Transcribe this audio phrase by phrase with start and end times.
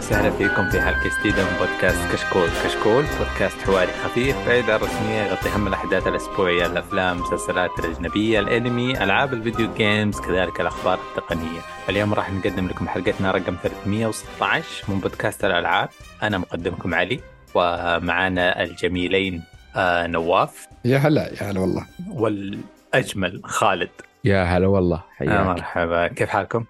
[0.00, 4.76] أهلا وسهلا فيكم في حلقة جديدة من بودكاست كشكول، كشكول بودكاست حواري خفيف بعيد عن
[4.76, 11.60] الرسميه يغطي أهم الأحداث الأسبوعية، الأفلام، المسلسلات الأجنبية، الأنمي، ألعاب الفيديو جيمز، كذلك الأخبار التقنية.
[11.88, 15.88] اليوم راح نقدم لكم حلقتنا رقم 316 من بودكاست الألعاب،
[16.22, 17.20] أنا مقدمكم علي
[17.54, 19.42] ومعانا الجميلين
[19.76, 20.68] آه نواف.
[20.84, 21.86] يا هلا يا هلا والله.
[22.10, 23.90] والأجمل خالد.
[24.24, 26.08] يا هلا والله آه حياك مرحبا.
[26.08, 26.64] كيف حالكم؟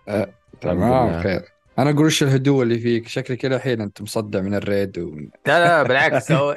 [0.61, 1.23] تمام لله.
[1.23, 1.60] خير.
[1.81, 5.29] أنا أقول وش الهدوء اللي فيك؟ شكلك كذا الحين أنت مصدع من ال raid ومن
[5.47, 6.33] لا لا بالعكس.
[6.33, 6.57] هو-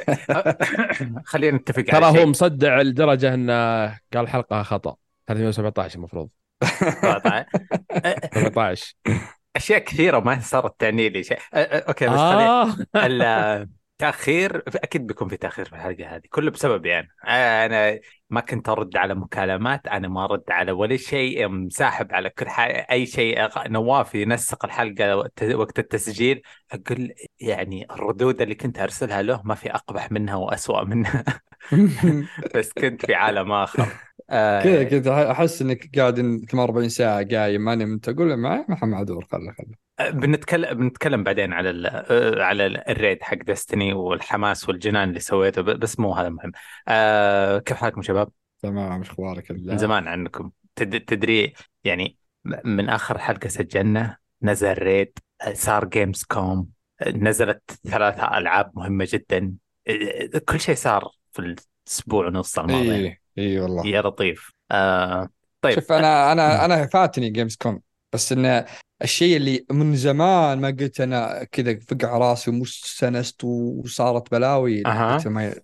[1.25, 2.21] خلينا نتفق على ترى.
[2.21, 3.53] هو مصدع لدرجة إنه
[4.13, 4.95] قال حلقة خطأ.
[5.27, 6.29] 317 المفروض.
[7.03, 7.45] طبعاً.
[8.35, 8.93] 17
[9.55, 11.37] أشياء كثيرة ما صارت تعني لي شيء.
[11.53, 12.19] أوكي بس
[12.95, 13.67] خلينا
[14.03, 17.07] التاخير أكيد بيكون في تأخير في الحلقة هذه كله بسبب يعني.
[17.27, 22.49] أنا ما كنت أرد على مكالمات أنا ما أرد على ولا شيء مساحب على كل
[22.49, 29.41] حاجة أي شيء نواف ينسق الحلقة وقت- التسجيل أقول يعني الردود اللي كنت أرسلها له
[29.45, 31.23] ما في أقبح منها وأسوأ منها.
[32.55, 33.87] بس كنت في عالم آخر.
[34.29, 39.25] آه، كذا كذا أحس إنك قاعد 48 ساعة قايم ما نمت أقول معي ما معذور
[39.31, 39.75] خله خله
[40.09, 45.61] بنتكلم بنتكلم بعدين على ال آه، على ال- الريد حق دستني والحماس والجنان اللي سويته
[45.61, 46.51] بس مو هذا المهم.
[46.87, 48.29] آه كيف حالكم شباب؟
[48.61, 50.51] تمام إيش أخبارك من زمان عنكم.
[50.75, 52.17] تد- تدري يعني
[52.65, 55.19] من آخر حلقة سجلنا نزل raid
[55.53, 56.67] صار Gamescom
[57.07, 59.53] نزلت ثلاثة ألعاب مهمة جدا.
[60.45, 61.55] كل شيء صار في
[61.87, 62.95] الأسبوع ونص الماضي.
[62.95, 63.87] اي اي والله.
[63.87, 64.53] يا لطيف.
[64.71, 65.29] آه
[65.61, 65.75] طيب.
[65.75, 67.81] شوف أنا أنا أنا فاتني Gamescom
[68.13, 68.65] بس انه
[69.03, 75.19] الشيء اللي من زمان ما قلت أنا كذا فقع راسي ومستنست وصارت بلاوي أها.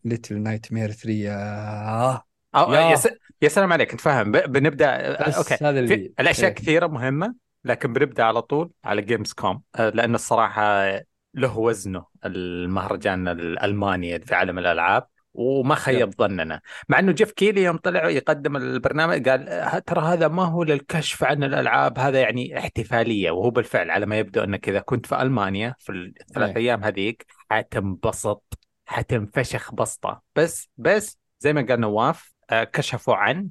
[0.06, 2.24] Little Nightmare 3 آه.
[2.56, 2.96] Oh yeah.
[3.42, 4.38] يا, سلام عليك انت فاهم ب...
[4.38, 6.56] بنبدأ بس أوكي هذا اللي في الأشياء إيه.
[6.56, 10.90] كثيرة مهمة لكن بنبدأ على طول على Gamescom لأن الصراحة
[11.34, 15.08] له وزنه المهرجان الألماني في عالم الألعاب
[15.40, 16.62] وما خيب ظننا.
[16.90, 21.24] مع إنه Geoff Keighley يوم طلع يقدم البرنامج قال "ه- ترى هذا ما هو للكشف
[21.24, 23.32] عن الألعاب هذا يعني احتفالية.
[23.32, 26.58] وهو بالفعل على ما يبدو أنك إذا كنت في ألمانيا في الثلاث إيه.
[26.58, 30.22] أيام هذيك حتنبسط حتنفشخ بسطة.
[30.36, 33.50] بس بس زي ما قال نواف آه، كشفوا عن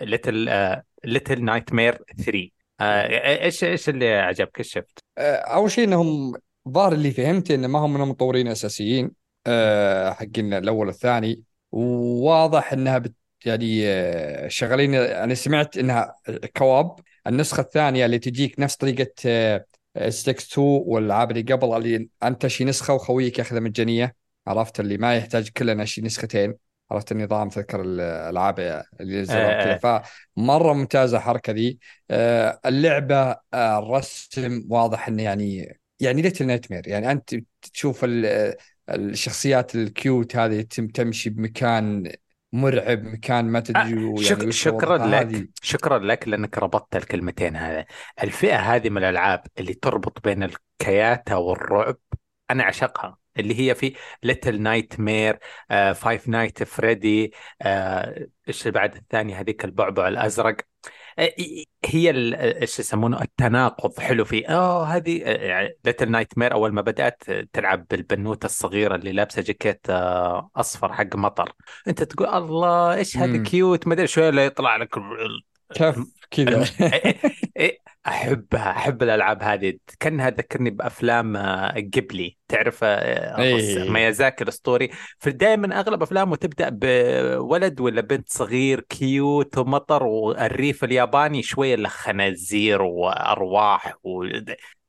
[0.00, 0.50] Little
[1.04, 2.50] Little Nightmare 3
[2.80, 6.34] آه، إيش إيش اللي عجبك شفت؟ آه، أول شيء إنهم
[6.66, 9.21] الظاهر اللي فهمت انه ما هم من المطورين الأساسيين.
[9.46, 11.42] آه، حقين الأول والثاني.
[11.72, 13.14] وواضح إنها بت
[13.44, 14.94] يعني آه، شغالين.
[14.94, 16.14] أنا سمعت إنها
[16.56, 16.96] co-op.
[17.26, 19.12] النسخة الثانية اللي تجيك نفس طريقة
[20.08, 24.14] It Takes 2 والألعاب اللي قبل اللي أنت تشري نسخة وخويك ياخذها مجانيه
[24.46, 26.54] عرفت؟ اللي ما يحتاج كلنا نشري نسختين.
[26.90, 29.78] عرفت النظام؟ تذكر الألعاب اللي نزلوها آه.
[29.78, 30.02] كذا
[30.36, 31.78] فمرة ممتازة الحركة ذي.
[32.10, 36.88] آه، اللعبة آه، الرسم واضح انه يعني يعني Little Nightmare.
[36.88, 37.34] يعني أنت
[37.72, 38.04] تشوف
[38.88, 42.12] الشخصيات ال cute هذه تم تمشي بمكان
[42.52, 44.50] مرعب مكان ما تدري يعني شك...
[44.50, 45.14] شكرا لك.
[45.14, 45.46] هذه.
[45.62, 47.86] شكرا لك لأنك ربطت الكلمتين هذا.
[48.22, 51.96] الفئة هذه من الألعاب اللي تربط بين الكياتة والرعب
[52.50, 53.18] أنا أعشقها.
[53.38, 55.38] اللي هي في Little Nightmare
[55.94, 57.32] Five Nights Freddy
[58.48, 60.56] إيش بعد الثانية هذيك البعبع الأزرق.
[60.60, 60.71] آه،
[61.84, 64.00] هي ال- إيش يسمونه؟ التناقض.
[64.00, 64.24] حلو.
[64.24, 65.22] فيه آه هذه
[65.84, 71.52] Little Nightmare أول ما بدأت تلعب بالبنوتة الصغيرة اللي لابسة جاكيت آه، أصفر حق مطر.
[71.88, 73.42] أنت تقول الله إيش هذا.
[73.42, 74.98] cute ما أدري شوية يطلع لك
[76.30, 76.66] كيف كذا.
[76.80, 77.16] إيه،
[77.56, 79.74] إيه، احبها أحب الألعاب هذه.
[80.00, 83.90] كأنها تذكرني بأفلام آه، قبلي تعرف آه، إيه.
[83.90, 84.90] ميازاكي الأسطوري.
[85.18, 92.82] فدائما أغلب أفلامه تبدأ بولد ولا بنت صغير cute ومطر والريف الياباني شوية له خنازير
[92.82, 93.94] وارواح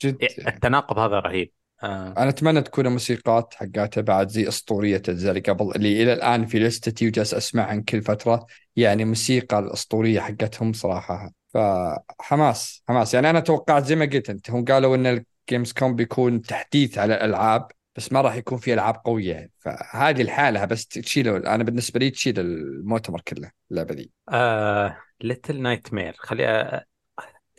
[0.03, 0.27] جد.
[0.45, 1.51] والتناقض هذا رهيب.
[1.83, 2.13] آه.
[2.17, 7.07] أنا أتمنى تكون الموسيقات حقاتها بعد زي أسطورية اللي قبل اللي إلى الآن في لستتي
[7.07, 8.45] وجالس اسمعها كل فترة
[8.75, 11.31] يعني موسيقى الأسطورية حقتهم صراحة.
[11.53, 13.13] فحماس حماس.
[13.13, 17.13] يعني أنا توقعت زي ما قلت أنت هم قالوا إن ال Gamescom بيكون تحديث على
[17.13, 19.49] الألعاب بس ما راح يكون في ألعاب قوية.
[19.59, 26.15] فهذه الحالة بس تشيله أنا بالنسبة لي تشيل المؤتمر كله اللعبة دي آه Little Nightmare
[26.17, 26.83] خلي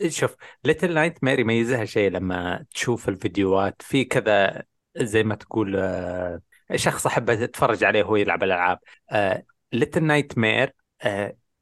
[0.07, 3.81] شوف Little Nightmare يميزها شيء لما تشوف الفيديوهات.
[3.81, 4.63] في كذا
[4.97, 6.41] زي ما تقول آه
[6.75, 8.79] شخص احب اتفرج عليه وهو يلعب الالعاب
[9.73, 10.73] Little Nightmare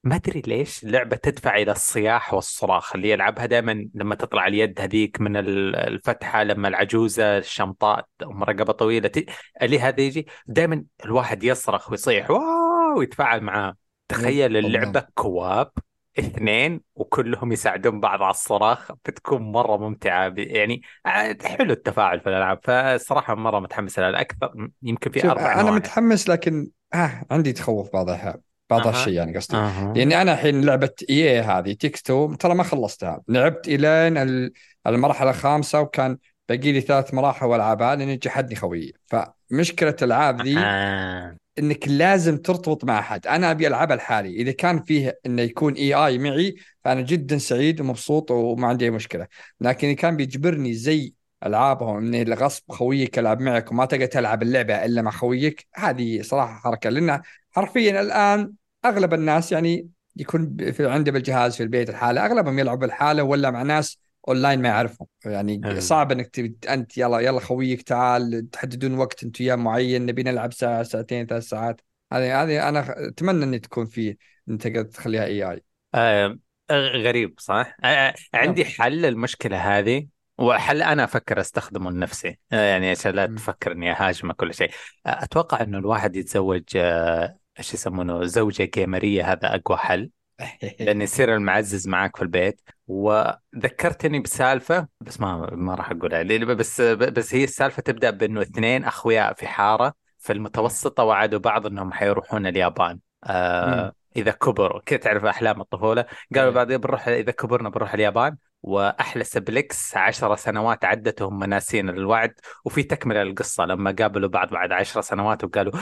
[0.05, 2.95] ما أدري ليش لعبة تدفع إلى الصياح والصراخ.
[2.95, 8.73] اللي يلعبها دائما لما تطلع اليد هذيك من ال- الفتحة لما العجوزة الشمطاء ام رقبه
[8.73, 9.25] طويلة ت-
[9.61, 12.97] اللي هذا يجي دائما الواحد يصرخ ويصيح wow!
[12.97, 13.75] ويتفاعل معاه.
[14.07, 14.65] تخيل بالضبط.
[14.75, 15.71] اللعبه co-op.
[16.19, 22.59] اثنين وكلهم يساعدون بعض على الصراخ بتكون مرة ممتعة يعني آه، حلو التفاعل في الألعاب
[22.63, 28.09] فصراحة مرة متحمس لها أكثر يمكن في أربع أنا متحمس لكن آه عندي تخوف بعض
[28.09, 28.39] الأحيان
[28.69, 28.87] بعض.
[28.87, 29.93] الشيء يعني قصدي أها.
[29.95, 34.53] لأني أنا الحين لعبة It Takes Two ترى ما خلصتها لعبت الين ال-
[34.87, 36.17] المرحلة الخامسة وكان
[36.49, 41.37] باقي لي ثلاث مراحل وألعبها لأني جحدني خويي فمشكلة الألعاب ذي آه.
[41.59, 43.27] إنك لازم ترتبط مع أحد.
[43.27, 44.29] أنا أبي ألعبها لحالي.
[44.29, 49.27] إذا كان فيه إنه يكون AI معي فأنا جدا سعيد ومبسوط وما عندي أي مشكلة.
[49.61, 51.13] لكن إذا كان بيجبرني زي
[51.45, 56.59] ألعابهم انه غصب خويك ألعب معك وما تقدر تلعب اللعبة إلا مع خويك هذه صراحة
[56.59, 56.89] حركة.
[56.89, 57.21] لأن
[57.51, 58.53] حرفيا الآن
[58.85, 63.61] أغلب الناس يعني يكون في عنده بالجهاز في البيت الحالة أغلبهم يلعب بالحالة ولا مع
[63.61, 65.07] ناس أونلاين ما يعرفهم.
[65.25, 65.79] يعني مم.
[65.79, 66.39] صعب إنك
[66.69, 71.43] أنت يلا يلا خويك تعال تحددون وقت انت وياه معين نبي نلعب ساعة ساعتين ثلاث
[71.43, 71.81] ساعات.
[72.13, 74.17] هذه هذه أنا أتمنى ان تكون في
[74.49, 75.63] أنت تقدر تخليها إي آي.
[75.95, 76.37] آه،
[76.71, 82.39] غريب صح؟ آه، عندي حل للمشكلة هذه وحل أنا أفكر أستخدمه لنفسي.
[82.53, 83.25] آه، يعني عشان لا.
[83.25, 84.69] تفكر إني أهاجمك كل شيء.
[85.05, 90.09] آه، أتوقع إنه الواحد يتزوج آه، إيش يسمونه زوجة جيمرية هذا أقوى حل.
[90.79, 92.61] لأن يصير المعزز معاك في البيت.
[92.87, 98.83] وذكرتني بسالفة بس ما ما راح أقولها لأن بس بس هي السالفة تبدأ بأنه اثنين
[98.83, 103.93] أخويا في حارة في المتوسطة وعدوا بعض أنهم حيروحون اليابان آه.
[104.15, 106.55] إذا كبروا كذا تعرف أحلام الطفولة قالوا إيه.
[106.55, 112.33] بعد بنروح إذا كبرنا بنروح اليابان وأحلى سبلكس عشر سنوات عدت وهم ناسين الوعد
[112.65, 113.65] وفي تكملة للقصة.
[113.65, 115.73] لما قابلوا بعض بعد عشر سنوات وقالوا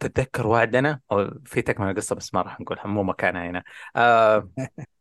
[0.00, 1.00] تتذكر وعدنا؟
[1.44, 3.62] في تكملة القصة بس ما راح نقولها مو مكانها هنا.
[3.96, 4.50] آه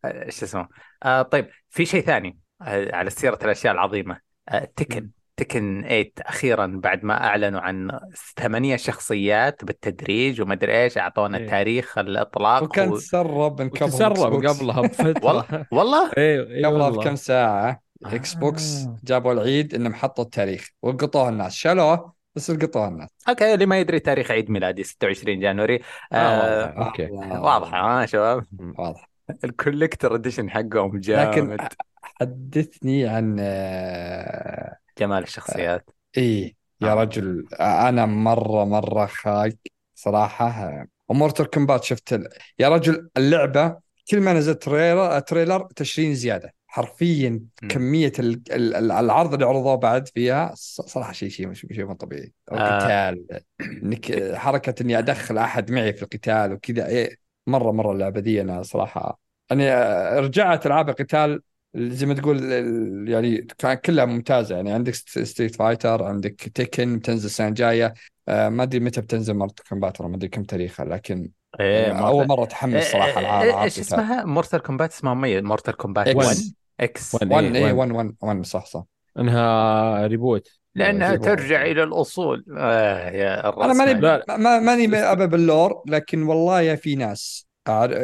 [0.05, 0.67] إيش اسمه؟
[1.03, 4.19] آه طيب في شيء ثاني آه على سيرة الأشياء العظيمة.
[4.49, 5.09] آه تيكن.
[5.37, 7.99] تيكن 8 أخيرا بعد ما أعلنوا عن
[8.37, 11.47] ثمانية شخصيات بالتدريج ومدري إيش أعطونا إيه.
[11.47, 12.97] تاريخ الإطلاق وكان و...
[12.97, 14.59] تسرب من قبل إكس بوكس.
[14.59, 15.25] قبلها بفترة.
[15.25, 16.89] والله؟ والله؟ أيوه أيوه قبلها.
[16.89, 18.97] بكم ساعة إكس بوكس آه.
[19.03, 21.53] جابوا العيد إنهم حطوا التاريخ وقطوه الناس.
[21.53, 23.09] شالوه بس قطوه الناس.
[23.29, 25.79] okay اللي ما يدري تاريخ عيد ميلادي 26 January.
[26.11, 26.85] آه، آه واضح.
[26.85, 28.45] okay واضحة ها شباب.
[28.79, 29.09] واضح.
[29.43, 31.59] ال collector edition حقهم لكن جامد.
[32.03, 35.89] حدثني عن آه، جمال الشخصيات.
[36.17, 36.93] إيه يا آه.
[36.93, 39.57] رجل أنا مرة مرة خاق
[39.95, 40.85] صراحة.
[41.09, 42.29] ومورتال كومبات شفت ال...
[42.59, 43.77] يا رجل اللعبة
[44.11, 46.53] كل ما نزل trailer trailer تشرين زيادة.
[46.67, 47.69] حرفيا مم.
[47.69, 48.41] كمية ال...
[48.51, 48.75] ال...
[48.75, 52.33] ال- العرض اللي عرضوه بعد فيها صراحة شيء شيء مش شيء مو طبيعي.
[52.51, 52.55] آه.
[52.55, 56.87] القتال إنك حركة إني أدخل أحد معي في القتال وكذا.
[56.87, 57.17] إيه
[57.47, 59.19] مرة مرة اللعبة دي أنا صراحة.
[59.49, 61.41] يعني آه، رجعت ألعاب القتال
[61.75, 64.55] زي ما تقول ال- يعني كان كلها ممتازة.
[64.55, 67.93] يعني عندك ست- ستريت فايتر عندك تيكن بتنزل السنة الجاية.
[68.27, 71.29] آه، ما أدري متى بتنزل مورتال كومبات ما أدري كم تاريخها لكن
[71.59, 75.43] إيه يعني أول مرة أتحمس صراحة العاب العاب إيش قتال اسمها؟ مورتال كومبات اسمها مميز
[75.43, 76.17] مورتال كومبات إكس.
[76.17, 76.37] 1
[76.79, 77.19] إكس One.
[77.31, 77.75] 1 إيه، اي one.
[77.75, 78.83] 1 1 1 صح صح.
[79.19, 81.65] إنها reboot لأنها زي ترجع.
[81.65, 82.45] إلى الأصول.
[82.57, 87.47] آه يا أنا ماني ماني أبى بال lore لكن والله يا في ناس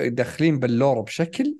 [0.07, 1.55] داخلين بال lore بشكل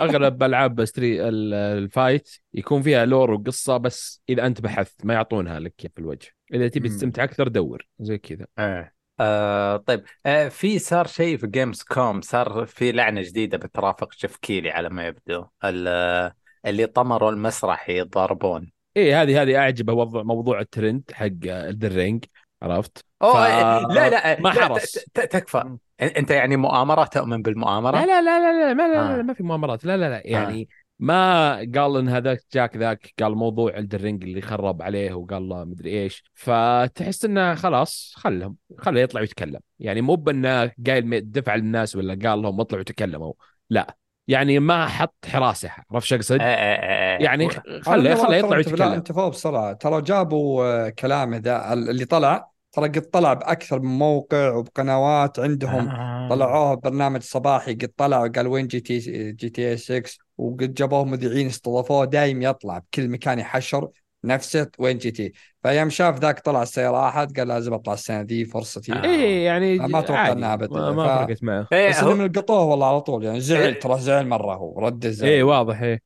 [0.00, 5.14] أغلب ألعاب ستري ال- ال fight يكون فيها lore وقصة بس إذا أنت بحثت ما
[5.14, 6.28] يعطونها لك في الوجه.
[6.54, 6.88] إذا تبي.
[6.88, 8.46] تستمتع أكثر دور زي كذا.
[8.58, 8.92] آه.
[9.20, 10.04] آه طيب.
[10.26, 14.88] آه في صار شيء في جيمز كوم صار في لعنة جديدة بترافق جيف كيلي على
[14.88, 15.44] ما يبدو.
[15.64, 16.32] ال-
[16.66, 22.24] اللي طمروا المسرح يضاربون إيه هذه هذه أعجبه وضع موضوع الترند حق إلدن رينج
[22.62, 24.98] عرفت؟ أوه ف- لا لا ما لا، حرص.
[25.14, 29.16] تكفى أنت يعني مؤامرة تؤمن بالمؤامرة لا لا لا لا لا ما, لا, لا, آه.
[29.16, 33.34] لا ما في مؤامرات لا لا لا يعني ما قال إن هذاك جاك ذاك قال
[33.34, 39.00] موضوع إلدن رينج اللي خرب عليه وقال له مدري إيش فتحس إنه خلاص خلهم خله
[39.00, 43.32] يطلع ويتكلم يعني مو بإنه قايل دفع للناس ولا قال لهم اطلعوا تكلموا
[43.70, 43.96] لا
[44.28, 47.22] يعني ما حط حراسة عرفت شو أقصد؟ آه آه آه آه.
[47.22, 52.51] يعني خله خله يطلع ويتكلم أنت فوق بسرعة ترى جابوا آه، كلامه ذا اللي طلع
[52.72, 56.28] ترى قد طلع بأكثر من موقع وبقنوات عندهم آه.
[56.30, 58.98] طلعوه برنامج صباحي قد طلع وقال وين جي تي
[59.32, 60.02] جي تي اي 6
[60.38, 63.88] وقد جابوه مذيعين استضافوه دايم يطلع بكل مكان يحشر
[64.24, 68.44] نفسه وين جي تي فيوم شاف ذاك طلع السيارة احد قال لازم أطلع السنة ذي
[68.44, 69.04] فرصتي آه.
[69.04, 70.32] إيه يعني ما أتوقع عادي.
[70.38, 70.72] إنها أبد.
[70.72, 73.62] ما, ما ف- فرقت معه إيه، بس هو- إنهم لقطوه والله على طول يعني زعل
[73.62, 73.80] إيه.
[73.80, 76.02] ترى زعل مرة هو رد الزعل إيه واضح إيه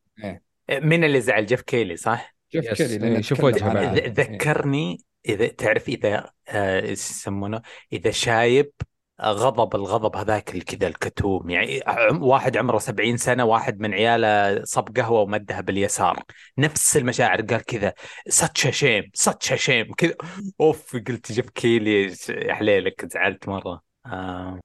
[0.70, 2.72] مين اللي زعل جيف كيلي صح؟ جيف.
[2.74, 3.94] كيلي إيه، عنها.
[3.94, 8.72] ذ- ذكرني إذا تعرف إذا آه، يسمونه إذا شايب
[9.22, 11.50] غضب الغضب هذاك كذا الكتوم.
[11.50, 11.82] يعني
[12.20, 16.22] واحد عمره 70 سنة واحد من عياله صب قهوة ومدها باليسار.
[16.58, 17.94] نفس المشاعر قال كذا
[18.28, 20.14] such shame such shame كذا.
[20.60, 22.14] أوف قلت جيف كيلي
[22.50, 23.82] حليلك زعلت مرة.
[24.06, 24.60] آه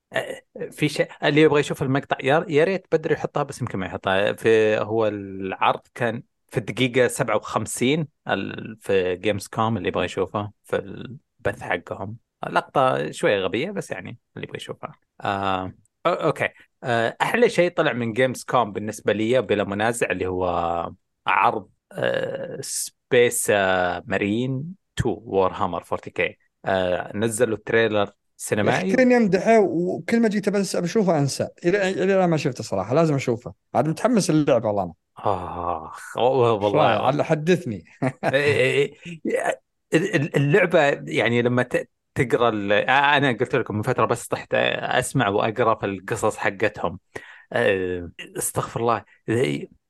[0.71, 4.33] في شيء اللي يبغى يشوف المقطع يا ريت بدري يحطها بس يمكن ما يحطها.
[4.33, 10.75] في هو العرض كان في الدقيقة 57 ال- في جيمز كوم اللي يبغى يشوفه في
[10.75, 12.17] البث حقهم.
[12.49, 14.91] لقطة شوية غبية بس يعني اللي يبغى يشوفها.
[15.21, 15.73] آه
[16.05, 16.49] okay.
[16.83, 20.45] آه أحلى شيء طلع من جيمز كوم بالنسبة لي بلا منازع اللي هو
[21.27, 28.95] عرض آه سبيس آه مارين 2 وور هامر 40 آه نزلوا trailer سينمائي.
[28.95, 31.47] كلن يمدحه وكل ما جيت بس بشوفه أنسى.
[31.65, 33.53] إلى إلى ما شفته صراحة لازم أشوفه.
[33.75, 34.93] عاد متحمس للعبة والله أنا.
[35.17, 37.83] آخ والله عاد حدثني.
[40.35, 41.65] اللعبة يعني لما
[42.15, 46.99] تقرأ ال- أنا قلت لكم من فترة بس طحت أسمع وأقرأ في القصص حقتهم.
[47.53, 49.03] أه، استغفر الله.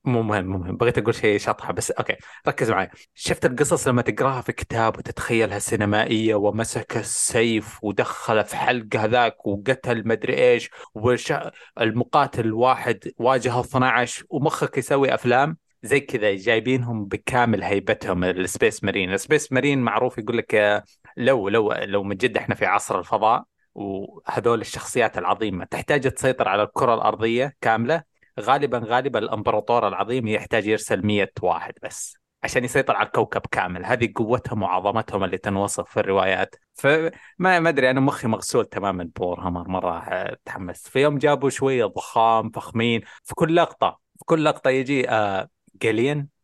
[0.05, 0.77] مو مهم مو مهم.
[0.77, 2.15] بغيت أقول شيء شطحة بس okay.
[2.47, 2.89] ركز معي.
[3.15, 10.07] شفت القصص لما تقراها في كتاب وتتخيلها سينمائية ومسك السيف ودخله في حلق هذاك وقتل
[10.07, 11.33] مدري إيش وش
[11.81, 18.23] المقاتل الواحد واجه 12 ومخك يسوي أفلام؟ زي كذا جايبينهم بكامل هيبتهم.
[18.23, 19.13] السبيس مارين.
[19.13, 20.83] السبيس مارين معروف يقول لك
[21.17, 23.43] لو لو لو من جد إحنا في عصر الفضاء
[23.75, 31.05] وهذول الشخصيات العظيمة تحتاج تسيطر على الكرة الأرضية كاملة غالبا غالبا الإمبراطور العظيم يحتاج يرسل
[31.05, 33.85] 100 واحد بس عشان يسيطر على الكوكب كامل.
[33.85, 36.55] هذه قوتهم وعظمتهم اللي تنوصف في الروايات.
[36.73, 40.05] فما ما أدري أنا مخي مغسول تماما بور هامر مرة
[40.45, 45.49] تحمست في يوم جابوا شوية ضخام فخمين في كل لقطة في كل لقطة يجي آه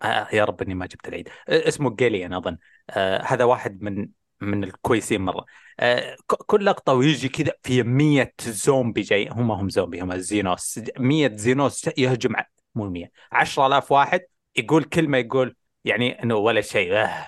[0.04, 1.30] آه يا رب اني ما جبت العيد.
[1.50, 2.58] آه اسمه جيليان أظن.
[2.90, 4.08] آه هذا واحد من
[4.42, 5.46] من الكويسين مرة.
[5.80, 10.80] آه كل لقطة ويجي كذا في 100 زومبي جاي هم هم زومبي هم زينوس.
[11.00, 12.36] 100 زينوس يهجم
[12.76, 14.22] مو 100 10000 واحد
[14.56, 17.28] يقول كلمة يقول يعني إنه ولا شيء آه.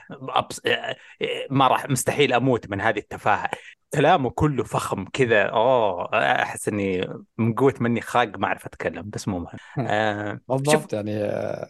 [0.65, 0.95] آه
[1.49, 3.49] ما راح مستحيل أموت من هذه التفاهة.
[3.93, 6.09] كلامه كله فخم كذا أوه
[6.41, 9.87] أحس إني من قوة مني خاق ما أعرف أتكلم بس مو مهم.
[9.87, 11.15] آه شوف بالضبط يعني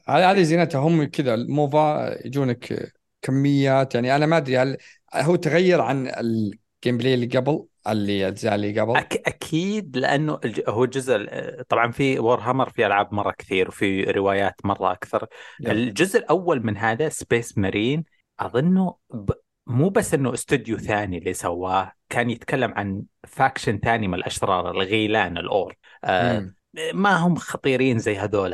[0.08, 4.78] هذه زينتها هم كذا الموفا يجونك كميات يعني أنا ما أدري هل
[5.16, 10.86] هو تغير عن ال gameplay اللي قبل اللي الأجزاء اللي قبل أك أكيد لأنه هو
[10.86, 11.26] جزء
[11.70, 15.28] طبعا في وور هامر في ألعاب مرة كثير وفي روايات مرة أكثر
[15.60, 15.72] yep.
[15.72, 18.04] الجزء الأول من هذا سبيس مارين
[18.40, 19.32] أظنه ب...
[19.68, 25.38] مو بس إنه استوديو ثاني اللي سواه كان يتكلم عن faction ثاني من الأشرار الغيلان
[25.38, 26.54] الأور آه.
[26.94, 28.54] ما هم خطيرين زي هذول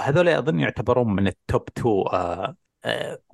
[0.00, 2.56] هذول أظن يعتبرون من ال top 2 آه آه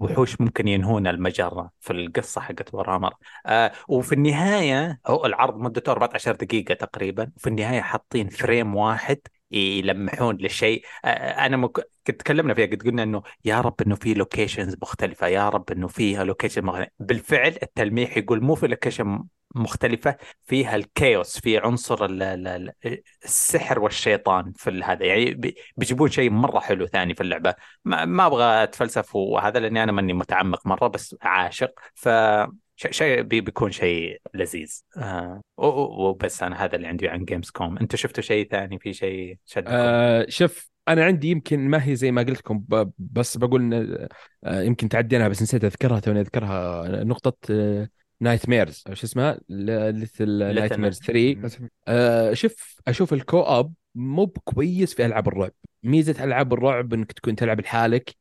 [0.01, 3.15] وحوش ممكن ينهون المجرة في القصة حقت Warhammer
[3.47, 7.33] آه وفي النهاية هو العرض مدته 14 دقيقة تقريبا.
[7.37, 9.19] وفي النهاية حاطين frame واحد
[9.51, 11.09] يلمحون للشيء آه
[11.47, 11.96] أنا مك...
[12.07, 15.89] كنت تكلمنا فيها قد قلنا إنه يا رب إنه في locations مختلفة يا رب إنه
[15.89, 22.05] فيها location مختلفة بالفعل التلميح يقول مو في location مختلفة فيها ال Chaos في عنصر
[22.05, 22.49] ال- ال-
[22.87, 25.05] ال- السحر والشيطان في هذا.
[25.07, 27.55] يعني بي- بيجيبون شيء مرة حلو ثاني في اللعبة.
[27.85, 31.71] ما, ما أبغى أتفلسف وهذا لأني أنا ماني متعمق مرة بس عاشق.
[31.95, 32.09] ف
[32.91, 34.83] شيء بي- بيكون شيء لذيذ.
[34.97, 39.71] آه وبس أنا هذا اللي عندي عن Gamescom أنتم شفتوا شيء ثاني؟ في شيء شدكم
[39.73, 44.09] آه شوف أنا عندي يمكن ما هي زي ما قلت لكم ب- بس بقول إن-
[44.45, 47.37] آه يمكن تعدينا بس نسيت أذكرها توني أذكرها نقطة
[48.21, 54.25] Nightmares شو اسمها Little Night Little mares Night- 3 آه شوف أشوف ال co-op مو
[54.25, 55.53] بكويس في ألعاب الرعب
[55.83, 58.17] ميزة ألعاب الرعب إنك تكون تلعب لحالك.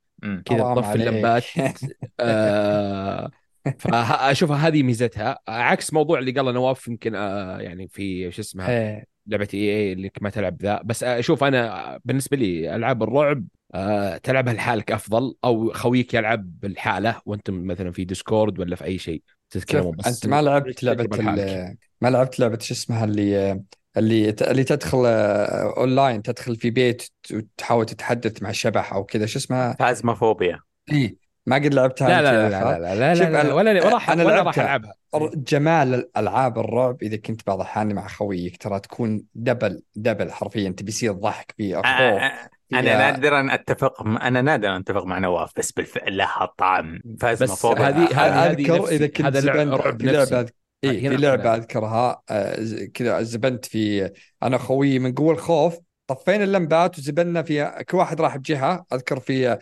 [0.45, 0.93] كذا تطفي.
[0.95, 1.43] اللمبات
[2.19, 3.31] آه
[3.79, 9.14] فاشوفها هذه ميزتها عكس موضوع اللي قاله نواف يمكن آه يعني في شو اسمها إيه.
[9.27, 10.81] لعبة AI اللي ما تلعب ذا.
[10.85, 17.21] بس أشوف أنا بالنسبة لي ألعاب الرعب آه، تلعبها لحالك أفضل أو خويك يلعب بالحالة
[17.25, 19.21] وأنتم مثلا في Discord ولا في أي شيء.
[19.49, 21.07] تتكلمون بس أنت ما لعبت لعبة
[22.01, 23.61] ما لعبت لعبة شو اسمها اللي
[23.97, 29.25] اللي ت- اللي تدخل آه، أونلاين تدخل في بيت وتحاول تتحدث مع شبح أو كذا
[29.25, 30.59] شو اسمها؟ Phasmophobia
[30.91, 33.89] اي ما قد لعبتها لا لا لا؟ لا لا لا, شوف لا, لا ولا ولا
[33.89, 34.63] راح لعبتها.
[34.63, 34.93] ألعبها
[35.35, 40.89] جمال الألعاب الرعب إذا كنت بعض الأحيان مع خويك ترى تكون double double حرفيا تبي
[40.89, 46.17] يصير ضحك في آه، خوف أنا نادرا أتفق أنا نادرا أتفق مع نواف بس بالفعل
[46.17, 48.07] لها طعم بس Phasmophobia هذه-
[48.45, 48.87] هذه- أذكر.
[48.87, 50.07] إذا كنت هذا زبنت رعب في.
[50.11, 50.49] لعبة
[50.83, 54.11] اي هنا في لعبة أقول أذكرها آه، ز- كذا زبنت في
[54.43, 59.57] أنا خويي من قوه الخوف طفينا اللمبات وزبنا فيها كل واحد راح بجهة أذكر في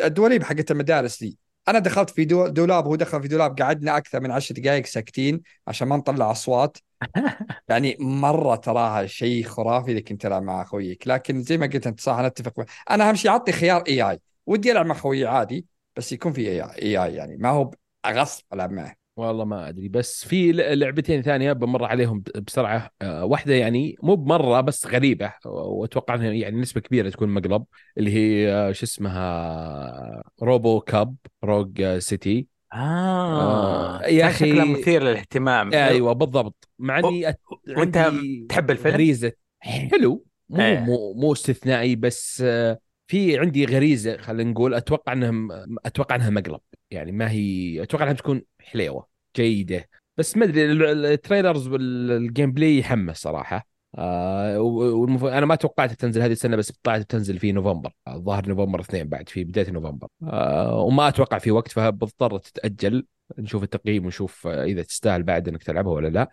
[0.00, 4.20] الدواليب حقت المدارس دي أنا دخلت في دو- دولاب وهو دخل في دولاب قعدنا أكثر
[4.20, 6.78] من عشر دقائق ساكتين عشان ما نطلع أصوات.
[7.68, 12.00] يعني مرة تراها شيء خرافي إذا كنت تلعب مع خويك لكن زي ما قلت أنت
[12.00, 12.64] صح أنا أتفق.
[12.90, 14.20] أنا أهم شيء أعطي خيار AI.
[14.46, 17.36] ودي ألعب مع خويي عادي بس يكون في AI يعني.
[17.36, 17.70] ما هو
[18.06, 19.03] غصب ألعب معه.
[19.16, 22.90] والله ما أدري بس في لعبتين ثانية بمر عليهم بسرعة.
[23.02, 27.64] آه، واحدة يعني مو بمرة بس غريبة وأتوقع إنها يعني نسبة كبيرة تكون مقلب
[27.98, 32.46] اللي هي آه، شو اسمها RoboCop Rogue آه، City.
[32.72, 35.72] آه آه، يا كان شكله أخي- مثير للاهتمام.
[35.74, 36.68] أيوه بالضبط.
[36.78, 37.40] مع إني أت...
[37.68, 39.32] عندي تحب الفيلم؟ غريزة.
[39.58, 40.24] حلو.
[40.48, 40.80] مو إيه.
[40.80, 46.60] مو مو استثنائي بس آه، في عندي غريزة خلينا نقول أتوقع إنها أتوقع إنها مقلب.
[46.90, 49.88] يعني ما هي أتوقع إنها بتكون حليوة جيدة.
[50.16, 53.66] بس ما أدري ال- ال trailers وال gameplay يحمس صراحة.
[53.98, 55.24] آه والمف...
[55.24, 57.92] أنا ما توقعت تنزل هذه السنة بس طلعت بتنزل في نوفمبر.
[58.08, 60.08] الظاهر نوفمبر اثنين بعد في بداية نوفمبر.
[60.22, 63.06] آه وما أتوقع في وقت فبضطر تتأجل
[63.38, 66.30] نشوف التقييم ونشوف آه، إذا تستاهل بعد إنك تلعبها ولا لا.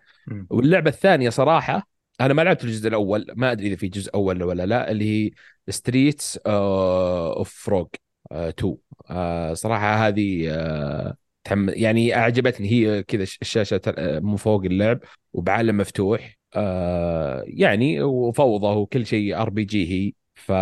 [0.50, 1.88] واللعبة الثانية صراحة
[2.26, 5.30] أنا ما لعبت الجزء الأول ما أدري إذا في جزء أول ولا لا اللي هي
[5.68, 7.86] Streets of Rogue
[8.32, 8.76] 2
[9.10, 11.68] آه، صراحة هذه آه، تحم...
[11.70, 12.68] يعني أعجبتني.
[12.70, 15.00] هي كذا الشاشة آه، من فوق اللعب
[15.32, 20.12] وبعالم مفتوح آه، يعني وفوضى وكل شيء RPG هي.
[20.46, 20.52] ف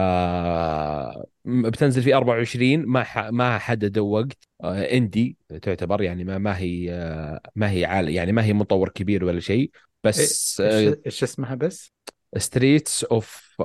[1.45, 3.19] بتنزل في 24 ما ح...
[3.19, 4.39] ما حددوا وقت.
[4.65, 8.89] آه، indie تعتبر يعني ما ما هي آه، ما هي عال يعني ما هي مطور
[8.89, 9.71] كبير ولا شيء
[10.05, 11.93] بس إيش إيش اسمها بس؟
[12.37, 13.57] Streets of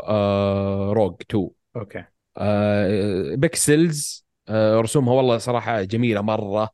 [0.93, 2.05] Rogue 2 okay.
[2.37, 6.61] آه، pixels آه، رسومها والله صراحة جميلة مرة.
[6.63, 6.69] آه،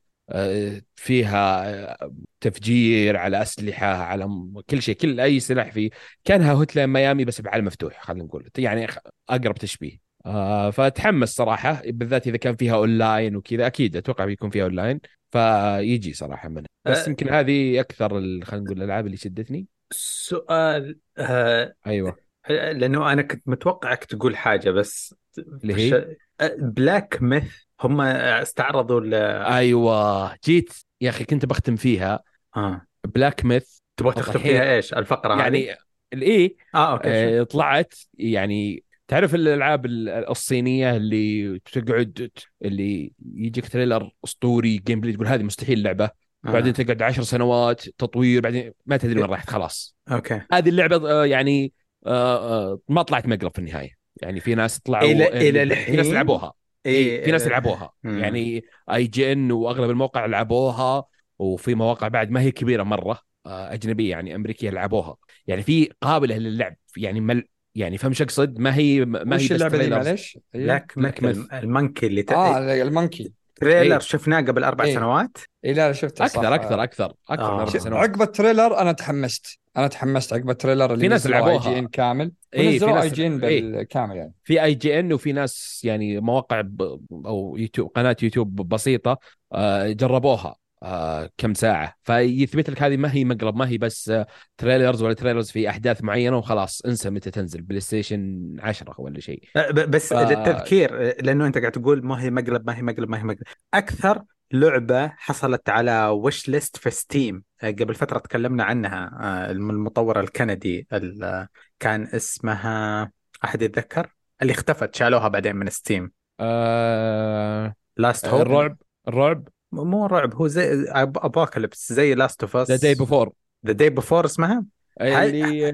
[0.95, 1.97] فيها
[2.41, 4.29] تفجير على أسلحة على
[4.69, 5.89] كل شيء كل أي سلاح فيه.
[6.25, 8.49] كانها Hotline Miami بس بعالم مفتوح خلينا نقول.
[8.57, 8.87] يعني
[9.29, 10.11] أقرب تشبيه.
[10.25, 13.67] آه، فتحمس صراحة بالذات إذا كان فيها أونلاين وكذا.
[13.67, 14.99] أكيد أتوقع بيكون فيها أونلاين
[15.31, 17.09] فيجي صراحة منها بس أه.
[17.09, 19.67] يمكن هذه أكثر ال- خلينا نقول الألعاب اللي شدتني.
[19.93, 22.17] سؤال آه أيوة.
[22.49, 26.15] لأنه أنا كنت متوقعك تقول حاجة بس اللي هي؟
[26.59, 29.13] Black Myth هم استعرضوا ال
[29.53, 30.35] أيوة.
[30.45, 32.19] جيت يا أخي كنت بختم فيها.
[32.57, 32.81] آه.
[33.15, 35.75] Black Myth تبغى تختم الحين- فيها إيش؟ الفقرة؟ يعني
[36.13, 37.39] الايه آه okay.
[37.39, 42.29] آه طلعت يعني تعرف الألعاب ال- الصينية اللي تقعد
[42.65, 46.05] اللي يجيك trailer أسطوري gameplay تقول هذه مستحيل لعبة.
[46.05, 46.51] آه.
[46.51, 49.95] بعدين تقعد عشر سنوات تطوير بعدين ما تدري وين راحت خلاص.
[50.11, 50.41] okay.
[50.53, 51.73] هذه اللعبة آه، يعني
[52.05, 53.89] آه، آه، ما طلعت مقلب في النهاية.
[54.21, 56.53] يعني في ناس طلعوا إلى- آه، إلى في ناس الحين؟ لعبوها.
[56.85, 58.19] إيه، في ناس آه، لعبوها مم.
[58.19, 61.03] يعني IGN وأغلب المواقع لعبوها
[61.39, 65.15] وفي مواقع بعد ما هي كبيرة مرة آه، أجنبية يعني أمريكية لعبوها
[65.47, 69.77] يعني في قابلة للعب يعني مل يعني فهم شو أقصد ما هي ما هي اللعبة
[69.77, 70.07] دي trailers.
[70.07, 70.85] معلش؟ إيه.
[70.97, 71.53] Myth.
[71.53, 72.31] ال Monkey اللي ت...
[72.31, 73.99] آه ال Monkey trailer إيه.
[73.99, 74.95] شفناه قبل أربع إيه.
[74.95, 77.53] سنوات اي لا شفته صح أكثر أكثر أكثر أكثر آه.
[77.53, 81.07] من أربع سنوات عقب ال trailer أنا تحمست أنا تحمست عقب ال trailer اللي في
[81.07, 81.73] ناس نزلوا I لعبوها.
[81.73, 82.31] GN كامل.
[82.53, 83.61] إيه، في ناس- IGN إيه.
[83.61, 84.33] بالكامل يعني.
[84.43, 86.81] في IGN وفي ناس يعني مواقع ب...
[87.25, 89.19] أو يوتيوب قناة يوتيوب بسيطة
[89.53, 91.95] آه، جربوها آه، كم ساعة.
[92.03, 96.03] فيثبت لك هذه ما هي مقلب ما هي بس آه، trailers ولا trailers في أحداث
[96.03, 99.43] معينة وخلاص انسى متى تنزل PlayStation 10 ولا شيء.
[99.71, 103.23] بس ف- للتذكير لأنه أنت قاعد تقول ما هي مقلب ما هي مقلب ما هي
[103.23, 103.43] مقلب.
[103.73, 111.47] أكثر لعبة حصلت على wishlist في Steam قبل فترة تكلمنا عنها آه، المطور الكندي ال-
[111.79, 113.11] كان اسمها
[113.43, 117.75] أحد يتذكر؟ اللي اختفت شالوها بعدين من Steam آه...
[117.97, 122.95] Last Hope الرعب الرعب؟ مو رعب هو زي apocalypse زي Last of Us The Day
[122.95, 123.31] Before
[123.65, 124.65] The Day Before اسمها؟
[125.01, 125.71] اللي.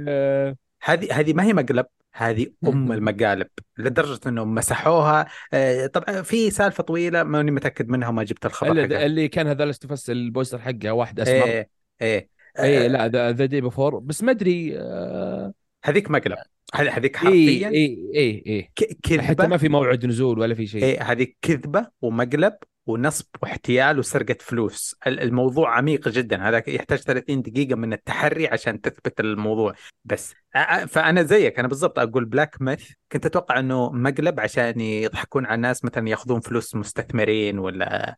[0.83, 3.47] هذه هذه ما هي مقلب هذه أم المقالب
[3.77, 8.83] لدرجة إنهم مسحوها آه، طبعا في سالفة طويلة ماني متأكد منها وما جبت الخبر اللي,
[8.87, 9.05] حقها.
[9.05, 11.33] اللي كان هذا Last of ال poster حقه واحد أسمر.
[11.33, 11.76] إيه.
[12.01, 12.29] إيه.
[12.59, 15.53] اي آه، لا The Day Before بس ما أدري آه...
[15.85, 16.37] هذيك مقلب
[16.75, 20.55] هذ- هذيك اي حرفيا اي اي اي ك- حتى ما كذبه في موعد نزول ولا
[20.55, 20.83] في شيء.
[20.83, 22.53] إيه هذيك كذبة ومقلب
[22.85, 24.95] ونصب واحتيال وسرقة فلوس.
[25.07, 26.49] ال- الموضوع عميق جدا.
[26.49, 29.73] هذا يحتاج 30 دقيقة من التحري عشان تثبت الموضوع.
[30.05, 30.33] بس
[30.87, 31.59] فأنا زيك.
[31.59, 36.39] أنا بالضبط أقول Black Myth كنت أتوقع إنه مقلب عشان يضحكون على الناس مثلا يأخذون
[36.39, 38.15] فلوس مستثمرين ولا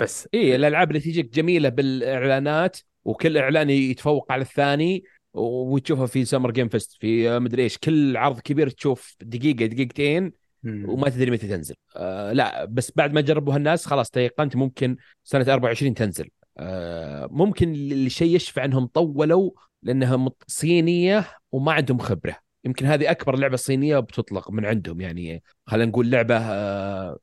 [0.00, 0.28] بس.
[0.34, 6.68] اي الألعاب اللي تجيك جميلة بالإعلانات وكل إعلان يتفوق على الثاني وتشوفها في Summer Game
[6.68, 10.32] Fest في مدري إيش كل عرض كبير تشوف دقيقة دقيقتين.
[10.64, 11.74] وما تدري متى تنزل.
[11.96, 16.28] آه لا بس بعد ما جربوها الناس خلاص تيقنت ممكن سنة 24 تنزل.
[16.58, 19.50] آه ممكن الشيء يشفع إنهم طولوا
[19.82, 22.36] لأنها صينية وما عندهم خبرة.
[22.64, 27.18] يمكن هذه أكبر لعبة صينية بتطلق من عندهم يعني خلينا نقول لعبة آه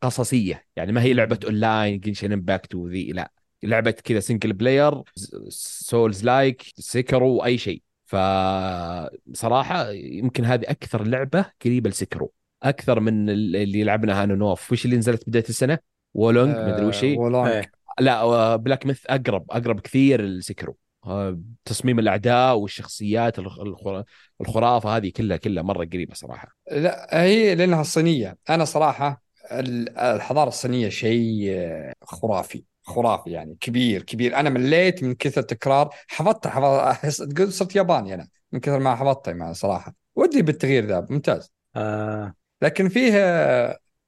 [0.00, 0.64] قصصية.
[0.76, 3.32] يعني ما هي لعبة online Genshin Impact وذي لا.
[3.66, 5.02] لعبة كذا single player
[5.48, 7.82] souls-like Sekiro أي شيء.
[8.04, 14.84] فصراحة يمكن هذه أكثر لعبة قريبة ل Sekiro أكثر من اللي لعبناها أنا ونوف وش
[14.84, 15.78] اللي نزلت بداية السنة؟
[16.14, 17.16] Wo Long مدري وش هي.
[17.16, 17.72] Wo Long إيه.
[18.00, 24.04] لا Black Myth أقرب أقرب كثير ل Sekiro آه، تصميم الأعداء والشخصيات الخ- الخرا-
[24.40, 26.56] الخرافة هذه كلها كلها مرة قريبة صراحة.
[26.72, 29.22] لا هي لأنها الصينيه أنا صراحة
[29.52, 32.64] ال- الحضارة الصينية شيء آه، خرافي.
[32.84, 34.36] خرافي يعني كبير كبير.
[34.36, 38.94] أنا مليت من كثر تكرار حفظتها حفظ أحس تقول صرت ياباني أنا من كثر ما
[38.96, 39.94] حفظتها يعني صراحة.
[40.14, 41.52] ودي بالتغيير ذا ممتاز.
[41.76, 42.34] آه.
[42.62, 43.12] لكن فيه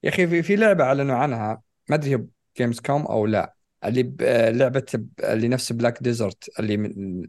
[0.03, 2.25] يا أخي في, لعبة أعلنوا عنها ما أدري هي
[2.59, 4.23] Gamescom أو لا اللي ب-
[4.57, 7.23] لعبة ب- اللي نفس Black Desert اللي من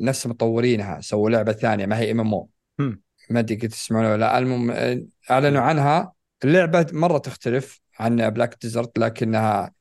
[0.00, 2.48] نفس مطورينها سووا لعبة ثانية ما هي MMO.
[3.30, 4.38] ما أدري قد تسمعون ولا لا.
[4.38, 4.70] المهم
[5.30, 6.12] أعلنوا عنها.
[6.44, 7.79] اللعبة مرة تختلف.
[8.00, 9.72] عن Black Desert لكنها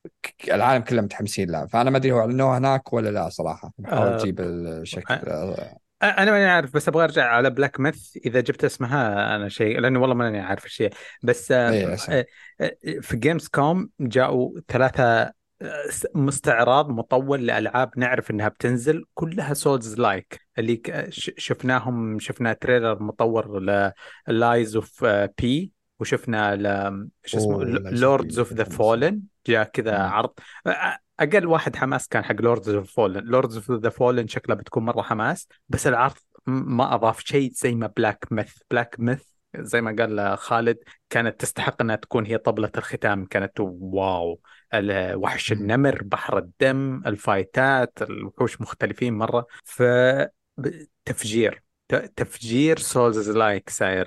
[0.48, 1.66] العالم كله متحمسين لها.
[1.66, 3.74] فأنا ما أدري هو إعلنوها هناك ولا لا صراحة.
[3.78, 5.14] بحاول آه، أجيب الشكل.
[5.14, 9.80] آه، أنا ماني عارف بس أبغى أرجع على Black Myth إذا جبت اسمها أنا شيء
[9.80, 10.90] لأنه والله ماني عارف الشيء.
[11.24, 11.96] بس آه، إيه،.
[12.10, 12.26] آه،
[12.62, 15.34] آه، في Gamescom جاءوا ثلاثة آه،
[16.16, 20.82] استعراض مطول لألعاب نعرف إنها بتنزل كلها souls-like اللي
[21.38, 23.60] شفناهم شفنا trailer مطور
[24.28, 25.06] ل Lies of
[25.38, 27.64] P وشفنا ل- شو اسمه.
[27.92, 30.04] Lords of the Fallen جاء كذا مم.
[30.04, 30.34] عرض.
[31.20, 35.02] أقل واحد حماس كان حق Lords of Fallen Lords of the Fallen شكلها بتكون مرة
[35.02, 36.14] حماس بس العرض
[36.46, 39.24] ما أضاف شيء زي ما Black Myth Black Myth
[39.58, 40.78] زي ما قال خالد
[41.10, 43.26] كانت تستحق إنها تكون هي طبلة الختام.
[43.26, 44.40] كانت wow.
[45.14, 45.52] وحش.
[45.52, 49.46] النمر بحر الدم الفايتات الوحوش مختلفين مرة.
[49.64, 49.84] ف
[51.06, 51.64] تفجير.
[52.16, 54.06] تفجير souls-like ساير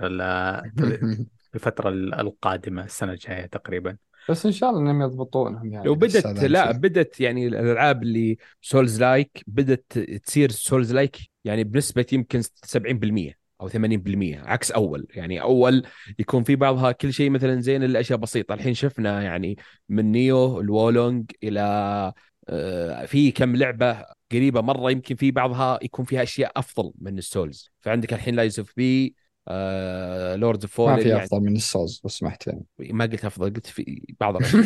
[1.54, 3.96] الفترة ال- القادمة السنة الجاية تقريبا.
[4.28, 5.86] بس إن شاء الله إنهم يضبطونهم يعني.
[5.86, 6.80] لو بدت لا شيء.
[6.80, 14.38] بدت يعني الألعاب اللي souls-like بدت تصير سولز لايك يعني بنسبة يمكن 70% أو 80%
[14.38, 15.06] عكس أول.
[15.14, 15.82] يعني أول
[16.18, 18.54] يكون في بعضها كل شيء مثلا زين الأشياء بسيطة.
[18.54, 19.56] الحين شفنا يعني
[19.88, 21.60] من Nioh ال Wo Long إلى
[22.48, 27.27] آه، في كم لعبة قريبة مرة يمكن في بعضها يكون فيها أشياء أفضل من ال
[27.27, 29.14] souls فعندك الحين Lies of P
[30.36, 33.24] Lords of the Fallen في يعني أفضل من ال souls لو سمحت يعني ما قلت
[33.24, 34.62] أفضل قلت في بعض الأشياء.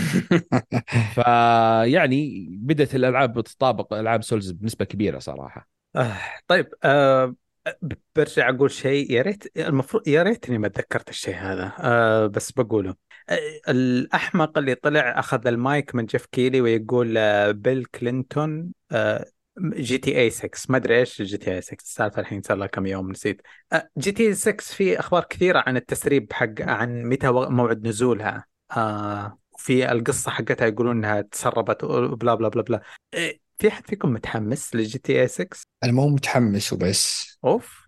[1.15, 5.69] فيعني بدأت الألعاب تطابق ألعاب souls بنسبة كبيرة صراحة.
[5.97, 6.17] آه
[6.49, 7.35] طيب آه
[8.17, 9.13] برجع أقول شيء.
[9.13, 11.73] يا ريت المفروض يا ريتني ما تذكرت الشيء هذا.
[11.79, 12.95] آه بس بقوله.
[13.29, 19.27] آه الأحمق اللي طلع أخذ المايك من جيف كيلي ويقول آه بيل كلينتون آه
[19.61, 23.43] GTA 6 ما أدري إيش GTA 6 السالفة الحين صار لها كم يوم نسيت.
[23.73, 28.45] آه GTA 6 في أخبار كثيرة عن التسريب حق عن متى موعد نزولها.
[28.77, 32.83] آه في القصة حقتها يقولون إنها تسربت و bla bla bla bla
[33.15, 37.37] آه، في حد فيكم متحمس ل GTA 6 أنا مو متحمس وبس.
[37.45, 37.87] أوف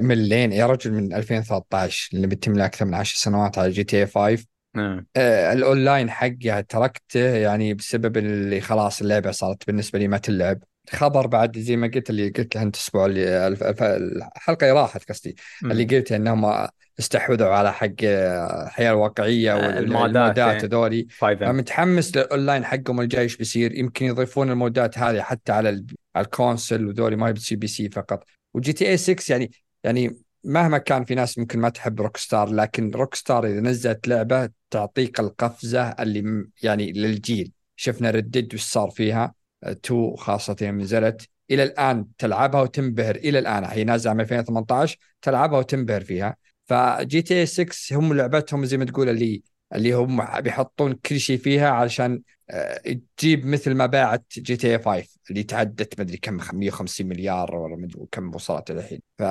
[0.00, 4.44] ملين يا رجل من 2013 اللي بتم له أكثر من 10 سنوات على GTA 5
[4.74, 5.06] نعم.
[5.16, 10.58] آه، الأونلاين حقها تركته يعني بسبب اللي خلاص اللعبة صارت بالنسبة لي ما تلعب.
[10.90, 15.36] خبر بعد زي ما قلت اللي قلت له أنت الأسبوع اللي الحلقة اللي راحت قصدي.
[15.64, 20.64] اللي قلت إنهم استحوذوا على حق الحياة الواقعيه آه، المودات، والمودات إيه.
[20.64, 21.06] هذولي.
[21.10, 26.32] 5M فمتحمس للأونلاين حقهم الجاي إيش بيصير؟ يمكن يضيفون المودات هذه حتى على على ال
[26.32, 28.24] console وذولي ما هي بتصير PC فقط.
[28.54, 29.50] و GTA 6 يعني
[29.84, 35.20] يعني مهما كان في ناس ممكن ما تحب Rockstar لكن Rockstar إذا نزلت لعبة تعطيك
[35.20, 37.52] القفزة اللي يعني للجيل.
[37.76, 41.28] شفنا Red Dead وش صار فيها؟ 2 خاصة يوم نزلت.
[41.50, 43.16] إلى الآن تلعبها وتنبهر.
[43.16, 46.36] إلى الآن هي نازلة من 2018 تلعبها وتنبهر فيها.
[46.64, 49.42] ف GTA 6 هم لعبتهم زي ما تقول اللي
[49.74, 55.42] اللي هم بيحطون كل شيء فيها علشان آه، تجيب مثل ما باعت GTA 5 اللي
[55.42, 59.00] تعدت مدري كم 150 مليار ولا مدري كم وصلت الحين.
[59.18, 59.22] ف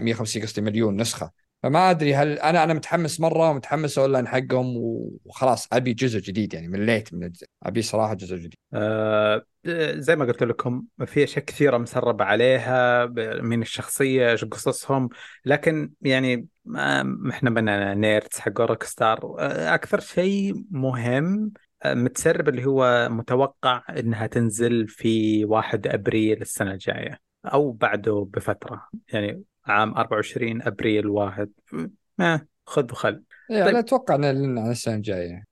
[0.00, 1.41] 150 قصدي مليون نسخة.
[1.62, 4.76] فما أدري هل أنا أنا متحمس مرة ومتحمس أونلاين حقهم
[5.24, 7.46] وخلاص أبي جزء جديد يعني مليت من الجزء.
[7.62, 8.54] أبي صراحة جزء جديد.
[8.74, 9.42] آه
[9.94, 13.06] زي ما قلت لكم في أشياء كثيرة مسرب عليها
[13.42, 15.08] من الشخصية إيش قصصهم.
[15.44, 16.46] لكن يعني
[17.30, 24.26] إحنا بنا nerds حق Rockstar آه، أكثر شيء مهم آه، متسرب اللي هو متوقع إنها
[24.26, 28.88] تنزل في 1 أبريل السنة الجاية أو بعده بفترة.
[29.12, 31.50] يعني عام 24 أبريل واحد.
[32.18, 33.22] ما خذ وخل.
[33.50, 33.76] يعني طيب.
[33.76, 35.44] أتوقع إن السنة الجاية.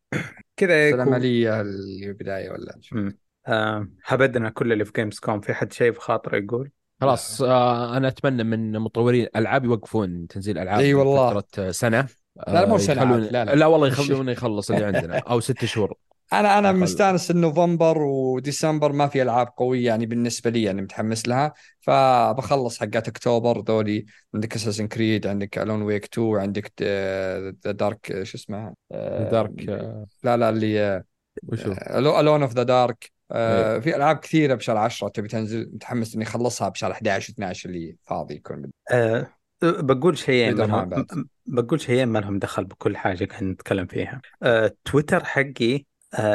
[0.56, 1.00] كذا يكون.
[1.00, 2.80] المالية البداية ولا.
[3.48, 6.70] آه هبدنا كل اللي في Gamescom في حد شيء في خاطره يقول؟
[7.00, 11.40] خلاص آه أنا أتمنى من مطورين ألعاب يوقفون تنزيل ألعاب إي والله.
[11.40, 12.06] فترة سنة.
[12.48, 13.54] لا، مو سنة يخلون عاد، لا، لا.
[13.54, 15.94] لا والله يخلونه يخلص اللي عندنا أو ست شهور.
[16.32, 16.72] أنا أنا.
[16.72, 21.52] مستأنس ان نوفمبر وديسمبر ما في ألعاب قوية يعني بالنسبة لي يعني متحمس لها.
[21.80, 24.06] فبخلص حقات أكتوبر ذولي.
[24.34, 26.72] عندك Assassin's Creed عندك Alan Wake 2 عندك
[27.64, 29.68] the Dark شو اسمها آه، Dark
[30.24, 31.02] لا لا اللي
[31.48, 33.10] وشو؟ Alone in the Dark.
[33.80, 35.70] في ألعاب كثيرة بشهر 10 تبي تنزل.
[35.74, 39.26] متحمس إني أخلصها بشهر 11 12 اللي فاضي يكون أه
[39.62, 41.06] بقول شيئين منهم.
[41.46, 44.20] بقول شيئين ما لهم دخل بكل حاجة قاعد نتكلم فيها.
[44.42, 45.84] أه تويتر حقي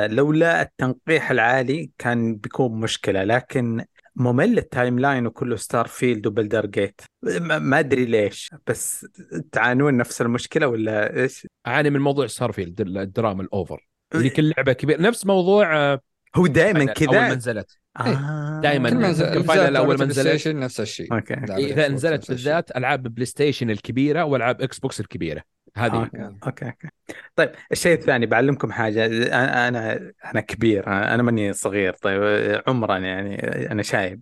[0.07, 3.85] لولا التنقيح العالي كان بيكون مشكلة لكن
[4.15, 7.01] ممل التايم لاين وكله ستار فيلد وبلدر جيت.
[7.23, 9.07] ما ما أدري ليش بس
[9.51, 13.87] تعانون نفس المشكلة ولا إيش؟ أعاني من موضوع ستارفيلد الدراما الأوفر.
[14.15, 16.01] اللي كل لعبة كبيرة نفس موضوع آه،
[16.35, 17.77] هو دائما أول ما كذا نزلت.
[17.99, 18.59] آه.
[18.63, 18.89] دايماً.
[18.89, 20.27] كل ما نزل- نزل الفاينل لعبة ما بلاي نزلت.
[20.27, 21.13] ستيشن نفس الشيء.
[21.13, 21.33] أوكي.
[21.33, 22.29] إذا إكس نزلت.
[22.29, 25.43] بالذات ألعاب بلاي ستيشن الكبيرة والعاب إكس بوكس الكبيرة.
[25.77, 25.95] هذه.
[26.03, 26.87] أوكي أوكي أوكي.
[27.35, 32.21] طيب الشيء الثاني بعلمكم حاجة أنا أنا أنا كبير أنا ماني صغير طيب
[32.67, 33.35] عمرا يعني
[33.71, 34.21] أنا شايب.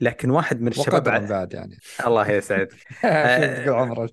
[0.00, 1.78] لكن واحد من الشباب وقدرا ع- بعد يعني.
[2.06, 2.68] الله يسعد
[3.64, 4.08] شوف عمره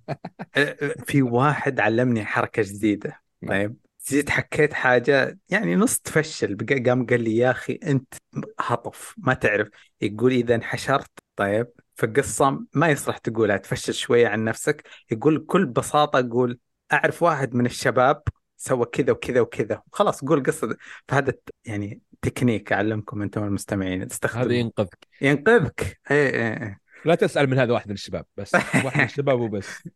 [1.06, 3.75] في واحد علمني حركة جديدة طيب.
[4.10, 8.13] جيت حكيت حاجة يعني نص تفشل قام قال لي يا أخي أنت
[8.60, 9.67] هطف ما تعرف.
[10.01, 14.88] يقول إذا انحشرت طيب في قصة ما يصلح تقولها تفشل شوية عن نفسك.
[15.12, 16.60] يقول بكل بساطة قول
[16.93, 18.21] أعرف واحد من الشباب
[18.58, 19.81] سوى كذا وكذا وكذا.
[19.91, 20.77] خلاص قول قصة.
[21.08, 21.34] فهذا
[21.65, 23.99] يعني تكنيك أعلمكم أنتم المستمعين.
[23.99, 25.08] هذا تستخدمه ينقذك.
[25.21, 25.99] ينقذك.
[26.12, 26.79] إيه إيه إيه.
[27.05, 29.89] لا تسأل من هذا واحد من الشباب بس واحد من الشباب وبس.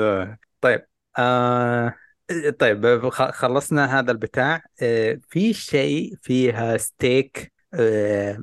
[0.60, 0.86] طيب
[1.18, 1.94] آه
[2.58, 4.64] طيب خلصنا هذا البتاع.
[4.82, 8.38] آه في شيء فيها ستيك آه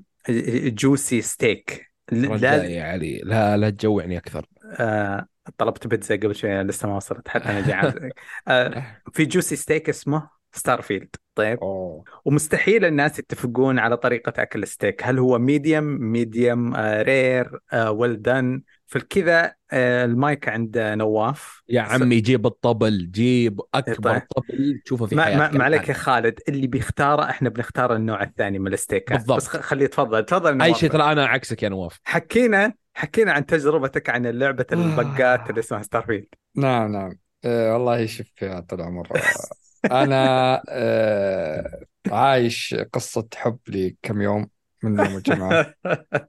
[0.70, 1.89] juicy steak.
[2.12, 3.18] لا يا علي.
[3.24, 4.46] لا لا تجوعني أكثر.
[4.80, 8.10] آه طلبت بيتزا قبل شوي لسه ما وصلت حتى أنا جعان.
[8.48, 11.60] آه في juicy steak اسمه Starfield طيب.
[11.60, 12.04] أوه.
[12.26, 19.54] ومستحيل الناس يتفقون على طريقة أكل الستيك هل هو medium medium rare well done فالكذا
[19.72, 24.22] آه، المايك عند نواف يا عمي جيب الطبل جيب أكبر طيب.
[24.36, 25.94] طبل تشوفه في حياتك ما, ما عليك يا.
[25.94, 29.38] خالد اللي بيختاره إحنا بنختار النوع الثاني من الستيكات بالضبط.
[29.38, 30.80] بس خليه يتفضل تفضل أي نواف.
[30.80, 35.82] شيء ترى أنا عكسك يا نواف حكينا حكينا عن تجربتك عن لعبة البقات اللي اسمها
[35.82, 37.12] Starfield نعم نعم
[37.46, 44.50] آه والله شوف يا طال العمر آه، أنا آه عايش قصة حب لي كم يوم
[44.84, 45.74] من يوم الجمعة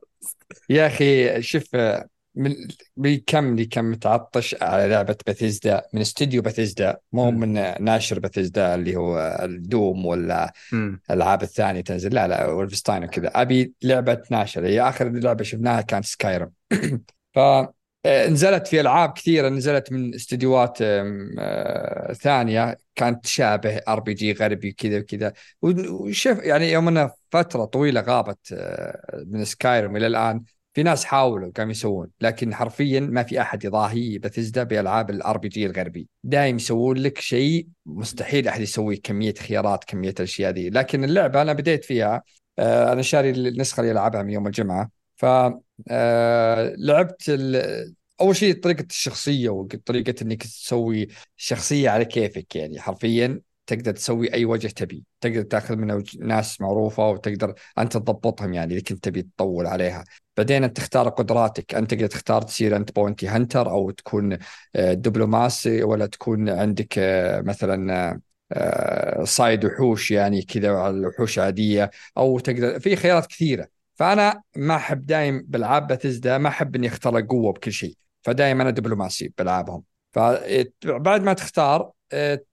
[0.70, 2.56] يا أخي شوف آه، من
[2.96, 7.30] بكم لي كم متعطش على لعبة بثيزدا من استوديو بثيزدا مو.
[7.30, 7.52] من
[7.84, 10.52] ناشر بثيزدا اللي هو ال Doom ولا.
[11.10, 12.14] الألعاب الثانية تنزل.
[12.14, 13.30] لا لا Wolfenstein وكذا.
[13.34, 16.50] أبي لعبة ناشر هي آخر لعبة شفناها كانت Skyrim
[17.34, 17.38] ف
[18.06, 19.48] آه، نزلت في ألعاب كثيرة.
[19.48, 22.76] نزلت من استديوهات آه، ثانية.
[22.94, 25.32] كانت تشابه RPG غربي كذا وكذا.
[25.62, 30.44] وشوف يعني يوم أنها فترة طويلة غابت آه، من Skyrim إلى الآن.
[30.74, 35.66] في ناس حاولوا قاموا يسوون لكن حرفيا ما في أحد يضاهي بثزدا بألعاب ال RPG
[35.66, 36.08] الغربي.
[36.24, 40.70] دايم يسوون لك شيء مستحيل أحد يسوي كمية خيارات كمية الأشياء ذي.
[40.70, 42.22] لكن اللعبة أنا بديت فيها
[42.58, 44.90] آه، أنا شاري النسخة اللي ألعبها من يوم الجمعة.
[45.16, 45.24] ف
[45.88, 47.94] آه، لعبت ال...
[48.20, 52.80] أول شيء طريقة الشخصية وطريقة إنك تسوي شخصية على كيفك يعني.
[52.80, 55.04] حرفيا تقدر تسوي أي وجه تبي.
[55.20, 60.04] تقدر تأخذ من وج- ناس معروفة وتقدر أنت تضبطهم يعني إذا كنت تبي تطول عليها.
[60.36, 61.74] بعدين أنت تختار قدراتك.
[61.74, 64.38] أنت تقدر تختار تصير أنت bounty hunter أو تكون
[64.76, 68.20] آه، دبلوماسي ولا تكون عندك آه، مثلا
[68.52, 73.68] آه، صايد وحوش يعني كذا الوحوش عادية أو تقدر في خيارات كثيرة.
[73.94, 77.94] فأنا ما أحب دايم بألعاب بثزدا ما أحب إني أختار القوة بكل شيء.
[78.22, 79.82] فدايم أنا دبلوماسي بألعابهم.
[80.12, 81.90] فبعد ما تختار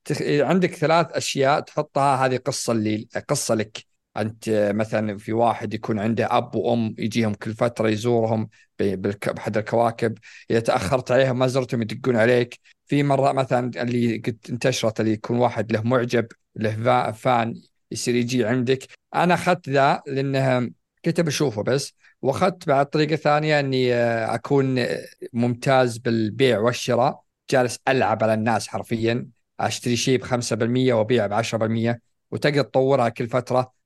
[0.05, 3.96] تخ- عندك ثلاث أشياء تحطها هذه قصة اللي قصة لك.
[4.17, 8.49] أنت مثلا في واحد يكون عنده أب وأم يجيهم كل فترة يزورهم
[8.80, 10.17] ب- بالك- بأحد الكواكب
[10.51, 12.60] إذا تأخرت عليهم ما زرتهم يدقون عليك.
[12.88, 18.15] في مرة مثلا اللي قد انتشرت اللي يكون واحد له معجب له فا- فان يصير
[18.15, 18.80] يجي عندك.
[19.15, 20.69] أنا أخذت ذا لانها
[21.06, 24.86] كنت بشوفه بس وأخذت بعد طريقة ثانية إني آه، أكون
[25.34, 27.21] ممتاز بالبيع والشراء.
[27.49, 29.27] جالس ألعب على الناس حرفيا
[29.60, 31.99] أشتري شيء ب 5% وأبيع ب 10%
[32.32, 33.76] وتقدر تطورها كل فترة.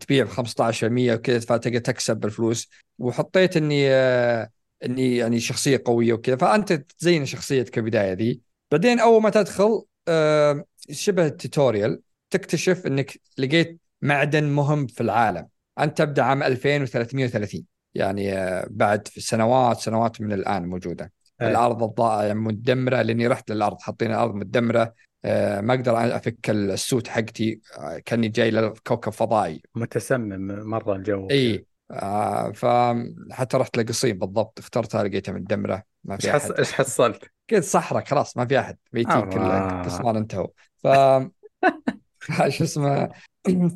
[0.00, 4.50] تبيع ب 15% وكذا فتقدر تكسب بالفلوس وحطيت إني آه،
[4.84, 6.36] إني يعني شخصية قوية وكذا.
[6.36, 8.40] فأنت تزين شخصيتك كبدايه ذي.
[8.70, 15.48] بعدين أول ما تدخل آه، شبه توتوريال تكتشف إنك لقيت معدن مهم في العالم.
[15.78, 21.12] أنت تبدأ عام 2330 يعني آه، بعد سنوات سنوات من الآن موجودة.
[21.42, 21.50] أي.
[21.50, 23.02] الأرض الضائعة مدمرة.
[23.02, 24.94] لأني رحت للأرض حاطين الأرض مدمرة.
[25.24, 27.60] ما أقدر أفك السوت حقتي.
[27.78, 29.62] آه، كأني جاي لكوكب فضائي.
[29.74, 31.28] متسمم مرة الجو.
[31.30, 34.58] إي آه فحتى رحت لقصيم بالضبط.
[34.58, 35.82] اخترتها لقيتها مدمرة.
[36.04, 36.36] ما في.
[36.36, 36.52] أحد.
[36.52, 38.76] إيش حصلت؟ كذا صحراء خلاص ما في أحد.
[38.92, 39.24] بيتين آه.
[39.30, 40.48] كلها قسمان انتهوا.
[40.82, 40.88] ف
[42.48, 43.08] شو اسمه؟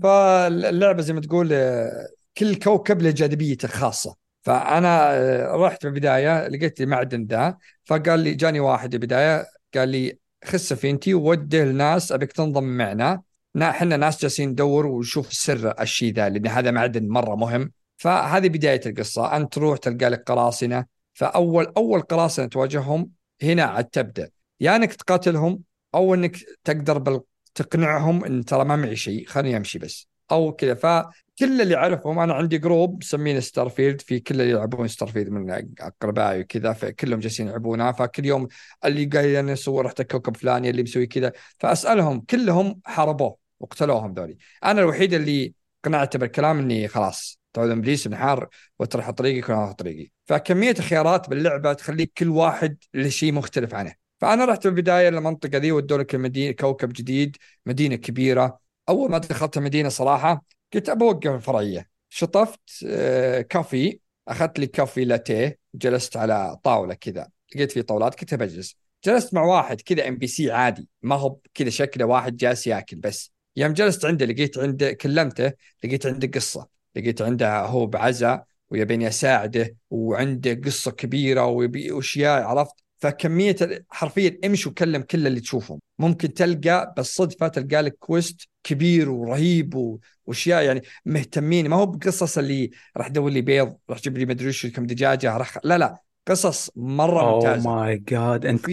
[0.03, 4.17] فاللعبه زي ما تقول آه، كل كوكب له جاذبيته الخاصة.
[4.43, 7.57] فأنا آه، رحت بالبدايه لقيت لي معدن ذا.
[7.85, 13.23] فقال لي جاني واحد بالبدايه قال لي خذ سفينتي ووده الناس أبيك تنضم معنا.
[13.55, 17.73] نا- إحنا ناس جالسين ندور ونشوف سر الشيء ذا لأن هذا معدن مرة مهم.
[17.97, 19.37] فهذه بداية القصة.
[19.37, 20.85] أنت تروح تلقى لك قراصنة.
[21.13, 23.11] فاول أول قراصنة تواجههم
[23.43, 24.31] هنا عاد تبدأ.
[24.61, 25.61] يا إنك تقاتلهم
[25.95, 27.21] أو إنك تقدر بال...
[27.55, 30.12] تقنعهم إن ترى ما معي شيء خليني أمشي بس.
[30.31, 30.75] أو كذا.
[30.75, 36.41] فكل اللي اعرفهم أنا عندي group مسمينه Starfield في كل اللي يلعبون Starfield من أقربائي
[36.41, 38.49] وكذا فكلهم جالسين يلعبونها فكل يوم
[38.85, 41.33] اللي قايل أنا أسوي رحت الكوكب فلاني اللي مسوي كذا.
[41.59, 44.37] فأسألهم كلهم حاربوه وقتلوهم ذولي.
[44.65, 45.55] أنا الوحيد اللي
[45.85, 51.73] قنعت بالكلام إني خلاص تعود إبليس بنحار وتروح طريقي كل واحد طريقي فكمية الخيارات باللعبة
[51.73, 53.95] تخليك كل واحد له شيء مختلف عنه.
[54.21, 58.59] فأنا رحت بالبداية للمنطقة ذي ودوا لك المدينة كوكب جديد مدينة كبيرة.
[58.89, 61.89] أول ما دخلت المدينة صراحة قلت ابى أوقف الفرعية.
[62.09, 63.99] شفت آه، كافي.
[64.29, 65.59] أخذت لي coffee latte.
[65.75, 67.29] جلست على طاولة كذا.
[67.55, 70.89] لقيت في طاولات كنت بجلس جلست مع واحد كذا NPC عادي.
[71.03, 73.33] ما هو كذا شكله واحد جالس ياكل بس.
[73.57, 75.53] يوم جلست عنده لقيت عنده كلمته
[75.85, 76.69] لقيت عنده قصة.
[76.97, 83.57] لقيت عنده هو بعزاء ويبيني اساعده وعنده قصة كبيرة ويبي اشياء عرفت؟ فكمية
[83.91, 90.63] حرفيا امشي وكلم كل اللي تشوفهم ممكن تلقى بالصدفة تلقى لك quest كبير ورهيب وأشياء
[90.63, 94.67] يعني مهتمين ما هو بقصص اللي راح ادور لي بيض راح أجيب لي مدري وش
[94.67, 95.97] كم دجاجة راح لا لا
[96.29, 98.69] قصص مرة oh ممتازة my God أنت.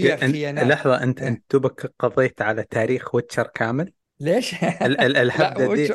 [0.70, 1.28] لحظة انت إيه.
[1.28, 5.92] أنت دوبك قضيت على تاريخ Witcher كامل ليش؟ ال- ال- الهبده لا دي وش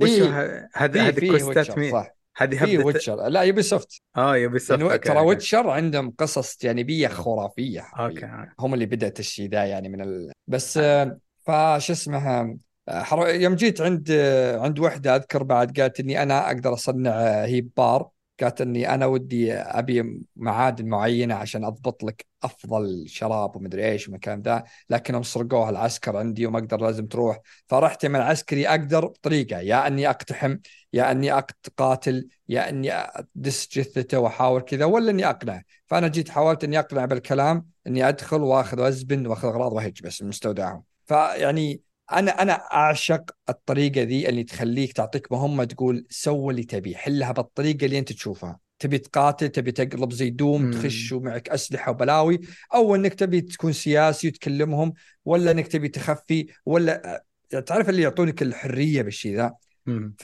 [0.00, 3.28] وش ه- هذه في هذه في كوستات مين؟ صح هذه في ويتشر.
[3.28, 8.26] لا يوبي سوفت آه يوبي سوفت ترى ويتشر عندهم قصص جانبية خرافية حرفيا.
[8.26, 10.32] أوكي هم اللي بدأت الشيء ذا يعني من ال...
[10.46, 12.56] بس آه، فش اسمها
[12.88, 13.28] آه، حر...
[13.28, 17.60] يوم جيت عند آه، عند وحدة أذكر بعد قالت إني أنا أقدر أصنع آه، هي
[17.60, 18.08] بار.
[18.40, 24.42] قالت إني أنا ودي أبي معادن معينة عشان أضبط لك أفضل شراب ومدري إيش والمكان
[24.42, 27.40] ذا لكنهم سرقوها العسكر عندي وما أقدر لازم تروح.
[27.68, 30.56] فرحت من العسكري أقدر بطريقة يا أني أقتحم
[30.94, 36.64] يا أني اقاتل يا أني أدس جثته واحاول كذا ولا أني أقنعه فأنا جيت حاولت
[36.64, 41.80] أني أقنع بالكلام أني أدخل وأخذ وأزبن وأخذ أغراض وأهج بس مستودعهم فيعني
[42.12, 47.84] أنا أنا أعشق الطريقة ذي اللي تخليك تعطيك مهمة تقول سوي اللي تبي حلها بالطريقة
[47.84, 50.70] اللي أنت تشوفها تبي تقاتل تبي تقلب زي دوم مم.
[50.70, 52.40] تخش ومعك أسلحة وبلاوي
[52.74, 54.92] أو أنك تبي تكون سياسي وتكلمهم
[55.24, 57.24] ولا أنك تبي تخفي ولا
[57.66, 59.54] تعرف اللي يعطونك الحرية بالشيء ذا
[59.86, 60.14] مم.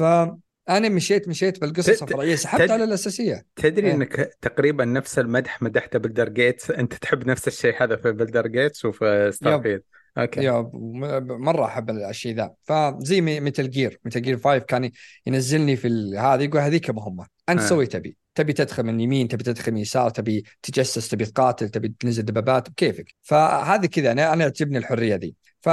[0.67, 3.45] فانا مشيت مشيت بالقصص تد- الفرعية سحبت تد- على الأساسية.
[3.57, 3.95] تدري إيه.
[3.95, 8.85] إنك تقريبا نفس المدح مدحته Baldur's Gate؟ أنت تحب نفس الشيء هذا في Baldur's Gate
[8.85, 9.83] وفي Starfield
[10.19, 10.41] okay.
[10.41, 12.55] يا م- مرة أحب الشيء ذا.
[12.63, 14.01] فزي Metal Gear.
[14.05, 14.91] Metal Gear 5 كان
[15.27, 17.67] ينزلني في هذا يقول هذيك مهمه أنت آه.
[17.67, 18.17] سوي تبي.
[18.35, 22.71] تبي تدخل من يمين تبي تدخل من يسار تبي تجسس تبي تقاتل تبي تنزل دبابات
[22.71, 23.15] بكيفك.
[23.23, 24.13] فهذه كذا.
[24.13, 25.35] أنا أنا تعجبني الحرية ذي.
[25.61, 25.69] ف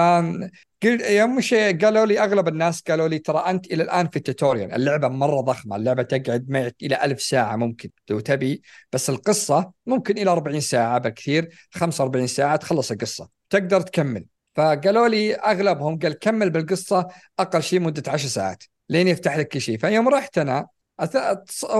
[0.83, 4.71] قلت يوم شيء قالوا لي أغلب الناس قالوا لي ترى أنت إلى الآن في التوتوريال
[4.71, 8.61] اللعبة مرة ضخمة اللعبة تقعد معك إلى ألف ساعة ممكن لو تبي
[8.93, 14.25] بس القصة ممكن إلى 40 ساعة بالكثير 45 ساعة تخلص القصة تقدر تكمل.
[14.55, 17.07] فقالوا لي أغلبهم قال كمل بالقصة
[17.39, 20.67] أقل شيء مدة 10 ساعات لين يفتح لك كل شيء فيوم رحت أنا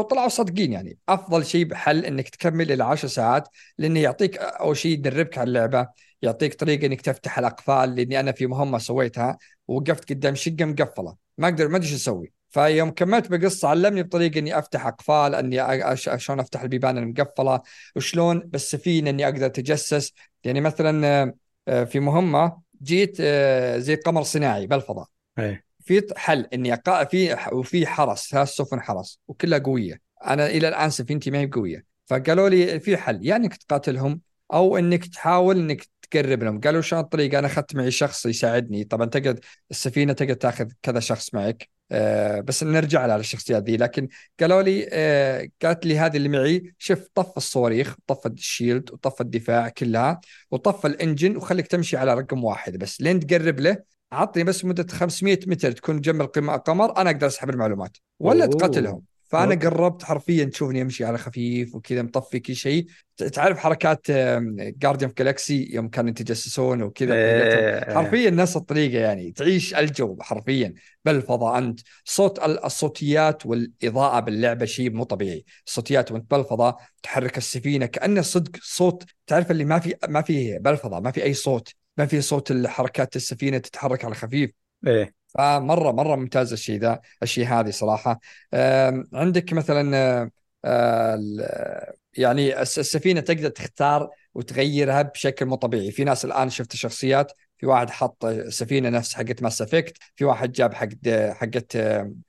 [0.10, 0.98] طلعوا صادقين يعني.
[1.10, 5.88] أفضل شيء بحل إنك تكمل إلى 10 ساعات لأنه يعطيك أول شيء يدربك على اللعبة.
[6.22, 11.16] يعطيك طريقة إنك تفتح الأقفال لأني أنا في مهمة سويتها ووقفت قدام شقة مقفلة.
[11.38, 12.32] ما أقدر ما أدري شو أسوي.
[12.50, 17.62] فيوم كملت بقصة علمني بطريقة إني أفتح أقفال إني أش- شلون أفتح البيبان المقفلة
[17.96, 20.14] وشلون بالسفينه إني أقدر أتجسس.
[20.44, 21.34] يعني مثلا
[21.68, 25.08] آه، في مهمة جيت آه، زي قمر صناعي بالفضاء.
[25.40, 25.64] إيه.
[25.80, 30.02] في حل إني أقا في وفي حرس ثلاث سفن حرس وكلها قوية.
[30.26, 31.84] أنا إلى الآن سفينتي ما هي قوية.
[32.06, 34.22] فقالوا لي في حل يا إنك تقاتلهم
[34.54, 36.60] أو إنك تحاول إنك تقرب لهم.
[36.60, 38.84] قالوا شلون الطريقة؟ أنا أخذت معي شخص يساعدني.
[38.84, 39.40] طبعا تقعد
[39.72, 41.70] السفينة تقدر تاخذ كذا شخص معك.
[41.92, 43.78] آه بس نرجع على الشخصيات ذي.
[43.78, 44.08] لكن
[44.40, 49.22] قالوا لي آه قالت لي هذه اللي معي شوف طف الصواريخ طف ال shield وطف
[49.22, 53.02] الدفاع كلها وطف ال engine وخليك تمشي على رقم واحد بس.
[53.02, 53.78] لين تقرب له
[54.12, 57.98] عطني بس مدة 500 متر تكون جنب القمر أنا أقدر أسحب المعلومات.
[58.20, 58.54] ولا أوه.
[58.54, 59.02] تقاتلهم.
[59.28, 59.68] فأنا okay.
[59.68, 62.86] قربت حرفيا تشوفني أمشي على خفيف وكذا مطفي كل شيء.
[63.18, 64.12] تعرف حركات
[64.58, 67.14] جارديان جالكسي يوم كانوا يتجسسون وكذا.
[67.14, 67.94] إيه.
[67.96, 69.32] حرفيا نفس الطريقة يعني.
[69.32, 70.74] تعيش الجو حرفيا
[71.06, 71.80] بالفضاء أنت.
[72.06, 75.46] صوت ال- الصوتيات والإضاءة باللعبة شيء مو طبيعي.
[75.68, 79.04] الصوتيات وأنت بالفضاء تحرك السفينة كأنه صدق صوت.
[79.28, 81.70] تعرف اللي ما في ما في بالفضاء ما في أي صوت.
[81.98, 84.52] ما في صوت حركات السفينة تتحرك على خفيف.
[84.88, 85.17] إيه.
[85.28, 88.20] فمره مرة ممتاز الشيء ذا الشيء هذه صراحة.
[89.14, 90.30] عندك مثلا
[90.66, 95.92] آه، يعني الس- السفينة تقدر تختار وتغيرها بشكل مو طبيعي.
[95.92, 100.52] في ناس الآن شفت شخصيات في واحد حط سفينه نفس حقت Mass Effect في واحد
[100.52, 100.88] جاب حق
[101.32, 101.78] حقت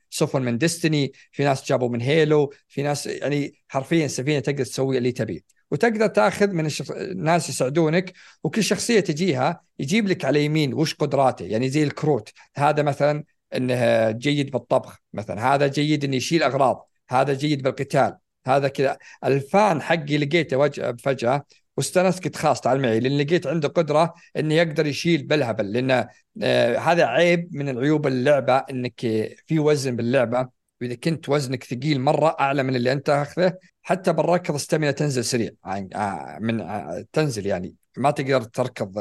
[0.09, 4.97] سفن من Destiny في ناس جابوا من Halo في ناس يعني حرفيا سفينه تقدر تسوي
[4.97, 6.91] اللي تبيه وتقدر تاخذ من الشخص...
[6.91, 8.13] الناس يساعدونك
[8.43, 11.45] وكل شخصية تجيها يجيب لك على يمين وش قدراته.
[11.45, 12.29] يعني زي الكروت.
[12.55, 13.23] هذا مثلا
[13.55, 15.55] إنه جيد بالطبخ مثلا.
[15.55, 16.87] هذا جيد إنه يشيل أغراض.
[17.09, 18.17] هذا جيد بالقتال.
[18.47, 18.97] هذا كذا.
[19.23, 21.45] الفان حقي لقيته فجأة
[21.77, 25.73] واستانست قلت خلاص تعال معي لأن لقيت عنده قدرة إنه يقدر يشيل بالهبل.
[25.73, 26.07] لأن
[26.43, 28.57] آه هذا عيب من العيوب اللعبة.
[28.57, 28.99] إنك
[29.45, 30.59] في وزن باللعبة.
[30.81, 33.53] وإذا كنت وزنك ثقيل مرة أعلى من اللي أنت اخذه
[33.89, 35.51] حتى بالركض استمنة تنزل سريع.
[35.65, 37.75] عن- آه، من آه، تنزل يعني.
[37.97, 38.97] ما تقدر تركض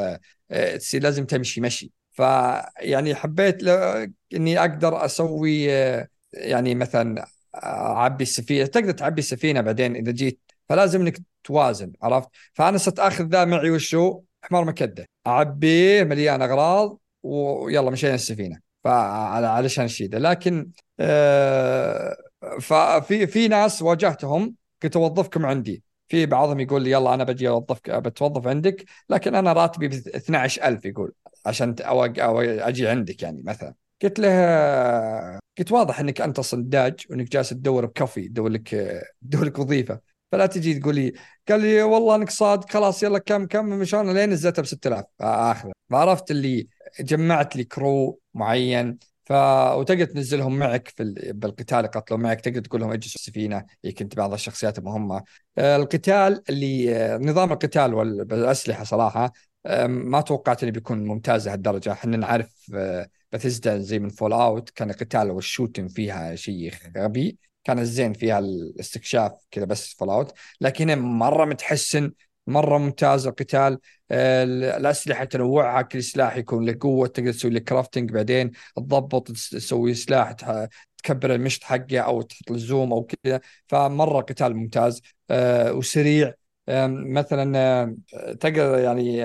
[0.50, 1.92] آه، تصير لازم تمشي مشي.
[2.10, 3.62] فيعني حبيت
[4.34, 5.64] إني أقدر أسوي
[6.32, 7.26] يعني مثلا
[7.64, 8.66] أعبي السفينة.
[8.66, 10.40] تقدر تعبي السفينة بعدين إذا جيت.
[10.68, 15.06] فلازم إنك توازن عرفت؟ فأنا صرت آخذ ذا معي وشو حمار مكدة.
[15.26, 18.58] اعبيه مليان أغراض ويلا مشينا السفينة.
[18.84, 20.18] فعلى علشان الشيء ده.
[20.18, 20.70] لكن
[21.00, 22.16] آه
[22.60, 25.82] ففي في ناس واجهتهم كنت أوظفكم عندي.
[26.08, 30.84] في بعضهم يقول لي يلا أنا بجي أوظفك بتوظف عندك لكن أنا راتبي ب 12000
[30.84, 31.12] يقول
[31.46, 32.04] عشان ت- أو
[32.40, 33.74] أجي عندك يعني مثلا.
[34.02, 34.28] قلت له
[35.58, 38.68] قلت واضح إنك أنت صنداج وإنك جالس تدور بكفي تدور لك
[39.22, 40.00] تدور لك وظيفة.
[40.32, 41.12] فلا تجي تقول لي
[41.48, 45.68] قال لي والله إنك صادق خلاص يلا كم كم مشان لين نزلتها ب 6000 اخذ
[45.90, 46.68] فعرفت اللي
[47.00, 48.98] جمعت لي كرو معين
[49.28, 49.32] ف
[49.76, 51.32] وتقدر تنزلهم معك في ال...
[51.32, 55.22] بالقتال يقاتلون معك تقدر تقول لهم اجلسوا السفينة يمكن بعض الشخصيات المهمه
[55.58, 59.32] آه، القتال اللي آه، نظام القتال وال- بالأسلحة صراحة
[59.66, 61.92] آه، ما توقعت إنه بيكون ممتاز لهالدرجة.
[61.92, 62.70] إحنا نعرف
[63.32, 67.38] بثزدا زي من Fallout كان القتال وال shooting فيها شيء غبي.
[67.64, 72.12] كان الزين فيها الاستكشاف كذا بس Fallout لكن مرة متحسن
[72.48, 73.78] مرة ممتاز القتال.
[74.10, 79.50] آه، الأسلحة تنوعها كل سلاح يكون له قوة تقدر تسوي له crafting بعدين تضبط تس-
[79.50, 80.32] تسوي سلاح
[80.98, 83.40] تكبر المشط حقه أو تحط له زوم أو كذا.
[83.66, 85.02] فمرة قتال ممتاز.
[85.30, 86.34] آه، وسريع.
[86.88, 87.96] مثلا
[88.40, 89.22] تقدر يعني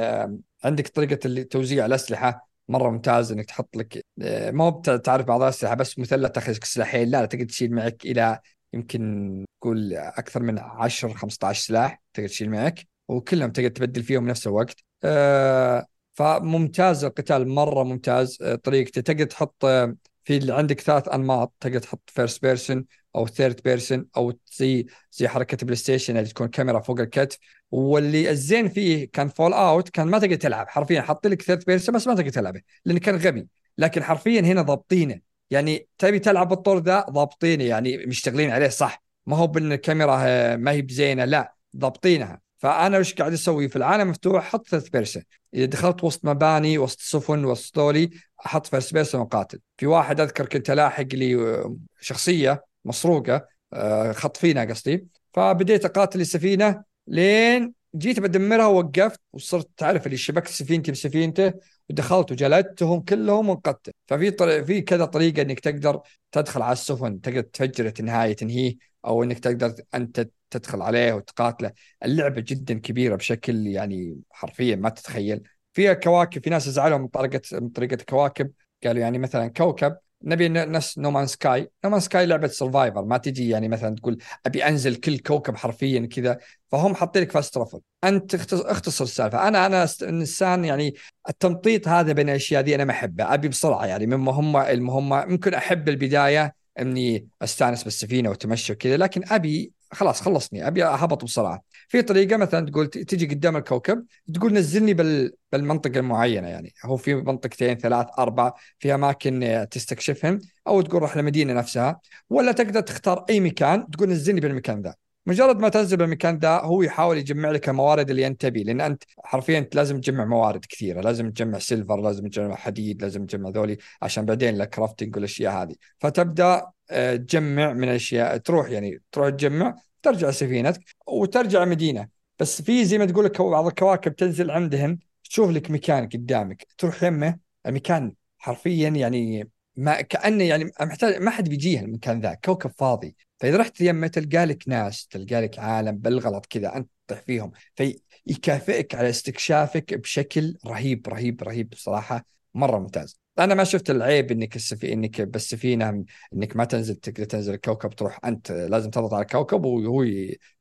[0.64, 2.50] عندك طريقة توزيع الأسلحة.
[2.68, 4.70] مرة ممتاز إنك تحط لك آه، ما
[5.06, 7.10] تعرف بعض الأسلحة بس مثلث تاخذ سلاحين.
[7.10, 8.40] لا تقدر تشيل معك إلى
[8.74, 12.93] يمكن تقول أكثر من 10 15 سلاح تقدر تشيل معك.
[13.08, 14.84] وكلهم تقدر تبدل فيهم نفس الوقت.
[15.04, 18.38] آه، فممتاز القتال مرة ممتاز.
[18.42, 21.54] آه، طريقته تقدر تحط آه، في عندك ثلاث أنماط.
[21.60, 26.80] تقدر تحط first person أو third person أو زي زي حركة PlayStation اللي تكون كاميرا
[26.80, 27.38] فوق الكتف.
[27.72, 30.68] واللي الزين فيه كان Fallout كان ما تقدر تلعب.
[30.70, 33.48] حرفيا حط لك third person بس ما تقدر تلعبه لأنه كان غبي.
[33.78, 35.20] لكن حرفيا هنا ضابطينه.
[35.50, 37.64] يعني تبي تلعب بالطور ذا؟ ضابطينه.
[37.64, 39.04] يعني مشتغلين عليه صح.
[39.26, 40.16] ما هو بإن الكاميرا
[40.56, 42.42] ما هي بزينة لا ضابطينها.
[42.64, 45.24] فأنا وش قاعد أسوي؟ في العالم مفتوح حط third person
[45.54, 48.10] إذا دخلت وسط مباني وسط سفن وسط ذولي
[48.46, 54.66] أحط first person وقاتل في واحد أذكر كنت لاحق لي آه، شخصية مسروقة آه، خطفينها
[54.66, 55.08] قصدي.
[55.34, 61.54] فبديت أقاتل السفينة لين جيت بدمرها ووقفت وصرت تعرف اللي شبكت سفينتي بسفينته.
[61.90, 63.96] ودخلت وجلدتهم كلهم وانقذت.
[64.08, 68.76] ففي طريق في كذا طريقة إنك تقدر تدخل على السفن تقدر تفجر تنهايه تنهيه
[69.06, 71.72] أو إنك تقدر أنت تدخل عليه وتقاتله.
[72.06, 75.44] اللعبة جدا كبيرة بشكل يعني حرفيا ما تتخيل.
[75.74, 78.52] فيها كواكب في ناس زعلوا من طريقه من طريقة الكواكب.
[78.84, 83.18] قالوا يعني مثلا كوكب نبي نفس No Man's Sky No Man's Sky لعبة survival ما
[83.18, 86.38] تجي يعني مثلا تقول أبي أنزل كل كوكب حرفيا كذا.
[86.72, 89.48] فهم حاطين لك fast travel أنت اختص- اختصر السالفة.
[89.48, 90.94] أنا أنا إنسان يعني
[91.30, 93.34] التمطيط هذا بين الأشياء دي أنا ما أحبه.
[93.34, 99.22] أبي بسرعة يعني من مهمة المهمه ممكن أحب البداية إني أستأنس بالسفينة وتمشي وكذا لكن
[99.32, 100.68] أبي خلاص خلصني.
[100.68, 101.62] أبي أهبط بسرعة.
[101.88, 106.74] في طريقة مثلا تقول تجي قدام الكوكب تقول نزلني بال بالمنطقة المعينة يعني.
[106.86, 112.82] هو في منطقتين ثلاث أربع في أماكن تستكشفهم أو تقول روح المدينة نفسها ولا تقدر
[112.82, 114.96] تختار أي مكان تقول نزلني بالمكان ذا.
[115.26, 119.04] مجرد ما تنزل بالمكان ذا هو يحاول يجمع لك الموارد اللي أنت تبي لأن أنت
[119.24, 121.02] حرفيا أنت لازم تجمع موارد كثيرة.
[121.02, 125.76] لازم تجمع silver لازم تجمع حديد لازم تجمع ذولي عشان بعدين ال crafting والأشياء هذه.
[126.00, 132.08] فتبدأ آه، تجمع من الاشياء تروح يعني تروح تجمع ترجع سفينتك وترجع مدينة.
[132.40, 137.04] بس في زي ما تقول لك بعض الكواكب تنزل عندهم تشوف لك مكان قدامك تروح
[137.04, 143.16] يمه المكان حرفيا يعني ما كأنه يعني محتاج ما حد بيجيه المكان ذا كوكب فاضي.
[143.40, 147.52] فإذا رحت يمه تلقى لك ناس تلقى لك عالم بالغلط كذا أنت تطيح فيهم.
[147.76, 153.23] فيكافئك على استكشافك بشكل رهيب رهيب رهيب بصراحه مرة ممتاز.
[153.40, 154.94] أنا ما شفت العيب إنك السفي...
[154.94, 160.04] إنك بالسفينه إنك ما تنزل تقدر تنزل الكوكب تروح أنت لازم تضغط على الكوكب وهو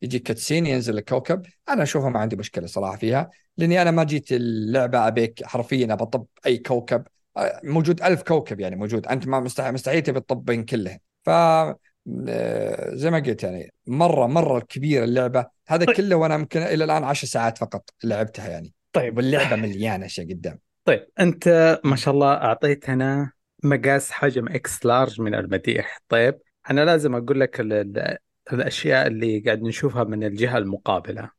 [0.02, 1.42] يجي كاتسين ينزل الكوكب.
[1.68, 6.26] أنا أشوفها ما عندي مشكلة صراحة فيها لأني أنا ما جيت اللعبة أبيك حرفيا بطب
[6.46, 7.04] أي كوكب.
[7.36, 10.98] آه، موجود ألف كوكب يعني موجود أنت ما مستحيل مستحيل تبي تطب بين كلهم.
[11.24, 15.46] ف آه، زي ما قلت يعني مرة مرة كبيرة اللعبة.
[15.68, 15.96] هذا طيب.
[15.96, 18.72] كله وأنا يمكن إلى الآن عشر ساعات فقط لعبتها يعني.
[18.92, 19.16] طيب.
[19.16, 20.58] واللعبة مليانة أشياء قدام.
[20.84, 23.32] طيب أنت ما شاء الله اعطيتنا
[23.64, 25.98] مقاس حجم X-large من المديح.
[26.08, 26.38] طيب
[26.70, 28.16] أنا لازم أقول لك ال- ال-
[28.52, 31.30] الأشياء اللي قاعد نشوفها من الجهة المقابلة.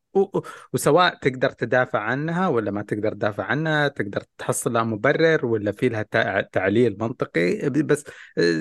[0.74, 5.89] وسواء تقدر تدافع عنها ولا ما تقدر تدافع عنها تقدر تحصل لها مبرر ولا في
[5.89, 8.03] لها تع- تعليل منطقي بس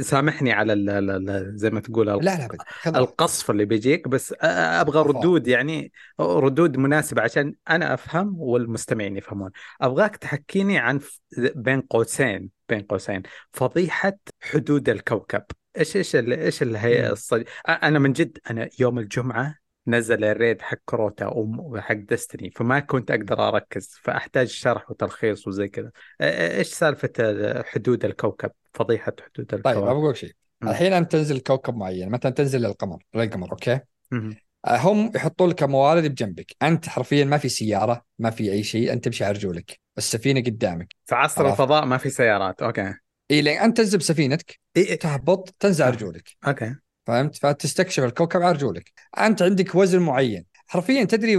[0.00, 2.48] سامحني على ال- ال- زي ما تقول لا
[2.86, 2.98] لا.
[2.98, 5.02] القصف اللي بيجيك بس أبغى.
[5.02, 9.50] ردود يعني ردود مناسبة عشان أنا أفهم والمستمعين يفهمون
[9.80, 11.00] أبغاك تحكيني عن
[11.38, 13.22] بين قوسين بين قوسين
[13.52, 15.42] فضيحة حدود الكوكب
[15.78, 17.12] إيش إيش إيش الهيئه مم.
[17.12, 17.42] الصج...
[17.68, 23.10] أنا من جد أنا يوم الجمعة نزل ال raid حق Crota وحق Destiny فما كنت
[23.10, 25.90] أقدر أركز فأحتاج شرح وتلخيص وزي كذا.
[26.20, 27.12] إيش سالفة
[27.62, 29.76] حدود الكوكب؟ فضيحة حدود طيب الكوكب.
[29.76, 30.32] أبغى أقول شيء.
[30.62, 33.80] الحين أنت تنزل كوكب معين مثلا تنزل للقمر للقمر okay.
[34.66, 36.56] آه، هم يحطوا لك موارد بجنبك.
[36.62, 39.80] أنت حرفيا ما في سيارة ما في أي شيء أنت تمشي على رجولك.
[39.98, 40.94] السفينة قدامك.
[41.06, 41.50] في عصر.
[41.50, 42.94] الفضاء ما في سيارات okay.
[43.30, 44.98] إي لين أنت تنزل بسفينتك إيه إيه.
[44.98, 46.28] تهبط تنزل على رجولك.
[46.46, 46.74] okay.
[47.06, 50.44] فهمت؟ فتستكشف الكوكب على رجولك أنت عندك وزن معين.
[50.66, 51.34] حرفيا تدري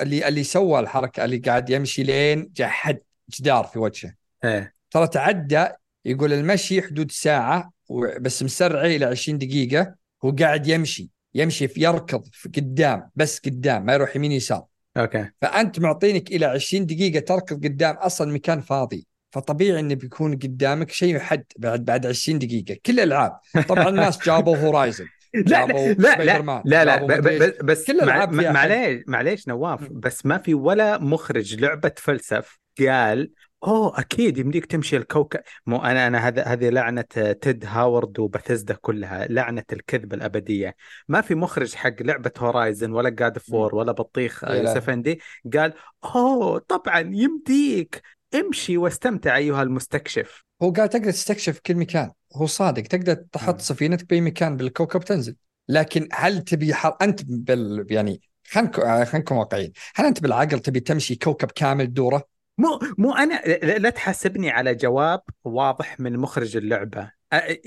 [0.00, 2.98] اللي اللي سوى الحركة اللي قاعد يمشي لين جاء حد
[3.30, 4.14] جدار في وجهه.
[4.44, 4.74] إيه.
[4.90, 5.66] ترى تعدى
[6.04, 9.94] يقول المشي حدود ساعة و- بس مسرعه إلى 20 دقيقة
[10.24, 11.10] هو قاعد يمشي.
[11.34, 14.64] يمشي في يركض في قدام بس قدام ما يروح يمين يسار.
[14.96, 15.30] okay.
[15.42, 19.06] فأنت معطينك إلى 20 دقيقة تركض قدام أصلا مكان فاضي.
[19.36, 22.76] فطبيعي إنه بيكون قدامك شيء حد بعد بعد 20 دقيقة.
[22.86, 23.38] كل الألعاب.
[23.68, 28.34] طبعا الناس جابوا Horizon لا لا لا لا لا, لا بس كل حد.
[28.34, 29.88] معليش معليش نواف.
[29.90, 33.30] بس ما في ولا مخرج لعبة فلسف قال
[33.64, 35.40] أوه أكيد يمديك تمشي الكوكب.
[35.66, 37.02] مو أنا أنا هذا هذه لعنة
[37.40, 40.76] Todd Howard و Bethesda كلها لعنة الكذب الأبدية.
[41.08, 44.44] ما في مخرج حق لعبة Horizon ولا God of War ولا بطيخ
[44.88, 45.20] indie
[45.54, 45.72] قال
[46.04, 48.02] أوه طبعا يمديك.
[48.36, 50.44] امشي واستمتع أيها المستكشف.
[50.62, 52.10] هو قال تقدر تستكشف كل مكان.
[52.36, 53.60] هو صادق تقدر تحط.
[53.60, 55.36] سفينتك بأي مكان بالكوكب تنزل.
[55.68, 56.96] لكن هل تبي حر...
[57.02, 58.20] أنت بال يعني
[58.50, 58.70] خلينا
[59.04, 59.72] خلينا نكون واقعيين.
[59.94, 62.24] هل أنت بالعقل تبي تمشي كوكب كامل دوره؟
[62.58, 63.42] مو مو أنا
[63.78, 67.10] لا تحاسبني على جواب واضح من مخرج اللعبة.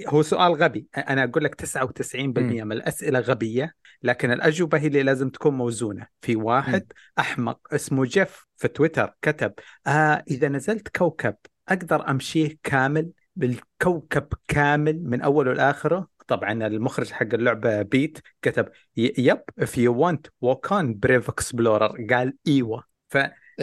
[0.07, 0.87] هو سؤال غبي.
[0.97, 2.17] أنا أقول لك 99%
[2.63, 3.73] من الأسئلة غبية.
[4.03, 6.07] لكن الأجوبة هي اللي لازم تكون موزونة.
[6.21, 9.53] في واحد أحمق اسمه جيف في تويتر كتب
[9.87, 11.35] آه إذا نزلت كوكب
[11.69, 19.41] أقدر أمشيه كامل بالكوكب كامل من أوله لآخره؟ طبعا المخرج حق اللعبة بيت كتب يب
[19.61, 22.13] if you want walk on brave explorer.
[22.13, 22.83] قال إيوه.
[23.09, 23.17] ف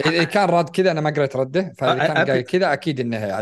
[0.05, 3.39] كان راد كذا أنا ما قريت رده فإذا أ- كان قايل كذا أكيد إنه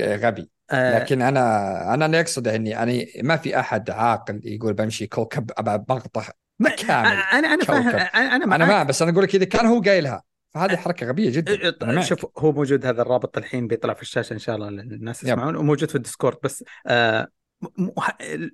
[0.00, 0.42] غبي.
[0.42, 5.50] آه، لكن أنا أنا اللي أقصده إني يعني ما في أحد عاقل يقول بمشي كوكب
[5.58, 7.88] ابى بقطع ما كامل أنا أنا فاهم.
[7.88, 8.66] أنا أنا أنا.
[8.66, 10.22] ما بس أنا أقول لك إذا كان هو قايلها
[10.54, 12.00] فهذه حركة غبية جدا.
[12.00, 15.28] شوف هو موجود هذا الرابط الحين بيطلع في الشاشة إن شاء الله للناس yep.
[15.28, 17.28] يسمعون وموجود في ال Discord بس آه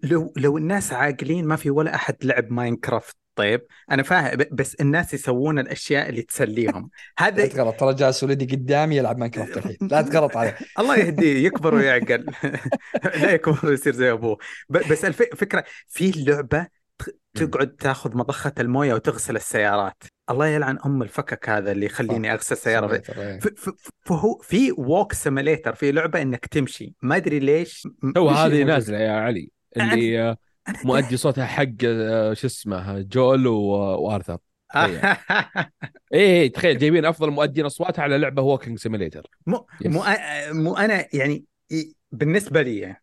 [0.03, 5.15] لو لو الناس عاقلين ما في ولا أحد لعب Minecraft طيب أنا فاهم بس الناس
[5.15, 6.91] يسوون الأشياء اللي تسليهم.
[7.21, 9.77] لا هذا تغلط ترى جالس ولدي قدامي يلعب Minecraft الحين.
[9.81, 10.57] لا تغلط عليه.
[10.79, 12.27] الله يهديه يكبر ويعقل.
[13.23, 14.39] لا يكبر ويصير زي أبوه.
[14.69, 16.67] بس الفكرة في لعبة
[16.99, 20.03] ت- تقعد تاخذ مضخة الموية وتغسل السيارات.
[20.31, 23.03] الله يلعن أم الفكك هذا اللي يخليني أغسل سيارة.
[24.01, 26.95] فهو في walk simulator في لعبة إنك تمشي.
[27.03, 30.37] ما أدري ليش تو إيش هذه نازلة يا علي اللي أنا
[30.85, 34.39] مؤدي صوتها حق آه، شو اسمه Joel و Arthur.
[34.77, 35.13] إيه
[36.13, 39.93] إيه، تخيل جايبين أفضل مؤدين أصوات على لعبة walking simulator مو yes.
[39.93, 40.05] مو
[40.53, 41.45] مو أنا يعني
[42.13, 42.97] بالنسبة لي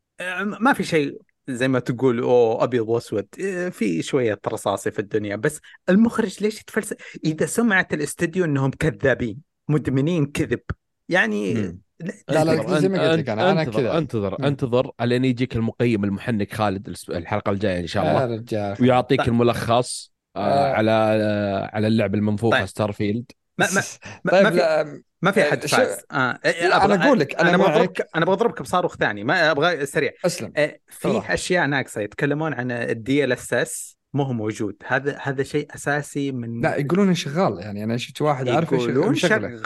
[0.60, 3.28] ما في شيء زي ما تقول أوه أبيض وأسود
[3.72, 5.60] في شوية رصاصي في الدنيا بس
[5.90, 6.96] المخرج ليش يتفلسف
[7.26, 9.38] إذا سمعت الاستوديو إنهم كذابين
[9.70, 10.62] مدمنين كذب
[11.10, 11.83] يعني مم.
[12.30, 13.98] لا لا، زي ما قلت لك أنا انتظر كذا.
[13.98, 14.48] انتظر.
[14.48, 19.20] انتظر الين يجيك المقيم المحنك خالد الس- الحلقة الجاية إن شاء يا الله رجال ويعطيك
[19.20, 19.28] طيب.
[19.30, 20.74] الملخص آه آه.
[20.74, 22.66] على آه على اللعبه المنفوخه طيب.
[22.66, 23.26] Starfield
[23.58, 23.82] ما ما
[24.26, 26.40] ما, طيب ما في لا ما في احد آه، فاز آه.
[26.46, 27.58] لا، أنا أقول لك، أنا.
[27.58, 31.34] بضربك أنا بضربك بصاروخ ثاني ما أبغى سريع أسلم آه، في صراحة.
[31.34, 36.76] أشياء ناقصة يتكلمون عن ال DLSS ما هو موجود هذا هذا شيء أساسي من لا
[36.76, 39.62] يقولون شغال يعني أنا شفت واحد عارف يقولون شغال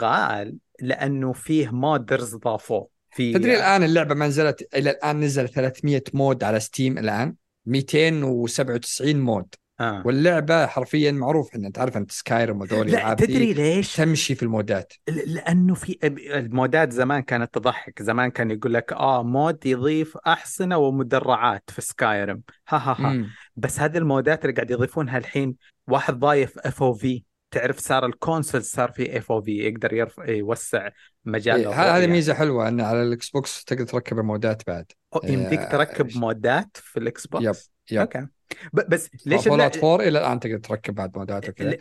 [0.80, 2.88] لأنه فيه modders ضافوه.
[3.10, 7.34] في تدري الآن اللعبة ما نزلت إلى الآن نزل 300 mod على Steam الآن
[7.66, 9.54] 297 mod.
[9.80, 10.02] آه.
[10.06, 14.92] واللعبة حرفيا معروف ان انت عارف أنت Skyrim وذول لا تدري ليش؟ تمشي في المودات.
[15.08, 18.02] ل- لأنه في المودات زمان كانت تضحك.
[18.02, 23.10] زمان كان يقول لك آه mod يضيف أحصنة ومدرعات في Skyrim ها ها ها.
[23.10, 23.28] مم.
[23.56, 25.54] بس هذه المودات اللي قاعد يضيفونها الحين
[25.88, 30.88] واحد ضايف FOV تعرف صار ال console صار فيه FOV يقدر يرفع يوسع
[31.24, 32.06] مجال إيه، هذه الرؤية.
[32.06, 34.92] ميزة حلوة إن على ال Xbox تقدر تركب المودات بعد.
[35.24, 37.54] يمديك آه، تركب ش- مودات في ال Xbox؟ yep
[37.90, 38.00] yep.
[38.00, 38.26] okay.
[38.72, 41.76] بس ليش Fall الل- out 4 إلى الآن تقدر تركب بعد مودات وكذا.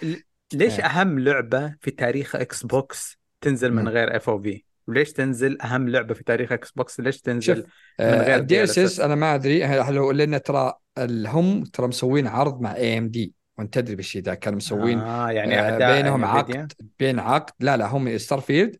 [0.53, 0.85] ليش إيه.
[0.85, 3.87] أهم لعبة في تاريخ Xbox تنزل من.
[3.87, 7.65] غير FOV وليش تنزل أهم لعبة في تاريخ Xbox؟ ليش تنزل شوف
[7.99, 8.99] من غير ال DLS S.
[8.99, 13.95] أنا ما أدري هل هو لأن ترى هم ترى مسوين عرض مع AMD وانت تدري
[13.95, 16.27] بالشيء ذا كانوا مسوين آه يعني آه، بينهم NVIDIA.
[16.27, 18.75] عقد بين عقد لا لا هم Starfield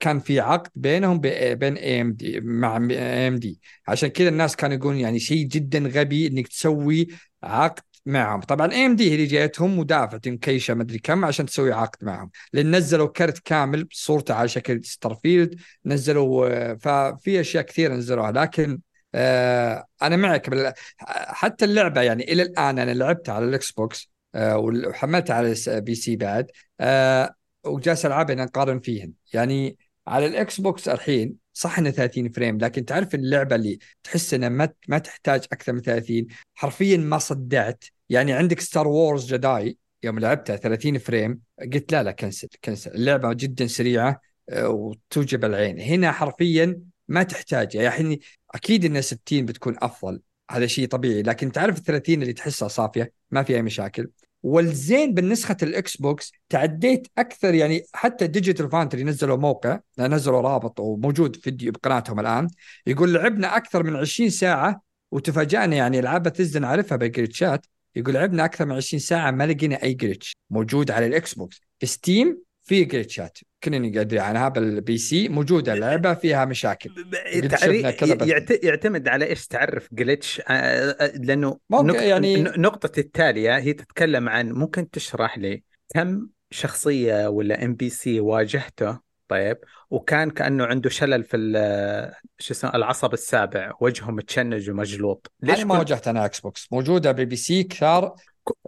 [0.00, 4.98] كان في عقد بينهم بين AMD مع اي ام دي عشان كذا الناس كانوا يقولون
[4.98, 7.08] يعني شيء جدا غبي إنك تسوي
[7.42, 8.40] عقد معهم.
[8.40, 12.30] طبعا اي ام دي هي اللي جايتهم ودافعت مكيشه مدري كم عشان تسوي عقد معهم.
[12.52, 18.70] لأن نزلوا كرت كامل بصورته على شكل Starfield نزلوا آه، ففي أشياء كثيرة نزلوها لكن
[18.72, 18.78] آه
[20.02, 20.74] أنا معك.
[21.08, 26.46] حتى اللعبة يعني إلى الآن أنا لعبتها على ال Xbox آه وحملتها على PC بعد
[26.80, 27.34] آه
[27.64, 29.12] وجالس العبها نقارن فيهن.
[29.32, 34.48] يعني على ال Xbox الحين صح إنه 30 frame لكن تعرف اللعبة اللي تحس انها
[34.48, 37.84] ما ما تحتاج أكثر من 30 حرفيا ما صدعت.
[38.08, 41.40] يعني عندك Star Wars Jedi يوم لعبتها 30 frame
[41.72, 45.80] قلت لا لا cancel cancel اللعبة جدا سريعة آه، وتوجع العين.
[45.80, 48.20] هنا حرفيا ما تحتاج يعني
[48.54, 50.20] أكيد إن 60 بتكون أفضل.
[50.50, 51.22] هذا شيء طبيعي.
[51.22, 54.08] لكن تعرف ال 30 اللي تحسها صافية؟ ما فيها مشاكل.
[54.44, 61.36] والزين بالنسخة ال Xbox تعديت أكثر يعني حتى Digital Foundry نزلوا موقع نزلوا رابط وموجود
[61.36, 62.48] فيديو بقناتهم الآن
[62.86, 64.82] يقول لعبنا أكثر من 20 ساعة
[65.12, 69.94] وتفاجأنا يعني العاب بثزدا نعرفها بالجلتشات يقول لعبنا أكثر من 20 ساعة ما لقينا أي
[69.94, 72.84] glitch موجود على ال Xbox في Steam في
[73.68, 76.90] جلتشات كنا ادري عنها بال PC موجودة اللعبه فيها مشاكل.
[78.62, 80.42] يعتمد على إيش تعرف glitch
[81.14, 85.62] لأنه ممكن نقطة يعني- نقطة التالية هي تتكلم عن ممكن تشرح لي
[85.94, 88.98] كم شخصية ولا ام بي سي واجهته؟
[89.28, 89.56] طيب.
[89.90, 91.36] وكان كأنه عنده شلل في
[92.38, 95.32] شو اسمه العصب السابع وجهه متشنج ومجلوط.
[95.42, 98.14] ليش أنا ما كل- واجهت أنا إكس بوكس موجوده بالبي سي كثار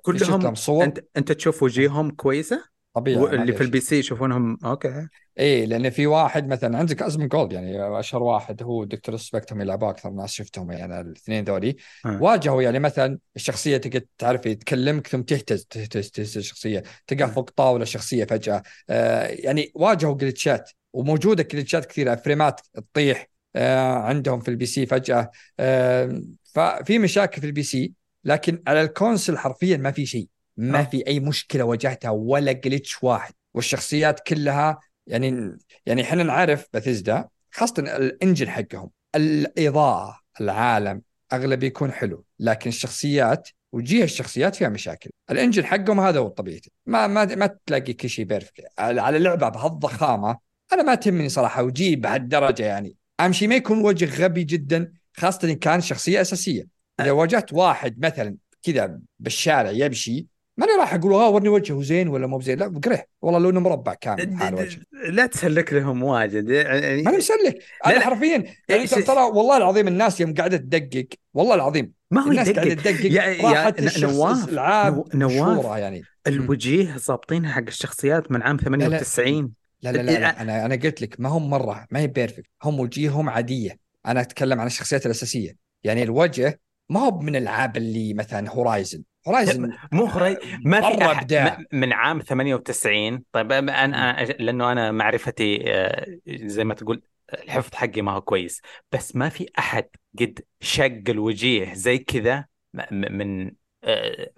[0.02, 0.84] كلهم لهم صور.
[0.84, 2.64] انت أنت تشوف وجيههم كويسة؟
[2.96, 3.60] طبيعي اللي في.
[3.60, 5.08] البي سي يشوفونهم أوكي.
[5.38, 9.90] إيه لأن في واحد مثلا عندك ازم جولد يعني أشهر واحد هو دكتور سبكتهم يلعبوا
[9.90, 11.76] أكثر ناس شفتهم يعني الاثنين ذولي.
[12.06, 12.22] آه.
[12.22, 17.82] واجهوا يعني مثلا الشخصية تقعد تعرف تكلمك ثم تهتز تهتز تهتز الشخصية تقع فوق طاولة
[17.82, 18.62] الشخصيه فجأة.
[18.90, 24.86] آه يعني واجهوا glitches وموجودة glitches كثيرة frame ات تطيح آه عندهم في ال PC
[24.86, 25.30] فجأة.
[25.60, 26.22] آه
[26.54, 27.92] ففي مشاكل في ال PC
[28.24, 30.28] لكن على ال console حرفيا ما في شيء.
[30.56, 30.84] ما آه.
[30.84, 33.32] في أي مشكلة واجهتها ولا glitch واحد.
[33.54, 41.02] والشخصيات كلها يعني يعني إحنا نعرف بثيزدا خاصة ال engine حقهم الإضاءة العالم
[41.32, 45.10] أغلب يكون حلو لكن الشخصيات وجيه الشخصيات فيها مشاكل.
[45.30, 48.64] ال engine حقهم هذا هو طبيعته ما ما ما تلاقي كل شيء perfect.
[48.78, 50.38] على على لعبة بهالضخامة
[50.72, 52.94] أنا ما تهمني صراحة وجيه بهالدرجة يعني.
[53.20, 56.66] أهم شيء ما يكون وجه غبي جدا خاصة إن كان شخصية أساسية.
[57.00, 60.26] إذا واجهت واحد مثلا كذا بالشارع يمشي
[60.56, 62.58] ماني راح أقول آه ورني وجهه زين ولا مو بزين.
[62.58, 64.80] لا بقره والله لونه مربع كامل حال وجه
[65.10, 66.48] لا تسلك لهم واجد.
[66.50, 67.54] يعني ماني مسلك.
[67.54, 68.00] لا، أنا لا.
[68.04, 72.74] حرفيا يعني ترى والله العظيم الناس يوم قاعدة تدقق والله العظيم ما هو الناس قاعدة
[72.74, 73.04] تدقق.
[73.12, 75.78] يا- يا نواف، الألعاب نو- نواف.
[75.78, 76.02] يعني.
[76.26, 79.52] الوجيه ظابطينها حق الشخصيات من عام 98
[79.82, 79.92] لا.
[79.92, 83.28] لا لا, لا أنا أنا قلت لك ما هم مرة ما هي perfect هم وجيههم
[83.30, 83.78] عادية.
[84.06, 85.56] أنا أتكلم عن الشخصيات الأساسية.
[85.84, 91.12] يعني الوجه ما هو من العاب اللي مثلا Horizon Horizon مو هري ما في مرة
[91.12, 97.02] أحد من عام 98 طيب أنا لأنه أنا معرفتي آه، زي ما تقول
[97.34, 98.60] الحفظ حقي ما هو كويس.
[98.92, 99.88] بس ما في أحد
[100.20, 102.44] قد شق الوجيه زي كذا
[102.92, 103.50] من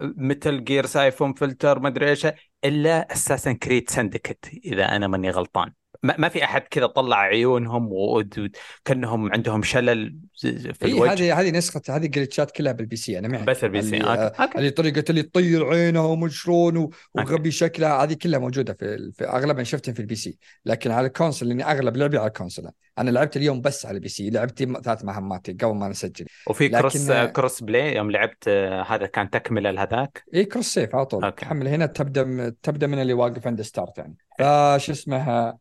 [0.01, 2.26] مثل جير سايفون فلتر ما أدري إيش
[2.64, 5.72] إلا Assassin's Creed Syndicate إذا أنا ماني غلطان.
[6.03, 11.12] ما في أحد كذا طلع عيونهم وكانهم عندهم شلل في اي الوجه.
[11.12, 14.32] هذه هذه نسخه هذه glitches كلها بال PC أنا معك بس ال PC اللي, آه،
[14.41, 14.59] okay.
[14.59, 19.64] اللي طريقه اللي تطير عينها ومشلون و- وغبي شكلها هذه كلها موجودة في, في أغلبها
[19.64, 22.68] شفتها في ال PC لكن على ال console لأني أغلب لعبي على ال console.
[22.99, 26.78] أنا لعبت اليوم بس على ال PC لعبت ثلاث مهمات قبل ما نسجل وفي لكن-
[26.78, 31.32] cross cross play يوم لعبت آه، هذا كان تكملة لهذاك؟ اي cross save على طول.
[31.32, 34.16] تحمل هنا تبدأ تبدأ من اللي واقف عند start يعني.
[34.38, 35.59] فش اسمها؟ آه،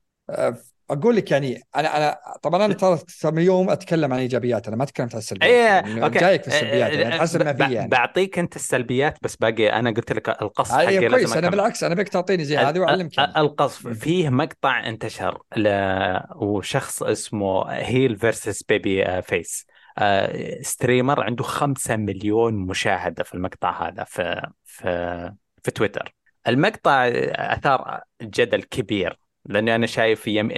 [0.90, 5.14] أقول لك يعني أنا أنا طبعا أنا ترى اليوم أتكلم عن إيجابيات أنا ما تكلمت
[5.14, 6.20] عن السلبيات إيه يعني okay.
[6.20, 7.90] جايك في السلبيات آه، يعني حسب ما في يعني.
[7.90, 11.96] بعطيك أنت السلبيات بس باقي أنا قلت لك القصف أيوه حقي كويس أنا بالعكس أنا
[11.96, 13.38] بك تعطيني زي هذه وأعلمك يعني.
[13.38, 13.88] القصف.
[13.88, 15.70] فيه مقطع انتشر ل...
[16.36, 19.66] وشخص اسمه Heel vs Babyface
[20.62, 25.32] streamer عنده خمسة مليون مشاهدة في المقطع هذا في في
[25.64, 26.14] في تويتر
[26.48, 29.27] المقطع أثار جدل كبير.
[29.48, 30.50] لأني أنا شايف يم...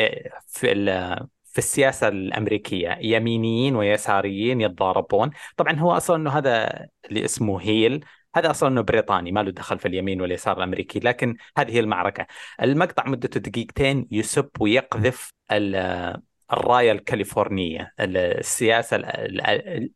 [0.48, 1.16] في ال...
[1.46, 6.70] في السياسة الأمريكية يمينيين ويساريين يتضاربون طبعا هو أصلا أنه هذا
[7.06, 11.36] اللي اسمه هيل هذا أصلا إنه بريطاني ما له دخل في اليمين واليسار الأمريكي لكن
[11.58, 12.28] هذه هي المعركة
[12.62, 16.20] المقطع مدته دقيقتين يسب ويقذف ال-
[16.54, 19.92] الراية الكاليفورنية السياسة ال- ال-.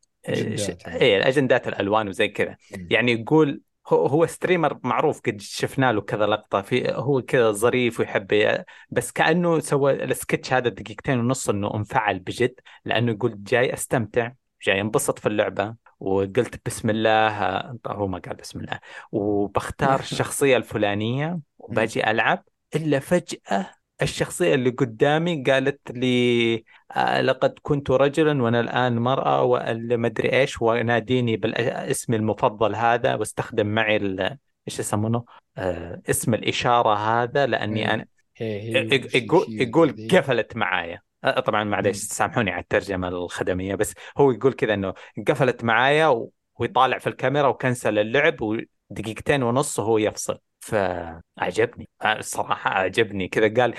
[1.01, 2.57] إيه الاجندات الألوان وزي كذا.
[2.89, 7.99] يعني يقول هو هو ستريمر معروف قد شفنا له كذا لقطة في هو كذا ظريف
[7.99, 8.57] ويحب
[8.89, 12.55] بس كأنه سوى السكتش هذا دقيقتين ونص إنه انفعل بجد
[12.85, 14.31] لأنه يقول جاي أستمتع
[14.63, 17.29] جاي انبسط في اللعبة وقلت بسم الله
[17.87, 18.79] هو ما قال بسم الله
[19.11, 22.43] وبختار الشخصية الفلانية وباجي ألعب
[22.75, 26.63] إلا فجأة الشخصية اللي قدامي قالت لي
[26.95, 33.95] آه لقد كنت رجلا وأنا الآن ما أدري إيش وناديني بالاسم المفضل هذا واستخدم معي
[33.97, 34.37] ال-
[34.67, 35.23] إيش يسمونه
[35.57, 37.93] آه اسم الإشارة هذا لأني إيه.
[37.93, 38.05] أنا
[38.41, 40.07] يق- يقول يقول.
[40.11, 41.97] قفلت معايا أه، طبعا معليش.
[41.97, 44.93] سامحوني على الترجمة الخدمية بس هو يقول كذا إنه
[45.27, 51.89] قفلت معايا و- ويطالع في الكاميرا وكنسل اللعب ودقيقتين ونص وهو يفصل فأعجبني.
[52.01, 53.27] أه، الصراحة أعجبني.
[53.27, 53.73] كذا قال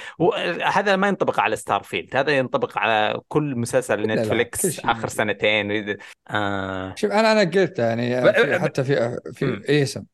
[0.62, 4.26] هذا ما ينطبق على ستار فيلد هذا ينطبق على كل مسلسل
[4.70, 4.90] شيء.
[4.90, 5.96] آخر سنتين.
[6.30, 6.94] آه.
[6.96, 9.18] شوف أنا أنا قلت يعني في حتى في.
[9.32, 10.04] في إيه اسم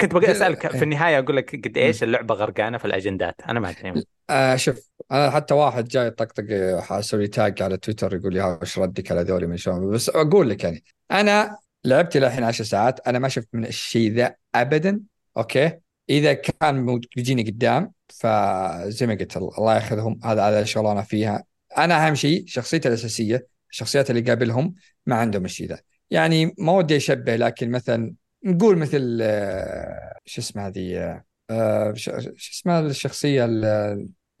[0.00, 0.72] كنت بقى في- أسألك إيه.
[0.78, 4.04] في النهاية أقول لك قد إيش اللعبة غرقانة في الأجندات؟ أنا ما أدري.
[4.30, 6.44] آه شوف أنا حتى واحد جاي يطقطق
[6.92, 10.50] أسوي لي tag على تويتر يقول لي وش ردك على ذولي؟ من شلون؟ بس أقول
[10.50, 15.00] لك يعني أنا لعبت إلى الحين 10 ساعات أنا ما شفت من الشيء ذا ابدا
[15.36, 15.72] okay؟
[16.10, 20.20] إذا كان بيجيني قدام فزي ما قلت الله يأخذهم.
[20.24, 21.44] هذا هذا شغلانة فيها.
[21.78, 24.74] أنا أهم شيء شخصيتي الأساسية الشخصيات اللي قابلهم
[25.06, 25.78] ما عندهم الشيء ذا.
[26.10, 32.10] يعني ما ودي أشبه لكن مثلا نقول مثل آه، شو اسمه هذه آه، آه، شو
[32.36, 33.44] اسمها الشخصية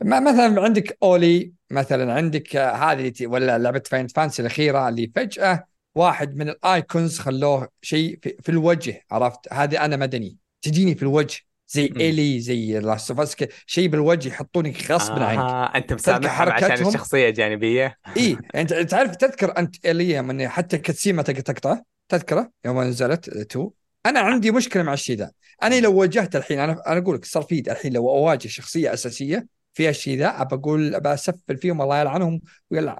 [0.02, 5.64] مثلا عندك أولي مثلا عندك هذه ولا لعبة فاين فانسي الأخيرة اللي فجأة
[5.94, 10.36] واحد من الآيكونز خلوه شيء في, في الوجه عرفت؟ هذه أنا مدني.
[10.62, 11.47] تجيني في الوجه.
[11.68, 12.00] زي مم.
[12.00, 13.34] إلي زي لاست اوف
[13.66, 15.38] شيء بالوجه يحطونك غصبا عنك.
[15.38, 20.78] آه أنت مسامحهم عشان حركاتهم؟ الشخصية جانبية إي أنت تعرف تذكر أنت إلي من حتى
[20.78, 23.70] كتسيما تقطع؟ تذكره يوم نزلت 2
[24.06, 25.30] أنا عندي مشكلة مع الشيء ذا.
[25.62, 29.46] أنا لو واجهت الحين أنا أنا أقول لك صار في الحين لو أواجه شخصية أساسية
[29.74, 32.40] فيها الشيء ذا أبى أقول أبى أسفل فيهم الله يلعنهم
[32.70, 32.98] ويلعن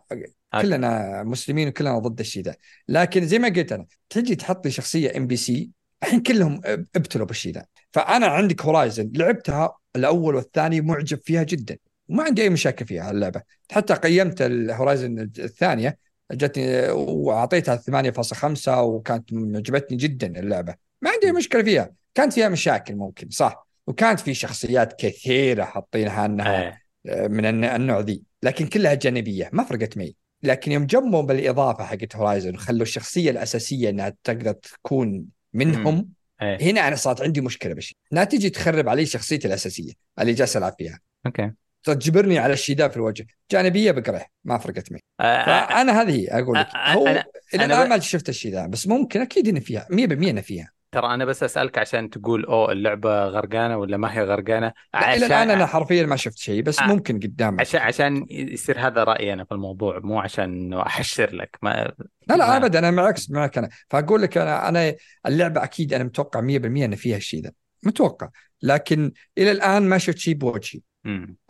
[0.62, 2.54] كلنا مسلمين وكلنا ضد الشيء ذا.
[2.88, 5.70] لكن زي ما قلت أنا تجي تحط لي شخصية NPC
[6.02, 6.60] الحين كلهم
[6.96, 7.64] ابتلوا بالشيء ذا.
[7.92, 11.76] فأنا عندك Horizon لعبتها الأول والثاني معجب فيها جدا.
[12.08, 15.98] وما عندي أي مشاكل فيها اللعبه حتى قيمت ال Horizon الثانية
[16.32, 20.74] جتني وأعطيتها 8.5 وكانت عجبتني جدا اللعبة.
[21.02, 21.90] ما عندي مشكلة فيها.
[22.14, 23.66] كانت فيها مشاكل ممكن صح.
[23.86, 26.62] وكانت في شخصيات كثيرة حاطينها أنها
[27.04, 27.28] إيه.
[27.28, 28.22] من الن- النوع ذي.
[28.42, 30.16] لكن كلها جانبية ما فرقت معي.
[30.42, 35.24] لكن يوم جمعوا بالإضافة حقت Horizon وخلوا الشخصية الأساسية إنها تقدر تكون
[35.54, 36.08] منهم
[36.42, 36.70] إيه.
[36.70, 37.96] هنا أنا صارت عندي مشكلة بشيء.
[38.10, 41.00] لا تجي تخرب علي شخصيتي الأساسية اللي جالس ألعب فيها.
[41.26, 41.52] okay.
[41.82, 43.26] تجبرني على ذا في الوجه.
[43.50, 45.00] جانبية بكره ما فرقت معي.
[45.20, 46.68] آه، فأنا هذه أقول لك.
[46.76, 47.24] هو أنا-
[47.54, 50.70] إلى الآن ما شفت ذا بس ممكن أكيد إني فيها 100% إني فيها.
[50.92, 55.26] ترى أنا بس أسألك عشان تقول أوه اللعبة غرقانة ولا ما هي غرقانة؟ لا إلى
[55.26, 56.86] الآن أنا حرفيا ما شفت شيء بس آه.
[56.86, 61.58] ممكن قدام عشان عشان يصير هذا رأيي أنا في الموضوع مو عشان انه أحشر لك
[61.62, 61.92] ما
[62.28, 63.68] لا لا ما- ابدا أنا معك معك أنا.
[63.90, 64.94] فأقول لك أنا أنا
[65.26, 68.28] اللعبة أكيد أنا متوقع 100% إن فيها الشيء ذا متوقع.
[68.62, 70.80] لكن إلى الآن ما شفت شيء بوجهي.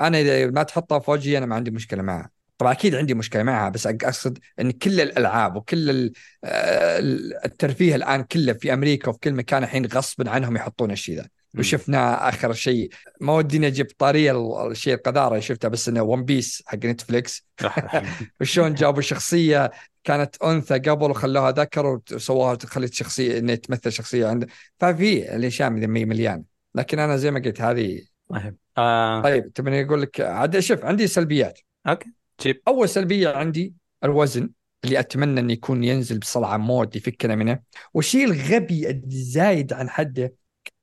[0.00, 2.30] أنا إذا ما تحطها في وجهي أنا ما عندي مشكلة معها.
[2.58, 6.12] طبعا أكيد عندي مشكلة معها بس أقصد إن كل الألعاب وكل
[6.44, 6.98] آه،
[7.44, 11.28] الترفيه الآن كله في أمريكا وفي كل مكان الحين غصبا عنهم يحطون الشيء ذا.
[11.58, 12.90] وشفنا آخر شيء
[13.20, 17.46] ما وديني أجيب طارية ال- الشيء القذارة اللي شفتها بس إنه One Piece حق Netflix
[18.40, 19.70] وشلون جابوا شخصية
[20.04, 24.46] كانت أنثى قبل وخلوها ذكر وسووها خلت شخصية انها تمثل شخصية عنده
[24.80, 26.44] ففي الاشياء مليان.
[26.74, 29.22] لكن أنا زي ما قلت هذه طيب آه.
[29.22, 31.60] طيب تبيني أقول لك عاد شوف عندي سلبيات.
[31.86, 32.17] okay.
[32.40, 33.74] جيب أول سلبية عندي
[34.04, 34.50] الوزن
[34.84, 37.60] اللي أتمنى إنه يكون ينزل بسرعة mod يفكنا منه.
[37.94, 40.34] والشيء الغبي الزايد عن حده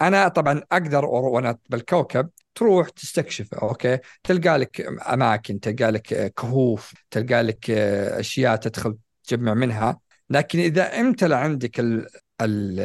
[0.01, 7.43] أنا طبعا أقدر وأنا بالكوكب تروح تستكشف okay؟ تلقى لك أماكن تلقى لك كهوف تلقى
[7.43, 9.99] لك أشياء تدخل تجمع منها.
[10.29, 12.07] لكن إذا امتلأ عندك ال
[12.41, 12.79] ال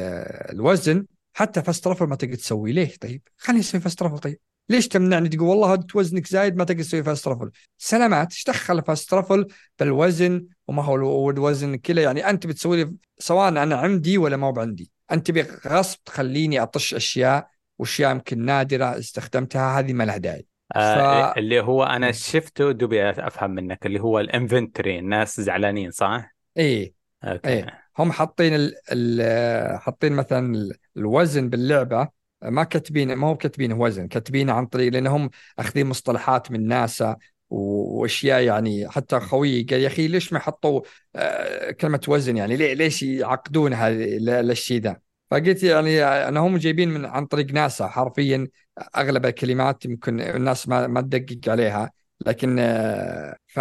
[0.55, 2.73] الوزن حتى fast travel ما تقدر تسوي.
[2.73, 4.39] ليه طيب؟ خليني أسوي fast travel طيب.
[4.71, 8.83] ليش تمنعني؟ تقول والله انت وزنك زايد ما تقدر تسوي fast travel سلامات إيش دخل
[8.83, 9.47] fast travel
[9.79, 12.03] بالوزن وما هو الو- الوزن كله.
[12.03, 16.95] يعني أنت بتسوي لي سواء أنا عندي ولا ما هو عندي أنت بغصب تخليني أطش
[16.95, 17.49] أشياء
[17.79, 20.47] وأشياء يمكن نادرة استخدمتها هذه ما لها داعي.
[20.77, 22.13] آه ف- اللي هو أنا.
[22.13, 26.93] شفته دوبي أفهم منك اللي هو ال inventory الناس زعلانين صح؟ إيه
[27.25, 27.49] okay.
[27.49, 27.67] إيه
[27.99, 34.09] هم حاطين ال ال حاطين مثلا ال- الوزن باللعبة ما كاتبين ما هو كاتبين وزن
[34.09, 37.17] كاتبين عن طريق لأنهم أخذين مصطلحات من ناسا
[37.51, 40.81] وأشياء يعني حتى خويي قال يا أخي ليش ما حطوا
[41.17, 47.27] آه، كلمة وزن يعني؟ ليش يعقدونها للشيء ذا فقلت يعني أنا هم جايبين من عن
[47.27, 47.87] طريق ناسا.
[47.89, 48.49] حرفيا
[48.97, 51.91] أغلب الكلمات يمكن الناس ما ما تدقق عليها
[52.27, 53.61] لكن آه، ف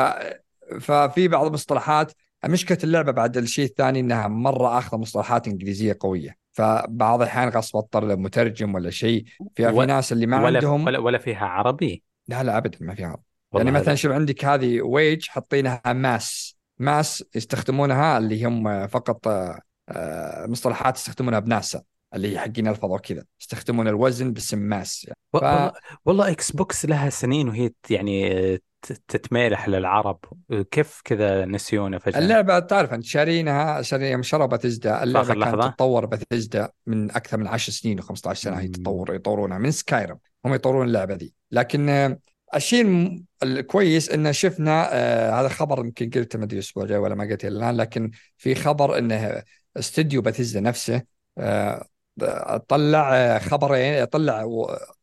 [0.82, 2.11] ففي بعض المصطلحات
[2.45, 6.38] مشكلة اللعبة بعد الشيء الثاني إنها مرة اخذ مصطلحات إنجليزية قوية.
[6.52, 9.26] فبعض الأحيان غصب أضطر لمترجم ولا شيء.
[9.56, 12.78] في و- في ناس اللي ما ولا عندهم ولا, ولا فيها عربي؟ لا لا ابدا
[12.82, 13.24] ما في عربي.
[13.56, 20.97] يعني مثلا شوف عندك هذه weight حاطينها mass mass يستخدمونها اللي هم فقط آه، مصطلحات
[20.97, 21.84] يستخدمونها بناسا.
[22.16, 25.18] اللي حقين الفضاء وكذا يستخدمون الوزن باسم mass يعني.
[25.34, 25.74] ف- والله
[26.05, 28.60] والله Xbox لها سنين وهي يعني
[29.07, 30.20] تتميلح للعرب
[30.72, 35.64] كيف كذا نسيونا فجأة اللعبة تعرف أنت شارينها شاري يوم شروا بثيزدا اللعبة آخر كانت؟
[35.64, 38.72] تتطور بثيزدا من أكثر من 10 سنين و15 سنة هي مم.
[38.72, 42.20] تطور يطورونها من Skyrim هم يطورون اللعبة دي لكن آه،
[42.55, 47.24] الشيء الكويس انه شفنا آه هذا خبر يمكن قلته ما أدري الأسبوع الجاي ولا ما
[47.24, 49.43] قلته الآن لكن في خبر إنه
[49.78, 51.01] استوديو بثيزدا نفسه
[51.38, 51.86] آه
[52.67, 54.45] طلع خبرين طلع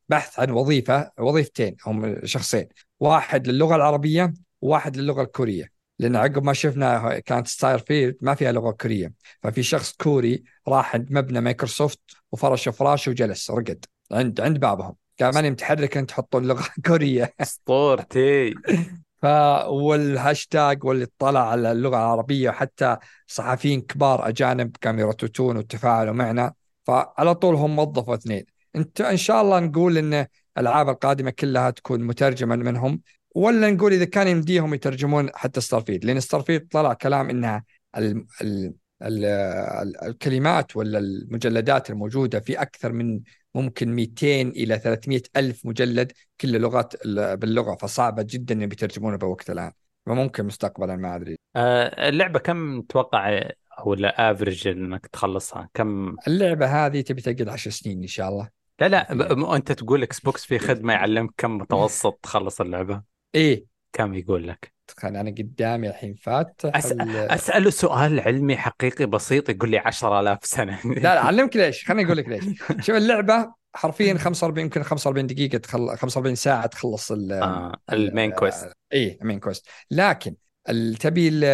[0.08, 2.68] بحث عن وظيفة وظيفتين هم شخصين
[3.00, 8.70] واحد للغة العربية وواحد للغة الكورية لأن عقب ما شفنا كانت Starfield ما فيها لغة
[8.70, 9.12] كورية
[9.42, 12.00] ففي شخص كوري راح عند مبنى مايكروسوفت
[12.32, 17.34] وفرش فراشه وجلس رقد عند عند بابهم قال ماني متحرك أنت تحطون لغة كورية.
[17.40, 18.54] أسطوري.
[19.22, 19.26] ف
[19.66, 22.96] والهاشتاج واللي طلع على اللغة العربية وحتى
[23.26, 26.52] صحفيين كبار أجانب كانوا يرتوتون وتفاعلوا معنا
[26.86, 28.44] فعلى طول هم وظفوا اثنين.
[28.76, 30.26] انت إن شاء الله نقول إن
[30.58, 33.00] الألعاب القادمة كلها تكون مترجمة منهم
[33.34, 37.64] ولا نقول إذا كان يمديهم يترجمون حتى ستارفيد لأن ستارفيد طلع كلام إنها
[37.96, 43.20] ال ال ال ال الكلمات ولا المجلدات الموجودة في أكثر من
[43.54, 49.50] ممكن 200 إلى 300 ألف مجلد كل لغات ال- باللغة فصعبة جدا إنهم يترجمونه بوقت
[49.50, 49.72] الان
[50.06, 51.36] فممكن مستقبلا ما أدري.
[51.56, 57.70] آه اللعبة كم تتوقع أو ال average إنك تخلصها؟ كم اللعبة هذه تبي تقعد 10
[57.70, 58.48] سنين إن شاء الله.
[58.80, 63.02] لا لا أنت تقول Xbox في خدمة يعلمك كم متوسط تخلص اللعبة؟
[63.34, 63.66] إيه.
[63.92, 66.92] كم يقول لك؟ خل أنا قدامي الحين فاتح أس...
[66.92, 70.80] ال- أسأله سؤال علمي حقيقي بسيط يقول لي 10000 سنة.
[70.84, 72.44] لا لا علمك ليش خليني أقول لك ليش.
[72.80, 75.96] شوف اللعبة حرفيا 45 يمكن 45 دقيقة تخل...
[75.96, 77.32] 45 ساعة تخلص ال...
[77.32, 80.34] آه ال main quest إيه ال main quest لكن
[81.00, 81.44] تبي ال-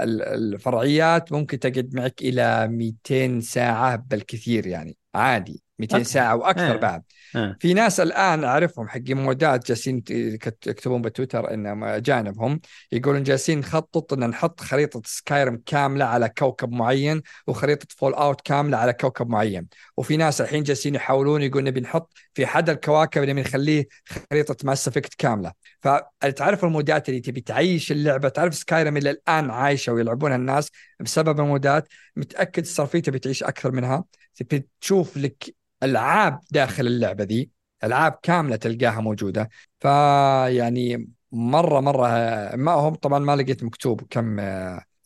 [0.00, 5.62] ال- الفرعيات ممكن تقعد معك إلى 200 ساعة بالكثير يعني عادي.
[5.78, 6.04] 200 okay.
[6.08, 6.76] ساعة وأكثر إيه.
[6.76, 7.02] بعد
[7.36, 7.56] آه.
[7.60, 12.60] في ناس الآن أعرفهم حقين مودات جالسين يكت- يكتبون بتويتر انهم أجانبهم
[12.92, 18.92] يقولون جالسين نخطط إن نحط خريطة Skyrim كاملة على كوكب معين وخريطة Fallout كاملة على
[18.92, 19.66] كوكب معين
[19.96, 23.86] وفي ناس الحين جالسين يحاولون يقولون نبي نحط في أحد الكواكب نبي نخليه
[24.30, 29.92] خريطة Mass Effect كاملة فتعرف المودات اللي تبي تعيش اللعبة تعرف Skyrim إلى الآن عايشة
[29.92, 30.68] ويلعبونها الناس
[31.00, 34.04] بسبب المودات متأكد Starfield تبي تعيش أكثر منها
[34.34, 37.50] تبي تشوف لك العاب داخل اللعبة ذي
[37.84, 39.48] ألعاب كاملة تلقاها موجودة.
[39.80, 42.08] فيعني مرة مرة
[42.56, 44.40] ما هم طبعا ما لقيت مكتوب كم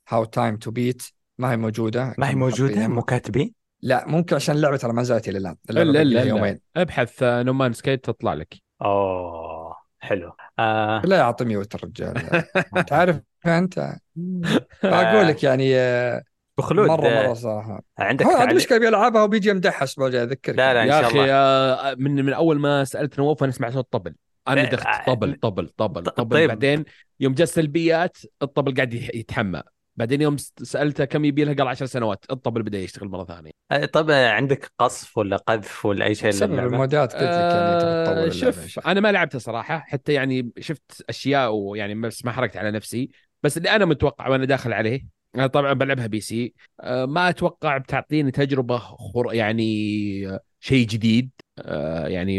[0.09, 1.03] how time to beat
[1.39, 2.91] ما هي موجودة ما هي حاطين.
[2.91, 5.57] مو كاتبين لا ممكن عشان اللعبه ترى ما زالت إلى الآن.
[5.71, 6.61] الا الا يومين.
[6.77, 8.55] ابحث نومان سكيت تطلع لك.
[8.83, 10.33] أوه حلو.
[10.59, 11.03] آه.
[11.05, 12.15] لا يعطي ميوت الرجال
[12.89, 13.97] تعرف أنت؟
[14.83, 16.23] فأقول لك يعني آه،
[16.59, 17.83] بخلود مرة آه، مرة صراحة.
[17.99, 18.57] عندك هو تعليق.
[18.57, 21.33] مشكله بيلعبها وبيجي يمدحها الأسبوع الجاي اذكرك لا لا إن يا شاء أخي الله.
[21.35, 24.15] آه، من من أول ما سألت نواف أنا سمعت صوت طبل.
[24.49, 26.37] أنا آه، طبل طبل طبل طبل.
[26.37, 26.49] طيب.
[26.49, 26.85] بعدين
[27.21, 29.63] يوم جاء سلبيات الطبل قاعد يتحمى.
[29.97, 32.25] بعدين يوم س- سألته كم يبي لها قال 10 سنوات.
[32.31, 33.51] الطبل بدأ يشتغل مرة ثانية.
[33.71, 38.25] آه، طب عندك قصف ولا قذف ولا أي شيء للعبة المودات قلت لك يعني آه
[38.25, 38.87] يا شوف.
[38.87, 43.11] أنا ما لعبتها صراحة حتى يعني شفت أشياء ويعني بس ما حركت على نفسي.
[43.43, 46.55] بس اللي أنا متوقع وأنا داخل عليه أنا طبعا بلعبها بي سي.
[46.81, 51.31] آه ما أتوقع بتعطيني تجربة خر يعني شيء جديد.
[51.59, 52.37] آه، يعني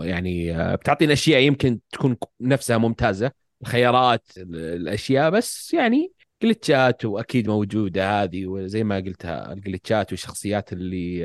[0.00, 3.32] يعني آه، بتعطينا أشياء يمكن تكون نفسها ممتازة.
[3.62, 6.12] الخيارات ال- الأشياء بس يعني
[6.42, 11.18] جلتشات وأكيد موجودة هذه وزي ما قلتها الجلتشات والشخصيات اللي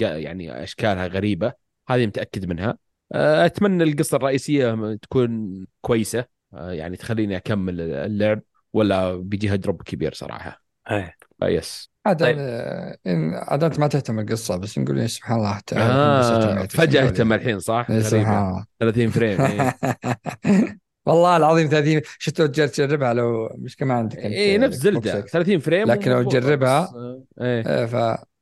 [0.00, 1.52] يعني أشكالها غريبة.
[1.88, 2.78] هذه متأكد منها.
[3.12, 6.24] أتمنى القصة الرئيسية تكون كويسة.
[6.52, 8.42] يعني تخليني أكمل اللعب.
[8.72, 12.36] ولا بيجيها دروب كبير صراحة إيه آه، يس عاد طيب.
[12.40, 17.32] آه، إن عاد انت ما تهتم بالقصة بس نقول إيه سبحان الله آه فجأة أهتم
[17.32, 18.00] الحين صح؟ إيه،.
[18.00, 19.78] سبحان الله 30 فريم إيه.
[21.06, 25.28] والله العظيم 30 شفت لو تجرب تجربها لو مش كمان عندك إيه نفس زلدة بوكسك.
[25.28, 27.94] 30 فريم لكن لو تجربها- آه، إيه إيه ف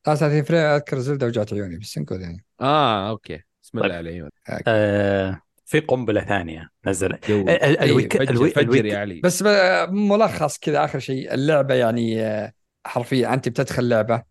[0.06, 3.96] لا 30 فريم أذكر زلدة وجعت عيوني بس نقول يعني آه أوكي بسم الله طيب.
[3.96, 4.28] عليه
[4.66, 9.20] آه في قنبلة ثانية نزلت ال- الويك فجر, الوي- فجر الويك يا علي.
[9.20, 9.42] بس
[9.88, 12.52] ملخص كذا آخر شيء اللعبة يعني آه،
[12.86, 14.22] حرفيا أنت بتدخل لعبة.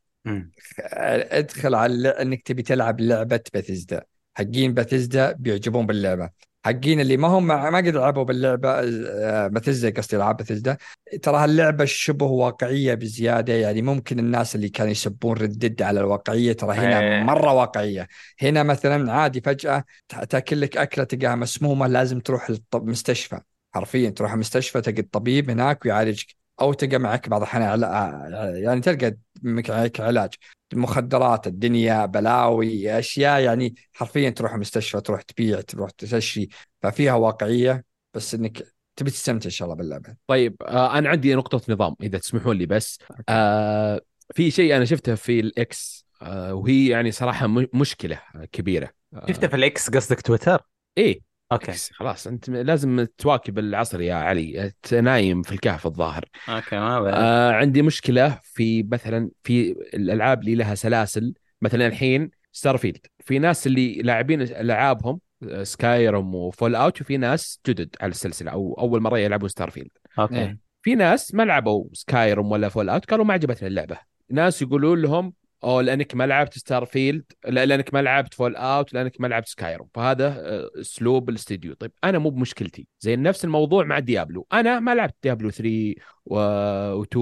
[0.80, 4.04] ادخل على إنك تبي تلعب لعبة بثيزدا
[4.38, 6.30] حقين بثيزدا بيعجبون باللعبة.
[6.68, 10.78] حقين اللي ما هم ما قد لعبوا باللعبة آه، بثيزدا قصدي ألعاب بثيزدا
[11.22, 16.54] ترى هاللعبة شبه واقعية بزيادة يعني ممكن الناس اللي كانوا يسبون Red Dead على الواقعية
[16.54, 17.24] ترى هنا إيه.
[17.24, 18.08] مرة واقعية.
[18.42, 19.84] هنا مثلا عادي فجأة
[20.30, 23.40] تأكل لك أكلة تلقاها مسمومة لازم تروح للمستشفى
[23.76, 26.47] حرفيا تروح المستشفى تلقى الطبيب هناك ويعالجك.
[26.62, 30.34] أو تلقى معك بعض الأحيان علا- يعني تلقى معك علاج.
[30.74, 36.50] المخدرات الدنيا بلاوي أشياء يعني حرفيا تروح المستشفى تروح تبيع تروح تشتري
[36.82, 37.84] ففيها واقعية
[38.14, 38.64] بس إنك
[38.96, 40.16] تبي تستمتع إن شاء الله باللعبة.
[40.28, 43.00] طيب آه أنا عندي نقطة نظام إذا تسمحون لي بس.
[43.30, 44.02] آه
[44.34, 48.90] في شيء أنا شفته في ال X آه وهي يعني صراحة م- مشكلة كبيرة.
[49.14, 50.62] آه شفته في ال X قصدك تويتر؟
[50.98, 51.20] إيه.
[51.52, 51.72] okay.
[51.94, 54.72] خلاص أنت لازم تواكب العصر يا علي.
[54.94, 56.26] نايم في الكهف الظاهر.
[56.50, 57.12] okay ما.
[57.14, 61.34] آه عندي مشكلة في مثلا في الألعاب اللي لها سلاسل.
[61.62, 65.20] مثلا الحين Starfield في ناس اللي لاعبين ألعابهم
[65.62, 69.90] Skyrim و Fallout وفي ناس جدد على السلسلة أو أول مرة يلعبوا Starfield
[70.20, 70.36] okay.
[70.36, 70.58] إيه.
[70.82, 73.98] في ناس ما لعبوا Skyrim ولا Fallout قالوا ما عجبتنا اللعبة.
[74.30, 75.34] ناس يقولون لهم
[75.64, 80.28] أو لأنك ما لعبت Starfield لا لأنك ما لعبت Fallout لأنك ما لعبت Skyrim فهذا
[80.28, 81.74] آه، أسلوب الاستديو.
[81.74, 82.88] طيب أنا مو بمشكلتي.
[83.00, 85.96] زي نفس الموضوع مع Diablo أنا ما لعبت Diablo 3
[86.30, 87.18] و2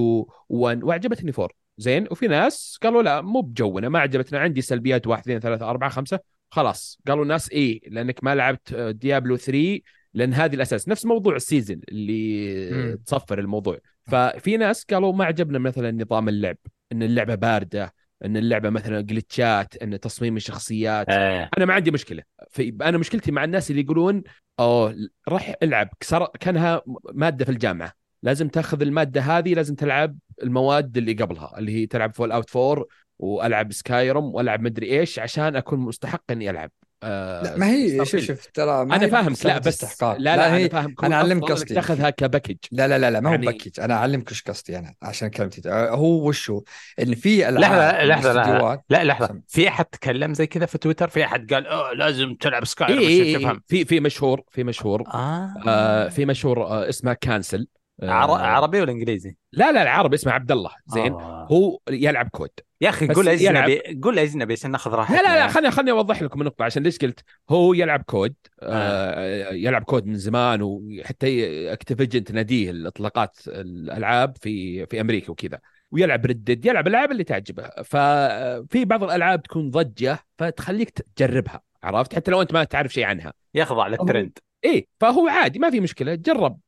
[0.52, 4.38] و1 وعجبتني 4 زين وفي ناس قالوا لا مو بجونا ما عجبتنا.
[4.38, 6.18] عندي سلبيات 1 2 3 4 5
[6.50, 6.98] خلاص.
[7.08, 9.80] قالوا الناس إيه لأنك ما لعبت آه، Diablo 3
[10.14, 10.88] لأن هذه الأساس.
[10.88, 12.96] نفس موضوع ال season اللي.
[13.06, 13.78] تصفر الموضوع.
[14.02, 16.56] ففي ناس قالوا ما عجبنا مثلا نظام اللعب
[16.92, 17.94] إن اللعبة باردة.
[18.24, 21.06] إن اللعبة مثلا glitch ات إن تصميم الشخصيات.
[21.08, 21.50] آه.
[21.58, 22.22] أنا ما عندي مشكلة.
[22.50, 24.22] في أنا مشكلتي مع الناس اللي يقولون
[24.60, 24.96] أوه
[25.28, 25.88] راح ألعب.
[26.02, 26.82] صار كأنها
[27.14, 27.92] مادة في الجامعة.
[28.22, 32.86] لازم تأخذ المادة هذه لازم تلعب المواد اللي قبلها اللي هي تلعب Fallout 4
[33.18, 36.70] وألعب Skyrim وألعب مدري إيش عشان أكون مستحق إني ألعب.
[37.06, 38.20] آه لا ما هي شوف.
[38.20, 40.16] شوف ترى ما أنا فاهمك لا بس استحقاق.
[40.18, 41.74] لا لا, هي أنا فاهمك أفضل إنك قصدي.
[41.74, 44.94] تاخذها كباكج لا لا لا لا ما هو يعني- باكج أنا أعلمك وش قصدي أنا
[45.02, 46.62] عشان كلمتي هو وش هو
[47.00, 47.60] إن في العاب
[48.04, 49.40] لحظة لحظة لا لا لحظة.
[49.48, 52.96] في أحد تكلم زي كذا في تويتر؟ في أحد قال أوه لازم تلعب سكاي اي
[52.96, 53.62] عشان اي تفهم.
[53.72, 55.02] إيه في في مشهور في مشهور.
[55.14, 55.54] آه.
[55.68, 57.66] آه في مشهور آه اسمه كانسل
[58.02, 58.10] آه.
[58.10, 58.30] عر...
[58.30, 60.70] عربي ولا إنجليزي؟ لا لا العربي اسمه عبد الله.
[60.86, 61.12] زين.
[61.12, 61.48] آه.
[61.50, 62.50] هو يلعب كود.
[62.80, 63.28] يا أخي قول.
[63.28, 65.48] اجنبي قول اجنبي عشان ناخذ راحتنا لا لا لا.
[65.48, 67.20] خليني خليني أوضح لكم النقطه عشان ليش قلت
[67.50, 68.34] هو يلعب COD.
[68.62, 69.52] آه.
[69.52, 75.58] يلعب COD من زمان وحتى Activision تناديه الإطلاقات الألعاب في في أمريكا وكذا.
[75.90, 82.14] ويلعب Red Dead يلعب الألعاب اللي تعجبه ففي بعض الألعاب تكون ضجة فتخليك تجربها عرفت؟
[82.14, 83.32] حتى لو أنت ما تعرف شيء عنها.
[83.54, 84.38] يخضع للترند.
[84.64, 86.14] إيه فهو عادي ما في مشكلة.
[86.14, 86.58] جرب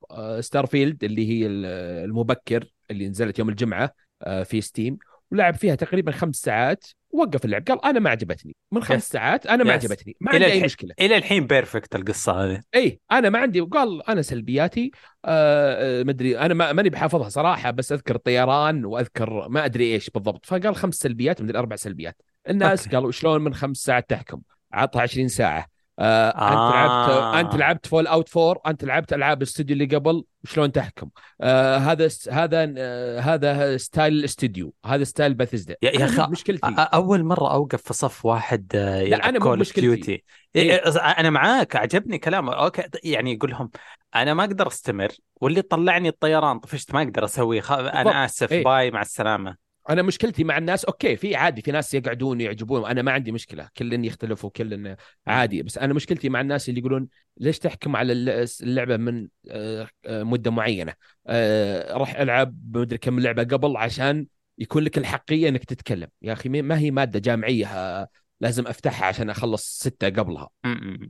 [0.40, 1.66] Starfield اللي هي ال-
[2.04, 3.90] المبكر اللي نزلت يوم الجمعة
[4.22, 4.98] آه، في Steam
[5.30, 8.56] ولعب فيها تقريبا خمس ساعات وقف اللعب قال أنا ما عجبتني.
[8.72, 9.08] من خمس yes.
[9.08, 9.84] ساعات أنا ما yes.
[9.84, 10.94] عجبتني ما عندي أي مشكلة.
[11.00, 12.60] إلى الحين perfect القصة هذه.
[12.74, 14.90] إي أنا ما عندي وقال أنا سلبياتي
[15.24, 20.10] آه آه، مدري أنا ما ماني بحافظها صراحة بس أذكر الطيران وأذكر ما أدري إيش
[20.10, 20.46] بالضبط.
[20.46, 22.16] فقال خمس سلبيات من الأربع سلبيات.
[22.48, 22.96] الناس okay.
[22.96, 24.40] قالوا شلون من خمس ساعات تحكم؟
[24.72, 25.66] عطها 20 ساعة.
[25.98, 26.50] آه آه.
[26.50, 31.08] أنت لعبت أنت لعبت Fallout 4 أنت لعبت ألعاب الاستوديو اللي قبل وشلون تحكم
[31.40, 37.24] آه هذا هذا آه هذا style الاستوديو هذا style Bethesda يا- يا أخي، مشكلتي أول
[37.24, 39.80] مرة أوقف في صف واحد آه، يلعب أنا مو Call of مشكلتي.
[39.80, 40.24] Duty
[40.56, 40.76] إيه.
[40.98, 43.70] أنا معاك عجبني كلامه okay يعني يقول لهم
[44.14, 45.08] أنا ما أقدر أستمر
[45.40, 47.72] واللي طلعني الطيران طفشت ما أقدر أسوي خ...
[47.72, 48.64] أنا آسف إيه.
[48.64, 53.02] bye مع السلامة أنا مشكلتي مع الناس okay في عادي في ناس يقعدون يعجبون أنا
[53.02, 55.62] ما عندي مشكلة كل يختلفوا كل عادي.
[55.62, 60.22] بس أنا مشكلتي مع الناس اللي يقولون ليش تحكم على الل- اللعبة من آه، آه،
[60.22, 60.94] مدة معينة؟
[61.26, 64.26] آه، راح ألعب مدري كم لعبة قبل عشان
[64.58, 66.08] يكون لك الحقية إنك تتكلم.
[66.22, 68.08] يا أخي ما هي مادة جامعية
[68.40, 70.48] لازم أفتحها عشان أخلص ستة قبلها.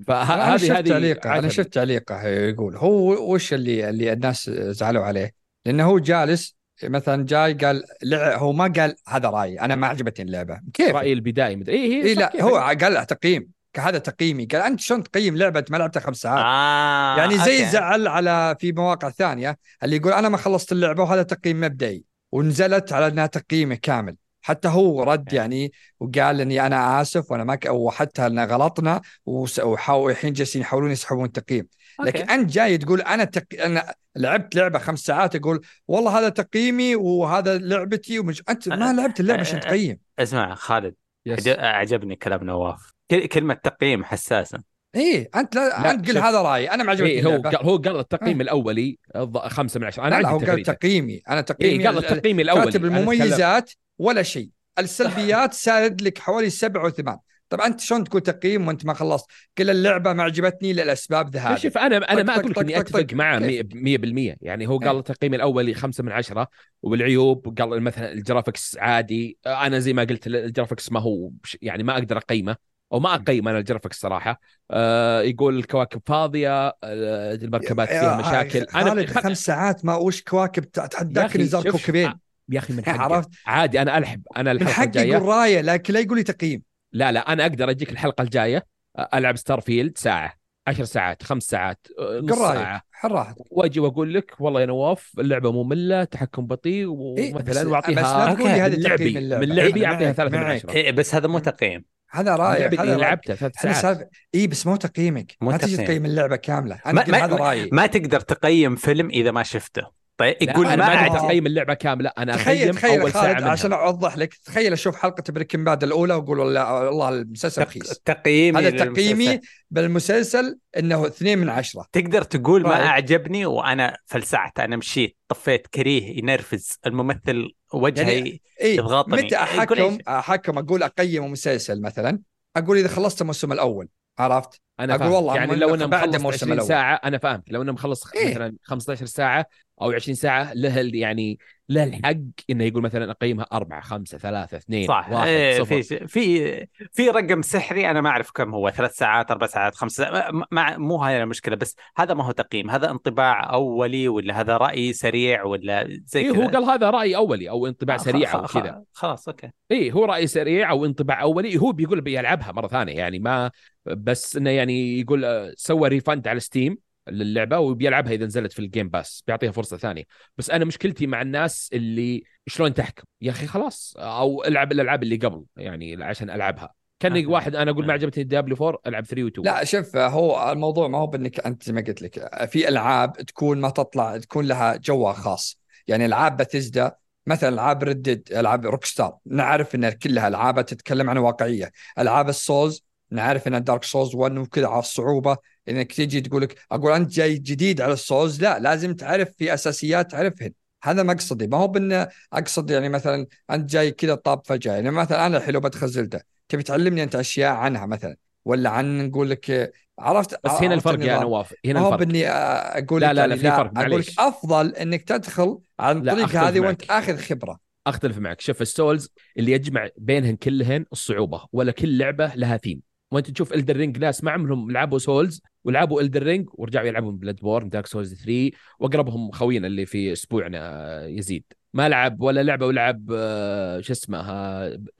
[0.06, 1.48] فهذه شفت هذه تعليقه أنا.
[1.48, 5.32] شفت تعليقه يقول هو وش اللي اللي الناس زعلوا عليه؟
[5.66, 8.36] لأنه هو جالس مثلا جاي قال لع...
[8.36, 12.14] هو ما قال هذا رأيي أنا ما عجبتني اللعبة كيف؟ رايي البدائي مدري اي اي
[12.14, 12.42] صح لا كيف.
[12.42, 17.18] هو قال تقييم هذا تقييمي قال أنت شلون تقيم لعبة ما لعبتها خمس ساعات؟ آه
[17.20, 17.70] يعني زي okay.
[17.70, 22.92] زعل على في مواقع ثانية اللي يقول أنا ما خلصت اللعبة وهذا تقييم مبدئي ونزلت
[22.92, 27.66] على إنها تقييمه كامل حتى هو رد يعني وقال إني أنا آسف وأنا ما ك...
[27.70, 31.66] وحتى ان غلطنا وس- وحاول الحين جالسين يحاولون يسحبون التقييم
[32.00, 32.34] لكن okay.
[32.34, 33.44] أنت جاي تقول أنا تق...
[33.60, 38.42] أنا لعبت لعبة خمس ساعات أقول والله هذا تقييمي وهذا لعبتي ومش...
[38.48, 39.98] أنت ما لعبت اللعبة عشان تقيم.
[40.18, 40.94] اسمع خالد
[41.26, 41.48] يس.
[41.48, 42.92] عج- عجبني كلام نواف.
[43.10, 44.58] كل- كلمة تقييم حساسة.
[44.94, 46.18] إيه أنت لا, لا، أنت قل.
[46.18, 46.70] هذا رأيي.
[46.70, 50.02] أنا ما عجبتني إيه هو قال هو قال التقييم الأولي الض- خمسة من عشرة.
[50.02, 51.22] أنا لا, لا هو قال تقييمي.
[51.28, 52.64] أنا تقييمي إيه قال ال- التقييم الأولي.
[52.64, 54.48] كاتب المميزات ولا شيء.
[54.78, 57.18] السلبيات سارد لك حوالي سبع وثمان
[57.48, 59.26] طب أنت شلون تقول تقييم وأنت ما خلصت؟
[59.58, 63.06] كل اللعبة ما عجبتني للأسباب هذه شوف أنا أنا ما أقول إني أتفق.
[63.12, 64.98] معه كيف؟ 100% يعني هو قال إيه.
[64.98, 66.48] التقييم الاولي خمسة من عشرة
[66.82, 69.38] والعيوب قال مثلا ال graphics عادي.
[69.46, 71.30] أنا زي ما قلت ال graphics ما هو
[71.62, 72.56] يعني ما أقدر أقيمه
[72.92, 74.40] أو ما أقيم أنا ال graphics صراحة.
[74.70, 78.66] آه يقول الكواكب فاضية آه المركبات فيها مشاكل.
[79.06, 82.12] خ- خمس ساعات ما وش كواكب يا تحداك أخي نزار كوكبين.
[82.48, 82.98] يا أخي من حقي.
[82.98, 85.12] عرفت عادي أنا ألعب أنا من الحلقة حقي الجاية.
[85.12, 86.67] يقول راية لكن لا يقول لي تقييم.
[86.92, 88.66] لا لا أنا أقدر أجيك الحلقة الجاية
[89.14, 90.32] ألعب Starfield ساعة
[90.66, 92.82] عشر ساعات خمس ساعات نص ساعة.
[92.92, 93.44] حر راحتك.
[93.50, 96.74] وأجي وأقول لك والله يا نواف اللعبة مملة تحكم بطيء
[97.18, 97.94] إيه، ومثلا بس- بس واعطيها
[98.26, 99.46] لا تقول لي هذا من لعبي اللعبة.
[99.46, 100.44] من لعبي إيه، أعطيها معك- ثلاثة من.
[100.44, 101.84] عشرة إيه بس هذا مو تقييم.
[102.10, 103.00] هذا اللي هذا رأيك.
[103.00, 104.10] لعبتها ثلاث ساعات.
[104.34, 105.36] اي بس مو تقييمك.
[105.40, 105.88] مو ما تجي تقييم.
[105.88, 106.80] تقيم اللعبة كاملة.
[106.86, 107.68] ما, أنا قل هذا ما, رأيي.
[107.72, 109.97] ما تقدر تقيم فيلم إذا ما شفته.
[110.18, 113.36] طيب يقول أنا ما أعجب اقيم اللعبة كاملة أنا تخيل أقيم تخيل أول ساعة خالد
[113.38, 117.68] منها عشان أوضح لك تخيل أشوف حلقة بريكن باد الأولى وأقول والله والله المسلسل تق-
[117.68, 118.84] رخيص تقييمي هذا.
[118.84, 119.40] تقييمي
[119.70, 125.66] بالمسلسل إنه اثنين من عشرة تقدر تقول ما رأيك؟ أعجبني وأنا فلسعت أنا مشيت طفيت
[125.66, 129.22] كريه ينرفز الممثل وجهي يعني اي يضغطني.
[129.22, 132.18] متى احكم؟ أحكم أقول أقيم مسلسل مثلا
[132.56, 133.88] أقول إذا خلصت الموسم الأول
[134.18, 135.12] عرفت أنا أقول فاهم.
[135.12, 136.68] والله يعني لو إنه بعد مخلص الموسم 20 الأول.
[136.68, 138.30] ساعة أنا فاهم لو إنه مخلص إيه.
[138.30, 139.46] مثلا 15 ساعة
[139.82, 141.38] أو 20 ساعة له يعني
[141.70, 142.16] له الحق
[142.50, 145.08] إنه يقول مثلا أقيمها أربعة خمسة ثلاثة اثنين صح.
[145.10, 145.82] واحد صفر.
[145.82, 149.92] في في في رقم سحري أنا ما أعرف كم هو ثلاث ساعات أربع ساعات خمس
[149.92, 154.40] ساعات ما- ما مو هاي المشكلة بس هذا ما هو تقييم هذا انطباع أولي ولا
[154.40, 157.98] هذا رأي سريع ولا زي إيه كذا؟ هو قال هذا رأي أولي أو انطباع آه،
[157.98, 158.82] سريع أو خ- خ- كذا.
[158.92, 159.50] خلاص okay.
[159.70, 163.50] اي هو رأي سريع أو انطباع أولي هو بيقول بيلعبها مرة ثانية يعني ما
[163.86, 166.78] بس إنه يعني يقول آه، سوى refund على Steam
[167.10, 170.04] للعبة وبيلعبها إذا نزلت في ال Game Pass بيعطيها فرصة ثانية.
[170.38, 175.16] بس أنا مشكلتي مع الناس اللي شلون تحكم؟ يا أخي خلاص أو ألعب الألعاب اللي
[175.16, 176.74] قبل يعني عشان ألعبها.
[177.00, 177.26] كان آه.
[177.26, 177.92] واحد أنا أقول ما.
[177.92, 181.72] عجبتني Diablo 4 ألعب 3 و2 لا شوف هو الموضوع ما هو بإنك أنت زي
[181.72, 185.60] ما قلت لك في ألعاب تكون ما تطلع تكون لها جوها خاص.
[185.86, 186.96] يعني ألعاب باتيزدا
[187.26, 191.70] مثلا ألعاب Red Dead ألعاب Rockstar نعرف إن كلها ألعابها تتكلم عن واقعية.
[191.98, 195.36] ألعاب ال Souls نعرف إن Dark Souls 1 وكذا على الصعوبه
[195.68, 199.54] إنك تيجي تقول لك أقول أنت جاي جديد على ال Souls لا لازم تعرف في
[199.54, 200.52] أساسيات تعرفهن.
[200.84, 201.46] هذا مقصدي.
[201.46, 204.72] ما هو بان أقصد يعني مثلا أنت جاي كذا طاب فجأة.
[204.72, 209.08] يعني مثلا أنا الحين لو بدخل زيلدا تبي تعلمني أنت أشياء عنها مثلا؟ ولا عن
[209.08, 211.22] نقول لك عرفت؟ بس هنا عرفت الفرق يا النظام.
[211.22, 212.06] نواف ما هنا هو الفرق.
[212.06, 214.06] بإني أقول لا لا لا يعني في فرق، أقول لك.
[214.18, 216.60] أفضل إنك تدخل عن طريق هذه.
[216.60, 217.58] وأنت آخذ خبرة.
[217.86, 218.40] أختلف معك.
[218.40, 222.87] شوف ال Souls اللي يجمع بينهن كلهن الصعوبة ولا كل لعبة لها ثيم.
[223.10, 227.68] وانت تشوف Elden Ring ناس ما عمرهم لعبوا Souls ولعبوا Elden Ring ورجعوا يلعبون Bloodborne
[227.68, 231.44] Dark Souls 3 وأقربهم خوينا اللي في أسبوعنا آه، يزيد.
[231.74, 234.20] ما لعب ولا لعبة ولعب آه، شو اسمه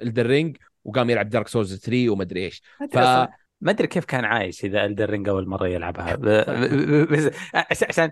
[0.03, 2.63] Elden Ring وقام يلعب Dark Souls 3 وما أدري إيش.
[2.93, 2.99] ف-
[3.61, 6.15] ما أدري كيف كان عايش إذا Elden Ring أول مرة يلعبها.
[7.13, 8.11] بس عش- عشان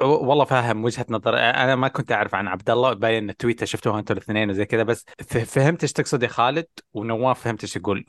[0.00, 4.14] والله فاهم وجهة نظر أنا ما كنت أعرف عن عبد الله باين التويتر شفتوها أنتم
[4.14, 5.04] الاثنين وزي كذا بس
[5.44, 8.04] فهمت إيش تقصد يا خالد ونواف فهمت إيش يقول.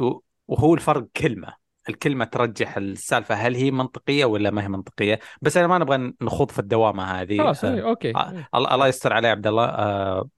[0.52, 1.53] وهو الفرق كلمة.
[1.90, 5.19] الكلمة ترجح السالفة هل هي منطقية ولا ما هي منطقية.
[5.41, 7.38] بس أنا ما نبغى نخوض في الدوامة هذه.
[7.38, 8.15] خلاص آه، إيه، أوكي.
[8.15, 9.65] آه، الله الله يستر عليه عبد الله.
[9.65, 10.30] آه،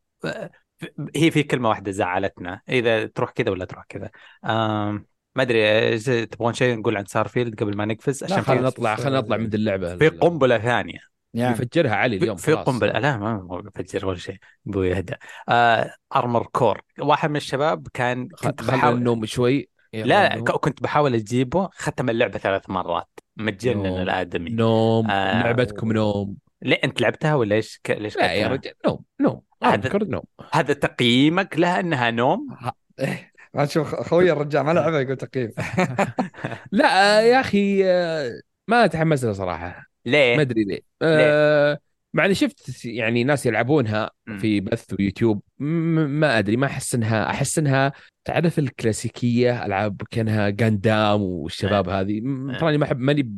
[1.15, 2.61] هي في كلمة واحدة زعلتنا.
[2.69, 4.09] إذا تروح كذا ولا تروح كذا.
[4.45, 9.19] آم، ما أدري تبغون شيء نقول عن سارفيلد قبل ما نقفز؟ عشان خلينا نطلع خلينا
[9.19, 9.97] نطلع من اللعبة.
[9.97, 10.99] في قنبلة ثانية.
[11.33, 12.53] يعني يفجرها علي في, اليوم في.
[12.53, 12.99] قنبلة.
[12.99, 14.37] لا ما ما بفجر ولا شيء.
[14.67, 15.13] أبوي يهدى
[15.49, 19.72] آه ارمر كور واحد من الشباب كان كنت بحاول النوم شوي.
[19.93, 20.35] لا.
[20.39, 21.69] ك- كنت بحاول أجيبه.
[21.73, 24.01] ختم اللعبة ثلاث مرات متجنن نوم.
[24.01, 24.49] الآدمي.
[24.49, 25.11] نوم.
[25.11, 25.43] آه.
[25.43, 26.35] لعبتكم نوم.
[26.61, 29.41] ليه أنت لعبتها ولا إيش ك- ليش لا يا؟ رجال نوم نوم.
[29.63, 30.23] هذا- نوم.
[30.53, 32.47] هذا تقييمك لها أنها نوم؟
[32.99, 35.51] إيه، ما تشوف خوي الرجال ما لعبه يقول تقييم.
[36.71, 38.31] لا آه، يا أخي آه،
[38.67, 41.79] ما تحمس له صراحة ما ليه؟ ادري ليه؟ آه،
[42.13, 44.11] مع إني شفت يعني ناس يلعبونها.
[44.39, 47.91] في بث ويوتيوب ما أدري ما أحس إنها أحس إنها
[48.25, 52.59] تعرف الكلاسيكية ألعاب كأنها جاندام والشباب هذه م- إيه.
[52.59, 53.29] تراني ما أحب ماني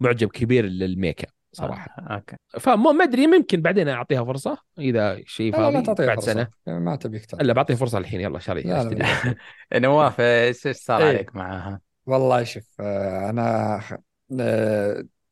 [0.00, 5.20] معجب كبير لل mecha صراحة آه، أوكي فما ما أدري ممكن بعدين أعطيها فرصة إذا
[5.26, 6.32] شيء لا لا فاضي تعطيه بعد فرصة.
[6.32, 7.44] سنة ما تبيك تعطيه.
[7.44, 9.34] إلا بعطيه فرصة الحين يلا شاري لا، لا، أشتري
[9.80, 11.08] نواف إيش صار إيه.
[11.08, 13.80] عليك معاها؟ والله شوف آه، أنا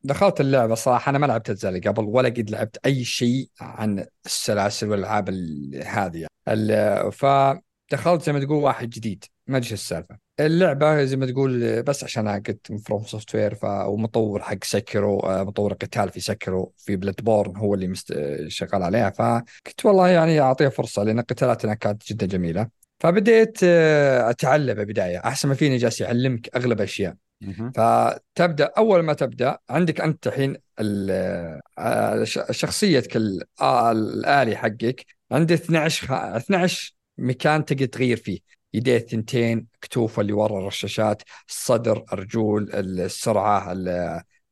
[0.03, 4.89] دخلت اللعبة صراحة أنا ما لعبت اجزاء قبل ولا قد لعبت أي شيء عن السلاسل
[4.91, 6.27] والألعاب ال- هذه.
[6.49, 10.19] ال- فدخلت زي ما تقول واحد جديد ما أدري السالفة.
[10.41, 16.21] اللعبة زي ما تقول بس عشان قلت FromSoftware ومطور حق Sekiro آه، مطور قتال في
[16.21, 18.15] Sekiro في Bloodborne هو اللي مست...
[18.49, 22.69] شغال عليها فكنت والله يعني اعطيها فرصة لأن قتالاتنا كانت جدا جميلة.
[23.01, 27.11] فبديت آه، أتعلم بدايه أحسن ما فيني جالس يعلمك أغلب أشياء.
[27.11, 27.28] مهم.
[27.75, 33.17] فتبدأ أول ما تبدأ عندك أنت الحين ال- آه، شخصيتك
[33.61, 38.39] آه، الآلي حقك عنده 12 خ- 12 مكان تقدر تغير فيه.
[38.75, 43.89] يديه الثنتين كتوفه اللي ورا الرشاشات الصدر الرجول السرعة ال-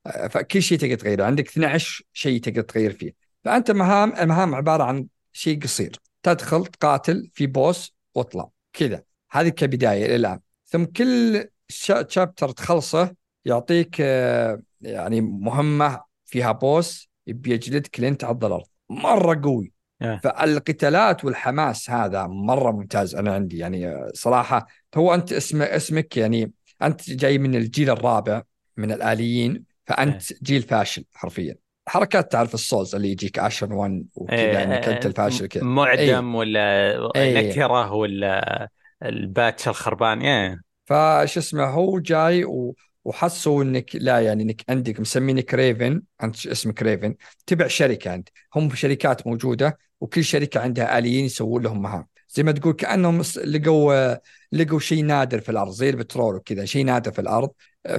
[0.07, 1.25] آه، فكل شيء تقدر تغيره.
[1.25, 3.13] عندك 12 شيء تقدر تغير فيه.
[3.45, 5.97] فأنت مهام المهام عبارة عن شيء قصير.
[6.23, 8.49] تدخل تقاتل في بوس واطلع.
[8.73, 9.03] كذا.
[9.31, 10.41] هذه كبداية الآن.
[10.67, 13.15] ثم كل شابتر تخلصه
[13.45, 18.67] يعطيك آه، يعني مهمة فيها بوس يبي يجلدك لين تعض الأرض.
[18.91, 19.73] مرة قوي.
[20.03, 20.21] إيه.
[20.25, 23.59] فالقتالات والحماس هذا مرة ممتاز أنا عندي.
[23.59, 24.67] يعني آه، صراحة
[24.97, 26.53] هو أنت اسم اسمك يعني
[26.83, 28.43] أنت جاي من الجيل الرابع
[28.77, 31.57] من الآليين فأنت جيل فاشل حرفيا.
[31.89, 35.65] حركات تعرف الصوز اللي يجيك عشان 1 وكذا إيه، انك انت الفاشل كذا.
[35.65, 37.51] معدم ولا إيه.
[37.51, 38.69] نكرة ولا
[39.03, 40.66] الباتش الخربان إيه.
[40.87, 42.75] فش اسمه هو جاي و...
[43.05, 47.15] وحسوا إنك لا يعني إنك عندك مسمينك ريفن أنت اسمك ريفن
[47.47, 48.29] تبع شركة أنت.
[48.55, 52.07] هم شركات موجودة وكل شركة عندها آليين يسوون لهم مهام.
[52.29, 54.17] زي ما تقول كأنهم لقوا
[54.53, 57.51] لقوا شيء نادر في الأرض زي البترول وكذا شيء نادر في الأرض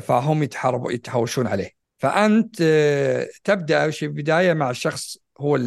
[0.01, 1.71] فهم يتحاربوا يتهاوشون عليه.
[1.97, 2.61] فأنت
[3.43, 5.59] تبدأ في البداية مع شخص هو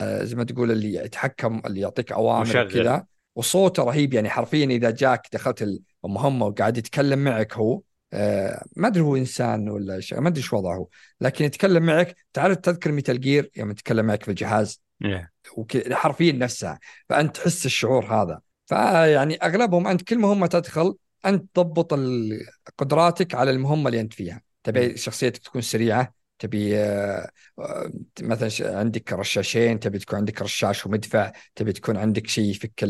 [0.00, 3.02] آه، زي ما تقول اللي يتحكم اللي يعطيك أوامر مشغل.
[3.38, 5.68] وصوته رهيب يعني حرفيا إذا جاك دخلت
[6.04, 7.80] المهمة وقاعد يتكلم معك هو
[8.12, 10.88] آه، ما أدري هو إنسان ولا شيء ما أدري إيش وضعه
[11.20, 14.80] لكن يتكلم معك تعرف تذكر Metal Gear يوم يتكلم معك في الجهاز.
[15.56, 16.78] وك- حرفيا نفسها
[17.08, 18.40] فأنت تحس الشعور هذا.
[18.66, 20.94] فيعني أغلبهم أنت كل مهمة تدخل
[21.26, 21.94] أنت تضبط
[22.78, 24.42] قدراتك على المهمة اللي أنت فيها.
[24.64, 31.32] تبي شخصيتك تكون سريعة تبي آه، آه، مثلا عندك رشاشين تبي تكون عندك رشاش ومدفع
[31.54, 32.84] تبي تكون عندك شيء يفك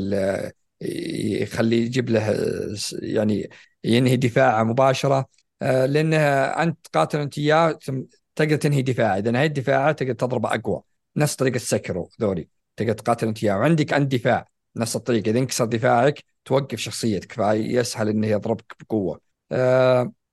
[0.82, 3.50] يخليه يجيب له آه، يعني
[3.84, 5.26] ينهي دفاعه مباشرة
[5.62, 7.78] لأنه أنت تقاتل أنت إياه
[8.36, 9.18] تقدر تنهي دفاعه.
[9.18, 10.82] إذا نهيت دفاعه تقدر تضربه أقوى
[11.16, 12.48] نفس طريقة سكرو ذولي.
[12.76, 13.58] تقدر تقاتل أنت إياه.
[13.58, 15.30] وعندك عند دفاع نفس الطريقة.
[15.30, 19.20] إذا انكسر دفاعك توقف شخصيتك فيسهل إنه يضربك بقوة.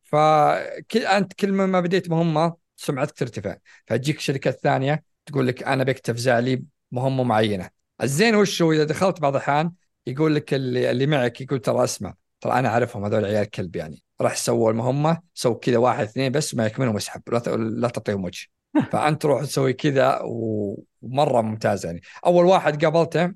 [0.04, 3.58] فكل أنت كل ما بديت مهمة سمعتك ترتفع.
[3.88, 7.70] فتجيك شركات ثانية تقول لك أنا بك تفزع لي مهمه معينة.
[8.04, 9.72] الزين وش هو إذا دخلت بعض الأحيان
[10.08, 14.04] يقول لك اللي, اللي معك يقول ترى اسمع ترى أنا أعرفهم هذول عيال كلب يعني.
[14.22, 18.48] راح سووا المهمة سووا كذا واحد اثنين بس معك منهم اسحب لا لا تعطيهم وجه.
[18.92, 22.02] فأنت تروح تسوي كذا ومرة ممتاز يعني.
[22.26, 23.34] أول واحد قابلته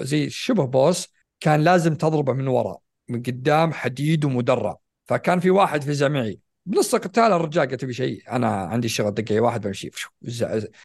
[0.00, 1.08] زي شبه بوس
[1.40, 4.76] كان لازم تضربه من وراء من قدام حديد ومدرع
[5.06, 8.22] فكان في واحد فزع معي بنص القتال الرجال قلت ابي شيء.
[8.30, 9.90] أنا عندي شغل دقيقة واحد بمشي.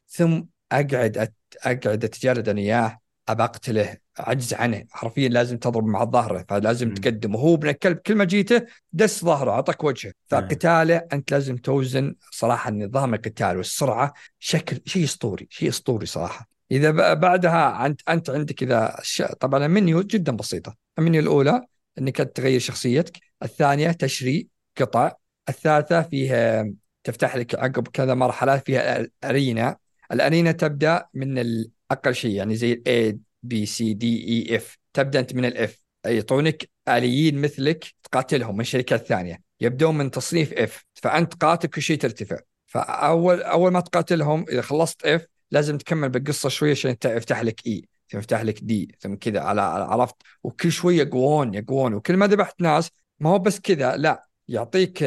[0.08, 0.42] ثم
[0.72, 1.34] أقعد أت...
[1.62, 2.98] أقعد اتجلد أنا إياه
[3.28, 6.94] أبى أقتله عجز عنه حرفيا لازم تضرب مع ظهره فلازم.
[6.94, 8.62] تقدم وهو ابن الكلب كل ما جيته
[8.92, 10.12] دس ظهره أعطاك وجهه.
[10.28, 16.48] فقتاله أنت لازم توزن صراحة النظام القتال والسرعة شكل شيء أسطوري شيء أسطوري صراحة.
[16.70, 19.22] إذا بعدها أنت أنت عندك إذا ش...
[19.22, 20.74] طبعا المنيو جدا بسيطة.
[20.98, 21.62] المنيو الأولى
[21.98, 24.48] إنك تغير شخصيتك الثانية تشري
[24.80, 25.12] قطع
[25.48, 26.70] الثالثة فيها
[27.04, 29.76] تفتح لك عقب كذا مرحلة فيها arena
[30.12, 34.56] ال arena تبدأ من ال- أقل شيء يعني زي ال A B C D E
[34.56, 40.10] F تبدأ أنت من ال F يعطونك آليين مثلك تقاتلهم من شركات ثانية يبدون من
[40.10, 42.38] تصنيف F فأنت قاتل كل شيء ترتفع.
[42.66, 47.88] فأول أول ما تقاتلهم إذا خلصت F لازم تكمل بالقصة شوية عشان يفتح لك E
[48.10, 50.14] ثم يفتح لك D ثم كذا على عرفت.
[50.42, 51.94] وكل شوية يقوون يقوون.
[51.94, 52.90] وكل ما ذبحت ناس
[53.20, 54.26] ما هو بس كذا لا.
[54.48, 55.02] يعطيك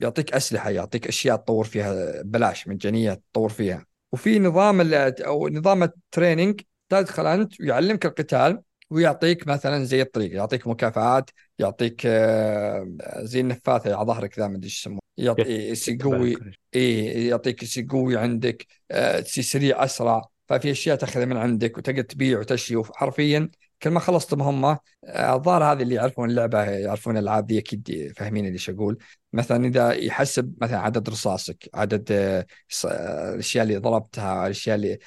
[0.00, 3.86] يعطيك أسلحة يعطيك أشياء تطور فيها بلاش مجانية تطور فيها.
[4.12, 10.66] وفي نظام أو نظام ال training تدخل أنت ويعلمك القتال ويعطيك مثلا زي الطريق يعطيك
[10.66, 12.86] مكافآت يعطيك آه،
[13.18, 16.36] زي النفاثة على ظهرك ذا ما أدري إيش يسمونه يعطي يصير قوي
[16.74, 20.32] اي يعطيك قوي عندك آه، تصير سريع أسرع.
[20.48, 23.50] ففي أشياء تأخذها من عندك وتقدر تبيع وتشري حرفيا
[23.82, 28.46] كل ما خلصت مهمه آه، الظاهر هذه اللي يعرفون اللعبة يعرفون الألعاب ذي أكيد فاهمين
[28.46, 28.98] اللي أقول.
[29.32, 32.46] مثلا إذا يحسب مثلا عدد رصاصك عدد آه،
[32.84, 34.98] الأشياء اللي ضربتها الأشياء اللي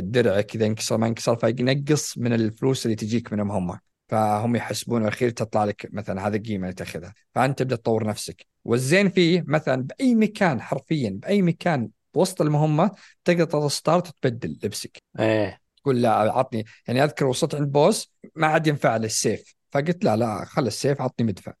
[0.00, 5.30] درعك اذا انكسر ما انكسر فينقص من الفلوس اللي تجيك من المهمه فهم يحسبون الأخير
[5.30, 7.14] تطلع لك مثلا هذه القيمه اللي تأخذها.
[7.34, 8.46] فأنت تبدأ تطور نفسك.
[8.64, 12.90] والزين فيه مثلا بأي مكان حرفيا بأي مكان وسط المهمة
[13.24, 14.96] تقدر تضغط start وتبدل لبسك.
[15.18, 15.63] إيه.
[15.84, 20.16] تقول لا عطني يعني أذكر وصلت عند boss ما عاد ينفع له السيف فقلت لا
[20.16, 21.52] لا خل السيف عطني مدفع.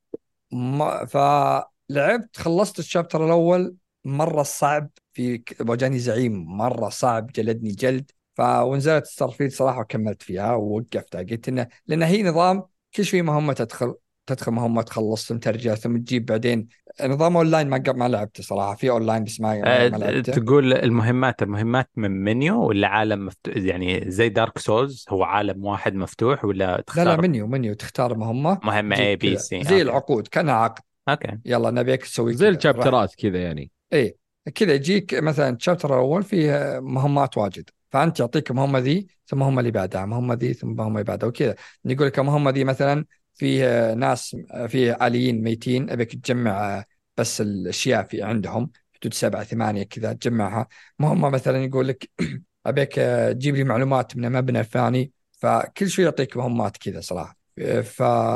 [0.52, 8.10] ما فلعبت خلصت ال chapter الأول مرة صعب في واجاني زعيم مرة صعب جلدني جلد
[8.34, 12.62] فونزلت Starfield صراحة وكملت فيها ووقفتها قلت إنه لأن هي نظام
[12.96, 13.94] كل شوي مهمة تدخل
[14.26, 16.68] تدخل مهمه تخلص ثم ترجع ثم تجيب بعدين.
[17.02, 20.32] نظام أونلاين ما ما لعبته صراحة في أونلاين بس ما, ما أه لعبته.
[20.32, 25.94] تقول المهمات المهمات من منيو ولا عالم مفتوح؟ يعني زي Dark Souls هو عالم واحد
[25.94, 28.60] مفتوح ولا تختار لا لا menu menu تختار مهمة.
[28.64, 29.82] مهمة A B C زي أوكي.
[29.82, 30.82] العقود كانها عقد.
[31.08, 31.38] أوكي.
[31.44, 33.70] يلا نبيك تسوي زي ال chapterات كذا يعني.
[33.92, 34.16] اي
[34.54, 37.70] كذا يجيك مثلا ال chapter الأول فيه مهمات واجد.
[37.90, 41.54] فأنت يعطيك المهمة ذي ثم المهمة اللي بعدها المهمة ذي ثم المهمة اللي بعدها وكذا.
[41.84, 43.04] يقول لك المهمة ذي مثلا
[43.34, 44.36] فيه ناس
[44.68, 46.84] فيه آليين ميتين أبيك تجمع
[47.16, 50.68] بس الأشياء في عندهم حدود سبعة ثمانية كذا تجمعها.
[50.98, 52.10] مهمة مثلا يقول لك
[52.66, 52.92] أبيك
[53.32, 57.36] تجيب لي معلومات من المبنى الفلاني فكل شوي يعطيك مهمات كذا صراحة.
[57.82, 58.30] فإلى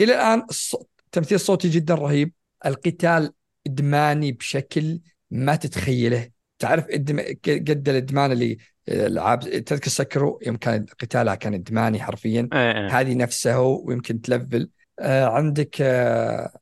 [0.00, 0.46] الآن
[1.06, 2.32] التمثيل الصوتي جدا رهيب.
[2.66, 3.32] القتال
[3.66, 5.00] إدماني بشكل
[5.30, 6.30] ما تتخيله.
[6.58, 8.58] تعرف قد الإدمان اللي
[8.88, 12.48] العاب تذكر Sekiro يوم كان قتالها كان ادماني حرفيا.
[12.52, 12.56] أه.
[12.56, 12.88] أه.
[12.88, 14.70] هذه نفسها ويمكن ت level.
[15.00, 16.52] آه عندك آه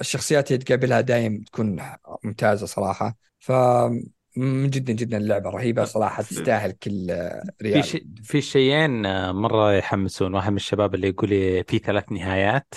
[0.00, 1.80] الشخصيات اللي تقابلها دايم تكون
[2.24, 3.16] ممتازة صراحة.
[3.38, 3.52] ف
[4.36, 7.06] من جدا جدا اللعبة رهيبة صراحة تستاهل كل
[7.62, 7.82] ريال.
[7.82, 10.34] في شي في شيئين آه، مرة يحمسون.
[10.34, 12.74] واحد من الشباب اللي يقول لي في ثلاث نهايات.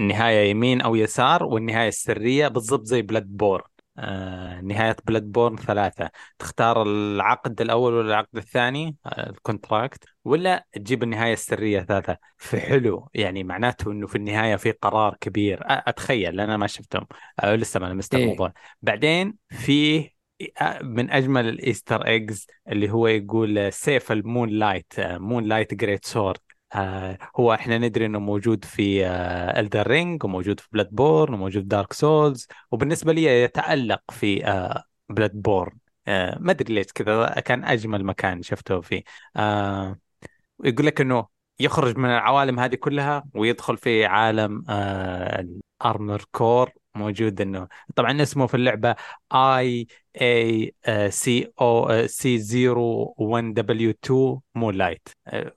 [0.00, 3.66] نهاية يمين أو يسار والنهاية السرية بالضبط زي Bloodborne
[3.98, 6.10] آه، نهاية Bloodborne ثلاثة.
[6.38, 10.04] تختار العقد الأول ولا العقد الثاني؟ آه، ال contract.
[10.24, 12.16] ولا تجيب النهاية السرية ثلاثة.
[12.36, 15.58] فحلو يعني معناته أنه في النهاية في قرار كبير.
[15.64, 17.06] أتخيل أنا ما شفتهم.
[17.40, 18.52] أه لسه ما لمست إيه؟ الموضوع.
[18.82, 20.10] بعدين في
[20.82, 26.38] من أجمل ال Easter eggs اللي هو يقول سيف ال Moonlight Moonlight Greatsword.
[26.38, 26.53] آه
[27.36, 31.92] هو إحنا ندري إنه موجود في آه Elden Ring وموجود في Bloodborne وموجود في Dark
[31.92, 35.78] Souls وبالنسبة لي يتألق في آه Bloodborne
[36.08, 39.02] آه ما أدري ليش كذا كان أجمل مكان شفته فيه.
[39.36, 39.98] آه
[40.64, 41.26] يقول لك إنه
[41.60, 45.44] يخرج من العوالم هذه كلها ويدخل في عالم آه
[45.80, 48.94] ال Armored Core موجود إنه طبعا اسمه في اللعبة
[49.34, 49.86] اي
[50.20, 50.74] اي
[51.10, 52.38] سي أو سي
[52.68, 55.08] 01 دبليو 2 مو لايت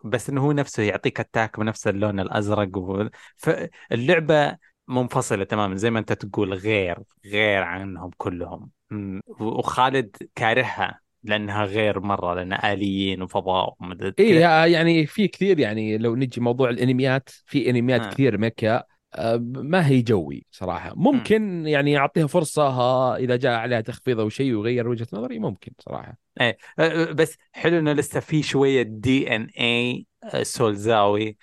[0.03, 3.07] بس إنه هو نفسه يعطيك attack بنفس اللون الأزرق و...
[3.35, 4.57] فاللعبه
[4.87, 8.71] منفصلة تماما زي ما أنت تقول غير غير عنهم كلهم.
[9.39, 16.15] وخالد كارهها لأنها غير مرة لانها آليين وفضاء ومدري اي يعني في كثير يعني لو
[16.15, 18.09] نجي موضوع الأنميات في أنميات آه.
[18.09, 18.85] كثير mecha آه،
[19.41, 21.67] ما هي جوّي صراحة ممكن.
[21.67, 26.57] يعني أعطيها فرصة إذا جاء عليها تخفيض أو شيء ويغير وجهة نظري ممكن صراحة إيه
[26.79, 30.05] آه، آه، بس حلو إنه لسه في شوية DNA
[30.41, 31.37] سولزاوي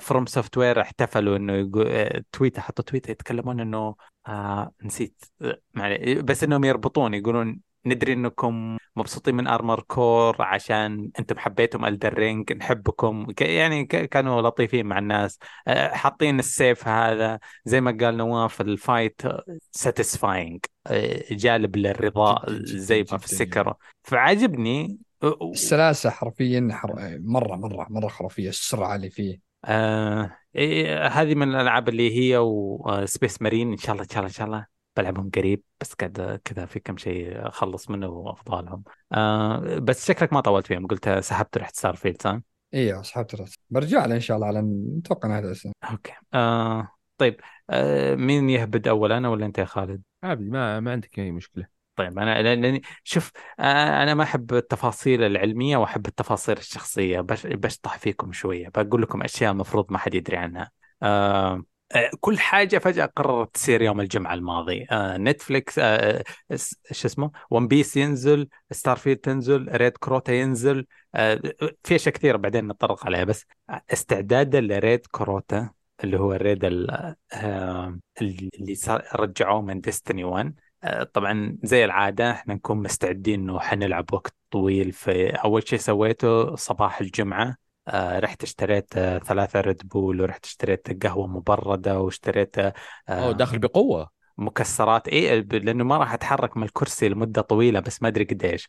[0.00, 3.94] FromSoftware احتفلوا إنه يقول tweet حطوا tweet يتكلمون إنه
[4.28, 5.24] آه نسيت
[6.24, 12.52] بس إنهم يربطون يقولون ندري إنكم مبسوطين من Armored Core عشان أنتم حبيتم Elden Ring
[12.52, 13.26] نحبكم.
[13.40, 15.38] يعني كانوا لطيفين مع الناس.
[15.68, 19.22] حاطين السيف هذا زي ما قال نواف ال fight
[19.70, 20.60] satisfying
[21.30, 24.98] جالب للرضا زي ما في السكر فعجبني
[25.52, 26.60] السلاسة حرفيا
[27.20, 28.48] مرة مرة مرة خرافية.
[28.48, 29.38] السرعة اللي فيه.
[29.64, 34.18] آه إيه هذه من الألعاب اللي هي و Space Marine إن شاء الله إن شاء
[34.18, 34.71] الله إن شاء الله.
[34.96, 38.82] بلعبهم قريب بس قاعد كذا في كم شيء أخلص منه وافضلهم
[39.12, 42.38] آه بس شكلك ما طولت فيهم قلت سحبت رحت Starfield صح؟
[42.74, 44.62] أيوه سحبت رحت برجع له إن شاء الله على
[44.98, 46.12] نتوقع نهايه السنة أوكي.
[46.34, 46.88] آه
[47.18, 47.40] طيب
[47.70, 51.66] آه مين يهبد اول أنا ولا أنت يا خالد؟ عادي ما ما عندك أي مشكلة.
[51.96, 58.32] طيب أنا لأني شوف آه، أنا ما أحب التفاصيل العلمية وأحب التفاصيل الشخصية بشطح فيكم
[58.32, 60.70] شوية بقول لكم أشياء المفروض ما حد يدري عنها.
[61.02, 61.62] آه،
[62.20, 64.86] كل حاجة فجأة قررت تصير يوم الجمعة الماضي.
[64.90, 66.24] آه، Netflix آه،
[66.92, 70.86] شو اسمه؟ One Piece ينزل Starfield تنزل raid Crota ينزل.
[71.84, 73.46] في أشياء كثيرة بعدين نتطرق عليها بس
[73.90, 75.70] استعدادا ل raid Crota
[76.04, 77.16] اللي هو ال raid اللي
[79.14, 80.54] رجعوه من Destiny 1
[81.12, 87.00] طبعا زي العادة إحنا نكون مستعدين إنه حنلعب وقت طويل في أول شيء سويته صباح
[87.00, 87.61] الجمعة.
[87.88, 92.72] آه رحت اشتريت آه ثلاثة Red Bull ورحت اشتريت قهوة مبردة واشتريت آه
[93.08, 94.22] أوه داخل بقوة.
[94.38, 95.08] مكسرات.
[95.08, 98.68] اي لأنه ما راح أتحرك من الكرسي لمدة طويلة بس ما أدري قديش.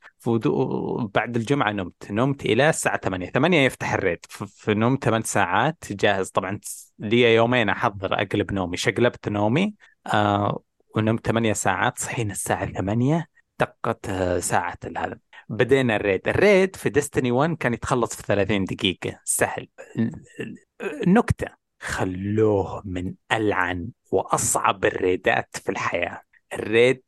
[1.15, 2.11] بعد الجمعة نمت.
[2.11, 4.26] نمت إلى الساعة 8 8 يفتح ال raid.
[4.30, 5.84] فنمت 8 ساعات.
[5.91, 6.30] جاهز.
[6.30, 6.60] طبعا
[6.99, 8.77] لي يومين أحضر أقلب نومي.
[8.77, 9.76] شقلبت نومي.
[10.14, 10.64] آه
[10.95, 11.98] ونمت 8 ساعات.
[11.99, 13.27] صحينا الساعة 8
[13.60, 15.18] دقت ساعة هذا
[15.49, 16.27] بدينا ال raid.
[16.27, 19.20] ال raid في Destiny 1 كان يتخلص في 30 دقيقة.
[19.24, 19.68] سهل.
[21.07, 21.48] نكتة.
[21.80, 26.22] خلوه من ألعن وأصعب ال raid ات في الحياة.
[26.53, 27.03] ال raid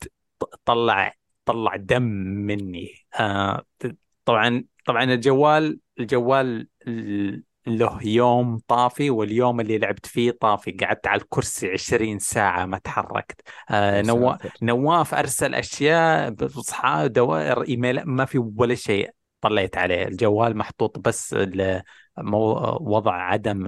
[0.65, 1.13] طلع
[1.45, 2.03] طلع دم
[2.47, 2.93] مني.
[3.19, 3.65] آه
[4.25, 6.67] طبعا طبعا الجوال الجوال
[7.67, 10.71] له يوم طافي واليوم اللي لعبت فيه طافي.
[10.71, 13.41] قعدت على الكرسي 20 ساعة ما تحركت.
[13.69, 14.35] آه نوا...
[14.61, 19.14] نواف أرسل أشياء بصحى دوائر إيميل ما في ولا شيء.
[19.49, 20.07] طليت عليه.
[20.07, 21.35] الجوال محطوط بس.
[22.81, 23.67] وضع عدم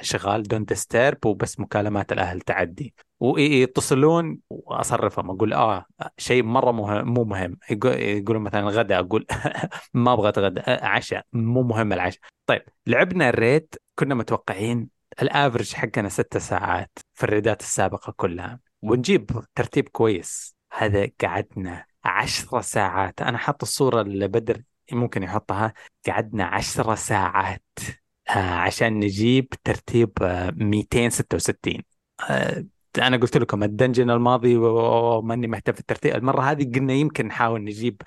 [0.00, 2.94] اشغال دون ديسترب وبس مكالمات الأهل تعدي.
[3.20, 5.86] ويتصلون وأصرفهم أقول آه
[6.18, 7.58] شيء مرة مهم مو مهم.
[7.84, 9.26] يقولون مثلا غدا أقول
[9.94, 12.20] ما أبغى غدا عشاء مو مهم العشاء.
[12.46, 14.88] طيب لعبنا الريت كنا متوقعين
[15.22, 18.60] ال average حقنا ست ساعات في ال raid ات السابقة كلها.
[18.82, 20.56] ونجيب ترتيب كويس.
[20.72, 23.22] هذا قعدنا عشر ساعات.
[23.22, 24.62] أنا حاط الصورة اللي بدر
[24.96, 25.72] ممكن يحطها.
[26.06, 27.64] قعدنا عشر ساعات
[28.30, 30.10] آه، عشان نجيب ترتيب
[30.56, 31.82] 266
[32.30, 32.64] آه،
[32.98, 34.56] آه، أنا قلت لكم ال dungeon الماضي
[35.22, 36.14] ماني مهتم في الترتيب.
[36.14, 38.02] المرة هذه قلنا يمكن نحاول نجيب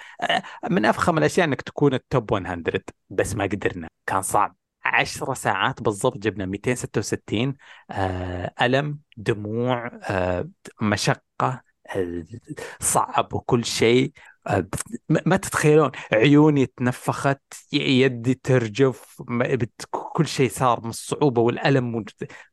[0.71, 2.63] من أفخم الأشياء إنك تكون ال top 100
[3.09, 3.87] بس ما قدرنا.
[4.05, 4.55] كان صعب.
[4.85, 7.53] 10 ساعات بالضبط جبنا 266
[8.61, 9.91] ألم دموع
[10.81, 11.61] مشقة
[12.79, 14.11] صعب وكل شيء.
[15.25, 17.41] ما تتخيلون عيوني تنفخت
[17.73, 19.21] يدي ترجف
[19.91, 22.05] كل شيء صار من الصعوبة والألم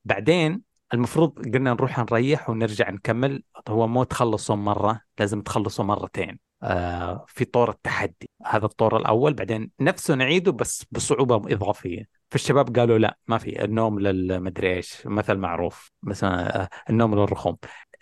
[0.04, 3.42] بعدين المفروض قلنا نروح نريح ونرجع نكمل.
[3.68, 6.38] هو مو تخلصوا مرة لازم تخلصوا مرتين.
[6.62, 8.30] آه في طور التحدي.
[8.46, 9.34] هذا الطور الأول.
[9.34, 12.08] بعدين نفسه نعيده بس بصعوبة إضافية.
[12.30, 13.64] فالشباب قالوا لا ما في.
[13.64, 15.92] النوم للمدري إيش مثل معروف.
[16.02, 17.56] مثلا آه، النوم للرخوم.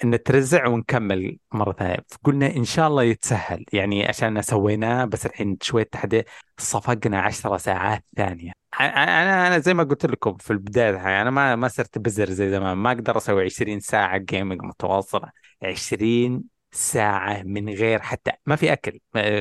[0.04, 1.96] نترزع ونكمل مرة ثانية.
[2.24, 3.64] قلنا إن شاء الله يتسهل.
[3.72, 6.22] يعني عشان سويناه بس الحين شوية تحدي
[6.58, 8.52] صفقنا 10 ساعات ثانية.
[8.80, 12.76] أنا أنا زي ما قلت لكم في البداية أنا ما ما صرت بزر زي زمان.
[12.76, 15.30] ما أقدر أسوي 20 ساعة gaming متواصلة.
[15.62, 19.00] 20 ساعة من غير حتى ما في أكل.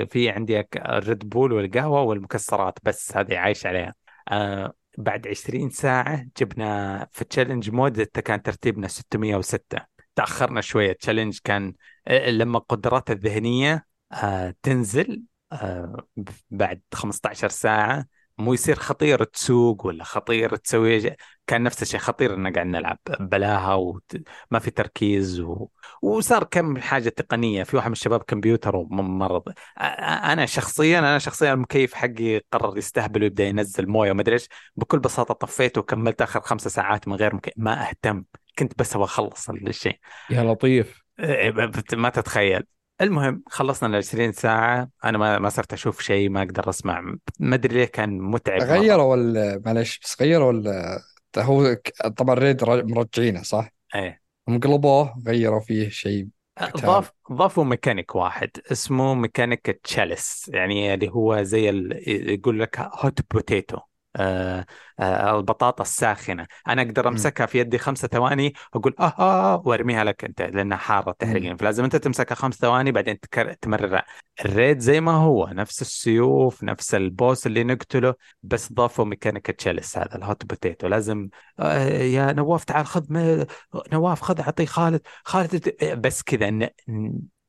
[0.10, 3.94] في عندي ال Red Bull والقهوة والمكسرات بس هذه عايش عليها.
[4.98, 10.94] بعد 20 ساعة جبنا في challenge mode كان ترتيبنا 606 تأخرنا شوية.
[10.94, 11.74] challenge كان
[12.08, 16.08] آه، لما القدرات الذهنية آه، تنزل آه،
[16.50, 18.06] بعد 15 ساعة
[18.38, 21.16] مو يصير خطير تسوق ولا خطير تسوي
[21.48, 25.68] كان نفس الشيء خطير ان قاعد نلعب بلاها وما في تركيز و...
[26.02, 27.64] وصار كم حاجة تقنية.
[27.64, 29.44] في واحد من الشباب كمبيوتر ومرض
[29.78, 34.48] أنا شخصيا أنا شخصيا المكيف حقي قرر يستهبل ويبدأ ينزل موية وما أدري إيش.
[34.76, 38.24] بكل بساطة طفيته وكملت آخر خمسة ساعات من غير مكيف ما أهتم.
[38.60, 40.00] كنت بس أبغى أخلص الشيء.
[40.30, 41.02] يا لطيف.
[41.20, 42.64] إيه، ما تتخيل.
[43.02, 44.90] المهم خلصنا ال 20 ساعة.
[45.06, 47.02] أنا ما ما صرت أشوف شيء ما أقدر أسمع.
[47.40, 51.00] ما أدري ليه كان متعب غيروا ولا معلش بس غيروا ولا
[51.38, 51.78] هو
[52.18, 54.22] طبعا raid مرجعينه صح؟ إيه.
[54.48, 56.28] هم قلبوه غيروا فيه شيء
[56.78, 63.78] ضاف ضافوا ميكانيك واحد اسمه mechanic chalice يعني اللي هو زي يقول لك hot potato
[65.00, 66.48] البطاطا الساخنة.
[66.68, 71.12] أنا أقدر أمسكها في يدي خمسة ثواني أقول آه آه وأرميها لك أنت لأنها حارة
[71.12, 73.20] تحرقني فلازم أنت تمسكها خمس ثواني بعدين
[73.62, 74.04] تمررها.
[74.46, 78.14] ال raid زي ما هو نفس السيوف نفس ال boss اللي نقتله
[78.44, 79.98] بس ضافوا ميكانيكا chalice.
[79.98, 80.88] هذا ال hot potato.
[80.88, 81.30] لازم
[81.60, 83.04] آه يا نواف تعال خذ
[83.94, 85.02] نواف خذ أعطيه خالد.
[85.24, 86.70] خالد بس كذا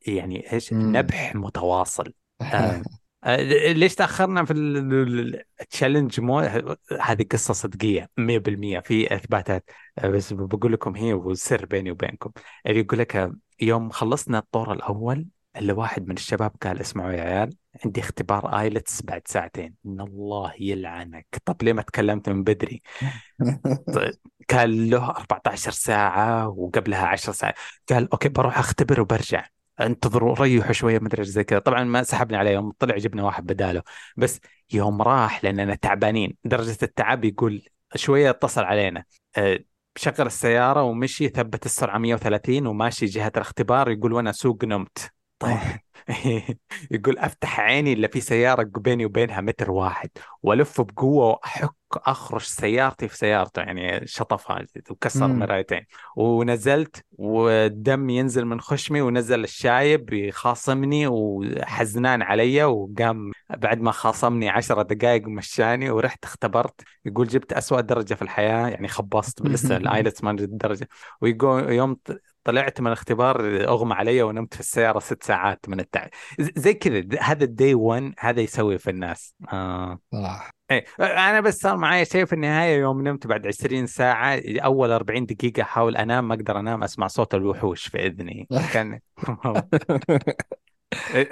[0.07, 2.12] يعني إيش؟ نبح متواصل.
[2.40, 2.82] آه آه،
[3.27, 6.39] ليش تأخرنا في ال challenge مو
[7.01, 9.70] هذه قصة صدقية 100% في إثباتات.
[9.99, 12.31] آه، بس بقول لكم هي والسر بيني وبينكم.
[12.66, 15.27] اللي يقول لك يوم خلصنا الطور الأول
[15.57, 17.55] اللي واحد من الشباب قال اسمعوا يا عيال
[17.85, 19.74] عندي اختبار IELTS بعد ساعتين.
[19.86, 21.27] إن الله يلعنك.
[21.45, 22.82] طب ليه ما تكلمت من بدري؟
[24.49, 27.55] كان له 14 ساعة وقبلها 10 ساعات.
[27.90, 29.47] قال okay بروح أختبر وبرجع.
[29.80, 31.59] انتظروا ريحوا شوية مدري إيش زي كذا.
[31.59, 33.82] طبعا ما سحبنا عليه يوم طلع جبنا واحد بداله.
[34.16, 34.40] بس
[34.72, 36.36] يوم راح لأننا تعبانين.
[36.44, 37.62] درجة التعب يقول
[37.94, 39.05] شوية اتصل علينا.
[39.36, 39.59] أه،
[39.96, 45.18] شغل السيارة ومشي ثبت السرعة 130 وماشي جهة الاختبار يقول وأنا اسوق نمت.
[45.39, 45.59] طيب.
[46.90, 50.10] يقول أفتح عيني إلا في سيارة بيني وبينها متر واحد
[50.43, 55.27] وألف بقوة وأحك أخرج سيارتي في سيارته يعني شطفها وكسر.
[55.27, 55.85] مرايتين
[56.16, 64.82] ونزلت والدم ينزل من خشمي ونزل الشايب يخاصمني وحزنان علي وقام بعد ما خاصمني عشرة
[64.82, 66.81] دقائق ومشاني ورحت اختبرت.
[67.05, 70.89] يقول جبت أسوأ درجة في الحياة يعني خبصت لسه الآيلتس ما درجة.
[71.20, 71.97] ويقول يوم
[72.48, 76.08] طلعت من الاختبار أغمى علي ونمت في السيارة ست ساعات من التعب
[76.38, 79.34] زي كذا هذا الدي 1 هذا يسوي في الناس.
[79.52, 79.98] آه.
[80.12, 80.50] صح.
[80.70, 85.26] إيه أنا بس صار معي شيء في النهاية يوم نمت بعد 20 ساعة أول 40
[85.26, 88.48] دقيقة أحاول أنام ما أقدر أنام أسمع صوت الوحوش في إذني.
[88.74, 89.00] كان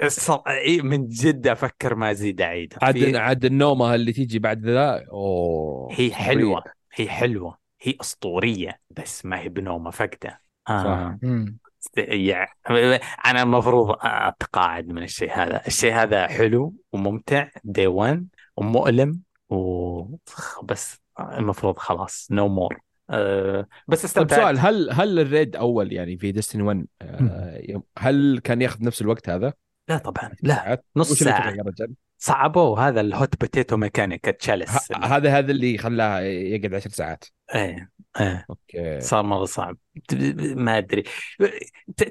[0.03, 0.41] الص-
[0.83, 5.87] من جد أفكر ما أزيد اعيدها عاد في- عاد النومة اللي تيجي بعد ذا أوه
[5.91, 6.63] هي حلوة
[6.93, 11.19] هي حلوة هي أسطورية بس ما هي بنومة فقده آه.
[11.97, 18.27] يعني أنا المفروض أتقاعد من الشيء هذا الشيء هذا حلو وممتع day 1
[18.57, 20.01] ومؤلم و
[20.63, 22.79] بس المفروض خلاص no no more
[23.09, 27.61] أه بس طيب استمتعت سؤال هل هل ال raid أول يعني في Destiny 1 آه،
[27.69, 29.53] يوم- هل كان ياخذ نفس الوقت هذا؟
[29.89, 31.55] لا طبعا لا؟ نص ساعة.
[32.17, 36.91] صعبوا هذا ال hot potato mechanic ال chalice ه- هذا هذا اللي خلاه يقعد 10
[36.91, 37.25] ساعات.
[37.55, 37.89] إيه
[38.19, 38.45] إيه.
[38.49, 38.99] okay.
[39.01, 39.77] صار مرة صعب.
[40.39, 41.03] ما أدري.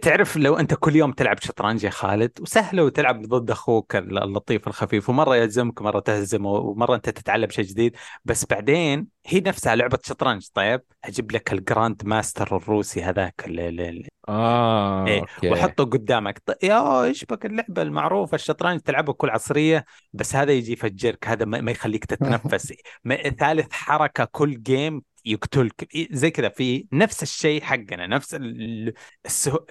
[0.02, 5.08] تعرف لو أنت كل يوم تلعب شطرنج يا خالد وسهلة وتلعب ضد أخوك اللطيف الخفيف
[5.08, 7.96] ومرة يهزمك مرة تهزمه ومرة أنت تتعلم شيء جديد.
[8.24, 10.46] بس بعدين هي نفسها لعبة شطرنج.
[10.54, 16.42] طيب أجيب لك ال grand master الروسي هذاك اللي آه إيه، وحطه قدامك.
[16.62, 19.84] يا إيش بك؟ اللعبة المعروفة الشطرنج تلعبها كل عصرية.
[20.12, 22.73] بس هذا يجي يفجرك هذا ما يخليك تتنفس.
[23.39, 25.89] ثالث حركة كل game يقتلك.
[26.10, 28.93] زي كذا في نفس الشيء حقنا نفس ال-.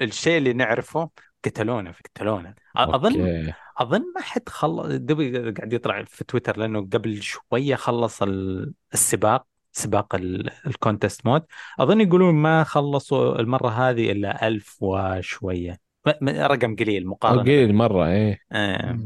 [0.02, 1.10] الشيء اللي نعرفه
[1.45, 2.53] قتلونا قتلونا.
[2.53, 8.22] أ- أظن أظن ما حد خلص دبي قاعد يطلع في تويتر لأنه قبل شوية خلص
[8.22, 11.43] ال- السباق سباق ال- ال contest mode.
[11.80, 15.85] أظن يقولون ما خلصوا المرة هذه إلا ألف وشوية.
[16.23, 18.39] رقم قليل مقارنة قليل مرة إيه.
[18.52, 18.99] آه.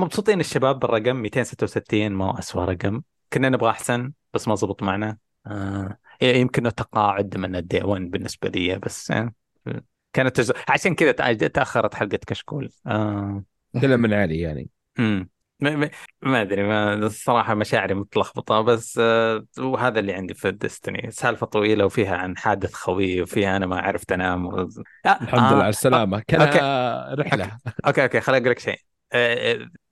[0.00, 3.02] مبسوطين الشباب بالرقم 266 ما هو أسوأ رقم
[3.32, 5.98] كنا نبغى أحسن بس ما زبط معنا آه.
[6.22, 9.32] يمكن تقاعد من الدي 1 بالنسبة لي بس آه.
[10.12, 10.60] كانت تجربة.
[10.68, 13.44] عشان كذا تأخرت حلقه كشكول آه.
[13.80, 14.68] كلها من علي يعني
[14.98, 15.28] امم
[15.60, 21.84] ما, أدري ما الصراحة مشاعري متلخبطة بس آه، وهذا اللي عندي في الدستني سالفة طويلة
[21.84, 24.68] وفيها عن حادث خوي وفيها أنا ما عرفت أنام و...
[25.06, 26.36] آه الحمد لله على السلامة okay.
[26.36, 28.89] آه، رحلة okay okay خليني أقول لك شيء آه، آه،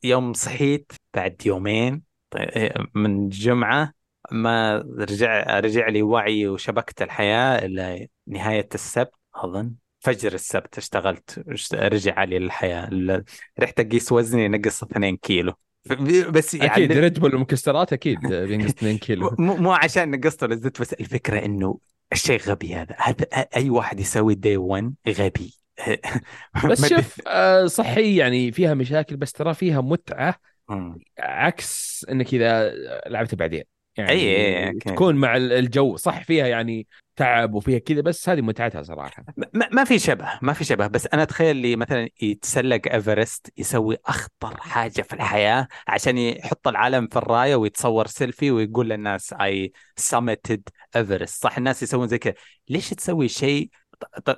[0.02, 3.92] يوم صحيت بعد يومين طيب، آه، من جمعة
[4.32, 9.74] ما رجع رجع لي وعي وشبكة الحياة إلى نهاية السبت أظن.
[10.00, 12.88] فجر السبت اشتغلت اشت- رجع لي الحياة.
[12.88, 13.24] ال-
[13.60, 15.52] رحت أقيس وزني نقص 2 كيلو.
[16.30, 19.30] بس أكيد يعلم- Red Bull المكسرات أكيد بينقص 2 كيلو.
[19.38, 21.78] مو مو عشان نقصت ولا زدت بس الفكرة إنه
[22.12, 22.96] الشيء غبي هذا.
[22.98, 23.26] هذا
[23.56, 25.54] أي واحد يسوي day 1 غبي.
[26.64, 26.86] بس.
[26.88, 30.34] شوف آه، صحي يعني فيها مشاكل بس ترى فيها متعة.
[31.18, 32.70] عكس إنك إذا
[33.06, 33.64] لعبت بعدين
[33.96, 34.92] يعني أي- أي- أكيد.
[34.94, 36.86] تكون مع الجو صح فيها يعني
[37.16, 39.24] تعب وفيها كذا بس هذه متعتها صراحة
[39.54, 43.96] ما ما في شبه ما في شبه بس أنا أتخيل لي مثلا يتسلق إيفرست يسوي
[44.06, 50.68] أخطر حاجة في الحياة عشان يحط العالم في الراية ويتصور سيلفي ويقول للناس اي سمتد
[50.96, 52.34] ايفرست صح الناس يسوون زي كذا
[52.68, 53.70] ليش تسوي شيء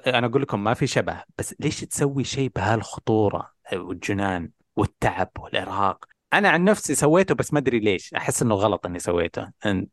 [0.06, 6.48] أنا أقول لكم ما في شبه بس ليش تسوي شيء بهالخطورة والجنان والتعب والإرهاق؟ أنا
[6.48, 8.14] عن نفسي سويته بس ما أدري ليش.
[8.14, 9.50] أحس إنه غلط إني سويته.
[9.66, 9.86] إن...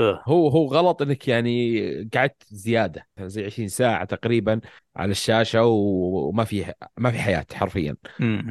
[0.00, 0.22] أه.
[0.26, 1.80] هو هو غلط إنك يعني
[2.14, 4.60] قعدت زيادة زي 20 ساعة تقريبا
[4.96, 7.96] على الشاشة وما في ما في حياة حرفيا.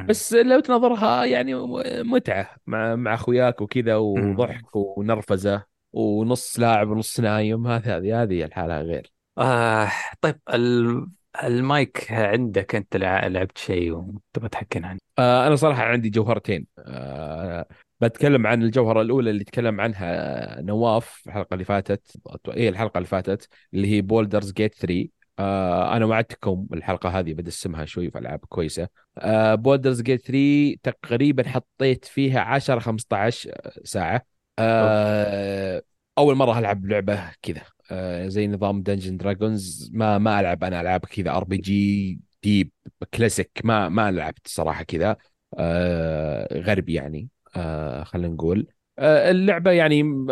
[0.10, 1.56] بس لو تنظرها يعني
[2.04, 5.64] متعة مع مع أخوياك وكذا وضحك ونرفزة
[5.94, 9.15] ونص لاعب ونص نايم هذه هذه هذه الحالة غير.
[9.38, 9.92] آه
[10.22, 11.08] طيب ال...
[11.44, 16.68] المايك عندك أنت لع- لعبت شيء وتبغى تحكينا عنه؟ آه أنا صراحة عندي جوهرتين.
[16.80, 17.66] آه
[18.02, 22.02] بتكلم عن الجوهرة الأولى اللي تكلم عنها نواف في الحلقة اللي فاتت.
[22.50, 25.10] إيه الحلقة اللي فاتت اللي هي Baldur's Gate 3
[25.40, 28.88] آه أنا وعدتكم الحلقة هذه بدسمها شوي في ألعاب كويسة.
[29.18, 33.52] آه Baldur's Gate 3 تقريبا حطيت فيها 10 15
[33.84, 34.22] ساعة.
[34.60, 35.82] آه
[36.18, 37.62] أول مرة ألعب لعبة كذا.
[37.92, 42.72] آه، زي نظام Dungeons Dragons ما ما ألعب أنا ألعاب كذا RPG deep
[43.14, 45.18] classic ما ما لعبت صراحة كذا.
[45.58, 47.30] آه، غربي يعني.
[47.56, 48.68] آه، خلينا نقول.
[49.00, 50.26] اللعبة يعني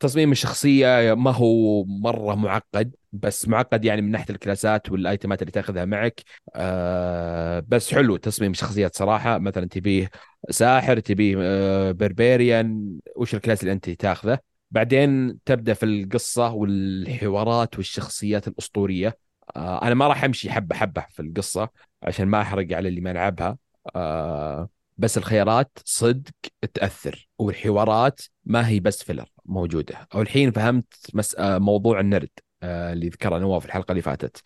[0.00, 5.84] تصميم الشخصية ما هو مرة معقد بس معقد يعني من ناحية الكلاسات والأيتمات اللي تأخذها
[5.84, 6.22] معك.
[7.68, 9.38] بس حلو تصميم الشخصيات صراحة.
[9.38, 10.10] مثلا تبيه
[10.50, 11.36] ساحر تبيه
[11.92, 19.18] barbarian وش ال class اللي أنت تأخذه؟ بعدين تبدأ في القصة والحوارات والشخصيات الأسطورية.
[19.56, 21.68] آه، أنا ما راح أمشي حبة حبة في القصة
[22.02, 23.58] عشان ما أحرق على اللي ما لعبها
[23.96, 24.68] آه،
[24.98, 26.32] بس الخيارات صدق
[26.74, 30.08] تأثر والحوارات ما هي بس filler موجودة.
[30.14, 31.34] أو الحين فهمت مس...
[31.34, 32.30] آه، موضوع النرد
[32.62, 34.42] اللي ذكرها نواف في الحلقة اللي فاتت.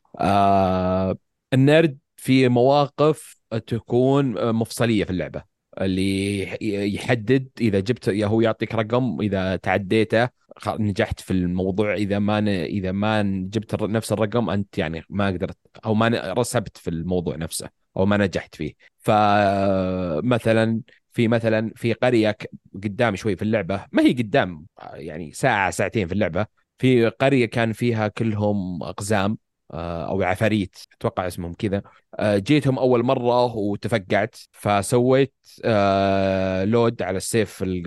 [1.55, 3.37] النرد في مواقف
[3.67, 5.58] تكون مفصلية في اللعبة.
[5.81, 10.29] اللي يحدد إذا جبت يا هو يعطيك رقم إذا تعديته
[10.69, 11.95] نجحت في الموضوع.
[11.95, 12.49] إذا ما ن...
[12.49, 17.69] إذا ما جبت نفس الرقم أنت يعني ما قدرت أو ما رسبت في الموضوع نفسه
[17.97, 18.73] أو ما نجحت فيه.
[18.99, 20.81] فمثلا
[21.11, 22.37] في مثلا في قرية
[22.75, 26.47] قدام شوي في اللعبة ما هي قدام يعني ساعة ساعتين في اللعبة
[26.79, 29.39] في قرية كان فيها كلهم أقزام.
[29.75, 31.83] أو عفاريت أتوقع اسمهم كذا.
[32.19, 35.35] آه، جيتهم أول مرة وتفقعت فسويت
[35.65, 37.83] آه، load على ال save ال-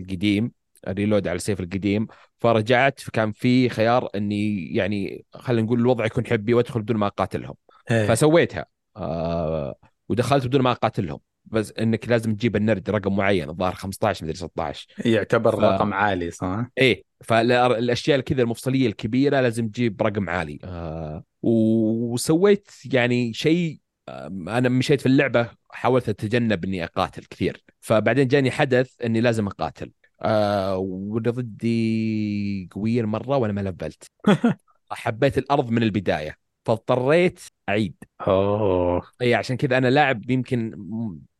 [0.00, 0.52] القديم
[0.88, 2.06] reload على ال save القديم.
[2.38, 7.54] فرجعت فكان في خيار إني يعني خلينا نقول الوضع يكون حبي وأدخل بدون ما أقاتلهم.
[7.90, 8.06] إيه.
[8.06, 8.66] فسويتها.
[8.96, 9.74] آه
[10.08, 11.18] ودخلت بدون ما أقاتلهم.
[11.44, 16.30] بس إنك لازم تجيب النرد رقم معين الظاهر 15 مدري 16 يعتبر ف- رقم عالي
[16.30, 17.04] صح؟ إيه.
[17.22, 20.58] فالأشياء كذا المفصلية الكبيرة لازم تجيب رقم عالي.
[20.64, 27.64] آه وسويت يعني شيء آه أنا مشيت في اللعبة حاولت أتجنب إني أقاتل كثير.
[27.80, 29.92] فبعدين جاني حدث إني لازم أقاتل.
[30.22, 34.04] آه واللي ضدي قويين مرة وأنا ما لفلت.
[34.90, 37.94] حبيت الأرض من البداية فاضطريت أعيد.
[38.26, 39.02] أوه.
[39.22, 40.86] إي عشان كذا أنا لاعب يمكن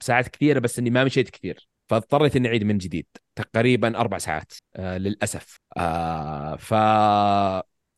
[0.00, 1.68] ساعات كثيرة بس إني ما مشيت كثير.
[1.92, 3.06] فاضطريت إني أعيد من جديد
[3.36, 5.56] تقريبا أربع ساعات آه للأسف.
[5.76, 6.74] آه ف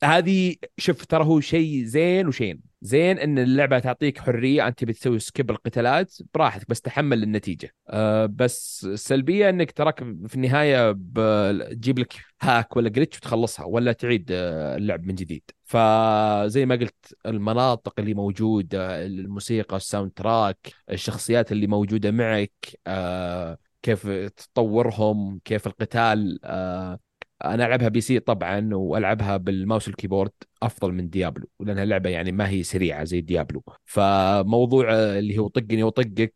[0.04, 2.60] هذه شوف ترى هو شيء زين وشين.
[2.82, 7.74] زين إن اللعبة تعطيك حرية أنت بتسوي skip القتالات براحتك بس تحمل النتيجة.
[7.88, 9.98] آه بس السلبيه إنك تراك
[10.28, 15.42] في النهاية بتجيب لك hack ولا glitch وتخلصها ولا تعيد آه، اللعب من جديد.
[15.64, 20.58] فزي ما قلت المناطق اللي موجودة الموسيقى ال soundtrack
[20.90, 26.98] الشخصيات اللي موجودة معك آه كيف تطورهم كيف القتال آه
[27.44, 30.30] أنا ألعبها PC طبعا وألعبها بال mouse وال keyboard
[30.62, 33.64] أفضل من Diablo لأنها لعبة يعني ما هي سريعة زي Diablo.
[33.84, 36.32] فموضوع آه، اللي هو طقني وطقك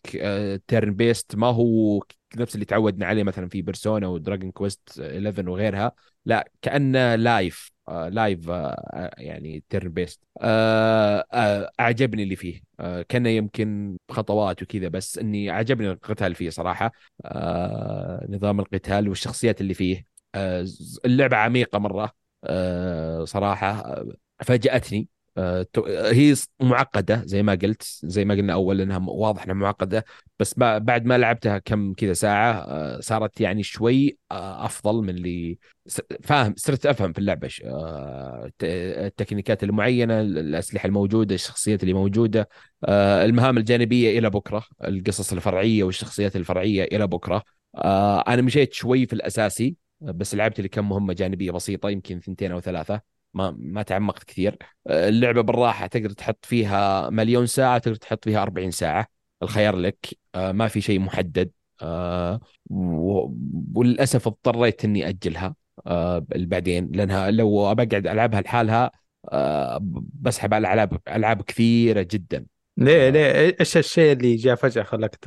[0.66, 2.02] turn-based ما هو
[2.36, 5.92] نفس اللي تعودنا عليه مثلا في Persona و Dragon Quest 11 وغيرها.
[6.28, 10.20] لا كأنه live آه، live آه، يعني turn-based
[11.80, 12.60] أعجبني اللي فيه.
[12.80, 16.92] آه، كان يمكن خطوات وكذا بس إني عجبني القتال فيه صراحة.
[17.24, 20.06] آه، نظام القتال والشخصيات اللي فيه.
[20.34, 20.66] آه،
[21.04, 22.12] اللعبة عميقة مرة.
[22.44, 24.06] آه، صراحة آه،
[24.44, 24.98] فاجأتني.
[24.98, 25.17] آه،
[25.88, 30.04] هي معقدة زي ما قلت زي ما قلنا أول إنها واضح إنها معقدة
[30.38, 35.58] بس بعد ما لعبتها كم كذا ساعة آه، صارت يعني شوي آه، أفضل من اللي
[36.22, 42.48] فاهم صرت أفهم في اللعبة آه، التكنيكات المعينة الأسلحة الموجودة الشخصيات اللي موجودة
[42.84, 47.42] آه، المهام الجانبية إلى بكرة القصص الفرعية والشخصيات الفرعية إلى بكرة.
[47.74, 52.52] آه، أنا مشيت شوي في الأساسي بس لعبت لي كم مهمة جانبية بسيطة يمكن ثنتين
[52.52, 53.17] أو ثلاثة.
[53.34, 54.56] ما ما تعمقت كثير.
[54.86, 59.06] آه، اللعبة بالراحة تقدر تحط فيها مليون ساعة تقدر تحط فيها 40 ساعة.
[59.42, 60.06] الخيار لك.
[60.34, 61.50] آه، ما في شيء محدد.
[61.82, 62.40] آه،
[63.74, 65.54] وللأسف اضطريت إني أجلها.
[66.30, 68.90] بعدين لأنها لو بقعد ألعبها لحالها
[70.20, 72.46] بسحب على العاب ألعاب كثيرة جدا.
[72.78, 73.10] ليه آه.
[73.10, 75.18] ليه؟ إيش الشيء اللي جاء فجأة خلاك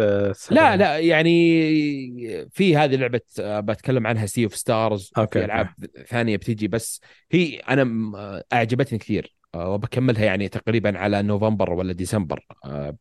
[0.51, 5.67] لا لا يعني في هذه لعبه آه، بتكلم عنها Sea of Stars okay، في ألعاب
[6.07, 7.01] ثانية بتيجي بس
[7.31, 12.45] هي أنا آه، أعجبتني كثير وبكملها يعني تقريبا على نوفمبر ولا ديسمبر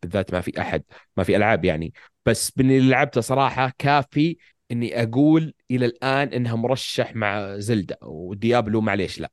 [0.03, 0.83] بالذات ما في أحد
[1.17, 1.93] ما في ألعاب يعني.
[2.27, 4.37] بس باللي لعبته صراحة كافي
[4.71, 9.31] إني أقول إلى الآن إنها مرشح مع Zelda و Diablo معليش لا.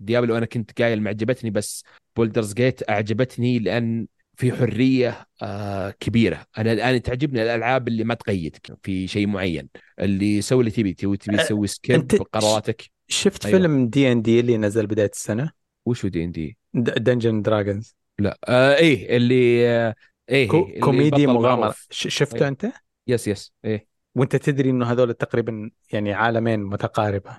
[0.00, 1.84] Diablo أنا كنت قايل ما عجبتني بس
[2.16, 4.06] Baldur's Gate أعجبتني لأن
[4.36, 9.68] في حرية آه كبيرة أنا الآن تعجبني الألعاب اللي ما تقيدك في شيء معين
[10.00, 13.58] اللي سوي اللي تبي تبي تبي تسوي skip بقراراتك شفت أيوة.
[13.58, 15.50] فيلم دي ان دي اللي نزل بداية السنة
[15.86, 19.94] وش دي ان دي Dungeons Dragons لا آه إيه اللي آه
[20.30, 21.26] إيه كو اللي كوميدي.
[21.90, 22.48] ش- شفته أيوة.
[22.48, 22.66] أنت؟
[23.06, 27.36] yes yes إيه وانت تدري انه هذول تقريبا يعني عالمين متقاربة.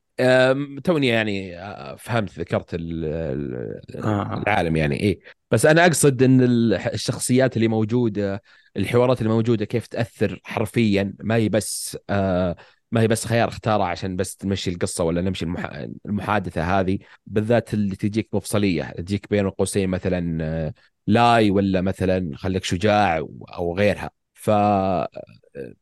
[0.84, 4.44] توني يعني آه، فهمت ذكرت آه.
[4.48, 5.20] العالم يعني إيه.
[5.52, 8.42] بس أنا أقصد إن ال- الشخصيات اللي موجودة
[8.78, 12.56] الحوارات اللي موجودة كيف تأثر حرفيا ما هي بس آه،
[12.92, 15.86] ما هي بس خيار اختاره عشان بس تمشي القصة ولا نمشي المح...
[16.06, 20.74] المحادثة هذه بالذات اللي تجيك مفصليه تجيك بين قوسين مثلا
[21.08, 23.18] لاي ولا مثلا خليك شجاع
[23.54, 24.25] أو غيرها.
[24.46, 24.50] ف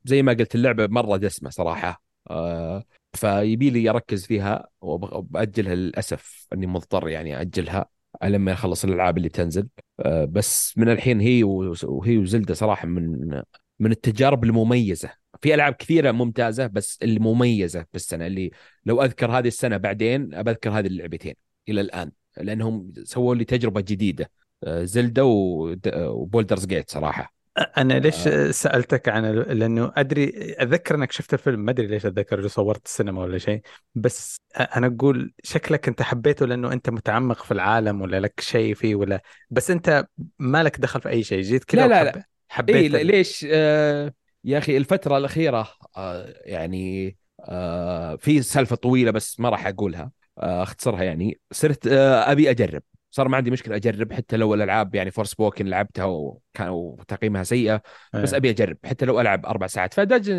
[0.05, 2.03] زي ما قلت اللعبة مرة دسمة صراحة.
[2.29, 2.83] آه،
[3.13, 7.85] فيبي لي أركز فيها وبأجلها للأسف إني مضطر يعني أجلها
[8.23, 9.67] لما اخلص الألعاب اللي بتنزل
[9.99, 13.41] آه، بس من الحين هي وهي وزلدة صراحة من
[13.79, 15.09] من التجارب المميزة.
[15.41, 18.51] في ألعاب كثيرة ممتازة بس المميزة بالسنه اللي
[18.85, 21.33] لو أذكر هذه السنة بعدين بذكر هذه اللعبتين
[21.69, 24.31] إلى الآن لأنهم سووا لي تجربة جديدة.
[24.63, 27.33] آه، زلدة ود- وبولدرز جيت صراحة.
[27.57, 28.51] أنا ليش آه.
[28.51, 30.31] سألتك عن لأنه أدري
[30.61, 33.61] اتذكر إنك شفت الفيلم ما أدري ليش أتذكر اللي صورت السينما ولا شيء
[33.95, 38.95] بس أنا أقول شكلك أنت حبيته لأنه أنت متعمق في العالم ولا لك شيء فيه
[38.95, 40.05] ولا بس أنت
[40.39, 42.27] ما لك دخل في أي شيء جيت كذا لا، لا،
[42.69, 44.13] اي حبيت ال- ليش آه
[44.43, 45.67] يا أخي الفترة الأخيرة
[45.97, 52.31] آه يعني آه في سالفة طويلة بس ما راح أقولها آه أختصرها يعني صرت آه
[52.31, 52.83] أبي أجرب
[53.13, 57.81] صار ما عندي مشكلة أجرب حتى لو الألعاب يعني Forspoken لعبتها وكانوا تقييمها سيئة
[58.13, 58.37] بس إيه.
[58.37, 58.77] أبي أجرب.
[58.85, 59.93] حتى لو ألعب أربع ساعات.
[59.93, 60.31] فداج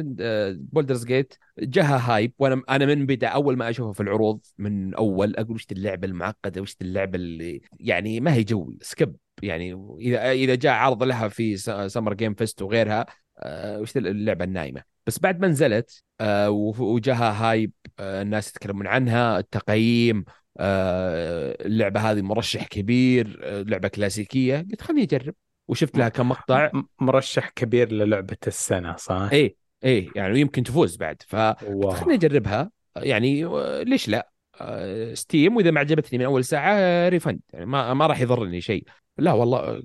[0.72, 5.36] Baldur's Gate جاها hype وأنا أنا من بدا أول ما أشوفها في العروض من أول
[5.36, 8.78] أقول وش اللعبة المعقدة وش اللعبة اللي يعني ما هي جوي.
[8.80, 11.56] skip يعني اذا إذا جاء عرض لها في
[11.88, 13.06] Summer Game Fest وغيرها
[13.38, 14.82] آه، وش اللعبة النايمة.
[15.06, 20.24] بس بعد ما نزلت آه، وجاها hype آه، الناس يتكلمون عنها التقييم
[20.60, 24.66] اللعبة هذه مرشح كبير آه، لعبة كلاسيكية.
[24.70, 25.34] قلت خليني أجرب.
[25.68, 26.70] وشفت لها كم مقطع.
[27.00, 31.22] مرشح كبير للعبة السنة صح؟ إيه إيه يعني يمكن تفوز بعد.
[31.26, 31.36] ف.
[31.36, 32.70] خليني أجربها.
[32.96, 37.66] يعني آه، ليش لا؟ آه، Steam وإذا ما عجبتني من أول ساعة آه، refund يعني
[37.66, 38.84] ما ما راح يضرني شيء.
[39.18, 39.82] لا والله آه،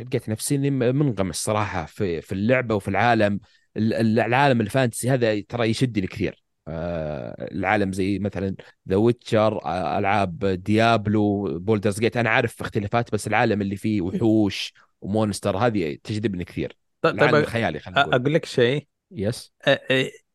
[0.00, 3.40] لقيت نفسي إني منغمس صراحة في في اللعبة وفي العالم.
[3.76, 6.30] ال- ال- العالم ال fantasy هذا ترى يشدني كثير.
[6.30, 8.54] آه، العالم زي مثلا
[8.88, 9.58] The Witcher
[9.98, 15.98] ألعاب Diablo Baldur's Gate أنا عارف اختلافات بس العالم اللي فيه وحوش و monster هذه
[16.04, 16.76] تجذبني كثير.
[17.02, 18.14] طيب العالم طيب الخيالي خلينا نقول.
[18.14, 18.86] أقول لك شيء.
[19.10, 19.52] yes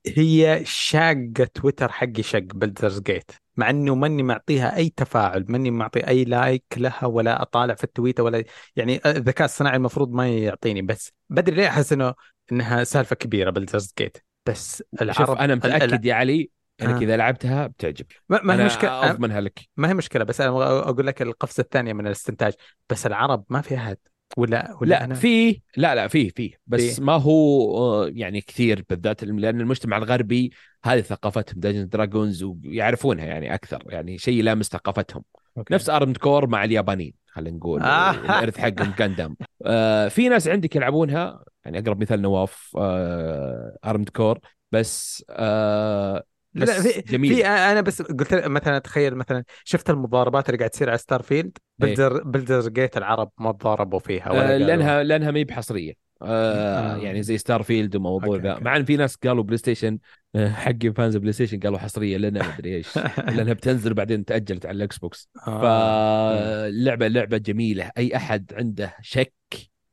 [0.08, 6.08] هي شاقة تويتر حقي شق Baldur's Gate مع إنه ماني معطيها أي تفاعل ماني معطي
[6.08, 8.44] أي like لها ولا أطالع في التويتر ولا
[8.76, 12.14] يعني الذكاء الصناعي المفروض ما يعطيني بس بدري ليه أحس إنه
[12.52, 14.18] إنها سالفة كبيرة بلدرز جيت
[14.48, 16.49] بس العرب شوف أنا متأكد يا علي
[16.82, 16.98] إنك آه.
[16.98, 20.80] إذا لعبتها بتعجب ما ما هي أنا مشكلة اضمنها لك ما هي مشكلة بس أنا
[20.80, 22.53] أقول لك القفزة الثانية من الاستنتاج
[22.90, 23.98] بس العرب ما في احد
[24.38, 27.02] ولا ولا لا في لا لا في في بس في.
[27.02, 30.52] ما هو آه، يعني كثير بالذات لأن المجتمع الغربي
[30.84, 35.24] هذه ثقافتهم داجن دراجونز ويعرفونها يعني أكثر يعني شيء يلامس ثقافتهم
[35.57, 35.74] okay.
[35.74, 38.11] نفس Armored Core مع اليابانيين خلينا نقول آه.
[38.40, 44.40] الإرث حقهم Gundam آه في ناس عندك يلعبونها يعني أقرب مثال نواف آه Armored Core
[44.72, 46.23] بس آه
[46.53, 50.69] بس لا في جميل في أنا بس قلت مثلا تخيل مثلا شفت المضاربات اللي قاعد
[50.69, 51.88] تصير على Starfield إيه.
[51.88, 56.95] Baldur Baldur's Gate العرب ما تضاربوا فيها ولا آه لأنها لأنها ما هي بحصرية آه
[56.95, 56.98] آه.
[56.98, 58.60] يعني زي Starfield وموضوع ذا.
[58.60, 59.99] مع إن في ناس قالوا PlayStation
[60.35, 62.98] آه، حق fans PlayStation قالوا حصرية لنا ما أدري إيش
[63.35, 65.61] لأنها بتنزل بعدين تأجلت على ال Xbox آه.
[65.61, 69.34] فاللعبه لعبة جميلة أي أحد عنده شك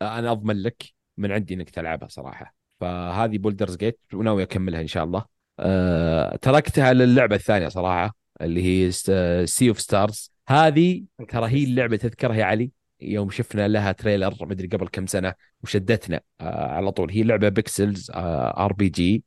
[0.03, 2.55] آه، أنا أضمن لك من عندي إنك تلعبها صراحة.
[2.81, 5.25] فهذه Baldur's Gate وناوي أكملها إن شاء الله.
[5.61, 8.91] أه تركتها للعبة الثانية صراحة اللي هي
[9.47, 12.71] Sea of Stars هذه ترى هي اللعبة تذكرها يا علي
[13.01, 16.21] يوم شفنا لها trailer مدري قبل كم سنة وشدتنا.
[16.41, 17.11] آه على طول.
[17.11, 19.25] هي لعبة pixels RPG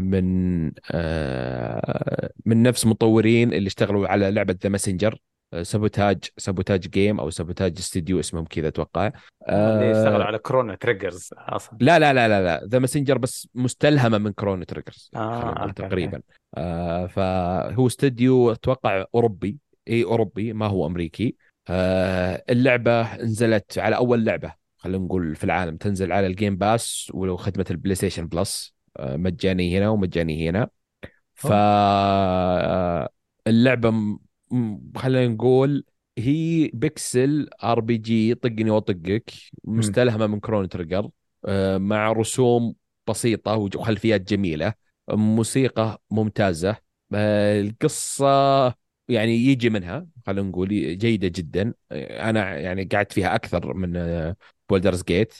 [0.00, 5.18] من آه من نفس مطورين اللي اشتغلوا على لعبة The Messenger
[5.62, 9.06] Sabotage Sabotage Game أو Sabotage Studio اسمهم كذا أتوقع.
[9.48, 11.78] اللي اشتغلوا آه على Chrono Triggers أصلا.
[11.80, 12.66] لا لا لا لا لا.
[12.66, 16.20] The Messenger بس مستلهمة من Chrono Triggers آه، تقريبا.
[16.54, 19.56] آه فهو استوديو أتوقع أوروبي.
[19.88, 21.36] إي أوروبي ما هو أمريكي.
[21.68, 25.76] آه اللعبة نزلت على أول لعبة خلينا نقول في العالم.
[25.76, 30.68] تنزل على ال Game Pass ولو خدمه ال PlayStation Plus آه مجاني هنا ومجاني هنا.
[31.34, 33.08] ف آه،
[33.46, 34.18] اللعبة
[34.96, 35.84] خلينا نقول
[36.18, 39.30] هي pixel RPG طقني وأطقك
[39.64, 41.10] مستلهمة من Chrono Trigger
[41.44, 42.74] آه، مع رسوم
[43.08, 44.74] بسيطة وخلفيات جميلة
[45.10, 46.76] موسيقى ممتازة
[47.14, 48.26] آه، القصة
[49.08, 50.68] يعني يجي منها خلينا نقول
[50.98, 51.74] جيدة جدا.
[51.92, 53.92] آه، أنا يعني قعدت فيها أكثر من
[54.68, 55.34] Baldur's Gate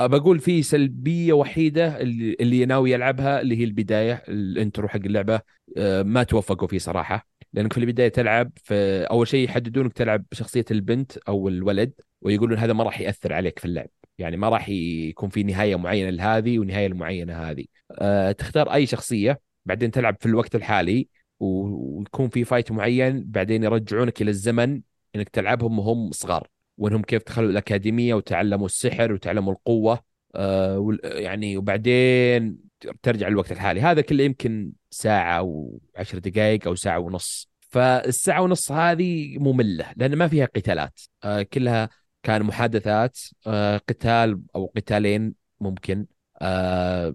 [0.00, 5.40] بقول في سلبية وحيدة اللي, اللي ناوي يلعبها اللي هي البداية ال intro حق اللعبة.
[5.76, 8.74] آه، ما توفقوا فيه صراحة لأنك في البداية تلعب في
[9.10, 11.92] أول شيء يحددونك تلعب بشخصيه البنت أو الولد
[12.22, 13.88] ويقولون هذا ما راح يأثر عليك في اللعب.
[14.18, 17.64] يعني ما راح يكون في نهاية معينة لهذه ونهاية المعينه هذه.
[17.92, 21.08] أه تختار أي شخصية بعدين تلعب في الوقت الحالي
[21.40, 24.80] ويكون في fight معين بعدين يرجعونك إلى الزمن
[25.16, 26.48] إنك تلعبهم وهم صغار.
[26.76, 30.00] وانهم كيف دخلوا الأكاديمية وتعلموا السحر وتعلموا القوة
[30.34, 32.58] أه يعني وبعدين
[33.02, 33.80] ترجع الوقت الحالي.
[33.80, 37.50] هذا كله يمكن ساعة وعشر دقائق أو ساعة ونص.
[37.60, 41.00] فالساعة ونص هذه مملة لأن ما فيها قتالات.
[41.24, 41.88] أه كلها
[42.22, 46.06] كان محادثات أه قتال أو قتالين ممكن.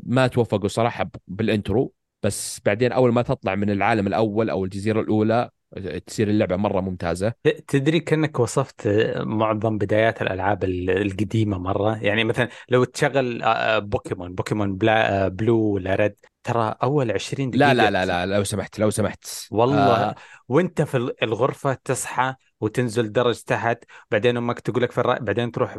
[0.04, 5.50] ما توفقوا صراحة بالإنترو بس بعدين أول ما تطلع من العالم الأول أو الجزيرة الأولى
[6.06, 7.34] تصير اللعبة مرة ممتازة.
[7.68, 8.88] تدري كأنك وصفت
[9.18, 13.42] معظم بدايات الألعاب القديمة مرة؟ يعني مثلا لو تشغل
[13.82, 18.44] Pokémon Pokémon بلا Blue ولا Red ترى أول 20 دقيقه لا لا لا لا لو
[18.44, 19.26] سمحت لو سمحت.
[19.52, 20.16] والله آه.
[20.48, 25.78] وأنت في الغرفة تصحى وتنزل درج تحت بعدين أمك تقول لك في الرأي بعدين تروح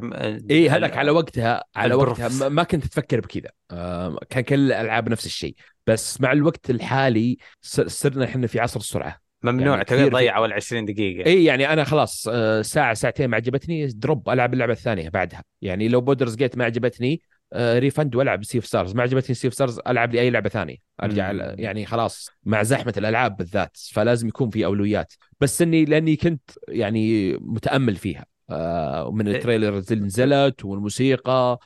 [0.51, 3.51] إي هذاك على وقتها على وقتها ما كنت تفكر بكذا.
[3.71, 5.55] آه كان كل الألعاب نفس الشيء.
[5.87, 7.39] بس مع الوقت الحالي
[7.87, 9.30] صرنا إحنا في عصر السرعة.
[9.43, 11.27] ممنوع يعني تقدر تضيع اول 20 دقيقة.
[11.27, 15.45] إي يعني أنا خلاص آه، ساعة ساعتين ما عجبتني drop ألعب اللعبة الثانية بعدها.
[15.63, 17.23] يعني لو بولدرز جيت ما عجبتني
[17.57, 20.77] refund وألعب سي اوف ستارز ما عجبتني سي اوف ستارز ألعب لي أي لعبة ثانية.
[21.03, 21.33] أرجع.
[21.59, 25.13] يعني خلاص مع زحمة الألعاب بالذات فلازم يكون في أولويات.
[25.41, 29.29] بس إني لأني كنت يعني متأمل فيها آه، من.
[29.29, 31.59] ال trailers اللي نزلت والموسيقى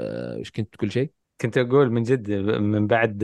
[0.00, 2.30] آه، إيش كنت؟ تقول شيء؟ كنت أقول من جد
[2.60, 3.18] من بعد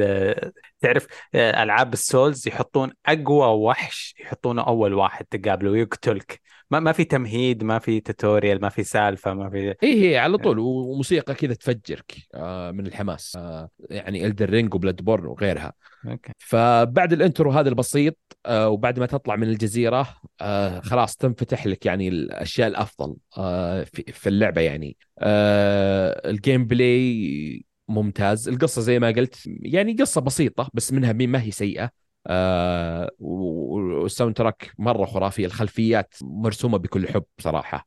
[0.80, 6.40] تعرف ألعاب ال souls يحطون أقوى وحش يحطونه أول واحد تقابله ويقتلك
[6.70, 10.38] ما ما في تمهيد ما في tutorial ما في سالفة ما في اي هي على
[10.38, 15.72] طول وموسيقى كذا تفجرك آه، من الحماس آه، يعني الدن رينج وبلاد بورن وغيرها.
[16.08, 16.32] أوكي.
[16.38, 20.08] فبعد ال intro هذا البسيط آه، وبعد ما تطلع من الجزيرة
[20.82, 23.16] خلاص تنفتح لك يعني الأشياء الأفضل
[24.12, 24.96] في اللعبة يعني.
[26.26, 28.48] ال gameplay ممتاز.
[28.48, 31.90] القصة زي ما قلت يعني قصة بسيطة بس منها ما هي سيئة.
[32.26, 35.46] آه وال soundtrack مرة خرافي.
[35.46, 37.86] الخلفيات مرسومة بكل حب صراحة.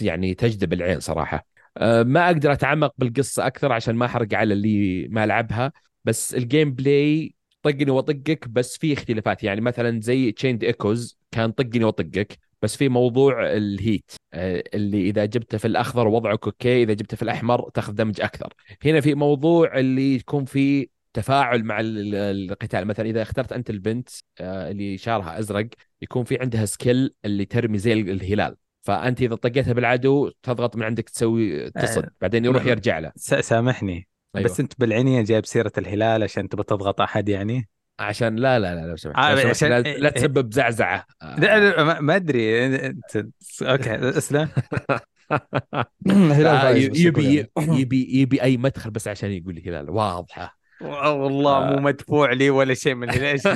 [0.00, 1.46] يعني تجذب العين صراحة.
[1.76, 5.72] آه ما أقدر أتعمق بالقصة أكثر عشان ما أحرق على اللي ما لعبها.
[6.04, 9.44] بس ال gameplay طقني واطقك بس في اختلافات.
[9.44, 15.10] يعني مثلا زي تشيند ايكوز كان طقني واطقك بس في موضوع ال heat آه، اللي
[15.10, 18.54] إذا جبته في الأخضر وضعك أوكي إذا جبته في الأحمر تاخذ damage أكثر.
[18.84, 22.84] هنا في موضوع اللي يكون في تفاعل مع القتال.
[22.84, 24.08] مثلا إذا اخترت أنت البنت
[24.40, 25.68] آه، اللي شعرها أزرق
[26.02, 28.56] يكون في عندها skill اللي ترمي زي الهلال.
[28.82, 33.12] فأنت إذا طقيتها بالعدو تضغط من عندك تسوي تصد آه، بعدين يروح يرجع له.
[33.16, 34.44] سامحني أيوة.
[34.44, 37.68] بس أنت بالعنية جايب سيرة الهلال عشان تبغى تضغط أحد يعني؟
[38.00, 39.68] عشان لا لا لا لو سمحت, آه عشان...
[39.68, 41.06] لا, لا تسبب زعزعة.
[41.38, 42.66] لا ما أدري.
[42.66, 43.26] أنت
[43.62, 44.48] أوكي أسلم.
[46.10, 49.90] هلال يبي يبي يبي أي مدخل بس عشان يقول لي هلال.
[49.90, 50.58] واضحة.
[50.80, 51.80] والله مو آه.
[51.80, 53.42] مدفوع لي ولا شيء من ليش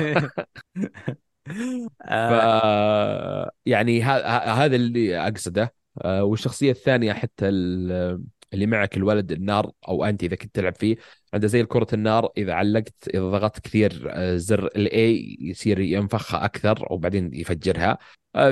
[2.08, 2.32] ف
[3.66, 5.74] يعني هذا اللي أقصده.
[6.02, 10.96] آه، والشخصية الثانية حتى اللي معك الولد النار أو انت إذا كنت تلعب فيه.
[11.34, 16.44] عنده زي كرة النار إذا علقت إذا ضغطت كثير آه، زر ال A يصير ينفخها
[16.44, 17.98] أكثر وبعدين يفجرها.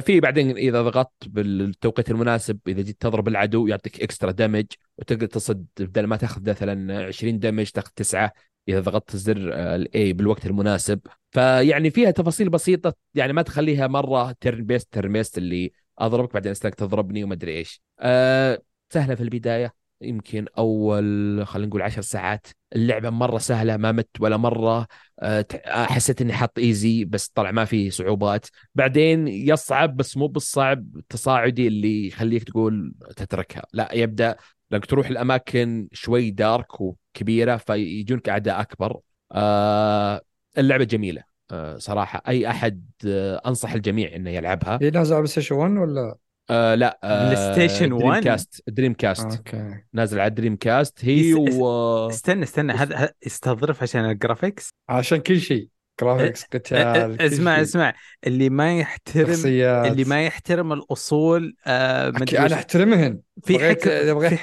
[0.00, 4.66] في بعدين إذا ضغطت بالتوقيت المناسب إذا جيت تضرب العدو يعطيك extra damage
[4.98, 8.32] وتقدر تصد بدل ما تاخذ مثلا 20 damage تاخذ 9
[8.68, 11.00] إذا ضغطت زر ال A بالوقت المناسب.
[11.30, 17.24] فيعني فيها تفاصيل بسيطة يعني ما تخليها مرة turn-based turn-based اللي أضربك بعدين أستناك تضربني
[17.24, 17.82] وما أدري إيش.
[18.00, 19.81] أه سهلة في البداية.
[20.02, 22.46] يمكن أول خلينا نقول عشر ساعات.
[22.76, 24.86] اللعبة مرة سهلة ما مت ولا مرة.
[25.20, 28.46] أه حسيت إني حاط easy بس طلع ما في صعوبات.
[28.74, 33.62] بعدين يصعب بس مو بالصعب التصاعدي اللي يخليك تقول تتركها.
[33.72, 34.36] لا يبدأ
[34.70, 39.00] لانك تروح الأماكن شوي dark وكبيرة فيجونك أعداء أكبر.
[39.32, 40.20] آه
[40.58, 41.22] اللعبة جميلة.
[41.50, 44.78] آه صراحة أي أحد آه أنصح الجميع إنه يلعبها.
[44.82, 46.16] هي نازلة على بلاي ستيشن 1 ولا؟
[46.50, 49.74] آه لا آه بلاي ستيشن 1 دريم كاست دريم كاست أوكي.
[49.92, 51.66] نازل على دريم كاست هي و
[52.08, 55.68] استنى استنى هذا يستظرف عشان ال graphics عشان كل شيء.
[56.00, 57.94] graphics قتال اسمع اسمع.
[58.26, 59.92] اللي ما يحترم شخصيات.
[59.92, 63.20] اللي ما يحترم الأصول آه أنا أحترمهن.
[63.44, 64.38] في حكمه في,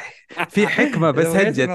[0.50, 1.70] في حكمة بس هجت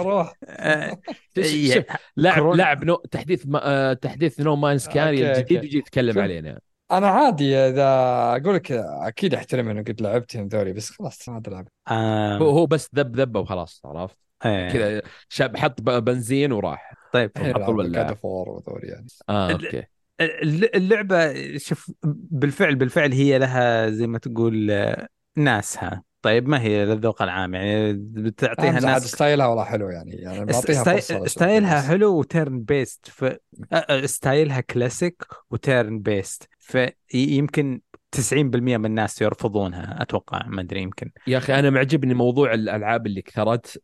[0.45, 0.99] آه
[2.17, 6.61] لاعب لاعب نو تحديث ما آه تحديث نو ماينز كان الجديد يجي يتكلم علينا.
[6.93, 7.85] أنا عادي إذا
[8.37, 12.67] أقول لك أكيد أحترم إنه قد لعبتهم ذولي بس خلاص ما أدري آه هو هو
[12.67, 14.17] بس ذب ذبه وخلاص عرفت؟
[14.47, 14.71] إيه.
[14.71, 16.93] كذا شاب حط بنزين وراح.
[17.13, 17.31] طيب.
[17.37, 19.07] الحين الحين أفضل جاد ولا- اوف وور وذول يعني.
[19.29, 19.85] آه ال- أوكي.
[20.21, 21.91] الل- اللعبة شوف
[22.31, 25.07] بالفعل بالفعل هي لها زي ما تقول آه،
[25.37, 26.03] ناسها.
[26.23, 30.11] طيب ما هي للذوق العام؟ يعني بتعطيها ناس style ها والله حلو يعني.
[30.11, 31.27] يعني بعطيها sty...
[31.29, 31.81] style ها.
[31.83, 33.25] حلو و turn-based ف...
[33.25, 33.37] أ-
[33.75, 37.81] أ- style ها classic و turn-based فيمكن
[38.13, 41.11] 90% من الناس يرفضونها أتوقع ما أدري يمكن.
[41.27, 43.83] يا أخي أنا ما عجبني موضوع الألعاب اللي كثرت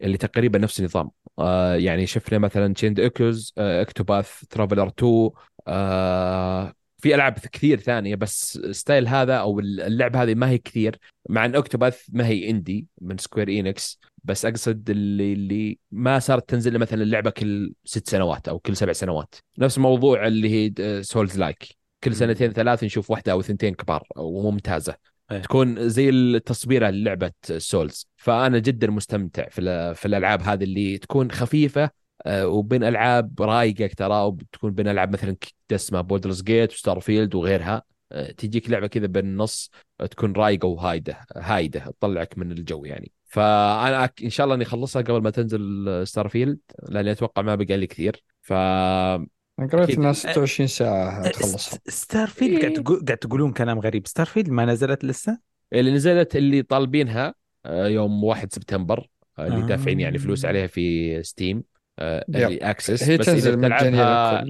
[0.00, 1.10] اللي تقريبا نفس النظام.
[1.38, 5.30] آه يعني شفنا مثلا تشيند ايكوز آه اكتوباث ترافلر 2
[5.66, 6.74] آه
[7.04, 10.98] في ألعاب كثير ثانية بس style هذا أو اللعبة هذه ما هي كثير.
[11.28, 16.48] مع إن اكتوباث ما هي indie من سكوير انكس بس أقصد اللي اللي ما صارت
[16.48, 19.34] تنزل مثلا اللعبة كل ست سنوات أو كل سبع سنوات.
[19.58, 21.64] نفس موضوع اللي هي souls-like
[22.04, 24.94] كل سنتين ثلاث نشوف واحدة أو ثنتين كبار وممتازة
[25.32, 25.38] إيه.
[25.38, 31.90] تكون زي التصويرة للعبة souls فأنا جدا مستمتع في في الألعاب هذه اللي تكون خفيفة
[32.28, 35.36] وبين ألعاب رايقة ترى وبتكون بين ألعاب مثلا
[35.72, 37.82] اسمها بولدرز جيت وستار فيلد وغيرها.
[38.12, 39.70] آه، تجيك لعبة كذا بالنص
[40.00, 43.12] آه، تكون رايقة وهادية هادية تطلعك من الجو يعني.
[43.24, 47.54] فأنا أك- إن شاء الله إني أخلصها قبل ما تنزل ستار فيلد لأني أتوقع ما
[47.54, 48.24] بقى لي كثير.
[48.42, 49.98] ف أنا قريت.
[49.98, 52.80] انها 26 ساعة تخلصها ستار فيلد قاعد إيه.
[52.82, 54.06] تقول قاعد تقولون كلام غريب.
[54.06, 55.38] ستار فيلد ما نزلت لسه؟
[55.72, 57.34] اللي نزلت اللي طالبينها
[57.66, 59.06] آه، يوم 1 سبتمبر
[59.38, 59.66] آه، اللي آه.
[59.66, 61.62] دافعين يعني فلوس عليها في Steam
[62.00, 62.22] يب.
[62.28, 64.02] early access هي بس تنزل مجانيه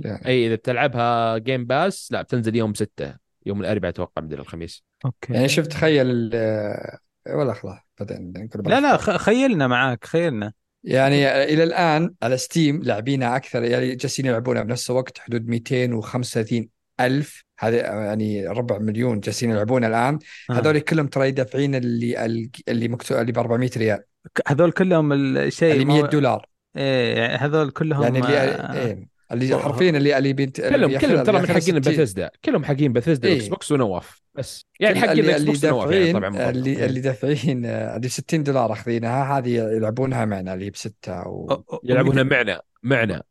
[0.04, 0.26] يعني.
[0.26, 3.14] إي إذا بتلعبها Game Pass لا بتنزل يوم 6
[3.46, 4.82] يوم الأربعاء أتوقع بدل الخميس.
[5.04, 5.32] أوكي.
[5.32, 6.98] يعني شوف تخيل ال-
[7.28, 10.52] ولا خلاص بعدين نقول لا لا خ- خلينا معاك خلينا.
[10.84, 16.68] يعني إلى الآن على Steam لاعبينها أكثر يعني جالسين يلعبونها بنفس الوقت حدود 235
[17.00, 17.44] ألف.
[17.58, 20.18] هذا يعني ربع مليون جالسين يلعبونها الآن.
[20.50, 20.52] آه.
[20.52, 22.24] هذول كلهم ترى يدفعين اللي
[22.68, 24.04] اللي مكتوب اللي ب 400 ريال
[24.48, 26.46] هذول كلهم الشيء اللي مو- 100 دولار.
[26.76, 30.30] إيه هذول كلهم يعني اللي آه، إيه اللي حرفيا اللي اللي.
[30.30, 31.80] اللي كلهم كلهم ترى من حقين 60.
[31.80, 33.36] بثزدا كلهم حقين بثزدا إيه.
[33.36, 36.50] إكس بوكس ونواف بس يعني حقين اللي إكس اللي بوكس ونواف يعني طبعا.
[36.50, 41.62] اللي اللي دافعين آه، اللي 60 دولار أخذينها هذه يلعبونها معنا اللي بستة و...
[41.84, 43.22] يلعبونها معنا معنا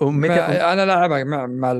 [0.00, 1.72] ومتى ما أنا لاعبها مع مع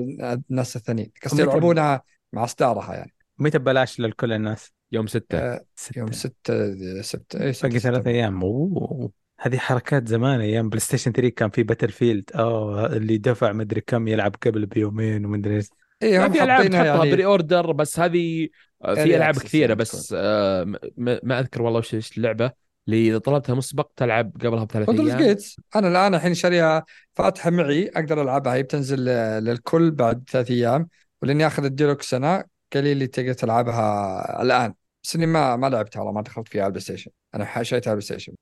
[0.51, 2.03] الناس الثانيين قصدي يلعبونها
[2.33, 5.99] مع أصدارها يعني متى ببلاش للكل الناس؟ يوم 6 آه، ستة.
[5.99, 9.11] يوم 6 6 اي 6 باقي ثلاث أيام أوه
[9.43, 14.37] هذه حركات زمان أيام PlayStation 3 كان في Battlefield اوه اللي دفع مدري كم يلعب
[14.47, 15.69] قبل بيومين ومدري إيش.
[16.03, 17.11] اي في ألعاب تحطها يعني.
[17.11, 18.49] pre-order بس هذه
[18.85, 20.65] آه، في ألعاب كثيرة يعني بس آه،
[20.97, 22.53] ما أذكر والله وش اللعبة
[22.89, 25.19] اللي إذا طلبتها مسبق تلعب قبلها بثلاث أيام.
[25.19, 26.85] جيتس أنا الآن الحين شاريها
[27.15, 28.55] فاتحة معي أقدر ألعبها.
[28.55, 30.89] هي بتنزل آه، للكل بعد ثلاث أيام
[31.23, 32.45] ولأني آخذ الديلوكس أنا.
[32.73, 34.75] قال لي تقدر تلعبها الآن.
[35.05, 37.11] بس إني ما ما لعبتها والله ما دخلت فيها على ال PlayStation.
[37.35, 38.33] أنا حشيتها على ال PlayStation.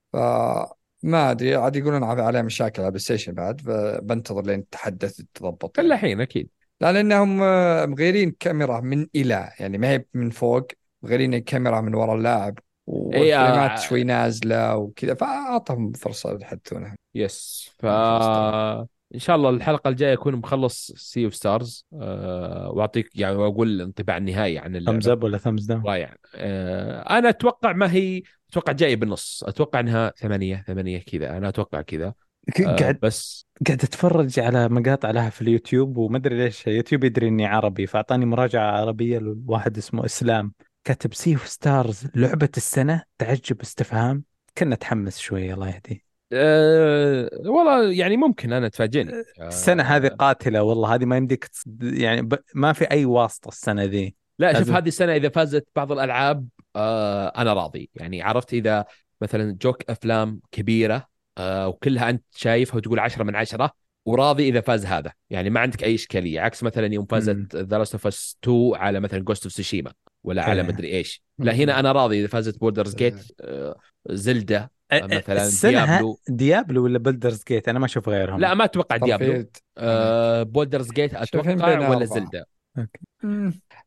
[1.03, 3.61] فما أدري عاد يقولون عليها مشاكل على ال PlayStation بعد
[4.03, 6.49] بنتظر لين تحدث تضبط الا الحين أكيد.
[6.81, 10.67] لا لانهم آه، مغيرين كاميرا من إلى يعني ما هي من فوق
[11.03, 12.59] مغيرين الكاميرا من وراء اللاعب
[12.89, 13.43] إيه، آه.
[13.43, 16.95] وال frame ات شوي نازلة وكذا فأعطهم فرصة يحدثونها.
[17.15, 23.09] yes ف ما إن شاء الله الحلقة الجاية اكون مخلص Sea of Stars أه وأعطيك
[23.15, 27.73] يعني وأقول الانطباع النهائي عن thumbs اللعبه up ولا thumbs down؟ رائع أه أنا أتوقع
[27.73, 29.43] ما هي أتوقع جاية بالنص.
[29.47, 31.37] أتوقع إنها ثمانية ثمانية كذا.
[31.37, 32.13] أنا أتوقع كذا.
[32.59, 37.27] أه قاعد بس قاعد أتفرج على مقاطع لها في اليوتيوب وما أدري ليش يوتيوب يدري
[37.27, 40.53] إني عربي فأعطاني مراجعة عربية لواحد اسمه إسلام.
[40.83, 44.23] كاتب Sea of Stars لعبة السنة تعجب استفهام.
[44.57, 46.09] كنه تحمس شوي الله يهديه.
[46.33, 49.11] أه والله يعني ممكن أنا تفاجئني.
[49.13, 50.95] أه السنة هذه قاتلة والله.
[50.95, 51.49] هذه ما يمديك
[51.81, 52.29] يعني.
[52.55, 54.15] ما في أي واسطة السنة ذي.
[54.39, 54.69] لا شوف.
[54.69, 58.85] هذه السنة إذا فازت بعض الألعاب آه أنا راضي يعني عرفت إذا
[59.21, 63.71] مثلا جوك أفلام كبيرة آه وكلها أنت شايفها وتقول عشرة من عشرة
[64.05, 67.05] وراضي إذا فاز هذا يعني ما عندك أي إشكالية عكس مثلا يوم.
[67.05, 69.93] فازت The Last of Us 2 على مثلا Ghost of Tsushima
[70.23, 70.63] ولا على.
[70.63, 73.75] مدري إيش لا هنا أنا راضي إذا فازت بوردرز جيت آه
[74.09, 75.35] زلدا أ- مثلاً
[75.71, 76.19] ديابلو.
[76.29, 79.45] ديابلو ولا بلدرز جيت أنا ما أشوف غيرهم لا ما أتوقع ديابلو.
[79.77, 81.51] آه بوردرز جيت أتوقع
[81.89, 82.43] ولا أربعة.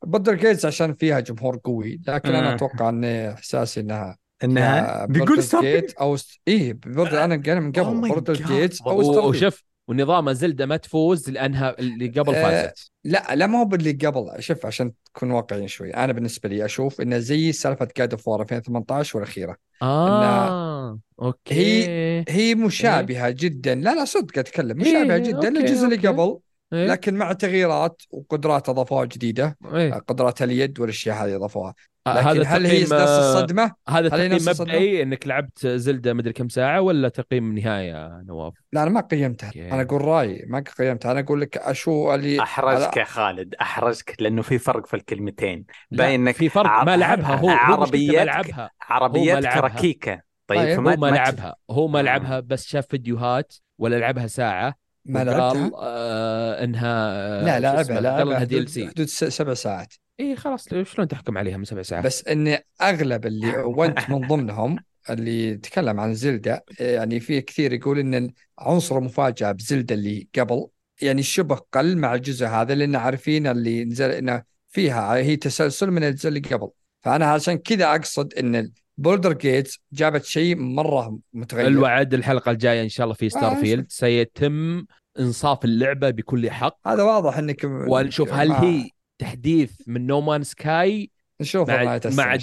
[0.04, 2.54] بدر جيتس عشان فيها جمهور قوي لكن أنا آه.
[2.54, 6.40] أتوقع إن إحساسي إنها إنها بيقول جيت أو ست...
[6.48, 8.46] إيه بوردر أنا قايل من Oh قبل my بوردر God.
[8.46, 12.90] جيت أو ستارفيلد وشوف ونظام زلدا ما تفوز لأنها اللي قبل آه، فازت.
[13.04, 14.42] لا لا ما هو باللي قبل.
[14.42, 19.18] شوف عشان تكون واقعيين شوي أنا بالنسبة لي أشوف إنه زي سالفة God of 2018
[19.18, 19.56] والأخيرة.
[19.82, 21.84] آه أوكي.
[22.28, 23.74] هي مشابهة جدا.
[23.74, 24.80] لا لا صدق أتكلم.
[24.80, 26.08] إيه، مشابهة جدا أوكي، للجزء اللي.
[26.08, 26.38] قبل.
[26.72, 31.74] إيه؟ لكن مع تغييرات وقدرات أضافوها جديدة إيه؟ قدرات اليد والأشياء هذه أضافوها
[32.06, 35.26] آه، لكن هذا هل هي تقييم نفس آه، الصدمة؟ هذا هل هي تقييم؟ مبدئي إنك
[35.26, 39.52] لعبت Zelda مدري كم ساعة ولا تقييم نهائي يا نواف؟ لا أنا ما قيمتها.
[39.56, 44.42] أنا أقول رأيي ما قيمتها أنا أقول لك أشو اللي أحرجك يا خالد أحرجك لأنه
[44.42, 49.56] في فرق في الكلمتين باين إنك في فرق ما لعبها هو عربيتك لعبها عربيتك.
[49.56, 52.02] ركيكة طيب طيب، هو ما لعبها هو ما آه.
[52.02, 58.44] لعبها بس شاف فيديوهات ولا لعبها ساعة ما لعبتها؟ آه إنها آه، لا لعبها لعبها
[58.44, 59.94] دي ال حدود, سي حدود سبع ساعات.
[60.20, 64.76] إي خلاص شلون تحكم عليها من سبع ساعات؟ بس اني أغلب اللي وانت من ضمنهم
[65.10, 70.66] اللي تكلم عن Zelda يعني في كثير يقول إن عنصر المفاجاه ب Zelda اللي قبل
[71.02, 76.04] يعني شبه قل مع الجزء هذا لأن عارفين اللي نزل إنه فيها هي تسلسل من
[76.04, 76.68] الجزء اللي قبل.
[77.02, 81.66] فأنا عشان كذا أقصد إن Baldur's Gate جابت شيء مرة متغير.
[81.66, 84.84] الوعد الحلقة الجاية إن شاء الله في Star آه، field سيتم
[85.18, 86.78] إنصاف اللعبة بكل حق.
[86.88, 92.36] هذا واضح إنك ونشوف هل ما- هي تحديث من No Man's Sky نشوف مع- مع.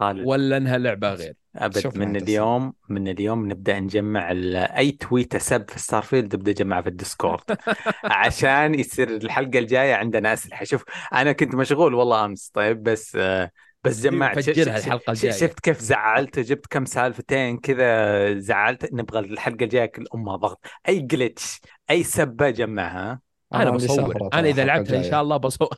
[0.00, 0.26] خالد.
[0.26, 4.30] ولا انها لعبة غير؟ أبد من اليوم من اليوم نبدأ نجمع
[4.78, 7.42] أي تويتة سب في Starfield نبدا نجمعها في ال Discord.
[8.04, 10.64] عشان يصير الحلقة الجاية عندنا أسلحة.
[10.64, 10.84] شوف
[11.14, 13.50] أنا كنت مشغول والله أمس طيب بس آه،
[13.84, 15.32] بس جمعت الحلقة ش- الجاية.
[15.40, 18.92] شفت كيف زعلت؟ جبت كم سالفتين كذا زعلت.
[18.92, 20.60] نبغى الحلقة الجاية كل امها ضغط.
[20.88, 21.60] أي glitch
[21.90, 23.20] أي سبة جمعها.
[23.54, 24.28] أنا بصور.
[24.34, 25.02] أنا إذا لعبتها إن.
[25.10, 25.68] شاء الله بصور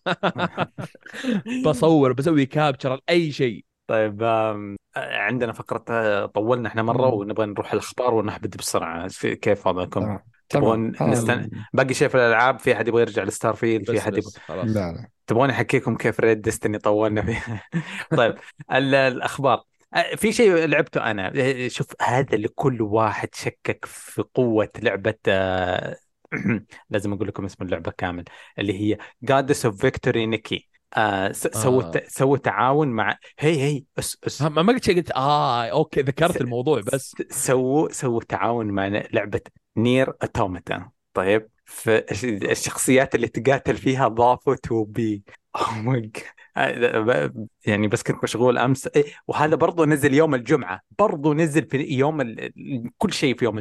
[1.67, 3.65] بصور بسوي capture أي شيء.
[3.87, 4.23] طيب
[4.97, 7.15] عندنا فقرة آه، طولنا إحنا مرة مم.
[7.15, 9.09] ونبغى نروح الأخبار ونحبد بسرعة.
[9.09, 10.19] في- كيف وضعكم؟
[10.49, 11.51] تبغون نستن...
[11.73, 14.31] باقي شيء في الألعاب؟ في أحد يبغى يرجع ل Starfield في أحد يبغى...
[14.47, 14.69] خلاص.
[14.69, 15.09] لا لا.
[15.27, 17.63] تبغون أحكيكم كيف raid Destiny طولنا فيه
[18.17, 18.35] طيب
[18.73, 19.65] ال- الأخبار.
[20.17, 21.33] في شيء لعبته أنا.
[21.69, 25.97] شوف هذا اللي كل واحد شكك في قوة لعبة أه،
[26.91, 28.25] لازم أقول لكم اسم اللعبة كامل
[28.59, 28.99] اللي هي
[29.33, 32.03] Goddess of Victory Nikke آه س- سوت آه.
[32.09, 34.43] سووا تعاون مع هي هي أس أس.
[34.43, 37.15] ما قلت شيء قلت آه أوكي ذكرت س- الموضوع بس.
[37.31, 39.41] سووا سووا تعاون مع لعبة
[39.77, 45.23] NieR Automata طيب فالشخصيات اللي تقاتل فيها ضافوا 2B
[47.67, 48.87] يعني بس كنت مشغول أمس.
[48.87, 50.81] إيه، وهذا برضو نزل يوم الجمعة.
[50.99, 52.51] برضو نزل في يوم ال...
[52.99, 53.59] كل شيء في يوم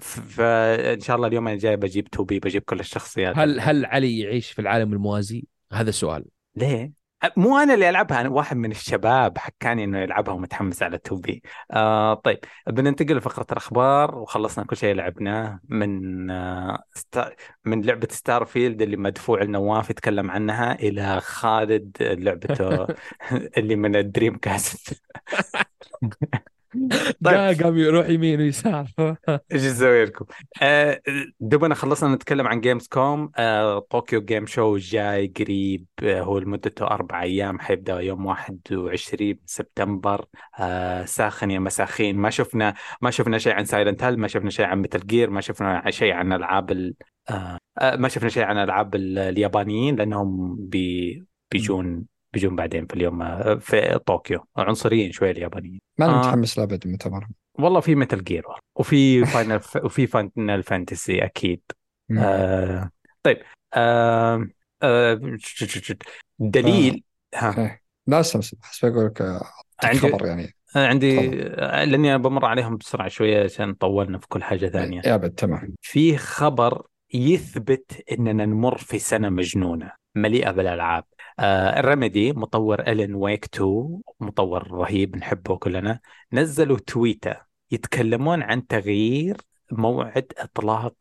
[0.00, 3.38] ف- فان شاء الله اليوم الجاي بجيب 2B بجيب كل الشخصيات.
[3.38, 6.24] هل هل علي يعيش في العالم الموازي؟ هذا السؤال.
[6.56, 7.01] ليه؟
[7.36, 12.14] مو أنا اللي ألعبها أنا واحد من الشباب حكاني إنه يلعبها ومتحمس على 2B آه
[12.14, 16.82] طيب بننتقل لفقرة الأخبار وخلصنا كل شيء لعبناه من آه.
[17.64, 22.86] من لعبة Starfield اللي مدفوع لنواف يتكلم عنها إلى خالد لعبته
[23.58, 25.02] اللي من ال Dreamcast
[27.24, 27.62] طيب.
[27.62, 28.86] قام يروح يمين ويسار.
[29.52, 30.24] إيش أسوي لكم؟
[30.62, 31.00] آه
[31.40, 35.86] دوبنا خلصنا نتكلم عن Gamescom آه Tokyo Game Show جاي قريب.
[36.02, 37.58] آه هو لمدته أربع أيام.
[37.60, 40.24] حيبدأ يوم 21 سبتمبر.
[40.58, 42.16] آه ساخن يا مساخين.
[42.16, 45.40] ما شفنا ما شفنا شيء عن Silent Hill ما شفنا شيء عن Metal Gear ما
[45.40, 46.94] شفنا شيء عن ألعاب ال...
[47.30, 51.24] آه آه ما شفنا شيء عن ألعاب ال- اليابانيين لأنهم بي...
[51.50, 55.80] بيجون بيجون بعدين في اليوم آه، في طوكيو عنصريين شوي اليابانيين.
[55.98, 56.18] ما أنا آه.
[56.18, 57.26] متحمس لابد المؤتمر
[57.58, 58.44] والله في Metal Gear
[58.76, 61.62] وفي Final وفي Final Fantasy أكيد.
[62.18, 62.90] آه
[63.22, 63.38] طيب
[63.74, 64.48] آه
[64.82, 65.20] آه
[66.38, 67.04] دليل
[67.34, 67.58] ها.
[67.58, 67.82] إيه.
[68.06, 69.42] لا استمس حسب أقول لك آه،
[69.94, 70.54] خبر يعني.
[70.76, 75.02] عندي آه، لأني أنا بمر عليهم بسرعة شوية عشان طولنا في كل حاجة ثانية.
[75.04, 75.74] يا أبد تمام.
[75.82, 81.04] في خبر يثبت إننا نمر في سنة مجنونة مليئة بالألعاب.
[81.04, 86.00] آه ال Remedy مطور Alan Wake 2 مطور رهيب نحبه كلنا.
[86.32, 87.36] نزلوا تويته
[87.70, 89.36] يتكلمون عن تغيير
[89.72, 90.94] موعد إطلاق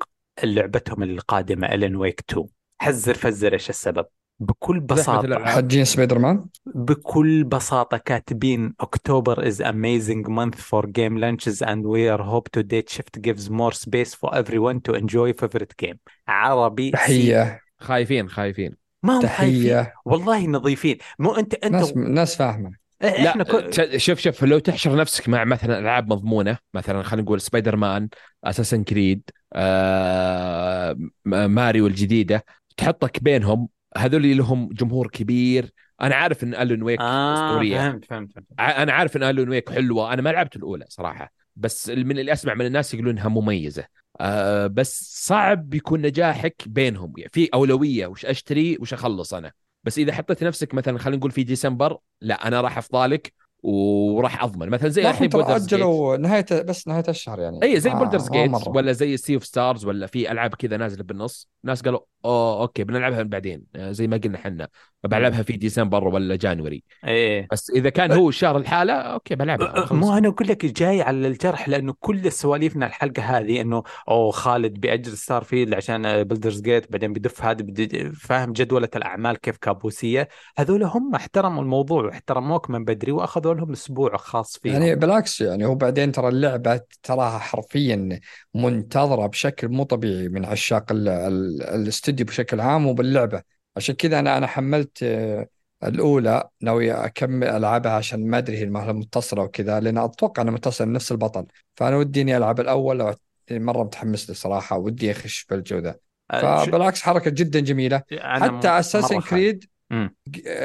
[0.43, 2.47] لعبتهم القادمة Alan Wake 2
[2.81, 4.05] حزر فزر إيش السبب؟
[4.39, 5.45] بكل بساطة.
[5.45, 12.09] حجين سبايدر مان بكل بساطة كاتبين October is amazing month for game launches and we
[12.09, 15.97] are hope the date shift gives more space for everyone to enjoy favorite game.
[16.27, 16.91] عربي سي.
[16.91, 18.80] تحيه خايفين خايفين.
[19.03, 19.85] ما هم خايفين.
[20.05, 20.97] والله نظيفين.
[21.19, 22.81] مو انت أنت ناس ناس فاهمة.
[23.03, 23.99] إحنا لا كل...
[23.99, 28.09] شوف شوف لو تحشر نفسك مع مثلا ألعاب مضمونة مثلا خلينا نقول Spider-Man
[28.43, 32.45] Assassin's Creed آه ماريو الجديدة
[32.77, 35.71] تحطك بينهم هذول اللي لهم جمهور كبير.
[36.01, 37.77] أنا عارف إن Alan Wake آه أسطورية.
[37.77, 38.47] فهمت فهمت, فهمت.
[38.59, 40.13] أنا عارف إن Alan Wake حلوة.
[40.13, 41.40] أنا ما لعبت الأولى صراحة.
[41.55, 43.85] بس من اللي أسمع من الناس يقولون إنها مميزة.
[44.21, 47.13] آه بس صعب يكون نجاحك بينهم.
[47.17, 49.51] يعني في أولوية وش أشتري وش أخلص أنا.
[49.83, 54.43] بس إذا حطيت نفسك مثلا خلينا نقول في ديسمبر لا أنا راح أفضى لك وراح
[54.43, 54.69] أضمن.
[54.69, 57.63] مثلا زي الحين Baldur's Gate أجلوا نهاية بس نهاية الشهر يعني.
[57.63, 58.51] أي زي ما- Baldur's Gate.
[58.67, 61.49] ولا زي Sea of Stars ولا في ألعاب كذا نازلة بالنص.
[61.63, 63.63] ناس قالوا أوه okay بنلعبها بعدين.
[63.75, 64.67] آه، زي ما قلنا إحنا
[65.03, 66.83] بلعبها في ديسمبر ولا January.
[67.07, 67.47] إيه.
[67.51, 69.91] بس إذا كان هو الشهر لحاله okay بلعبها خلص.
[69.91, 74.73] مو أنا أقول لك جاي على الجرح لأنه كل سواليفنا الحلقة هذه إنه أوه خالد
[74.79, 80.27] بيأجل Starfield عشان Baldur's Gate بعدين بيدف هذا بدي- فاهم جدولة الأعمال كيف كابوسية.
[80.57, 84.73] هذول هم احترموا الموضوع واحترموك من بدري وأخذوا لهم أسبوع خاص فيهم.
[84.73, 88.19] يعني بالعكس يعني هو بعدين ترى اللعبة تراها حرفيا
[88.55, 93.41] منتظرة بشكل مو طبيعي من عشاق ال- ال- الاستوديو بشكل عام وباللعبة.
[93.77, 95.47] عشان كذا أنا أنا حملت آه،
[95.83, 101.11] الأولى ناوي أكمل ألعبها عشان ما أدري هي متصلة وكذا لأن أتوقع أنها متصلة بنفس
[101.11, 101.45] البطل.
[101.75, 103.15] فأنا ودي اني ألعب الأول
[103.51, 105.95] مرة متحمس له صراحة ودي أخش بالجو ذا.
[106.31, 108.01] أه، فبالعكس حركة جدا جميلة.
[108.19, 109.29] حتى Assassin's خايف.
[109.29, 109.65] Creed.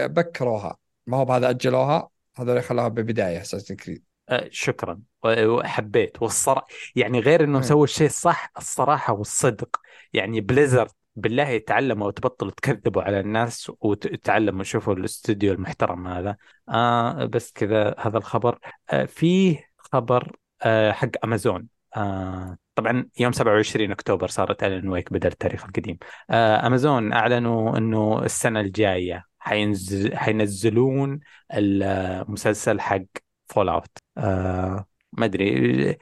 [0.06, 0.76] بكروها.
[1.06, 2.08] ما هو بهذا أجلوها.
[2.38, 5.00] هذول خلوها ببداية Assassin's Creed أه، شكرا.
[5.24, 6.22] وحبيت.
[6.22, 7.62] والصراحه يعني غير إنه مم.
[7.62, 9.80] سووا الشيء الصح الصراحة والصدق.
[10.12, 16.36] يعني Blizzard بالله تعلموا وتبطلوا تكذبوا على الناس وتعلموا شوفوا الاستوديو المحترم هذا.
[16.68, 18.58] آه بس كذا هذا الخبر.
[18.90, 25.28] آه فيه خبر آه حق امازون آه طبعا يوم 27 أكتوبر صارت Alan Wake بدل
[25.28, 25.98] التاريخ القديم
[26.30, 31.20] آه أمازون أعلنوا إنه السنة الجاية حينزل حينزلون
[31.54, 33.02] المسلسل حق
[33.46, 35.96] Fallout آه ما أدري آه،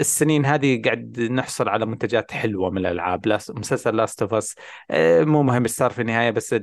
[0.00, 4.54] السنين هذه قاعد نحصل على منتجات حلوة من الألعاب مسلسل Last of Us
[5.20, 6.54] مو مهم إيش صار في النهاية بس.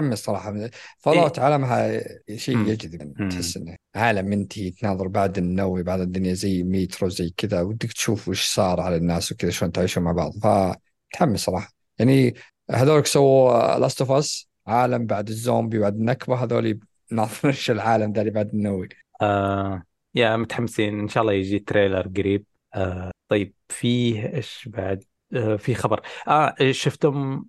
[0.00, 0.70] متحمس صراحة.
[0.98, 2.00] Fallout عالمها
[2.36, 2.58] شيء.
[2.58, 7.92] يجذب تحس إنه عالم أنت تناظر بعد النووي بعد الدنيا زي ميترو زي كذا ودك
[7.92, 10.32] تشوف وش صار على الناس وكذا شلون تعيشون مع بعض.
[10.32, 11.72] فمتحمس صراحة.
[11.98, 12.34] يعني
[12.70, 18.20] هذول سووا Last of Us عالم بعد الزومبي بعد النكبة هذول ناظرين إيش العالم ذا
[18.20, 18.88] اللي بعد النووي.
[19.22, 19.82] آه
[20.14, 21.00] يا متحمسين.
[21.00, 22.44] إن شاء الله يجي trailer قريب.
[22.74, 25.04] آه طيب فيه إيش بعد؟
[25.58, 26.00] في خبر.
[26.28, 27.44] آه شفتم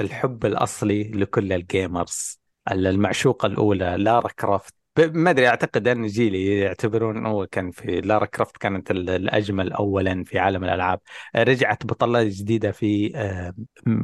[0.00, 2.40] الحب الأصلي لكل ال gamers
[2.70, 8.56] المعشوقة الأولى Lara Croft ما أدري أعتقد أن جيلي يعتبرون هو كان في Lara Croft
[8.56, 11.00] كانت ال- الأجمل اولا في عالم الألعاب.
[11.34, 13.54] آه، رجعت بطله جديدة في آه،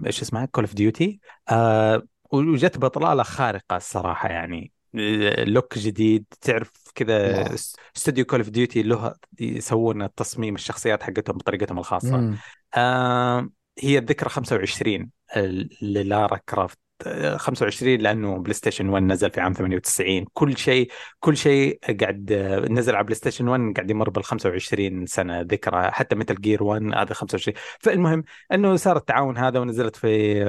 [0.07, 1.21] إيش اسمها؟ Call of Duty
[2.33, 4.73] وجت بطلالة خارقة الصراحة يعني.
[4.95, 6.25] آه، look جديد.
[6.41, 7.55] تعرف كذا.
[7.97, 12.17] استوديو Call of Duty له يسوون التصميم الشخصيات حقتهم بطريقتهم الخاصة.
[12.17, 12.37] مم.
[12.75, 15.11] آه هي الذكرى 25
[15.83, 20.91] ل Lara Croft آه، 25 لأنه PlayStation 1 نزل في عام 98 كل شيء
[21.21, 26.17] كل شيء قاعد آه، نزل على PlayStation 1 قاعد يمر بال 25 سنة ذكرى حتى
[26.17, 30.45] Metal Gear 1 هذا 25 فالمهم إنه صار التعاون هذا ونزلت في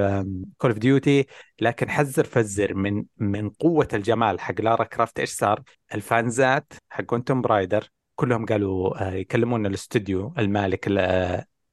[0.58, 1.26] Call of Duty
[1.60, 5.20] لكن حذر فزر من من قوة الجمال حق لارا كروفت.
[5.20, 5.62] إيش صار؟
[5.94, 10.88] ال fans ات حقون Tomb Raider كلهم قالوا آه، يكلمون الاستوديو المالك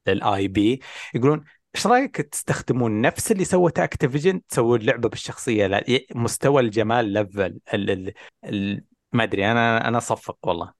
[0.06, 0.80] لل IP
[1.14, 5.84] يقولون إيش رأيك تستخدمون نفس اللي سوته Activision تسوون لعبة بالشخصية.
[6.14, 8.12] مستوى الجمال level ال ال
[8.44, 10.72] ال ما أدري أنا أنا اصفق والله.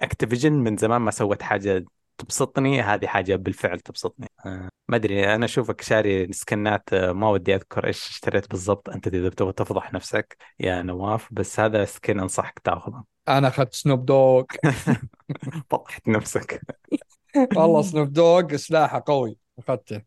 [0.00, 1.84] Activision من زمان ما سوت حاجة
[2.18, 4.26] تبسطني هذه حاجة بالفعل تبسطني.
[4.46, 8.90] آه، ما أدري أنا أشوفك شاري skin ات ما ودي أذكر إيش اشتريت بالضبط.
[8.90, 13.04] أنت إذا تبغى تفضح نفسك يا نواف بس هذا skin أنصحك تاخذه.
[13.28, 14.44] أنا أخذت Snoop Dogg
[15.70, 16.60] فضحت نفسك.
[17.56, 20.02] والله Snoop Dogg سلاحه قوي اخذته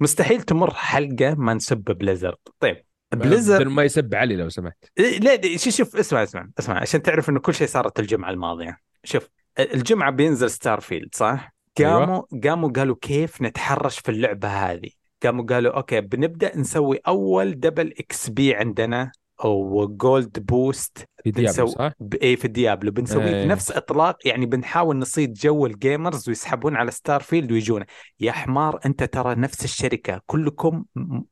[0.00, 2.36] مستحيل تمر حلقة ما نسب Blizzard.
[2.60, 4.84] طيب Blizzard ما يسب علي لو سمحت.
[4.98, 8.30] إيه، لا لا، شوف شوف اسمع اسمع اسمع عشان تعرف إنه كل شيء صارت الجمعة
[8.30, 8.78] الماضية.
[9.04, 9.28] شوف
[9.58, 11.98] الجمعة بينزل Starfield صح؟ أيوة.
[11.98, 14.90] قاموا قاموا قالوا كيف نتحرش في اللعبة هذه؟
[15.22, 19.12] قاموا قالوا okay بنبدأ نسوي أول double XP عندنا
[19.44, 21.66] أو gold boost في Diablo بنسو...
[21.66, 22.14] صح؟ ب...
[22.14, 23.46] اي في ال Diablo بنسويه في إيه.
[23.46, 27.86] نفس إطلاق يعني بنحاول نصيد جو ال gamers ويسحبون على Starfield ويجونا.
[28.20, 30.84] يا حمار أنت ترى نفس الشركة كلكم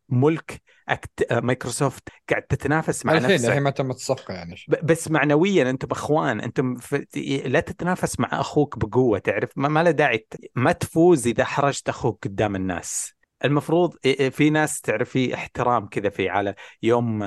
[0.09, 1.32] ملك Act...
[1.32, 3.48] مايكروسوفت قاعد تتنافس مع الحين نفسك.
[3.48, 4.55] الحين ما تمت الصفقة يعني.
[4.68, 7.06] ب- بس معنويا أنتم أخوان أنتم في...
[7.47, 12.24] لا تتنافس مع أخوك بقوة تعرف؟ ما, ما له داعي ما تفوز إذا حرجت أخوك
[12.24, 13.14] قدام الناس.
[13.44, 13.97] المفروض
[14.31, 17.23] في ناس تعرفي احترام كذا في على يوم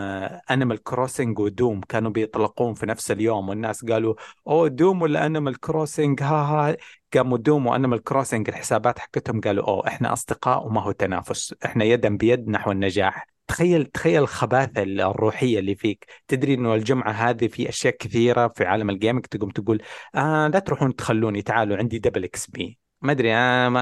[0.51, 4.15] Animal Crossing و Doom كانوا بيطلقون في نفس اليوم والناس قالوا
[4.47, 6.77] أوه Doom ولا Animal Crossing ها ها
[7.13, 11.84] قاموا Doom و Animal Crossing الحسابات حقتهم قالوا أوه إحنا أصدقاء وما هو تنافس إحنا
[11.84, 13.27] يدا بيد نحو النجاح.
[13.47, 16.05] تخيل تخيل الخباثة الروحية اللي فيك.
[16.27, 19.81] تدري إنه الجمعة هذه في أشياء كثيرة في عالم ال gaming تقوم تقول
[20.15, 23.82] آه لا تروحون تخلوني تعالوا عندي double XP ما أدري أنا ما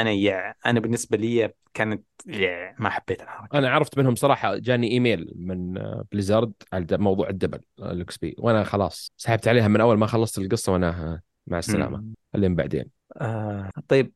[0.00, 3.58] أنا يع أنا بالنسبة لي كانت يع ما حبيت الحركة.
[3.58, 5.74] أنا عرفت منهم صراحة جاني إيميل من
[6.12, 10.38] Blizzard على موضوع ال double ال XP وأنا خلاص سحبت عليها من أول ما خلصت
[10.38, 12.04] القصة وأنا مع السلامة.
[12.32, 12.96] خليهم بعدين.
[13.16, 14.12] آه طيب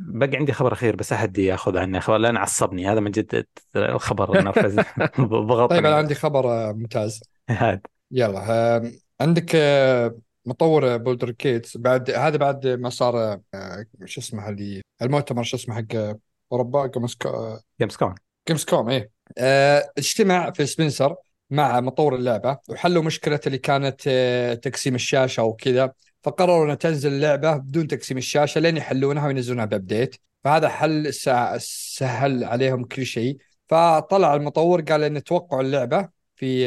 [0.00, 3.46] باقي عندي خبر أخير بس أحد يأخذ عني خبر لأن عصبني هذا من جد
[3.76, 4.76] الخبر النرفز.
[5.18, 7.20] بغطني طيب أنا عندي خبر آه، ممتاز.
[7.48, 7.80] هذا
[8.10, 14.82] يلا عندك آه، مطور Baldur's Gate بعد هذا بعد ما صار آه، شو اسمه اللي
[15.02, 16.16] المؤتمر شو اسمه حق
[16.52, 17.16] أوروبا Games
[17.80, 18.14] Gamescon
[18.48, 19.10] Gamescom إيه.
[19.38, 21.16] آه، اجتمع فيل سبنسر
[21.50, 25.92] مع مطور اللعبة وحلوا مشكلة اللي كانت آه، تقسيم الشاشة وكذا.
[26.22, 32.44] فقرروا ان تنزل اللعبة بدون تقسيم الشاشة لين يحلونها وينزلونها ب update فهذا حل سهل
[32.44, 33.36] عليهم كل شيء.
[33.68, 36.66] فطلع المطور قال ان توقعوا اللعبة في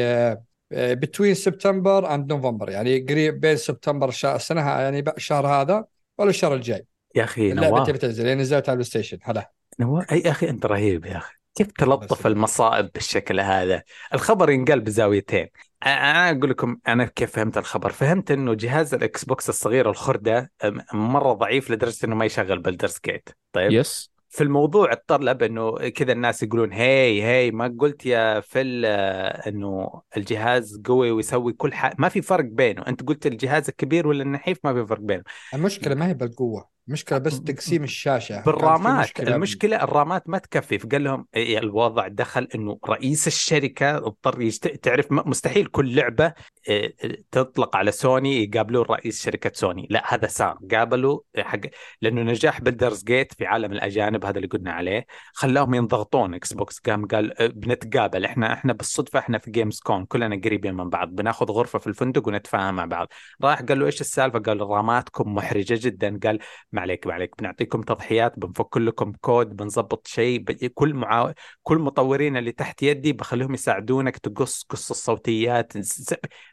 [0.72, 5.86] بتوين سبتمبر اند نوفمبر يعني قريب بين سبتمبر السنة يعني الشهر هذا
[6.18, 6.86] ولا الشهر الجاي.
[7.16, 7.88] يا أخي اللعبة نواف.
[7.88, 8.28] تبي تنزل.
[8.28, 9.52] يعني نزلت على البلاي ستيشن هلا.
[9.80, 11.34] نواف أي يا أخي أنت رهيب يا أخي.
[11.56, 12.28] كيف تلطف.
[12.28, 13.84] المصائب بالشكل هذا؟
[14.14, 15.48] الخبر ينقال بزاويتين.
[15.86, 17.92] أنا أقول لكم أنا كيف فهمت الخبر.
[17.92, 20.52] فهمت إنه جهاز الإكس بوكس الصغير الخردة
[20.94, 26.12] مرة ضعيف لدرجة إنه ما يشغل بلدرز جيت طيب؟ يس في الموضوع اتطلب إنه كذا
[26.12, 31.96] الناس يقولون هي هي ما قلت يا فل آه، إنه الجهاز قوي ويسوي كل حاجة
[32.00, 35.24] ما في فرق بينه أنت قلت الجهاز الكبير ولا النحيف ما في فرق بينه.
[35.54, 36.75] المشكلة ما هي بالقوة.
[36.88, 39.06] المشكلة بس تقسيم الشاشة في بالرامات.
[39.06, 40.80] مشكلة المشكلة الرامات ما تكفي.
[40.80, 44.68] فقال لهم إيه الوضع دخل إنه رئيس الشركة اضطر يشت...
[44.68, 46.34] تعرف مستحيل كل لعبة
[46.70, 46.96] إيه،
[47.32, 49.88] تطلق على سوني يقابلون رئيس شركة سوني.
[49.90, 51.60] لا هذا صار قابلوا حق
[52.02, 56.34] لأنه نجاح Baldur's Gate في عالم الأجانب هذا اللي قلنا عليه خلاهم ينضغطون.
[56.34, 58.26] إكس بوكس قام قال إيه، بنتقابل.
[58.26, 61.10] إحنا إحنا بالصدفة إحنا في Gamescon كلنا قريبين من بعض.
[61.16, 63.08] بناخذ غرفة في الفندق ونتفاهم مع بعض.
[63.44, 66.20] راح قال له إيش السالفة؟ قال راماتكم محرجة جدا.
[66.24, 66.40] قال
[66.76, 67.36] ما عليك ما عليك.
[67.40, 70.52] بنعطيكم تضحيات بنفك لكم كود بنظبط شيء ب...
[70.52, 71.34] كل معاو...
[71.64, 75.74] كل مطورين اللي تحت يدي بخليهم يساعدونك تقص قص الصوتيات.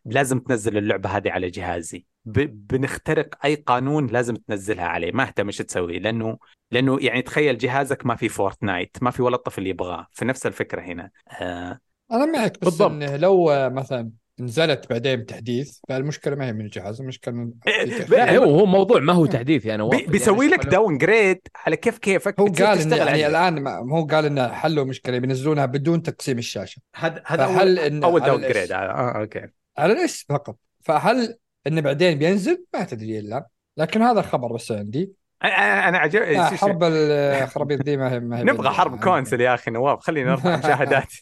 [0.05, 2.07] لازم تنزل اللعبة هذه على جهازي.
[2.25, 2.41] ب...
[2.67, 5.13] بنخترق أي قانون لازم تنزلها عليه.
[5.13, 6.39] ما أهتم إيش تسوي لأنه
[6.71, 10.07] لأنه يعني تخيل جهازك ما في Fortnite ما في ولا طفل يبغاه.
[10.13, 11.11] في نفس الفكرة هنا.
[11.41, 11.81] آه...
[12.13, 12.91] أنا معك بس بالضبط.
[12.91, 14.11] إنه لو مثلا
[14.41, 18.11] نزلت بعدين تحديث فالمشكلة ما هي من الجهاز المشكلة من إيه، تأخير.
[18.11, 20.07] لا هو هو موضوع ما هو تحديث يعني بي...
[20.07, 23.27] بيسوي لك داون جريد على كيف كيفك هو قال تشتغل يعني.
[23.27, 26.83] الآن ما هو قال إنه حلوا مشكلة بينزلونها بدون تقسيم الشاشة.
[26.97, 29.47] هذا هذا فهل أول على داون جريد آه أوكي.
[29.79, 30.57] على الاسم فقط.
[30.81, 31.37] فهل
[31.67, 33.47] انه بعدين بينزل؟ ما تدري إلا.
[33.77, 35.13] لكن هذا خبر بس عندي.
[35.45, 39.55] أنا أنا عجب شو- حرب الخرابيط دي ما هي ما هي نبغى حرب كونسل يا
[39.55, 41.13] أخي نواف خلينا نرفع مشاهدات.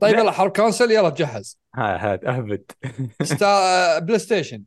[0.00, 0.20] طيب لا.
[0.20, 1.58] يلا حرب console يلا جهز.
[1.74, 2.62] ها هذا أهبد.
[3.22, 3.98] ستا...
[3.98, 4.62] بلاي ستيشن.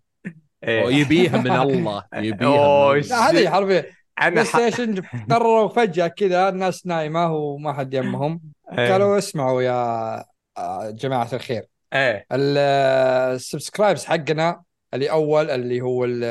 [0.63, 0.85] إيه.
[0.85, 3.83] يبيها من الله يبيها هذه حرب.
[4.21, 4.45] بلاي.
[4.45, 8.41] ستيشن قرروا فجأة كذا الناس نايمة وما حد يمهم
[8.77, 8.91] إيه.
[8.91, 10.15] قالوا اسمعوا يا
[10.57, 11.63] آه، جماعة الخير.
[11.93, 12.25] إيه.
[12.31, 14.61] ال subscribes حقنا
[14.93, 16.23] اللي اول اللي هو ال-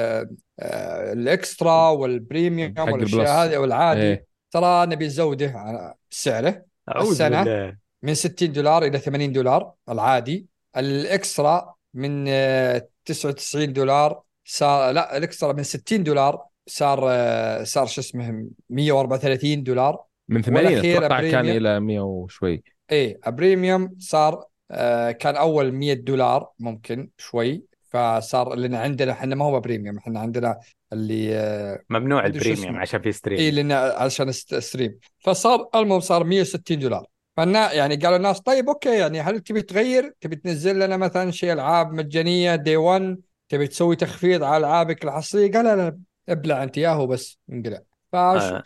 [0.60, 3.28] آه، ال Extra وال Premium والأشياء.
[3.28, 4.26] هذه والعادي إيه.
[4.51, 6.64] ترى نبي نزوده على سعره
[6.97, 7.43] السنة.
[7.44, 14.90] بالله من 60 دولار إلى 80 دولار العادي ال Extra من آه، 99 دولار صار
[14.93, 20.66] لا ال Extra من 60 دولار صار آه، صار شو اسمه 134 دولار من 80
[20.66, 21.48] والأخير أتوقع كان.
[21.48, 22.62] إلى 100 وشوي
[22.93, 27.62] إيه Premium صار آه، كان أول 100 دولار ممكن شوي
[27.93, 30.59] فصار لأن عندنا إحنا ما هو Premium إحنا عندنا
[30.93, 32.76] اللي آه، ممنوع ال Premium.
[32.77, 37.06] عشان في اي stream لأن عشان stream فصار المهم صار 160 دولار.
[37.36, 41.52] فالنا يعني قالوا الناس طيب أوكي يعني هل تبي تغير؟ تبي تنزل لنا مثلا شيء
[41.52, 45.98] ألعاب مجانية day 1 تبي تسوي تخفيض على ألعابك الحصرية؟ قال لا لا
[46.28, 47.78] ابلع أنت اياه بس انقلع.
[48.12, 48.62] فش آه.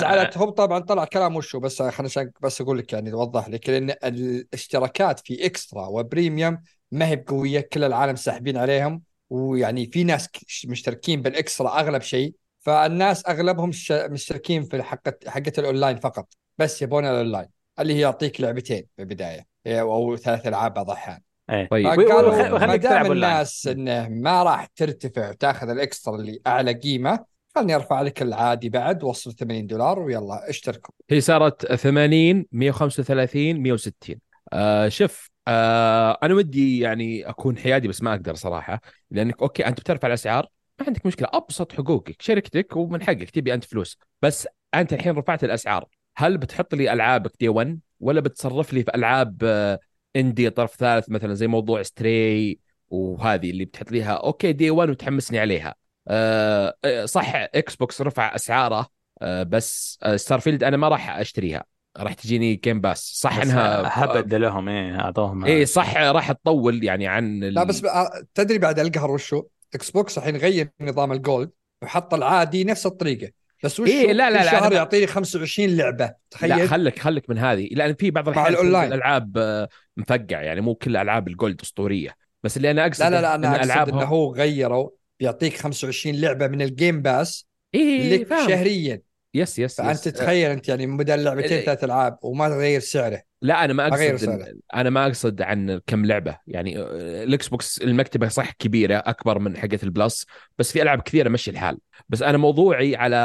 [0.00, 0.38] زعلت.
[0.38, 3.68] هو طبعا طلع كلام وشو بس عشان بس أقول لك يعني اوضح لك.
[3.68, 6.58] لأن الاشتراكات في Extra و Premium
[6.92, 10.28] ما هي بقوية كل العالم ساحبين عليهم ويعني في ناس
[10.66, 17.04] مشتركين بال Extra أغلب شيء فالناس أغلبهم مشتركين في حقه حقه الأونلاين فقط بس يبون
[17.04, 17.48] الأونلاين
[17.80, 21.68] اللي هي يعطيك لعبتين في البداية أو ثلاث ألعاب بعض الاحيان إيه.
[21.68, 21.86] طيب.
[21.86, 23.12] فقالوا وخليك ما تلعب دام.
[23.12, 28.68] الناس إنه ما راح ترتفع وتأخذ ال Extra اللي أعلى قيمة خلني أرفع لك العادي
[28.68, 30.94] بعد وصل 80 دولار ويلا اشتركوا.
[31.10, 34.16] هي صارت 80 135 160
[34.52, 38.80] آه شوف آه أنا ودي يعني أكون حيادي بس ما أقدر صراحة
[39.10, 40.48] لأنك أوكي أنت بترفع الأسعار
[40.80, 45.44] ما عندك مشكلة أبسط حقوقك شركتك ومن حقك تبي أنت فلوس بس أنت الحين رفعت
[45.44, 49.80] الأسعار هل بتحط لي ألعابك day 1 ولا بتصرف لي في ألعاب آه
[50.16, 52.58] indie طرف ثالث مثلا زي موضوع Stray
[52.90, 55.74] وهذه اللي بتحط ليها أوكي day 1 وتحمسني عليها.
[56.08, 58.86] آه، آه، صح Xbox رفع أسعاره
[59.22, 61.64] آه، بس آه، Starfield أنا ما راح أشتريها.
[61.96, 67.06] راح تجيني Game Pass صح إنها هبد لهم إيه أعطوهم اي صح راح تطول يعني
[67.06, 69.42] عن ال- لا بس بقى- تدري بعد القهر وشو؟
[69.74, 71.50] Xbox الحين غير نظام ال Gold
[71.82, 73.30] وحط العادي نفس الطريقة.
[73.64, 76.68] بس وشو؟ إيه، لا، لا، لا، شهر أنا- يعطيني 25 لعبة لا تخيل.
[76.68, 77.68] خلك خلك من هذه.
[77.72, 78.84] لأن في بعض الأحيان.
[78.84, 82.14] الألعاب آه، مفقع يعني مو كل ألعاب ال Gold أسطورية.
[82.42, 84.90] بس اللي أنا أقصد لا لا لا أنا ان اقصد إنه هو غيروا
[85.20, 88.48] بيعطيك 25 لعبة من ال Game Pass اي لك فاهم.
[88.48, 89.02] شهريا.
[89.34, 90.12] yes yes فأنت yes.
[90.12, 93.22] تخيل أنت يعني بدل لعبتين ال- ثلاث العاب وما تغير سعره.
[93.42, 96.38] لا أنا ما أقصد أنا ما أقصد عن كم لعبة.
[96.46, 96.84] يعني آه،
[97.24, 100.26] ال Xbox المكتبة صح كبيرة أكبر من حقه ال Plus
[100.58, 101.78] بس في ألعاب كثيرة مشي الحال.
[102.08, 103.16] بس أنا موضوعي على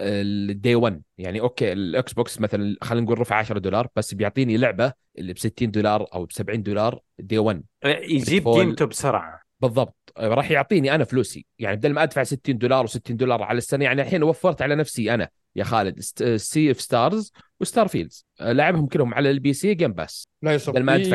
[0.00, 4.56] ال day 1 يعني أوكي ال Xbox مثلا خلينا نقول رفع 10 دولار بس بيعطيني
[4.56, 8.48] لعبة اللي ب 60 دولار أو ب 70 دولار day 1 يجيب.
[8.48, 9.45] قيمته بسرعة.
[9.60, 9.96] بالضبط.
[10.18, 11.46] راح يعطيني أنا فلوسي.
[11.58, 15.14] يعني بدل ما أدفع 60 دولار و60 دولار على السنة يعني الحين وفرت على نفسي
[15.14, 16.00] أنا يا خالد
[16.36, 20.82] Sea of Stars و Starfield لعبهم كلهم على ال PC Game Pass لا يصب بدل
[20.82, 21.12] ما أدفع-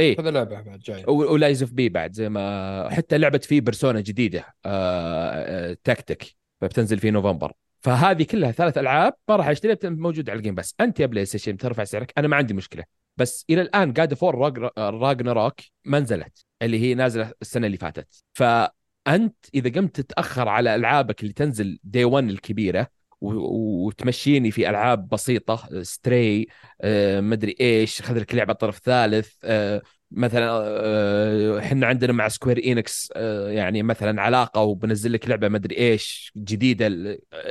[0.00, 0.12] إيه.
[0.12, 1.04] وكذا لعبة بعد جاية.
[1.08, 6.36] و Lies of P بعد زي ما حتى لعبة في Persona جديدة آه، آه، Tactica
[6.60, 7.52] فبتنزل في نوفمبر.
[7.80, 11.56] فهذه كلها ثلاث ألعاب ما راح أشتريها موجوده على ال Game Pass أنت يا PlayStation
[11.56, 12.12] ترفع سعرك.
[12.18, 12.84] أنا ما عندي مشكلة.
[13.16, 16.44] بس إلى الآن قاعدة War Ragnarok ما نزلت.
[16.62, 18.24] اللي هي نازلة السنة اللي فاتت.
[18.34, 22.88] فأنت إذا قمت تتأخر على ألعابك اللي تنزل day 1 الكبيرة
[23.22, 26.46] وتمشيني في ألعاب بسيطة Stray
[26.80, 32.64] آه، مدري إيش خذ لك لعبة طرف ثالث آه، مثلا آه، إحنا عندنا مع Square
[32.64, 33.12] Enix
[33.46, 36.88] يعني مثلا علاقة وبنزل لك لعبة مدري إيش جديدة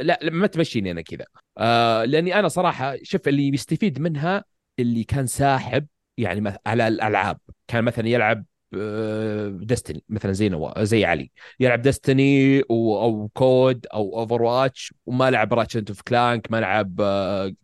[0.02, 1.26] لا ما تمشيني أنا كذا.
[2.06, 4.44] لأني أنا صراحة شوف اللي بيستفيد منها
[4.80, 7.40] اللي كان ساحب يعني على الألعاب.
[7.68, 8.46] كان مثلا يلعب
[9.66, 11.32] Destiny مثلا زي نوا زي علي.
[11.60, 16.96] يلعب Destiny أو COD أو Overwatch وما لعب Ratchet and Clank ما لعب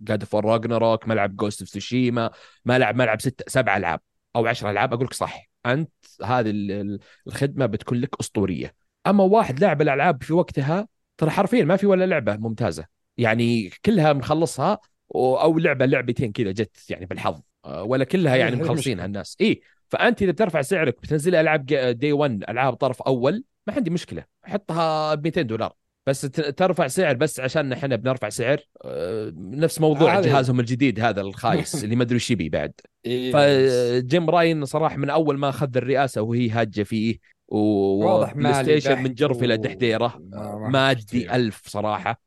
[0.01, 2.29] God of War Ragnarok ما لعب Ghost of Tsushima
[2.65, 3.99] ما لعب ما لعب ست سبع ألعاب
[4.35, 4.93] أو 10 ألعاب.
[4.93, 5.91] أقول لك صح أنت
[6.23, 8.73] هذه ال- ال- الخدمة بتكون لك أسطورية.
[9.07, 12.85] أما واحد لعب الألعاب في وقتها ترى حرفيا ما في ولا لعبة ممتازة.
[13.17, 14.79] يعني كلها مخلصها
[15.15, 19.05] أو لعبة لعبتين كذا جت يعني بالحظ أه، ولا كلها هذه- يعني مخلصينها.
[19.05, 19.37] الناس.
[19.41, 21.65] اي فأنت إذا بترفع سعرك بتنزل ألعاب
[21.99, 24.23] day 1 ألعاب طرف أول ما عندي مشكلة.
[24.43, 25.73] حطها ب 200 دولار.
[26.07, 31.21] بس ترفع سعر بس عشان إحنا بنرفع سعر أه، نفس موضوع هذه- جهازهم الجديد هذا
[31.21, 32.71] الخايس اللي ما أدري وش يبي بعد.
[33.05, 38.63] إيه، فجيم راين صراحة من أول ما أخذ الرئاسة وهي هاجه فيه واضح وبلاي مالي
[38.63, 41.35] ستيشن من جرف إلى و- دحديرة ما- ما مادي.
[41.35, 42.09] ألف صراحة.
[42.11, 42.26] آه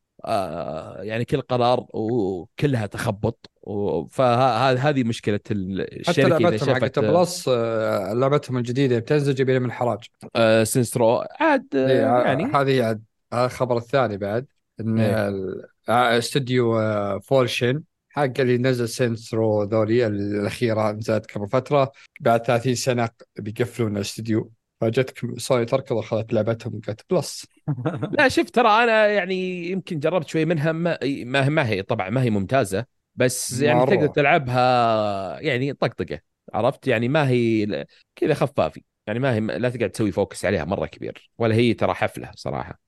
[1.03, 3.51] يعني كل قرار وكلها تخبط.
[4.11, 9.73] فهذه مشكلة ال- حتى الشركة إذا لعبتهم حقت بلس آه، لعبتهم الجديدة بتنزل جايبين من
[9.73, 9.99] حراج
[10.37, 12.45] آه Saints Row عاد آه إيه، يعني.
[12.45, 14.47] هذه عاد الخبر الثاني بعد
[14.81, 15.29] إن إيه.
[15.89, 22.43] آه، استوديو آه، Volition حق اللي نزل Saints Row ذولي الأخيرة نزلت قبل فترة بعد
[22.47, 27.47] 30 سنة بيقفلون الاستوديو فجتك سوني تركض واخذت لعبتهم قالت Plus.
[28.19, 32.23] لا شوف ترى أنا يعني يمكن جربت شوي منها ما ما ما هي طبعا ما
[32.23, 33.97] هي ممتازة بس يعني مرة.
[33.97, 36.21] تقدر تلعبها يعني طقطقة
[36.55, 37.67] عرفت؟ يعني ما هي
[38.17, 41.95] كذا خفافي يعني ما هي لا تقعد تسوي focus عليها مرة كبير ولا هي ترى
[41.95, 42.81] حفلة صراحة.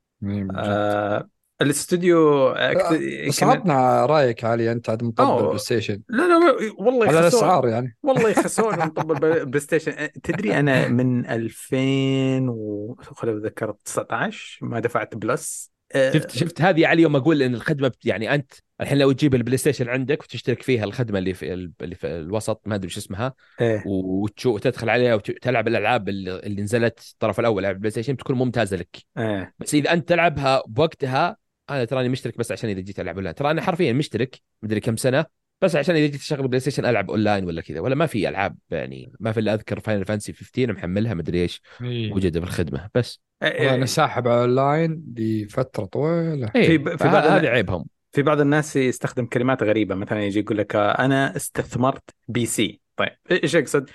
[0.56, 1.28] آه
[1.62, 5.38] الاستوديو آه، كان- عطنا رأيك علي أنت عاد مطبل.
[5.40, 6.02] ال PlayStation.
[6.08, 7.96] لا لا والله على يخسون الأسعار يعني.
[8.02, 9.92] والله يخسون مطبل ال PlayStation.
[10.22, 15.72] تدري أنا من 2000 و خليني اتذكر 19 ما دفعت Plus.
[16.12, 19.88] شفت شفت هذه علي يوم أقول إن الخدمة يعني أنت الحين لو تجيب ال PlayStation
[19.88, 23.82] عندك وتشترك فيها الخدمة اللي في اللي في الوسط ما أدري شو اسمها إيه.
[23.86, 28.76] وتشوف وتدخل عليها وتلعب الألعاب اللي اللي نزلت الطرف الأول على ال PlayStation بتكون ممتازة
[28.76, 28.96] لك.
[29.18, 29.54] إيه.
[29.58, 31.36] بس إذا أنت تلعبها بوقتها
[31.70, 33.34] أنا تراني مشترك بس عشان اذا جيت العب اونلاين.
[33.34, 35.24] ترى أنا حرفيا مشترك مدري كم سنة
[35.62, 37.80] بس عشان اذا جيت اشغل PlayStation العب اونلاين ولا كذا.
[37.80, 41.62] ولا ما في العاب يعني ما في إلا اذكر Final Fantasy 15 محملها مدري إيش
[41.80, 42.90] موجوده بالخدمة.
[42.94, 46.50] بس إيه، أنا ساحب اونلاين لفترة طويلة.
[46.56, 47.84] إيه في- في في بعض هذا عيبهم.
[48.12, 49.94] في بعض الناس يستخدم كلمات غريبة.
[49.94, 52.80] مثلا يجي يقول لك آه، أنا استثمرت PC.
[52.96, 53.90] طيب إيش يقصد؟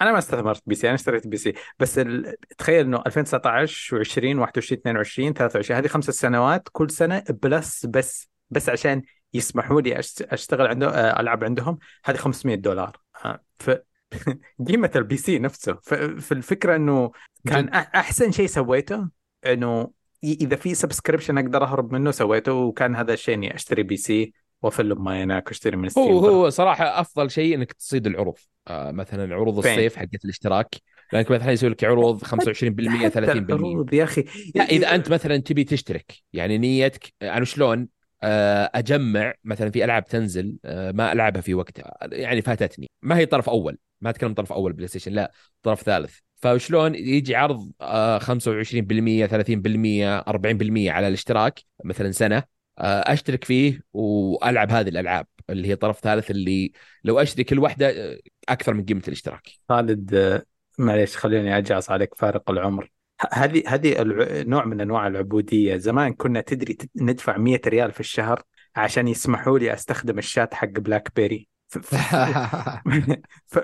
[0.00, 1.54] أنا ما استثمرت PC أنا اشتريت PC.
[1.78, 2.36] بس ال...
[2.58, 8.68] تخيل إنه 2019 و20 21 22 23 هذه خمس سنوات كل سنة Plus بس بس
[8.68, 9.02] عشان
[9.34, 12.96] يسمحوا لي أشتغل عنده آه، ألعب عندهم هذه 500 دولار.
[13.24, 13.70] آه، ف
[14.68, 15.78] قيمة ال PC نفسه.
[15.82, 15.94] ف...
[15.94, 17.10] فالفكرة إنه
[17.46, 19.08] كان أحسن شيء سويته
[19.46, 19.90] إنه
[20.22, 24.32] ي- إذا في subscription أقدر أهرب منه سويته وكان هذا الشيء إني أشتري PC.
[24.62, 28.38] وافل ما هناك واشتري من Steam هو هو صراحة أفضل شيء إنك تصيد العروض.
[28.68, 30.74] آه مثلا عروض فين؟ الصيف حقت الاشتراك.
[31.12, 34.24] لأنك مثلا يسوي لك عروض 25% 30% حتى العروض يا أخي.
[34.54, 37.88] لا إذا أنت مثلا تبي تشترك يعني نيتك أنا شلون
[38.22, 41.96] آه، أجمع مثلا في ألعاب تنزل آه، ما ألعبها في وقتها.
[42.02, 42.90] يعني فاتتني.
[43.02, 43.78] ما هي طرف أول.
[44.00, 46.18] ما أتكلم طرف أول PlayStation لا طرف ثالث.
[46.36, 54.88] فشلون يجي عرض آه، 25% 30% 40% على الاشتراك مثلا سنة أشترك فيه وألعب هذه
[54.88, 56.72] الألعاب اللي هي طرف ثالث اللي
[57.04, 59.50] لو أشتري كل واحدة آه، أكثر من قيمة الاشتراك.
[59.68, 60.42] خالد آه،
[60.78, 62.90] معليش خليني أجعص عليك فارق العمر.
[63.32, 63.96] هذه هذه
[64.42, 65.76] نوع من أنواع العبودية.
[65.76, 68.42] زمان كنا تدري ندفع 100 ريال في الشهر
[68.76, 71.48] عشان يسمحوا لي أستخدم الشات حق BlackBerry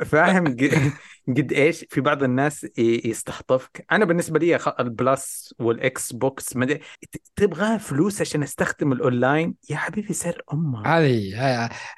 [0.04, 0.56] فاهم
[1.28, 6.74] قد إيش في بعض الناس ي- يستخطفك أنا بالنسبة لي ال Plus وال Xbox مدري
[7.12, 11.32] ت- تبغى فلوس عشان أستخدم الأونلاين يا حبيبي سر أمك هذه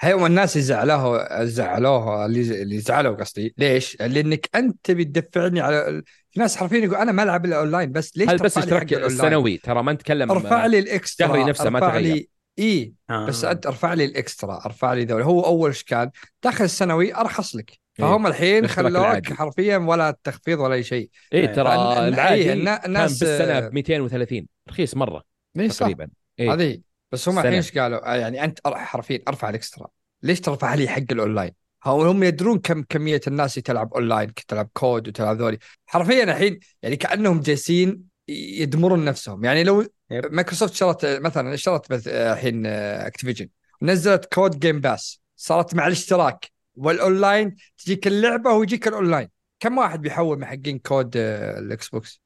[0.01, 5.61] هي- هم الناس اللي زعلوه زعلوه اللي اللي زعلوا قصدي ليش؟ لأنك أنت تبي تدفعني
[5.61, 8.93] على في ناس حرفيا يقول أنا ما ألعب إلا أونلاين بس ليش هذا بس اشتراك
[8.93, 12.27] الأونلاين؟ السنوي ترى ما نتكلم ارفع لي ال Extra شهري نفسه ما تغير.
[12.59, 13.51] إي بس آه.
[13.51, 16.11] أنت أرفع لي ال Extra أرفع لي ذول هو أول إيش كان
[16.43, 19.33] داخل السنوي أرخص لك فهم الحين خلوك.
[19.33, 21.75] حرفيا ولا تخفيض ولا أي شيء فإن- ترى
[22.09, 25.23] العادي إيه، النا- كان الناس- بالسنة ب 230 رخيص مرة
[25.69, 26.09] صح تقريبا
[26.39, 26.53] إيه.
[26.55, 26.81] هذه
[27.13, 27.39] بس هم.
[27.39, 29.87] الحين إيش قالوا؟ آه يعني أنت حرفيا أرفع ال Extra
[30.23, 31.51] ليش ترفع لي حق الأونلاين؟
[31.87, 36.97] هم يدرون كم كمية الناس اللي تلعب أونلاين تلعب COD وتلعب ذولي حرفيا الحين يعني
[36.97, 39.87] كأنهم جالسين يدمرون نفسهم يعني لو.
[40.11, 43.49] مايكروسوفت شرت مثلا شرت الحين Activision
[43.83, 49.29] نزلت COD Game Pass صارت مع الاشتراك والأونلاين تجيك اللعبة ويجيك الأونلاين
[49.61, 52.21] كم واحد بيحول من حقين COD ال Xbox؟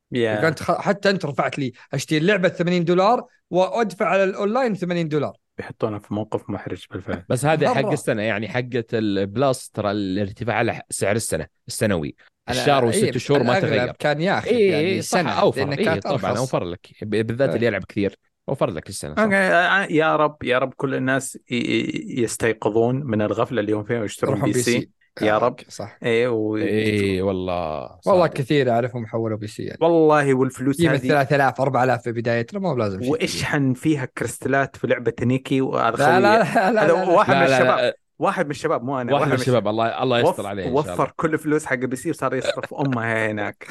[0.62, 5.98] خ- حتى أنت رفعت لي أشتري اللعبة 80 دولار وأدفع على الأونلاين 80 دولار بيحطونا
[5.98, 7.90] في موقف محرج بالفعل بس هذا حق.
[7.92, 12.14] السنة يعني حقة ال Plus ترى الارتفاع على سعر السنة السنوي
[12.50, 15.76] الشهر والست إيه، شهور ما تغير كان ياخذ اي يعني يعني صح سنة أوفر اي
[15.76, 16.38] كانت طبعا.
[16.38, 17.56] أوفر لك بالذات إيه.
[17.56, 18.16] اللي يلعب كثير
[18.48, 19.28] أوفر لك السنة صح.
[19.32, 24.90] آه، يا رب يا رب كل الناس يستيقظون من الغفلة اللي هم فيها ويشترون PC
[25.22, 25.56] يا آه، رب.
[25.68, 26.56] صح إيه و...
[26.56, 28.32] اي والله والله صادق.
[28.32, 33.08] كثير أعرفهم حولوا بي سي يعني والله والفلوس هذه 3000 4000 في بدايتنا بلازم شيء
[33.16, 33.22] كبير.
[33.22, 37.08] واشحن فيها كريستالات في لعبة Nikke وهذا لا لا لا لا, هذا لا, لا.
[37.08, 39.68] واحد من لا لا الشباب لا واحد من الشباب مو أنا واحد من الشباب.
[39.68, 40.18] الله الله.
[40.18, 40.92] يستر عليه إن شاء الله.
[40.94, 43.66] وفر كل فلوس حق PC وصار يصرف امها هناك.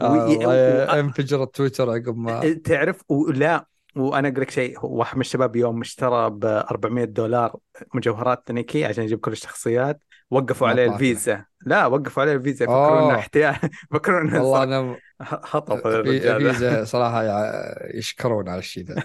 [0.00, 0.46] آه، وي- والله
[0.96, 2.52] و- انفجر التويتر عقب ما.
[2.64, 7.56] تعرف ولا وأنا أقول لك شيء واحد من الشباب يوم اشترى ب 400 دولار
[7.94, 10.00] مجوهرات Nikke عشان يجيب كل الشخصيات
[10.30, 11.44] وقفوا عليه الفيزا.
[11.66, 12.64] لا وقفوا عليه الفيزا.
[12.64, 13.14] يفكرون إنه.
[13.18, 13.56] احتيال
[13.92, 14.96] يفكرون إنه والله أنا
[15.86, 16.42] الرجال.
[16.44, 16.52] ده.
[16.52, 19.02] فيزا صراحة يع- يشكرون على الشيء ذا.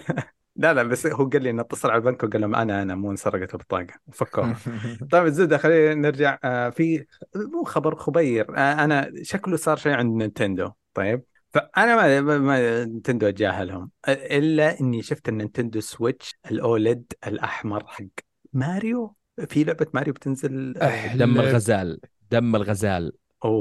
[0.56, 3.10] لا لا بس هو قال لي إنه اتصل على البنك وقال لهم أنا أنا مو
[3.10, 4.56] انسرقت البطاقه وفكوها
[5.12, 6.38] طيب الزبده خلينا نرجع.
[6.44, 7.06] آه، في
[7.36, 8.58] مو خبر خبير.
[8.58, 10.70] آه، أنا شكله صار شيء عند Nintendo.
[10.94, 11.22] طيب
[11.52, 13.90] فأنا ما, ما- Nintendo أتجاهلهم.
[14.08, 18.04] إلا إني شفت ال Nintendo Switch ال OLED الأحمر حق
[18.52, 19.14] ماريو.
[19.48, 21.18] في لعبة ماريو بتنزل آه، أحمر.
[21.22, 22.00] دم الغزال.
[22.30, 23.12] دم الغزال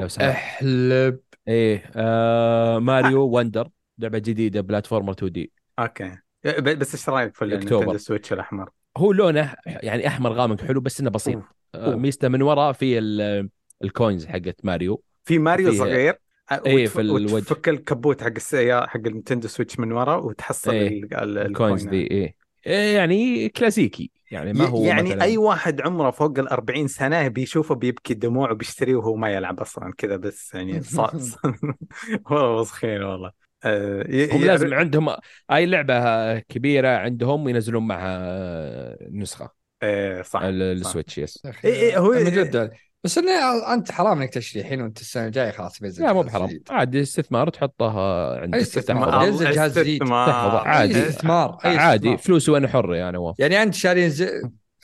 [0.07, 0.21] سمحت.
[0.21, 1.19] احلب.
[1.47, 3.69] إيه آه Mario Wonder.
[3.97, 5.51] لعبة جديدة platformer 2D.
[5.79, 6.17] Okay.
[6.45, 7.41] بس إيش رأيك في.
[7.45, 11.41] ال Nintendo Switch الأحمر؟ هو لونه يعني أحمر غامق حلو بس إنه بسيط.
[11.75, 11.95] آه.
[11.95, 13.49] ميزته من ورا في ال-
[13.83, 16.15] ال coins حقت ماريو في ماريو صغير
[16.51, 17.33] آه، وتف- في الوجه.
[17.33, 21.45] وتفك الكبوت حق السيارة حق ال Nintendo Switch من ورا وتحصل إيه، ال- ال- ال
[21.45, 22.35] coins ال coin دي إيه
[22.67, 27.27] إيه يعني كلاسيكي يعني ما هو يعني مثلا أي واحد عمره فوق ال 40 سنة
[27.27, 31.37] بيشوفه بيبكي دموع وبيشتريه وهو ما يلعب أصلا كذا بس يعني صاص
[32.31, 33.31] والله مسخين والله
[33.65, 35.15] آه، ي- هم ي- لازم عندهم
[35.51, 39.49] اي لعبة كبيرة عندهم ينزلون معها نسخة
[39.83, 40.87] إيه، صح ال- صح.
[40.87, 42.71] ال Switch yes يا أخي، إيه، إيه، هو- من جد
[43.03, 46.59] بس إنه أنت حرام إنك تشتري الحين وأنت السنة الجاية خلاص بينزل لا مو بحرام.
[46.69, 49.27] عادي استثمار تحطها عندك أي تفتح استثمار.
[49.27, 50.03] ينزل جهاز جديد.
[50.11, 50.95] عادي.
[50.95, 52.17] أي استثمار عادي استثمار.
[52.17, 54.27] فلوس وأنا حر يعني نواف يعني أنت شاري ز...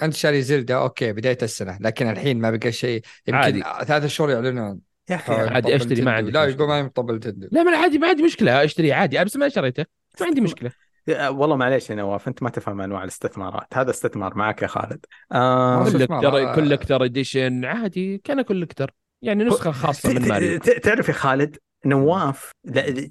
[0.01, 3.63] أنت شاري Zelda okay بداية السنة لكن الحين ما بقى شيء يمكن عادي.
[3.85, 4.79] ثلاث شهور يعلنون
[5.09, 6.45] يا أخي عادي أشتري ما عندك لا.
[6.45, 8.63] يقول ما يطبل Nintendo لا ما عادي ما عندي مشكلة.
[8.63, 9.23] أشتري عادي.
[9.23, 9.85] بس ما شريته.
[10.21, 10.71] ما عندي مشكلة.
[11.07, 13.67] والله معليش يا نواف أنت ما تفهم أنواع الاستثمارات.
[13.73, 15.05] هذا استثمار معك يا خالد.
[15.31, 16.55] آه collector.
[16.55, 20.59] collector edition عادي كان collector يعني نسخة خاصة من ماريو.
[20.59, 23.09] تعرف يا خالد نواف لا-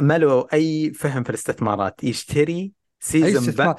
[0.00, 2.04] ما له أي فهم في الاستثمارات.
[2.04, 3.76] يشتري season؟ با...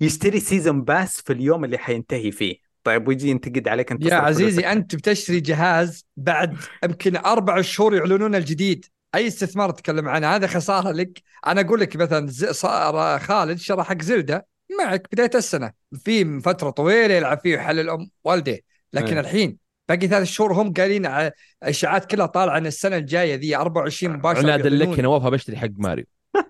[0.00, 2.63] يشتري season pass في اليوم اللي حينتهي فيه.
[2.84, 4.64] طيب ويجي ينتقد عليك أنت يا عزيزي فلوسك.
[4.64, 8.84] أنت بتشتري جهاز بعد يمكن أربع شهور يعلنون الجديد
[9.14, 13.82] أي استثمار تتكلم عنه هذا خسارة لك أنا أقول لك مثلا ز- صار خالد شرى
[13.84, 14.46] حق زلدة
[14.80, 15.72] معك بداية السنة
[16.04, 18.60] في فترة طويلة يلعب فيه ويحلل ام والديه
[18.92, 19.20] لكن إيه.
[19.20, 19.58] الحين
[19.88, 21.30] باقي ثلاث شهور هم قايلين
[21.62, 25.00] إشاعات كلها طالعة إن السنة الجاية ذي 24 مباشرة عناد لك بيعلنون.
[25.00, 26.04] نواف بشتري حق ماريو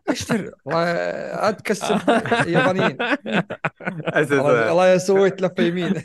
[0.09, 0.51] اشتر.
[0.69, 2.01] اتكسب
[2.55, 2.97] يابانيين.
[2.99, 5.95] أساس- الله الله يا سويت لفه يمين.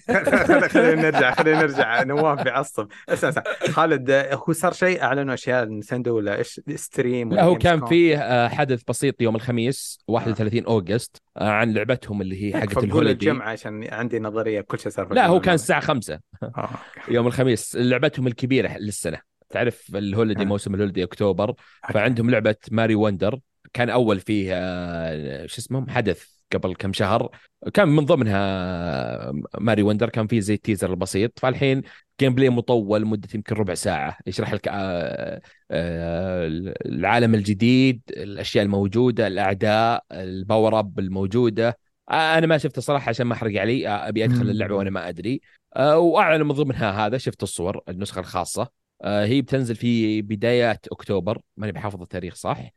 [0.47, 2.03] خل- خلينا نرجع خلينا نرجع.
[2.03, 7.43] نواف بيعصب أساسا خالد آه، هو صار شيء أعلنوا أشياء نتندو ولا إيش stream لا
[7.43, 12.61] هو كان؟ فيه آه، حدث بسيط يوم الخميس 31 August آه، عن لعبتهم اللي هي
[12.61, 13.11] حقت ال holiday.
[13.29, 15.39] الجمعة عشان عندي نظرية كل شيء صار لا هو.
[15.39, 16.69] كان الساعة 5 آه.
[17.09, 17.75] يوم الخميس.
[17.75, 19.19] لعبتهم الكبيرة للسنة.
[19.49, 20.45] تعرف ال holiday آه.
[20.45, 21.53] موسم ال holiday أكتوبر.
[21.93, 23.39] فعندهم لعبة ماريو وندر.
[23.73, 27.29] كان أول فيه آه، شو اسمه حدث قبل كم شهر.
[27.73, 31.39] كان من ضمنها ماريو وندر كان فيه زي ال teaser البسيط.
[31.39, 31.81] فالحين
[32.19, 34.17] gameplay مطول مدة يمكن ربع ساعة.
[34.27, 35.41] يشرح لك آه،
[35.71, 36.47] آه،
[36.85, 41.77] العالم الجديد الأشياء الموجودة الأعداء ال power up الموجودة.
[42.11, 43.87] آه، أنا ما شفته صراحة عشان ما أحرق علي.
[43.87, 44.49] آه، أبي أدخل.
[44.49, 45.41] اللعبة وأنا ما أدري.
[45.75, 48.78] آه، وأعلن من ضمنها هذا شفت الصور النسخة الخاصة.
[49.01, 52.71] آه، هي بتنزل في بدايات أكتوبر ماني بحافظ التاريخ صح.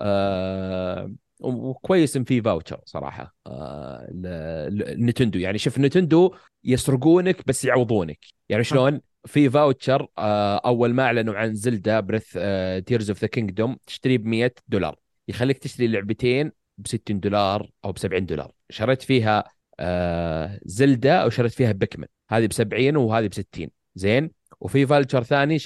[0.00, 4.08] آه وكويس إن في voucher صراحة آه
[4.98, 5.38] نتندو.
[5.38, 6.34] يعني شوف نتندو
[6.64, 8.18] يسرقونك بس يعوضونك.
[8.48, 13.26] يعني شلون؟ في voucher آه أول ما أعلنوا عن زلدا Breath آه Tears of the
[13.26, 14.96] Kingdom تشتريه ب 100 دولار.
[15.28, 18.52] يخليك تشتري لعبتين ب 60 دولار أو ب 70 دولار.
[18.70, 19.44] شريت فيها
[19.80, 24.30] آه زلدا أو شريت فيها بيكمن هذه ب 70 وهذه ب 60 زين؟
[24.60, 25.58] وفي voucher ثاني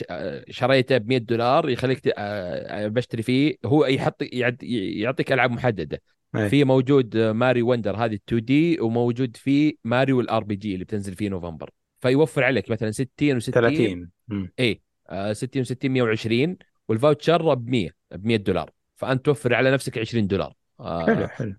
[0.50, 3.56] شريته ب 100 دولار يخليك آه، آه، بشتري فيه.
[3.64, 4.22] هو يحط
[4.62, 6.02] يعطيك ألعاب محددة.
[6.36, 6.48] إيه.
[6.48, 11.70] في موجود ماريو وندر هذه 2D وموجود في ماريو ال RPG اللي بتنزل في نوفمبر.
[12.00, 14.52] فيوفر عليك مثلا 60 و60 30 مم.
[14.60, 16.56] اي آه، 60 و60 120
[16.88, 18.70] وال voucher ب 100 ب 100 دولار.
[18.96, 20.54] فأنت توفر على نفسك 20 دولار.
[20.80, 21.54] آه، حلو حلو.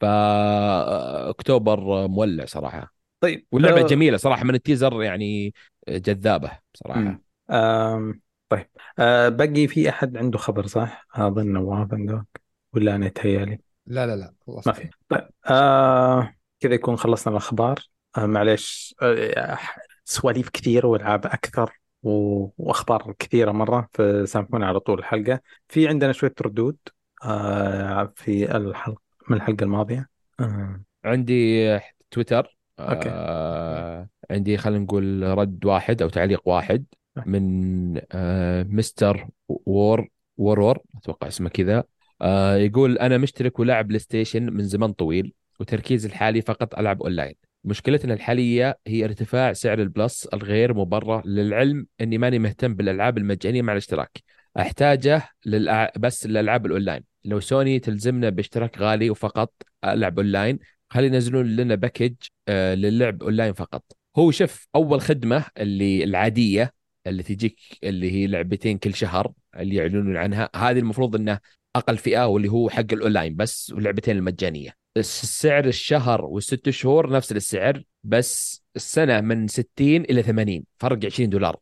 [0.00, 2.93] فاكتوبر مولع صراحة.
[3.24, 5.54] طيب واللعبة آه، جميلة صراحة من ال teaser يعني
[5.88, 7.20] جذابة صراحة.
[7.50, 8.66] آم، طيب.
[8.98, 12.24] آه باقي في أحد عنده خبر صح؟ اظن نواف عندك؟
[12.72, 14.90] ولا أنا يتهيألي لا لا لا خلاص ما في.
[15.08, 17.78] طيب آه كذا يكون خلصنا الأخبار.
[18.16, 19.58] آه معليش آه
[20.04, 21.72] سواليف كثير والعاب أكثر
[22.02, 25.40] و- وأخبار كثيرة مرة فسامحونا على طول الحلقة.
[25.68, 26.76] في عندنا شوية ردود
[27.24, 30.08] آه في الحلقة من الحلقة الماضية.
[30.40, 30.80] آه.
[31.04, 31.80] عندي
[32.10, 32.53] تويتر.
[32.78, 33.08] okay.
[33.08, 36.84] آه عندي خلينا نقول رد واحد أو تعليق واحد
[37.26, 41.84] من آه مستر وور وورير أتوقع اسمه كذا.
[42.22, 47.34] آه يقول أنا مشترك ولاعب بلاي ستيشن من زمن طويل وتركيزي الحالي فقط ألعب أونلاين.
[47.64, 53.62] مشكلتنا الحالية هي ارتفاع سعر ال Plus الغير مبرر للعلم إني ماني مهتم بالألعاب المجانية
[53.62, 54.22] مع الاشتراك.
[54.58, 55.92] أحتاجه للأع...
[55.96, 57.04] بس للألعاب الأونلاين.
[57.24, 59.52] لو سوني تلزمنا باشتراك غالي وفقط
[59.84, 60.58] ألعب أونلاين
[60.94, 62.14] خلي ينزلون لنا package
[62.48, 63.84] آه، للعب اونلاين فقط؟
[64.16, 66.74] هو شوف أول خدمة اللي العادية
[67.06, 71.38] اللي تجيك اللي هي لعبتين كل شهر اللي يعلنون عنها هذه المفروض إنه
[71.76, 74.76] أقل فئة واللي هو حق الاونلاين بس واللعبتين المجانية.
[74.96, 81.56] السعر الشهر والست شهور نفس السعر بس السنة من 60 إلى 80 فرق 20 دولار.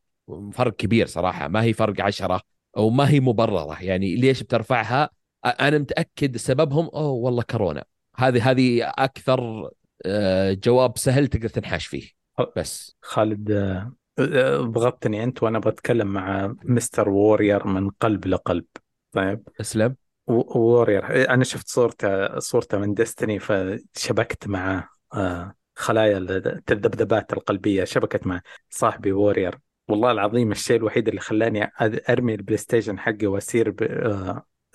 [0.53, 2.41] فرق كبير صراحة ما هي فرق 10
[2.77, 3.83] أو ما هي مبررة.
[3.83, 5.11] يعني ليش بترفعها؟
[5.45, 7.85] أنا متأكد سببهم أوه والله كورونا.
[8.17, 9.71] هذه هذه أكثر
[10.07, 12.09] آه، جواب سهل تقدر تنحاش فيه.
[12.57, 12.97] بس.
[13.03, 18.65] خالد آه، آه، ضغطتني أنت وأنا بتكلم مع مستر وورير من قلب لقلب.
[19.13, 19.49] طيب.
[19.61, 19.97] أسلم.
[20.27, 28.41] وورير أنا شفت صورته صورته من ديستني فشبكت مع آه، خلايا الذبذبات القلبية شبكت مع
[28.71, 29.59] صاحبي وورير.
[29.89, 31.71] والله العظيم الشيء الوحيد اللي خلاني
[32.11, 33.27] أرمي البلاي ستيشن حقي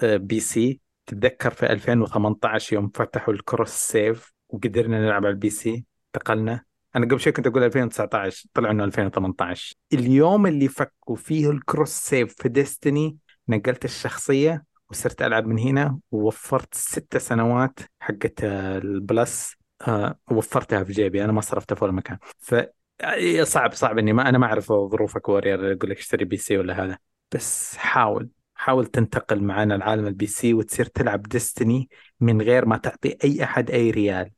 [0.03, 0.79] آه، PC.
[1.07, 6.63] تتذكر في 2018 يوم فتحوا ال cross save وقدرنا نلعب على ال PC؟ انتقلنا.
[6.95, 11.89] أنا قبل شوي كنت أقول 2019 طلع إنه 2018 اليوم اللي فكوا فيه ال cross
[11.89, 13.17] save في ديستني
[13.49, 19.55] نقلت الشخصية وصرت ألعب من هنا ووفرت ست سنوات حقت ال Plus
[19.87, 21.23] آه، وفرتها في جيبي.
[21.23, 22.17] أنا ما صرفتها في ولا مكان.
[22.39, 22.55] ف
[23.01, 26.83] آه، صعب صعب إني ما أنا ما أعرف ظروفك وورير أقول لك اشتري PC ولا
[26.85, 26.97] هذا.
[27.31, 28.29] بس حاول.
[28.57, 33.71] حاول تنتقل معنا لعالم ال PC وتصير تلعب ديستني من غير ما تعطي أي أحد
[33.71, 34.31] أي ريال.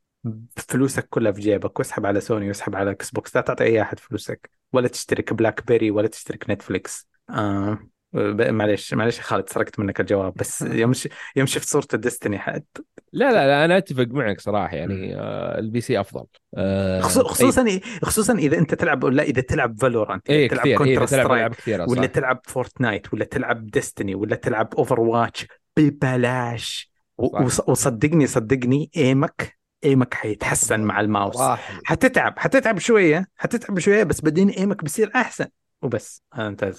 [0.58, 4.00] فلوسك كلها في جيبك واسحب على سوني واسحب على إكس بوكس لا تعطي أي أحد
[4.00, 7.80] فلوسك ولا تشترك بلاك بيري ولا تشترك نتفليكس آه.
[8.14, 10.92] معليش معليش يا خالد سرقت منك الجواب بس يوم.
[11.36, 12.64] يوم شفت صورة ديستني حد؟
[13.14, 16.26] لا لا لا أنا أتفق معك صراحة يعني آه ال PC أفضل.
[16.58, 21.08] آه خصو- خصوصا خصوصا إذا أنت تلعب ولا إذا تلعب فالورانت اي تلعب كثير كونتر
[21.08, 26.92] تلعب ألعاب كثيرة ولا تلعب Fortnite ولا تلعب Destiny ولا تلعب Overwatch ببلاش
[27.68, 31.38] وصدقني صدقني aim ك aim ك حيتحسن مع الماوس.
[31.38, 35.46] راحل حتتعب حتتعب شوية حتتعب شوية بس بعدين aim ك بيصير أحسن.
[35.82, 36.24] وبس.
[36.34, 36.74] آه انت آه.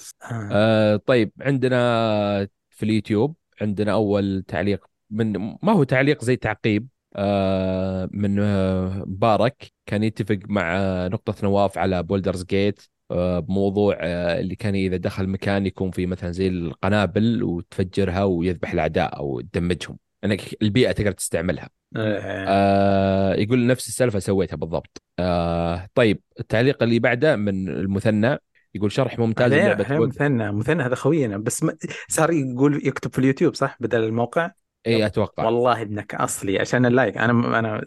[0.53, 8.09] آه طيب عندنا في اليوتيوب عندنا أول تعليق من ما هو تعليق زي تعقيب آه
[8.12, 9.73] من آه مبارك.
[9.87, 13.97] كان يتفق مع آه نقطة نواف على Baldur's Gate آه بموضوع
[14.41, 19.99] اللي كان إذا دخل مكان يكون في مثلا زي القنابل وتفجرها ويذبح الأعداء أو تدمجهم.
[20.25, 21.70] انك البيئة تقدر تستعملها.
[21.97, 22.45] آه.
[22.49, 25.03] آه يقول نفس السالفة سويتها بالضبط.
[25.19, 28.39] آه طيب التعليق اللي بعده من المثنى
[28.74, 31.36] يقول شرح ممتاز بود- مثنى مثنى هذا خوينا.
[31.36, 31.76] بس ما
[32.08, 34.50] صار يقول يكتب في اليوتيوب صح؟ بدل الموقع؟
[34.86, 35.44] اي أتوقع.
[35.44, 37.19] والله ابنك أصلي عشان ال like.
[37.18, 37.84] أنا أنا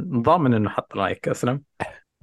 [0.00, 1.62] ضامن إنه حط like أسلم.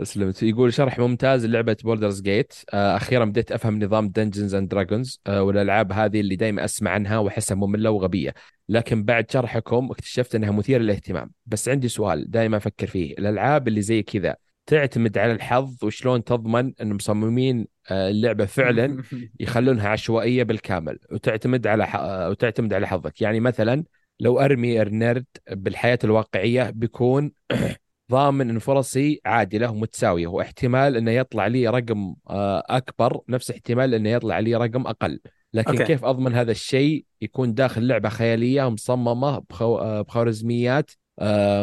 [0.02, 5.92] اسلمت يقول شرح ممتاز للعبة Baldur's Gate أخيرا بديت أفهم نظام Dungeons and Dragons والألعاب
[5.92, 8.34] هذه اللي دائما أسمع عنها وأحسها مملة وغبية.
[8.70, 11.32] لكن بعد شرحكم اكتشفت إنها مثيرة للاهتمام.
[11.46, 13.14] بس عندي سؤال دائما أفكر فيه.
[13.14, 14.36] الألعاب اللي زي كذا
[14.66, 19.04] تعتمد على الحظ وشلون تضمن إن مصممين آه، اللعبة فعلا
[19.40, 21.96] يخلونها عشوائية بالكامل وتعتمد على ح...
[22.30, 23.22] وتعتمد على حظك.
[23.22, 23.84] يعني مثلا
[24.20, 27.32] لو أرمي النرد بالحياة الواقعية بيكون
[28.12, 34.10] ضامن إن فرصي عادلة ومتساوية واحتمال إنه يطلع لي رقم آه، أكبر نفس احتمال إنه
[34.10, 35.20] يطلع لي رقم أقل.
[35.54, 35.84] لكن أوكي.
[35.84, 39.78] كيف أضمن هذا الشيء؟ يكون داخل لعبة خيالية مصممة بخو...
[39.78, 41.05] آه، بخوارزميات آه،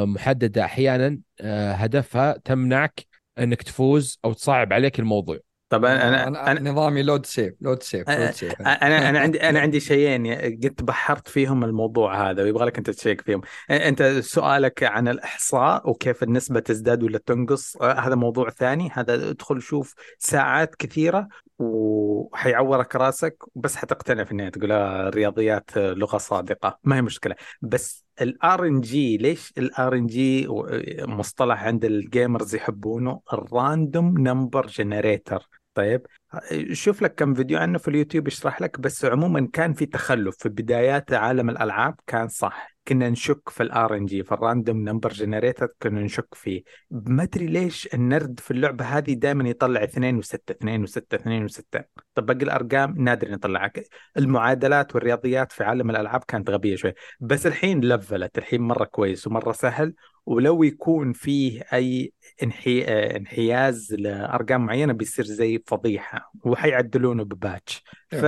[0.04, 3.06] محددة أحيانا آه، هدفها تمنعك
[3.38, 5.38] إنك تفوز أو تصعب عليك الموضوع.
[5.72, 9.60] طب أنا أنا أنا نظامي load save load save load save أنا أنا عندي أنا
[9.64, 13.40] عندي شيئين قد بحرت فيهم الموضوع هذا ويبغى لك أنت تشيك فيهم.
[13.70, 18.90] أنت سؤالك عن الإحصاء وكيف النسبة تزداد ولا تنقص آه، هذا موضوع ثاني.
[18.92, 25.92] هذا ادخل شوف ساعات كثيرة وحيعورك راسك بس حتقتنع في النهاية تقول آه، الرياضيات آه،
[25.92, 27.34] لغة صادقة ما هي مشكلة.
[27.62, 30.46] بس ال RNG ليش ال RNG
[30.98, 35.48] مصطلح عند ال gamers يحبونه؟ ال random number generator.
[35.74, 36.06] طيب
[36.72, 40.36] شوف لك كم فيديو عنه في اليوتيوب يشرح لك بس عموما كان في تخلف.
[40.38, 42.71] في بدايات عالم الألعاب كان صح.
[42.88, 46.62] كنا نشك في ال RNG في ال random number generator كنا نشك فيه.
[46.90, 51.82] ما أدري ليش النرد في اللعبة هذه دائما يطلع 2 و6 2 و6 2 و6
[52.14, 53.72] طب باقي الأرقام نادر نطلعها.
[54.16, 56.94] المعادلات والرياضيات في عالم الألعاب كانت غبية شوي.
[57.20, 59.94] بس الحين لفلت الحين مرة كويس ومرة سهل.
[60.26, 62.12] ولو يكون فيه أي
[62.42, 62.82] انحي...
[63.16, 67.84] انحياز لأرقام معينة بيصير زي فضيحة وحيعدلونه ب patch.
[68.10, 68.26] ف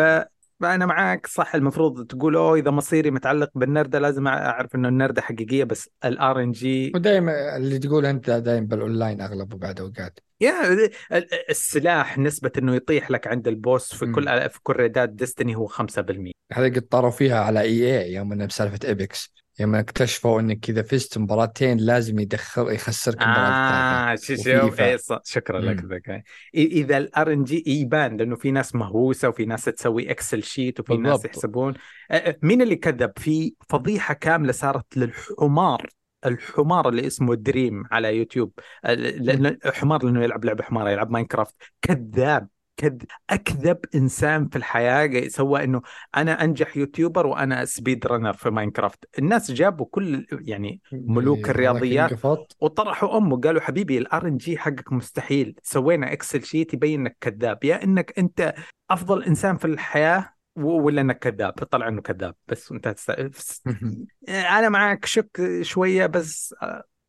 [0.65, 5.65] فانا معاك صح المفروض تقول أوه إذا مصيري متعلق بالنردة لازم أعرف إنه النردة حقيقية
[5.65, 10.19] بس ال RNG ودائما اللي تقول أنت دائما بالأونلاين اغلبه بعد أوقات.
[10.41, 14.15] يا ال- السلاح نسبة إنه يطيح لك عند ال boss في مم.
[14.15, 18.33] كل في كل raid ات Destiny هو 5% هذا قد طاروا فيها على EA يوم
[18.33, 24.37] إنه بسالفة Apex يوم اكتشفوا انك اذا فزت مباراتين لازم يدخل يخسرك المباراة آه شو
[24.37, 25.19] شو.
[25.25, 25.85] شكرا لك.
[25.85, 26.23] ذكاء.
[26.55, 31.13] إذا ال RNG يبان لأنه في ناس مهووسة وفي ناس تسوي Excel sheet وفي ناس
[31.13, 31.27] بالضبط.
[31.27, 31.75] يحسبون.
[32.11, 35.89] آه، آه، مين اللي كذب؟ في فضيحة كاملة صارت للحمار
[36.27, 38.53] الحمار اللي اسمه Dream على يوتيوب.
[38.85, 42.49] لأنه حمار لأنه يلعب لعبة حمار يلعب Minecraft كذاب.
[42.77, 45.83] كذب أكذب إنسان في الحياة سوى إنه
[46.17, 49.05] أنا أنجح YouTuber وأنا speedrunner في Minecraft.
[49.19, 52.13] الناس جابوا كل يعني ملوك إيه، الرياضيات.
[52.61, 55.55] وطرحوا أمه قالوا حبيبي ال RNG حقك مستحيل.
[55.63, 57.65] سوينا Excel sheet يبين إنك كذاب.
[57.65, 58.55] يا إنك أنت
[58.91, 62.35] أفضل إنسان في الحياة ولا إنك كذاب؟ طلع إنه كذاب.
[62.49, 63.11] بس أنت تست...
[64.29, 66.55] أنا معك شك شوية بس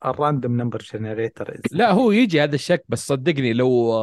[0.05, 3.93] ال random number generator لا هو يجي هذا الشك بس صدقني لو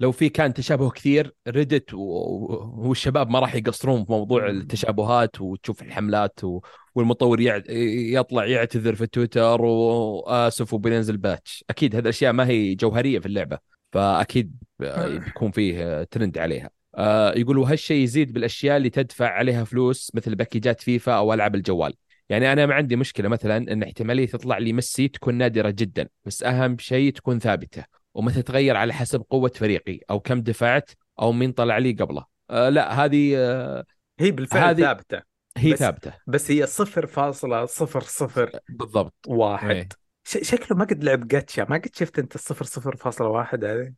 [0.00, 6.40] لو في كان تشابه كثير Reddit والشباب ما راح يقصرون في موضوع التشابهات وتشوف الحملات
[6.94, 13.26] والمطور يطلع يعتذر في تويتر وآسف وبينزل patch أكيد هذه الأشياء ما هي جوهرية في
[13.26, 13.58] اللعبة
[13.92, 16.70] فأكيد بيكون فيه ترند عليها.
[16.94, 21.54] آه، يقول وهالشيء يزيد بالأشياء اللي تدفع عليها فلوس مثل package ات فيفا أو ألعاب
[21.54, 21.94] الجوال.
[22.28, 26.42] يعني أنا ما عندي مشكلة مثلا إن احتمالية تطلع لي ميسي تكون نادرة جدا بس
[26.42, 27.97] أهم شيء تكون ثابتة.
[28.18, 30.90] وما تتغير على حسب قوة فريقي أو كم دفعت
[31.20, 32.24] أو مين طلع لي قبله.
[32.50, 33.84] آه لا هذه آه
[34.20, 35.22] هي بالفعل هذه- ثابتة.
[35.56, 36.12] هي بس- ثابتة.
[36.26, 39.14] بس هي صفر فاصلة صفر صفر بالضبط.
[39.26, 39.92] واحد.
[40.24, 41.66] ش- شكله ما قد لعب جاتشا.
[41.70, 43.92] ما قد شفت أنت الصفر صفر فاصلة واحد هذه؟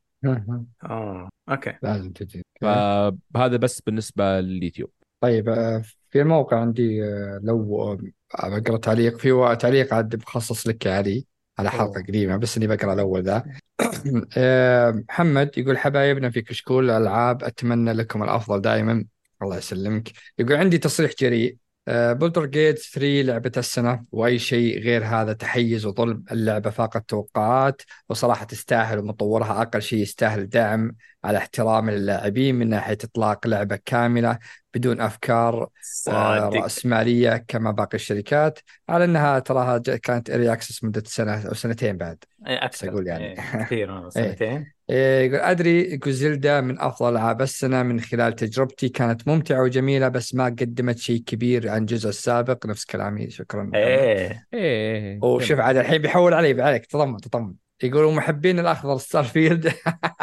[0.84, 1.73] آه أوكي.
[1.82, 2.42] لازم تجي.
[2.60, 4.90] فهذا بس بالنسبة لليوتيوب.
[5.20, 10.86] طيب آه، في الموقع عندي آه، لو آه، بقرا تعليق في تعليق عاد مخصص لك
[10.86, 11.26] يا علي.
[11.58, 12.04] على حلقة أوه.
[12.08, 13.44] قديمة بس إني بقرأ الأول ذا.
[14.36, 19.04] آه، محمد يقول حبايبنا في كشكول الألعاب أتمنى لكم الأفضل دائما.
[19.42, 20.08] الله يسلمك.
[20.38, 21.56] يقول عندي تصريح جريء.
[21.88, 28.44] بولدر جيت 3 لعبة السنة وأي شيء غير هذا تحيز وظلم اللعبة فاقت التوقعات وصراحة
[28.44, 30.96] تستاهل ومطورها أقل شيء يستاهل دعم.
[31.24, 34.39] على احترام اللاعبين من ناحية إطلاق لعبة كاملة
[34.74, 36.57] بدون أفكار آه، صادق.
[36.62, 38.58] رأسمالية كما باقي الشركات.
[38.89, 42.24] على أنها تراها كانت early access مدة سنة أو سنتين بعد.
[42.47, 42.89] إيه، أكثر.
[42.89, 43.24] أقول يعني.
[43.24, 43.34] إيه،
[43.65, 48.89] كثير والله، سنتين إيه، يقول أدري يقول Zelda من أفضل ألعاب السنة من خلال تجربتي.
[48.89, 52.66] كانت ممتعة وجميلة بس ما قدمت شيء كبير عن الجزء السابق.
[52.66, 53.31] نفس كلامي.
[53.31, 53.70] شكرا.
[53.74, 54.47] إيه.
[54.55, 55.18] إيه.
[55.23, 56.86] وشوف عاد الحين بيحول علي عليك.
[56.86, 59.72] تطمن تطمن يقولوا محبين الأخضر Starfield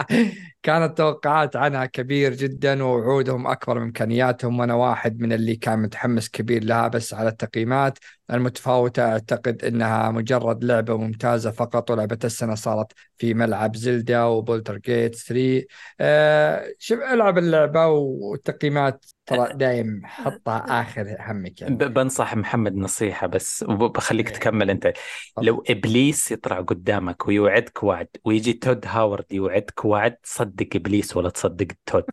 [0.67, 6.29] كانت توقعات عنها كبير جدا ووعودهم أكبر من إمكانياتهم وأنا واحد من اللي كان متحمس
[6.29, 7.99] كبير لها بس على التقييمات.
[8.33, 15.15] المتفاوتة أعتقد إنها مجرد لعبة ممتازة فقط ولعبة السنة صارت في ملعب زلدا وبولتر جيت
[15.15, 15.65] 3
[15.99, 21.75] آه شوف ألعب اللعبة والتقييمات ترى دايم حطها آخر همك يعني.
[21.75, 24.33] بنصح محمد نصيحة بس وبخليك إيه.
[24.33, 24.93] تكمل أنت.
[25.41, 31.67] لو إبليس يطلع قدامك ويوعدك وعد ويجي تود هاورد يوعدك وعد صدق إبليس ولا تصدق
[31.85, 32.03] تود؟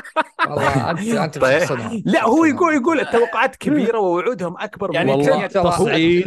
[0.50, 1.62] والله انت أنت طيب.
[2.04, 2.44] لا هو.
[2.44, 5.46] يقول يقول التوقعات كبيرة ووعودهم أكبر من يعني والله.
[5.70, 6.22] تصعيد-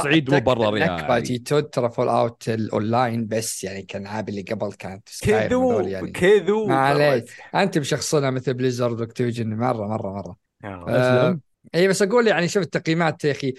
[0.00, 1.22] تصعيد مبرر علي.
[1.22, 5.08] جي تود ترى Fallout ال online بس يعني كان العاب اللي قبل كانت
[5.48, 7.24] كذو يعني كذو ما عليك.
[7.54, 11.40] انت مشخصنها مثل Blizzard و Activision مرة مرة مرة آه.
[11.74, 13.54] اي بس أقول يعني شوف التقييمات يا أخي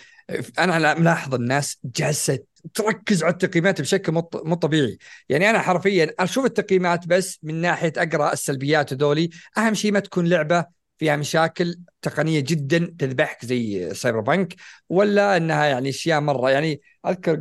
[0.60, 2.40] أنا لا- ملاحظ الناس جالسة
[2.74, 4.98] تركز على التقييمات بشكل مو مو طبيعي
[5.30, 10.28] يعني أنا حرفيا أشوف التقييمات بس من ناحية أقرأ السلبيات هذولي أهم شيء ما تكون
[10.28, 10.66] لعبة
[10.98, 14.56] فيها مشاكل تقنية جدا تذبحك زي Cyberpunk
[14.90, 17.36] ولا إنها يعني أشياء مرة يعني أذكر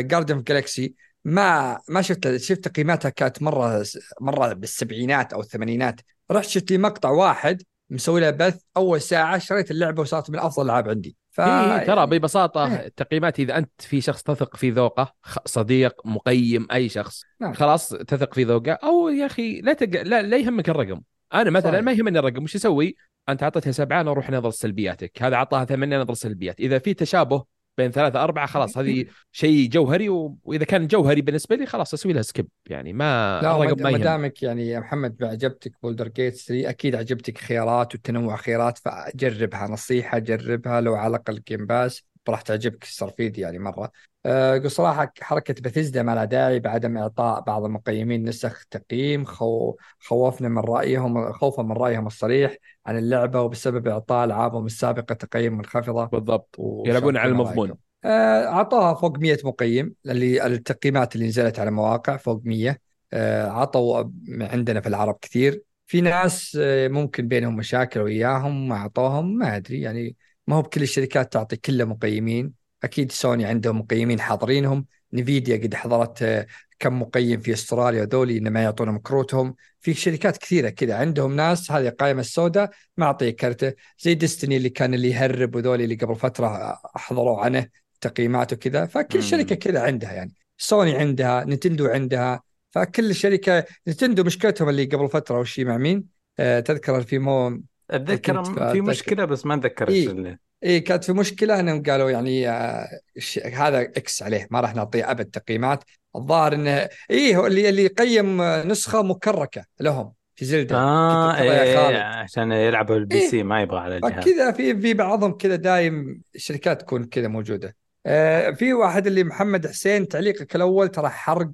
[0.00, 3.84] Guardians of the Galaxy ما ما شفت شفت تقييماتها كانت مرة
[4.20, 6.00] مرة بالسبعينات أو الثمانينات
[6.30, 10.62] رحت شفت لي مقطع واحد مسوي له بث أول ساعة شريت اللعبة وصارت من أفضل
[10.62, 12.86] الالعاب عندي ف إيه ترى يعني- ببساطة إيه.
[12.86, 15.14] التقييمات إذا أنت في شخص تثق في ذوقه
[15.44, 17.52] صديق مقيم أي شخص نعم.
[17.52, 20.02] خلاص تثق في ذوقه أو يا أخي لا تق...
[20.02, 21.00] لا, لا يهمك الرقم
[21.34, 21.84] أنا مثلا صحيح.
[21.84, 22.96] ما يهمني الرقم وش أسوي؟
[23.28, 25.22] أنت أعطيتها سبعة أنا أروح نظر سلبياتك.
[25.22, 26.60] هذا أعطاها ثمانية نظر سلبيات.
[26.60, 27.44] إذا في تشابه
[27.78, 30.38] بين ثلاثة أربعة خلاص هذه شيء جوهري و...
[30.44, 33.98] وإذا كان جوهري بالنسبة لي خلاص أسوي لها skip يعني ما لا الرقم ما ما
[33.98, 40.18] دامك يعني يا محمد عجبتك Baldur's Gate 3 أكيد عجبتك خيارات وتنوع خيارات فجربها نصيحة
[40.18, 43.90] جربها لو على الأقل Game Pass راح تعجبك Starfield يعني مرة.
[44.26, 49.76] أه قل صراحة حركة بثيزدا ما لها داعي بعدم إعطاء بعض المقيمين نسخ تقييم خو
[49.98, 56.04] خوفنا من رأيهم خوفا من رأيهم الصريح عن اللعبة وبسبب إعطاء ألعابهم السابقة تقييم منخفضة.
[56.04, 56.56] بالضبط.
[56.86, 57.74] يلعبون على المضمون.
[58.04, 59.94] آه، اعطاها فوق 100 مقيم.
[60.06, 62.78] اللي التقييمات اللي نزلت على مواقع فوق 100
[63.12, 64.04] آه، عطوا
[64.40, 65.62] عندنا في العرب كثير.
[65.86, 70.16] في ناس آه، ممكن بينهم مشاكل وياهم ما أعطوهم ما أدري يعني.
[70.46, 72.52] ما هو بكل الشركات تعطي كل مقيمين.
[72.84, 74.86] أكيد سوني عندهم مقيمين حاضرينهم.
[75.12, 76.46] نفيديا قد حضرت آه،
[76.78, 79.54] كم مقيم في أستراليا ذولي انما يعطونهم كروتهم.
[79.80, 80.94] في شركات كثيرة كذا.
[80.94, 83.72] عندهم ناس هذه القائمه السوداء ما اعطيه كرته.
[83.98, 87.66] زي Destiny اللي كان اللي يهرب وذولي اللي قبل فترة حظروا عنه
[88.00, 88.86] تقييمات وكذا.
[88.86, 89.22] فكل.
[89.22, 90.34] شركة كذا عندها يعني.
[90.58, 92.42] سوني عندها نينتندو عندها.
[92.70, 96.04] فكل شركة نينتندو مشكلتهم اللي قبل فترة وشي مع مين؟
[96.38, 97.62] آه تذكر في مو
[97.92, 99.94] أتذكر في مشكلة بس ما اتذكر إيه.
[100.02, 102.86] إيش اللي إيه كانت في مشكلة إنهم قالوا يعني آه
[103.18, 105.84] ش- هذا X عليه ما راح نعطيه أبد تقييمات
[106.16, 112.02] الظاهر إنه إيه هو اللي اللي يقيم نسخة مكركة لهم في Zelda آه إيه.
[112.02, 116.80] عشان يلعبوا ال PC ما يبغى على الجهاز فكذا في في بعضهم كذا دايم الشركات
[116.80, 121.50] تكون كذا موجودة آه في واحد اللي محمد حسين تعليقك الأول ترى حرق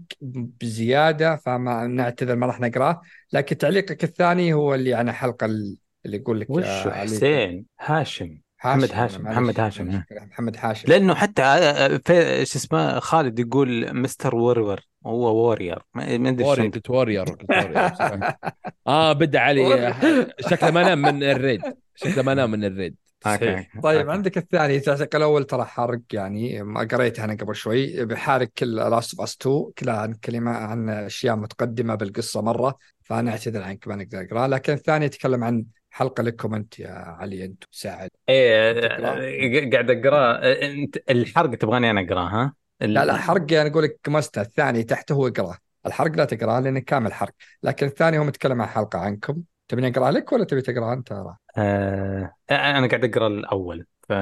[0.61, 3.01] بزيادة فما نعتذر ما راح نقرأه
[3.33, 5.49] لكن تعليقك الثاني هو اللي عن الحلقة
[6.07, 10.03] اللي يقول لك آه، علي- حسين هاشم هاشم محمد هاشم، محمد هاشم،.
[10.11, 10.89] محمد هاشم.
[10.89, 16.71] لأنه حتى آه، في شو اسمه خالد يقول Mister Warrior هو Warrior ما أدري Warrior
[16.71, 17.25] قلت Warrior
[18.87, 19.95] آه بدأ علي
[20.41, 21.61] شكله ما نام من ال raid.
[21.95, 22.97] شكله ما نام من ال raid.
[23.25, 23.71] صحيح.
[23.83, 24.13] طيب okay.
[24.13, 28.05] عندك الثاني تعليق الأول ترى حرق يعني ما قريته أنا قبل شوي.
[28.05, 33.31] بحارق The Last of Us 2 كلها عن كلمة عن أشياء متقدمة بالقصة مرة فأنا
[33.31, 37.65] أعتذر عنك ما نقدر اقراه لكن الثاني يتكلم عن حلقة لكم أنت يا علي أنت
[37.71, 43.71] ساعد إيه قاعد اقراه آه، أنت الحرق تبغاني أنا اقراه ها؟ لا لا حرق أنا
[43.71, 45.57] أقول لك قمصته الثاني تحته هو اقرأه.
[45.87, 47.33] الحرق لا تقرأه لأنه كامل حرق.
[47.63, 49.43] لكن الثاني هو متكلم عن حلقة عنكم.
[49.69, 51.13] تبيني اقرا لك ولا تبي تقرا أنت؟
[51.57, 53.87] آه أنا قاعد أقرأ الأول.
[54.09, 54.13] ف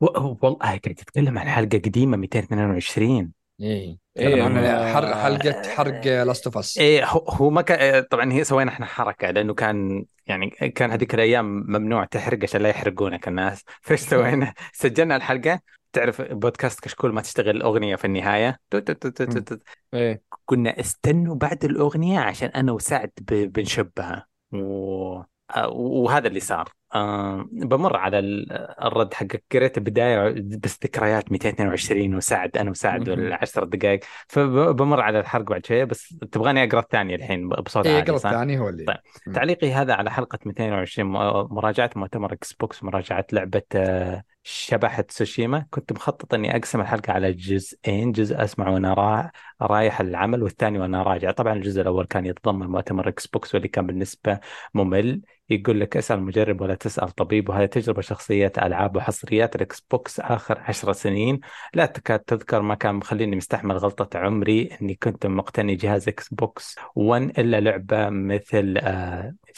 [0.00, 3.98] والله قاعد يتكلم عن حلقة قديمة 222 إيه.
[4.16, 8.32] إيه، عن ما- حرق حلقة حرق لاست of Us إيه هو هو ما كان طبعا
[8.32, 13.28] هي سوينا إحنا حركة لأنه كان يعني كان هذيك الأيام ممنوع تحرق عشان لا يحرقونك
[13.28, 13.64] الناس.
[13.82, 15.60] فايش سوينا؟ سجلنا الحلقة.
[15.92, 19.56] تعرف بودكاست كشكول ما تشتغل الاغنيه في النهاية؟ تو- تو- تو- تو- تو- تو.
[19.94, 20.22] إيه.
[20.44, 24.26] كنا استنوا بعد الأغنية عشان أنا وسعد بنشبها.
[24.52, 25.20] و...
[25.56, 28.52] آه، وهذا اللي صار آه بمر على ال-
[28.82, 33.08] الرد حقك قريت البدايه بس ذكريات 222 وسعد أنا وسعد.
[33.08, 38.02] والعشر دقائق فبمر على الحرق بعد شوية بس تبغاني أقرأ الثانية الحين بصوت إيه عالي
[38.04, 38.96] اقرا؟ الثاني هو اللي طيب.
[39.34, 45.92] تعليقي هذا على حلقة 220 م- مراجعة مؤتمر Xbox مراجعة لعبة آه، شبح تسوشيما كنت
[45.92, 49.30] مخطط إني أقسم الحلقة على جزئين جزء أسمع وأنا
[49.62, 51.30] رايح العمل والثاني وأنا راجع.
[51.30, 54.40] طبعا الجزء الأول كان يتضمن مؤتمر Xbox واللي كان بالنسبة
[54.74, 55.22] ممل.
[55.50, 60.58] يقول لك اسأل مجرب ولا تسأل طبيب وهذه تجربة شخصية ألعاب وحصريات ال Xbox آخر
[60.58, 61.40] عشر سنين.
[61.74, 67.38] لا تكاد تذكر ما كان مخليني مستحمل غلطة عمري إني كنت مقتني جهاز Xbox 1
[67.38, 68.80] إلا لعبة مثل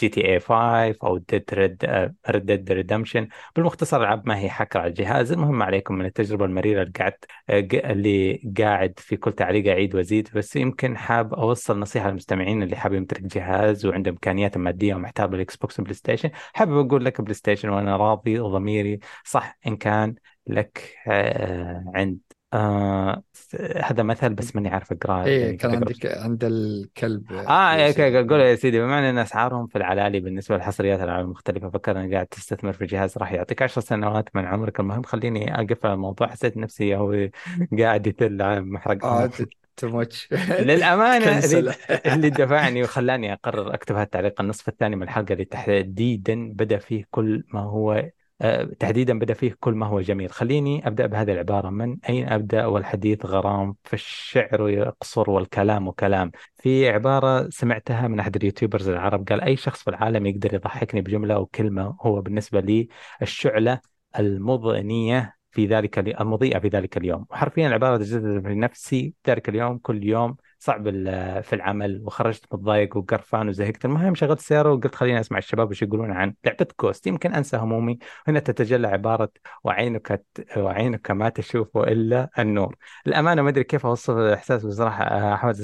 [0.00, 1.84] GTA 5 أو Dead Red
[2.30, 5.32] Red Redemption بالمختصر الألعاب ما هي حكر على الجهاز.
[5.32, 10.28] المهم عليكم من التجربة المريرة اللي قعدت آه، اللي قاعد في كل تعليق أعيد وأزيد
[10.34, 15.56] بس يمكن حاب أوصل نصيحة للمستمعين اللي حاب يمتلك جهاز وعنده إمكانيات مادية ومحتار بال
[15.56, 20.14] Xbox وال PlayStation حابب أقول لك PlayStation وأنا راضي وضميري صح إن كان
[20.46, 22.18] لك آه، عند
[22.52, 23.22] آه
[23.76, 28.40] هذا مثل بس ماني عارف أقرأه إيه يعني كان عندك عند الكلب آه إيه، قول
[28.40, 32.72] يا سيدي بما إن أسعارهم في العلالي بالنسبة للحصريات الالعاب المختلفه فكر انك قاعد تستثمر
[32.72, 34.80] في جهاز راح يعطيك 10 سنوات من عمرك.
[34.80, 37.28] المهم خليني أقف على الموضوع حسيت نفسي هو
[37.78, 39.30] قاعد يتل على محرق آه
[39.78, 40.28] تو ماتش
[40.60, 41.38] للأمانة.
[41.38, 41.74] اللي,
[42.14, 47.44] اللي دفعني وخلاني أقرر أكتب هالتعليق النصف الثاني من الحلقة اللي تحديدا بدأ فيه كل
[47.54, 50.30] ما هو آه، تحديدا بدأ فيه كل ما هو جميل.
[50.30, 51.70] خليني أبدأ بهذه العبارة.
[51.70, 56.30] من أين أبدأ؟ والحديث غرام فالشعر يقصر والكلام كلام.
[56.62, 61.00] في عبارة سمعتها من أحد ال YouTubers العرب قال أي شخص في العالم يقدر يضحكني
[61.00, 62.88] بجملة أو كلمه هو بالنسبة لي
[63.22, 63.80] الشعلة
[64.18, 67.26] المضنية في ذلك ال- المضيئة في ذلك اليوم.
[67.30, 70.84] وحرفيا العبارة تجدد في نفسي ذلك اليوم كل يوم صعب
[71.40, 73.84] في العمل وخرجت متضايق وقرفان وزهقت.
[73.84, 77.06] المهم شغلت السيارة وقلت خليني أسمع الشباب وش يقولون عن لعبة Ghost.
[77.06, 77.98] يمكن أنسى همومي.
[78.28, 79.30] هنا تتجلى عبارة
[79.64, 80.24] وعينك
[80.56, 82.76] وعينك ما تشوف إلا النور.
[83.06, 85.54] الأمانة ما أدري كيف أوصف الإحساس بصراحة آه، أحمد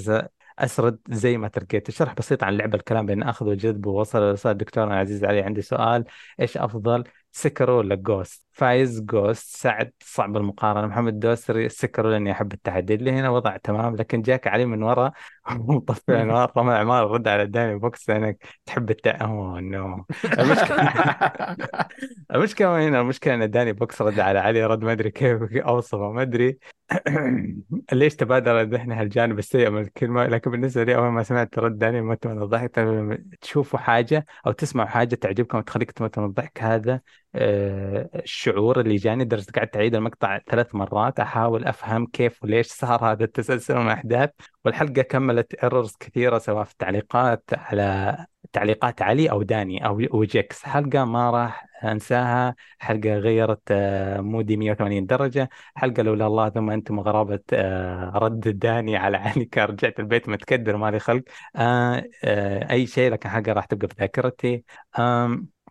[0.58, 4.36] أسرد زي ما تركيت الشرح بسيط عن اللعبة الكلام بين أخذ وجذب ووصل.
[4.46, 6.04] الدكتور العزيز علي عندي سؤال
[6.40, 9.56] إيش أفضل سكرو ولا جوست فايز جوست.
[9.56, 10.86] سعد صعب المقارنة.
[10.86, 12.94] محمد دوسري سكرو لأني أحب التحدي.
[12.94, 15.12] اللي هنا وضع تمام لكن جاك علي من ورا
[15.60, 20.04] ومطفي أنوار رمى عمار رد على داني بوكس لأنك تحب الت أوه نو.
[20.38, 20.90] المشكلة
[22.34, 24.64] المشكلة هنا المشكلة أن داني بوكس رد على علي.
[24.66, 26.12] رد ما أدري كيف أوصفه.
[26.12, 26.58] ما أدري
[27.92, 32.00] ليش تبادر ذهني هالجانب السيء من الكلمة لكن بالنسبة لي أول ما سمعت رد داني
[32.00, 37.00] مت من الضحك لما تشوفوا حاجة أو تسمعوا حاجة تعجبكم وتخليك تموت من الضحك هذا
[37.34, 43.24] الشعور اللي جاني لدرجة قعدت أعيد المقطع ثلاث مرات أحاول أفهم كيف وليش صار هذا
[43.24, 44.30] التسلسل من الأحداث.
[44.64, 48.16] والحلقة كملت errors كثيرة سواء في التعليقات على
[48.52, 52.54] تعليقات علي أو داني أو وجيكس حلقة ما راح أنساها.
[52.78, 55.48] حلقة غيرت آه، mood ي 180 درجة.
[55.74, 60.76] حلقة لولا الله ثم أنتم غرابة آه، رد داني على علي كان رجعت البيت متكدر
[60.76, 61.22] مالي خلق.
[61.56, 64.64] آه، آه، أي شيء لكن حلقة راح تبقى في ذاكرتي.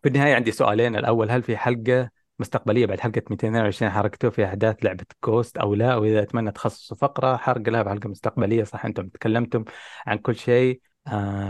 [0.06, 0.95] آم، في النهاية عندي سؤالين.
[0.95, 2.09] الأول هل في حلقة
[2.40, 7.38] مستقبلية بعد حلقة 222 حرقتوه في أحداث لعبة Ghost أو لا؟ وإذا أتمنى تخصصوا فقرة
[7.38, 8.64] حرق لها بحلقة مستقبلية.
[8.64, 9.64] صح أنتم تكلمتم
[10.07, 10.82] عن كل شيء.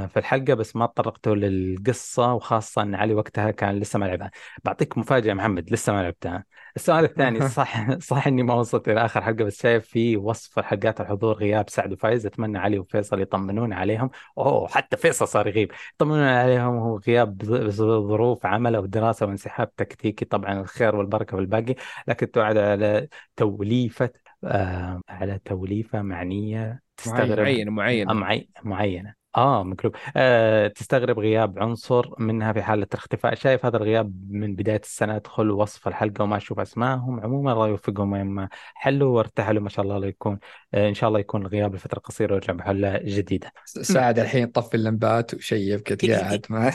[0.07, 4.32] في الحلقة بس ما تطرقتوا للقصة وخاصة أن علي وقتها كان لسه ما لعبها.
[4.64, 6.45] بعطيك مفاجأة محمد لسه ما لعبتها.
[6.75, 11.01] السؤال الثاني صح صح إني ما وصلت إلى آخر حلقة بس شايف في وصف حلقات
[11.01, 12.25] الحضور غياب سعد وفايز.
[12.25, 14.09] أتمنى علي وفيصل يطمنون عليهم.
[14.38, 15.72] أوه حتى فيصل صار يغيب.
[15.95, 20.25] يطمنون عليهم هو غياب ظروف عمل أو دراسة وانسحاب تكتيكي.
[20.25, 21.75] طبعا الخير والبركة بالباقي.
[22.07, 24.09] لكن توعد على توليفة
[24.43, 27.40] آه على توليفة معنية تستغرب.
[27.40, 28.49] معينه معينه آه، معي...
[28.64, 29.23] معينة.
[29.38, 33.36] آه مكتوب آه تستغرب غياب عنصر منها في حالة الاختفاء.
[33.36, 37.20] شايف هذا الغياب من بداية السنة أدخل وصف الحلقة وما أشوف أسمائهم.
[37.20, 40.40] عموما الله يوفقهم لما حلوا وارتحلوا ما شاء الله لا يكون
[40.74, 43.52] آه إن شاء الله يكون الغياب لفترة قصيرة ويرجع بحلة جديدة.
[43.66, 46.68] سعد الحين طفي اللمبات وشيب كنت قاعد ما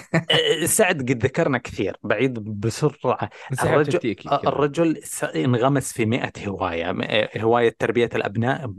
[0.62, 3.30] آه، سعد قد ذكرنا كثير بعيد بسرعة.
[3.62, 4.40] الرجل كذا.
[4.46, 5.00] الرجل
[5.36, 7.02] انغمس في مئة هواية م-
[7.40, 8.72] هواية تربية الأبناء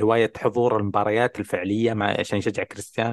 [0.00, 3.03] هواية حضور المباريات الفعلية مع عشان يشجع كريستيانو.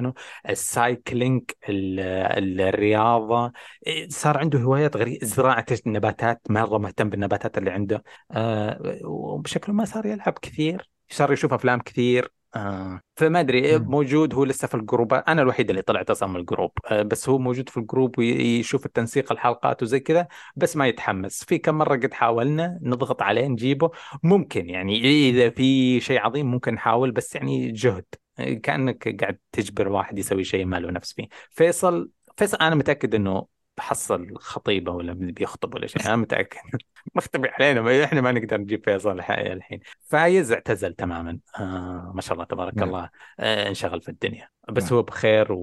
[0.48, 3.52] ال cycling ال- الرياضة.
[3.86, 8.02] إيه، صار عنده هوايات غريبة زراعة النباتات مرة مهتم بالنباتات اللي عنده.
[8.30, 12.32] آه، وبشكل ما صار يلعب كثير صار يشوف أفلام كثير.
[12.56, 13.00] آه.
[13.16, 13.90] فما أدري مم.
[13.90, 17.02] موجود هو لسه في ال group أنا الوحيد اللي طلعت أصلا من ال group آه
[17.02, 21.58] بس هو موجود في ال group ويشوف التنسيق الحلقات وزي كذا بس ما يتحمس في
[21.58, 23.90] كم مرة قد حاولنا نضغط عليه نجيبه
[24.22, 25.00] ممكن يعني
[25.30, 28.04] إذا في شيء عظيم ممكن نحاول بس يعني جهد
[28.38, 33.14] آه، كأنك قاعد تجبر واحد يسوي شيء ما له نفس فيه فيصل فيصل أنا متأكد
[33.14, 36.58] إنه بحصل خطيبة ولا بيخطب ولا شيء أنا متأكد.
[37.14, 39.80] مختبئ علينا ما- إحنا ما نقدر نجيب فيصل الح- الحين.
[40.08, 41.38] فايز اعتزل تماما.
[41.60, 42.88] آه ما شاء الله تبارك نعم.
[42.88, 43.10] الله.
[43.40, 44.48] آه انشغل في الدنيا.
[44.68, 44.92] بس نعم.
[44.94, 45.56] هو بخير و...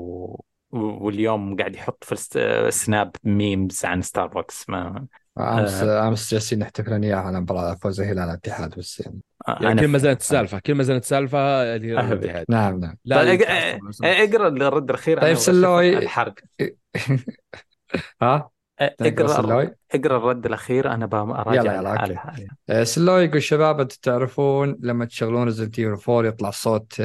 [0.71, 5.05] و- واليوم قاعد يحط في الس- السناب ميمز عن ستاربكس ما
[5.39, 6.07] امس آه.
[6.07, 9.19] امس جالسين يحتفلون اياه على مباراة فوز الهلال الاتحاد بس يعني.
[9.47, 11.75] آه، يعني أنا كل ما زالت السالفة كل ما زالت السالفة.
[11.75, 12.45] الاتحاد.
[12.49, 12.95] نعم نعم.
[13.05, 13.41] لا طيب
[14.03, 15.97] أقرأ الرد الأخير طيب سلوي.
[15.97, 16.33] الحرق.
[18.21, 18.49] ها؟
[18.81, 25.05] اقرأ؟ اقرأ الرد الأخير أنا براجع يلا يلا، آه، سلوي يقول شباب أنتم تعرفون لما
[25.05, 27.01] تشغلون ريزنت ايفل 4 يطلع صوت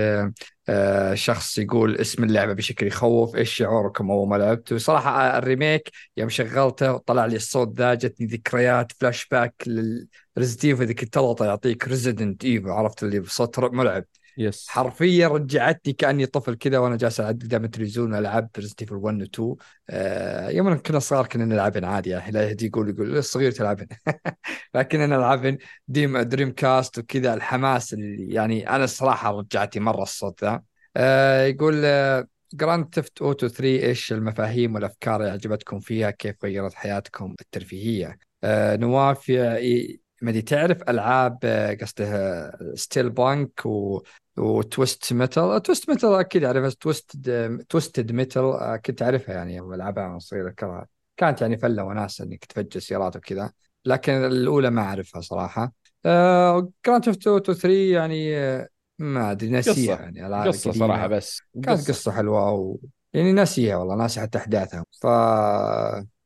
[1.14, 6.28] شخص يقول اسم اللعبة بشكل يخوف إيش شعوركم أول ما لعبتوا؟ صراحة ال remake يوم
[6.28, 11.88] شغلته وطلع لي الصوت ذا جتني ذكريات فلاش باك لل Resident Evil ذيك التلطه يعطيك
[11.88, 14.04] Resident Evil عرفت اللي بصوت مرعب
[14.38, 19.20] yes حرفيا رجعتني كأني طفل كذا وأنا جالس اعدل قدام التلفزيون ألعب Resident Evil 1
[19.20, 19.56] و 2
[19.90, 23.86] آه يوم كنا صغار كنا نلعبن عادي يعني لا يهدي يقول يقول الصغير تلعبن.
[24.74, 30.62] لكننا نلعبن ديم Dreamcast وكذا الحماس اللي يعني أنا الصراحه رجعتي مرة الصوت ذا
[30.96, 31.84] آه يقول
[32.54, 38.76] Grand Theft Auto 3 إيش المفاهيم والأفكار اللي عجبتكم فيها؟ كيف غيرت حياتكم الترفيهية؟ آه
[38.76, 39.30] نواف
[40.24, 44.02] ي- ما ادري تعرف ألعاب آه، قصده ستيل بانك و
[44.36, 47.30] و Twisted Metal Twisted Metal أكيد أعرفها twist
[47.68, 50.86] Twisted Metal كنت اعرفها يعني يوم ألعبها وأنا صغير اذكرها
[51.16, 53.52] كانت يعني فلة وناس إنك تفجر سيارات وكذا
[53.84, 55.72] لكن الأولى ما أعرفها صراحة.
[56.06, 60.02] آه Grand Theft Auto 3 يعني آه، ما أدري ناسيها قصة.
[60.02, 60.86] يعني ألعاب قصة قديمة.
[60.86, 62.12] صراحة بس كانت قصة.
[62.12, 62.76] حلوة و...
[63.12, 64.84] يعني ناسيها والله ناسي حتى أحداثها.
[65.02, 65.06] ف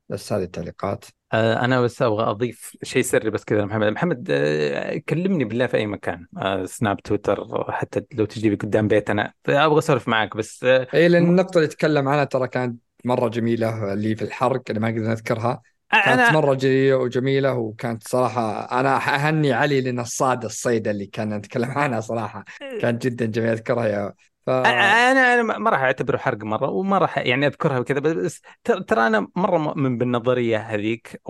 [0.09, 1.05] بس هذه التعليقات.
[1.05, 3.86] آه، أنا بس أبغى أضيف شيء سري بس كذا محمد.
[3.86, 6.26] محمد آه، كلمني بالله في أي مكان.
[6.39, 11.08] آه، سناب تويتر حتى لو تجي لي قدام بيتنا أبغى أسولف معك بس آه، اي
[11.08, 15.08] لأن النقطة اللي تكلم عنها ترى كانت مرة جميلة اللي في الحرق اللي ما قدرنا
[15.10, 21.07] نذكرها كانت أنا مرة جميلة وجميلة وكانت صراحة أنا أهني علي لأن الصاد الصيدة اللي
[21.07, 22.44] كنا نتكلم عنها صراحة
[22.81, 23.52] كانت جدا جميلة.
[23.52, 24.15] أذكرها يا
[24.49, 24.51] ف...
[24.51, 29.28] أنا أنا ما راح أعتبره حرق مرة وما راح يعني أذكرها وكذا بس ترى أنا
[29.36, 31.20] مرة مؤمن بالنظرية هذيك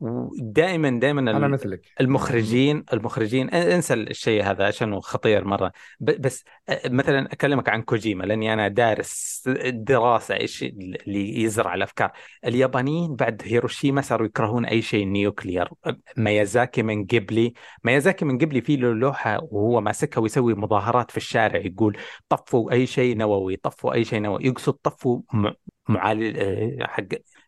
[0.00, 1.80] ودائما دائما أنا مثلك.
[2.00, 5.72] المخرجين المخرجين انسى الشيء هذا عشانه خطير مرة.
[6.00, 6.44] بس
[6.86, 12.12] مثلا أكلمك عن كوجيما لأني أنا دارس دراسة إيش اللي يزرع الأفكار.
[12.44, 15.68] اليابانيين بعد هيروشيما صاروا يكرهون أي شيء nuclear
[16.16, 17.52] ميازاكي من قبلي
[17.84, 21.98] ميازاكي من قبلي في له لوحة وهو ماسكها ويسوي مظاهرات في الشارع يقول
[22.28, 24.44] طفوا أي شيء نووي طفوا أي شيء نووي.
[24.46, 25.20] يقصد طفوا
[25.88, 27.02] معالج آه، حق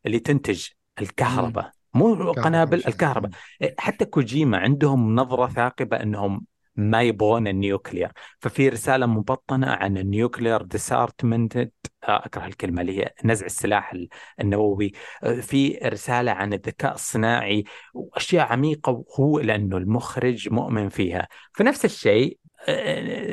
[0.07, 0.67] اللي تنتج
[1.01, 1.71] الكهرباء.
[1.95, 3.31] مو قنابل الكهرباء.
[3.79, 8.13] حتى كوجيما عندهم نظرة ثاقبة إنهم ما يبغون ال nuclear.
[8.41, 11.71] ففي رسالة مبطنة عن ال nuclear disarmament
[12.03, 14.09] أكره الكلمة اللي هي نزع السلاح ال-
[14.41, 14.93] النووي.
[15.23, 17.65] آه، في رسالة عن الذكاء الصناعي
[17.95, 21.29] وأشياء عميقة وهو لأنه المخرج مؤمن فيها.
[21.55, 22.48] فنفس الشيء آه،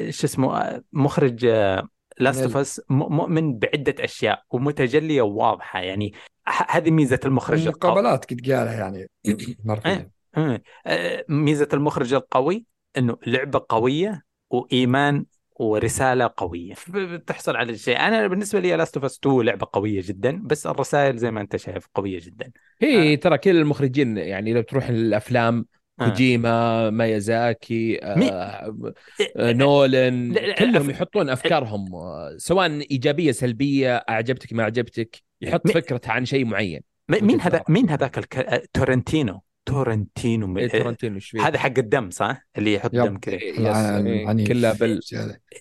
[0.10, 1.46] شو اسمه آه، مخرج
[2.20, 6.14] Last of Us مؤمن بعدة أشياء ومتجلية وواضحة يعني
[6.70, 7.92] هذه ميزة المخرج القوي.
[7.92, 9.10] المقابلات قد قالها يعني
[9.66, 10.12] مرتين.
[10.38, 10.62] مم.
[10.86, 12.66] آه، ميزة المخرج القوي
[12.98, 15.26] إنه لعبة قوية وإيمان
[15.60, 16.74] ورسالة قوية.
[16.74, 16.92] ف-
[17.28, 21.18] تحصل على الشيء أنا بالنسبة لي Last of Us 2 لعبة قوية جدا بس الرسائل
[21.18, 22.52] زي ما أنت شايف قوية جدا.
[22.82, 25.75] هي ترى كل المخرجين يعني لو تروح الأفلام آه.
[26.00, 28.94] كوجيما ميازاكي مي- آه
[29.38, 35.66] آه، نولن لا- لا، كلهم يحطون أفكارهم آه، سواء إيجابية سلبية أعجبتك ما أعجبتك يحط
[35.66, 37.64] مي- فكرته عن شيء معين مين هذا.
[37.70, 38.38] مين هذاك الك...
[38.38, 43.04] آه، تورنتينو تورنتينو م- إيه تورنتينو؟ هذا حق الدم صح؟ اللي يحط يب.
[43.04, 45.02] دم كذا إيه، إيه، عنيف كلها بال.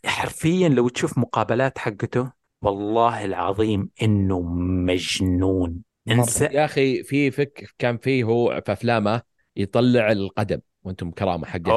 [0.04, 2.32] حرفيا لو تشوف مقابلات حقته
[2.62, 4.42] والله العظيم إنه
[4.86, 5.82] مجنون.
[6.10, 9.22] انسى يا أخي في فك كان فيه هو في أفلامه
[9.56, 11.68] يطلع القدم وأنتم كرامة حقت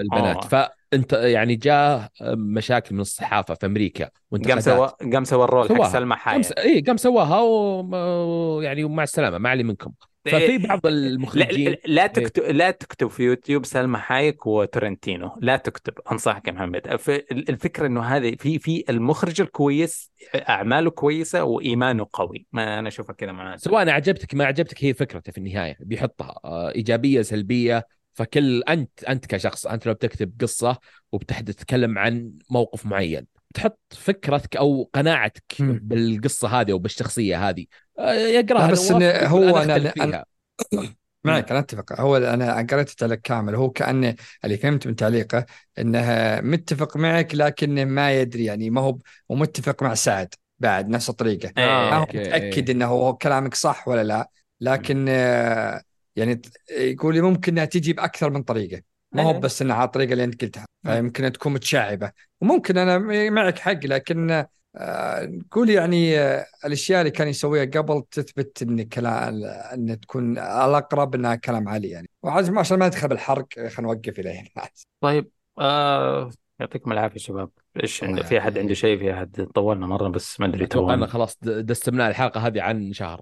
[0.00, 0.36] البنات.
[0.36, 0.68] أوه.
[0.92, 5.88] فأنت يعني جاء مشاكل من الصحافة في أمريكا قام وانتقادات سوى قام سوى الرول حق.
[5.88, 6.52] سلمى قام حايك س...
[6.52, 8.60] اي قام سواها و...
[8.60, 9.92] يعني ومع السلامة ما علي منكم.
[10.24, 15.56] ففي بعض لا, المخرجين لا, لا تكتب لا تكتب في يوتيوب سلمى حايك وتورنتينو لا
[15.56, 16.98] تكتب أنصحك يا محمد.
[17.32, 22.46] الفكرة إنه هذه في في المخرج الكويس أعماله كويسة وإيمانه قوي.
[22.52, 26.40] ما أنا أشوفها كذا مع سواء عجبتك ما عجبتك هي فكرته في النهاية بيحطها.
[26.44, 30.78] آه، إيجابية سلبية فكل أنت أنت كشخص أنت لو بتكتب قصة
[31.12, 33.26] وبتحدث تتكلم عن موقف معين.
[33.54, 35.80] تحط فكرتك أو قناعتك مم.
[35.82, 37.66] بالقصة هذه وبالشخصيه هذه
[37.98, 40.24] آه، يقرأها بس يقول هو أنا أنا- أنا-.
[41.24, 44.14] معك أنا أتفق هو أنا قريت التعليق كامل هو كانه
[44.44, 45.46] اللي فهمت من تعليقه
[45.78, 46.00] انه
[46.40, 48.98] متفق معك لكنه ما يدري يعني ما هو
[49.30, 51.66] مو متفق مع سعد بعد نفس الطريقة إيه.
[51.66, 52.70] ما هو متأكد.
[52.70, 54.30] إنه هو كلامك صح ولا لا
[54.60, 55.82] لكن آه،
[56.16, 58.82] يعني يقول لي ممكن إنها تجي بأكثر من طريقة
[59.12, 59.40] ما هو.
[59.40, 60.66] بس إنها على الطريقة اللي أنت قلتها.
[60.84, 62.12] فيمكن تكون متشعبة.
[62.40, 62.98] وممكن أنا
[63.30, 64.44] معك حق لكن
[64.76, 71.14] آه، نقول يعني آه، الأشياء اللي كان يسويها قبل تثبت إن كلام إن تكون الأقرب
[71.14, 72.08] إنها كلام علي يعني.
[72.22, 74.68] وعشان عشان ما ندخل بالحرق خلينا نوقف إلى هنا
[75.00, 76.30] طيب آه
[76.60, 77.50] يعطيكم العافية شباب.
[77.82, 78.58] إيش عنده في احد.
[78.58, 82.46] عنده شيء؟ في احد طولنا مرة بس ما ادري أتوقع ان تو خلاص دستمنا الحلقة
[82.46, 83.20] هذه عن شهر.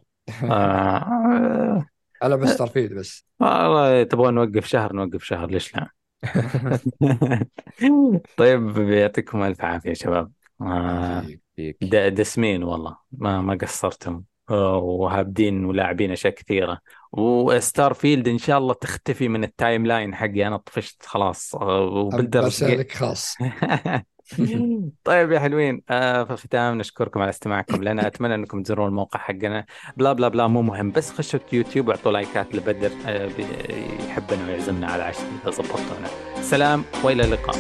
[0.51, 1.87] آه
[2.23, 3.27] أنا بس Starfield بس.
[3.41, 5.91] والله تبغون نوقف شهر نوقف شهر ليش لا؟
[8.37, 10.33] طيب يعطيكم ألف عافية شباب.
[11.57, 14.23] فيك د- دسمين والله ما ما قصرتم.
[14.51, 16.79] وهابدين ولاعبين أشياء كثيرة.
[17.13, 21.55] و Starfield إن شاء الله تختفي من ال timeline حقي أنا طفشت خلاص.
[21.55, 23.37] و Baldur's خلاص.
[25.05, 28.07] طيب يا حلوين آه في الختام نشكركم على استماعكم لنا.
[28.07, 29.67] أتمنى أنكم تزورون الموقع حقنا.
[29.97, 33.31] blah blah blah مو مهم بس خشوا يوتيوب واعطوا لايكات لبدر آه
[34.09, 35.63] يحبنا ويعزمنا على عشاء إذا
[36.41, 37.57] سلام وإلى اللقاء.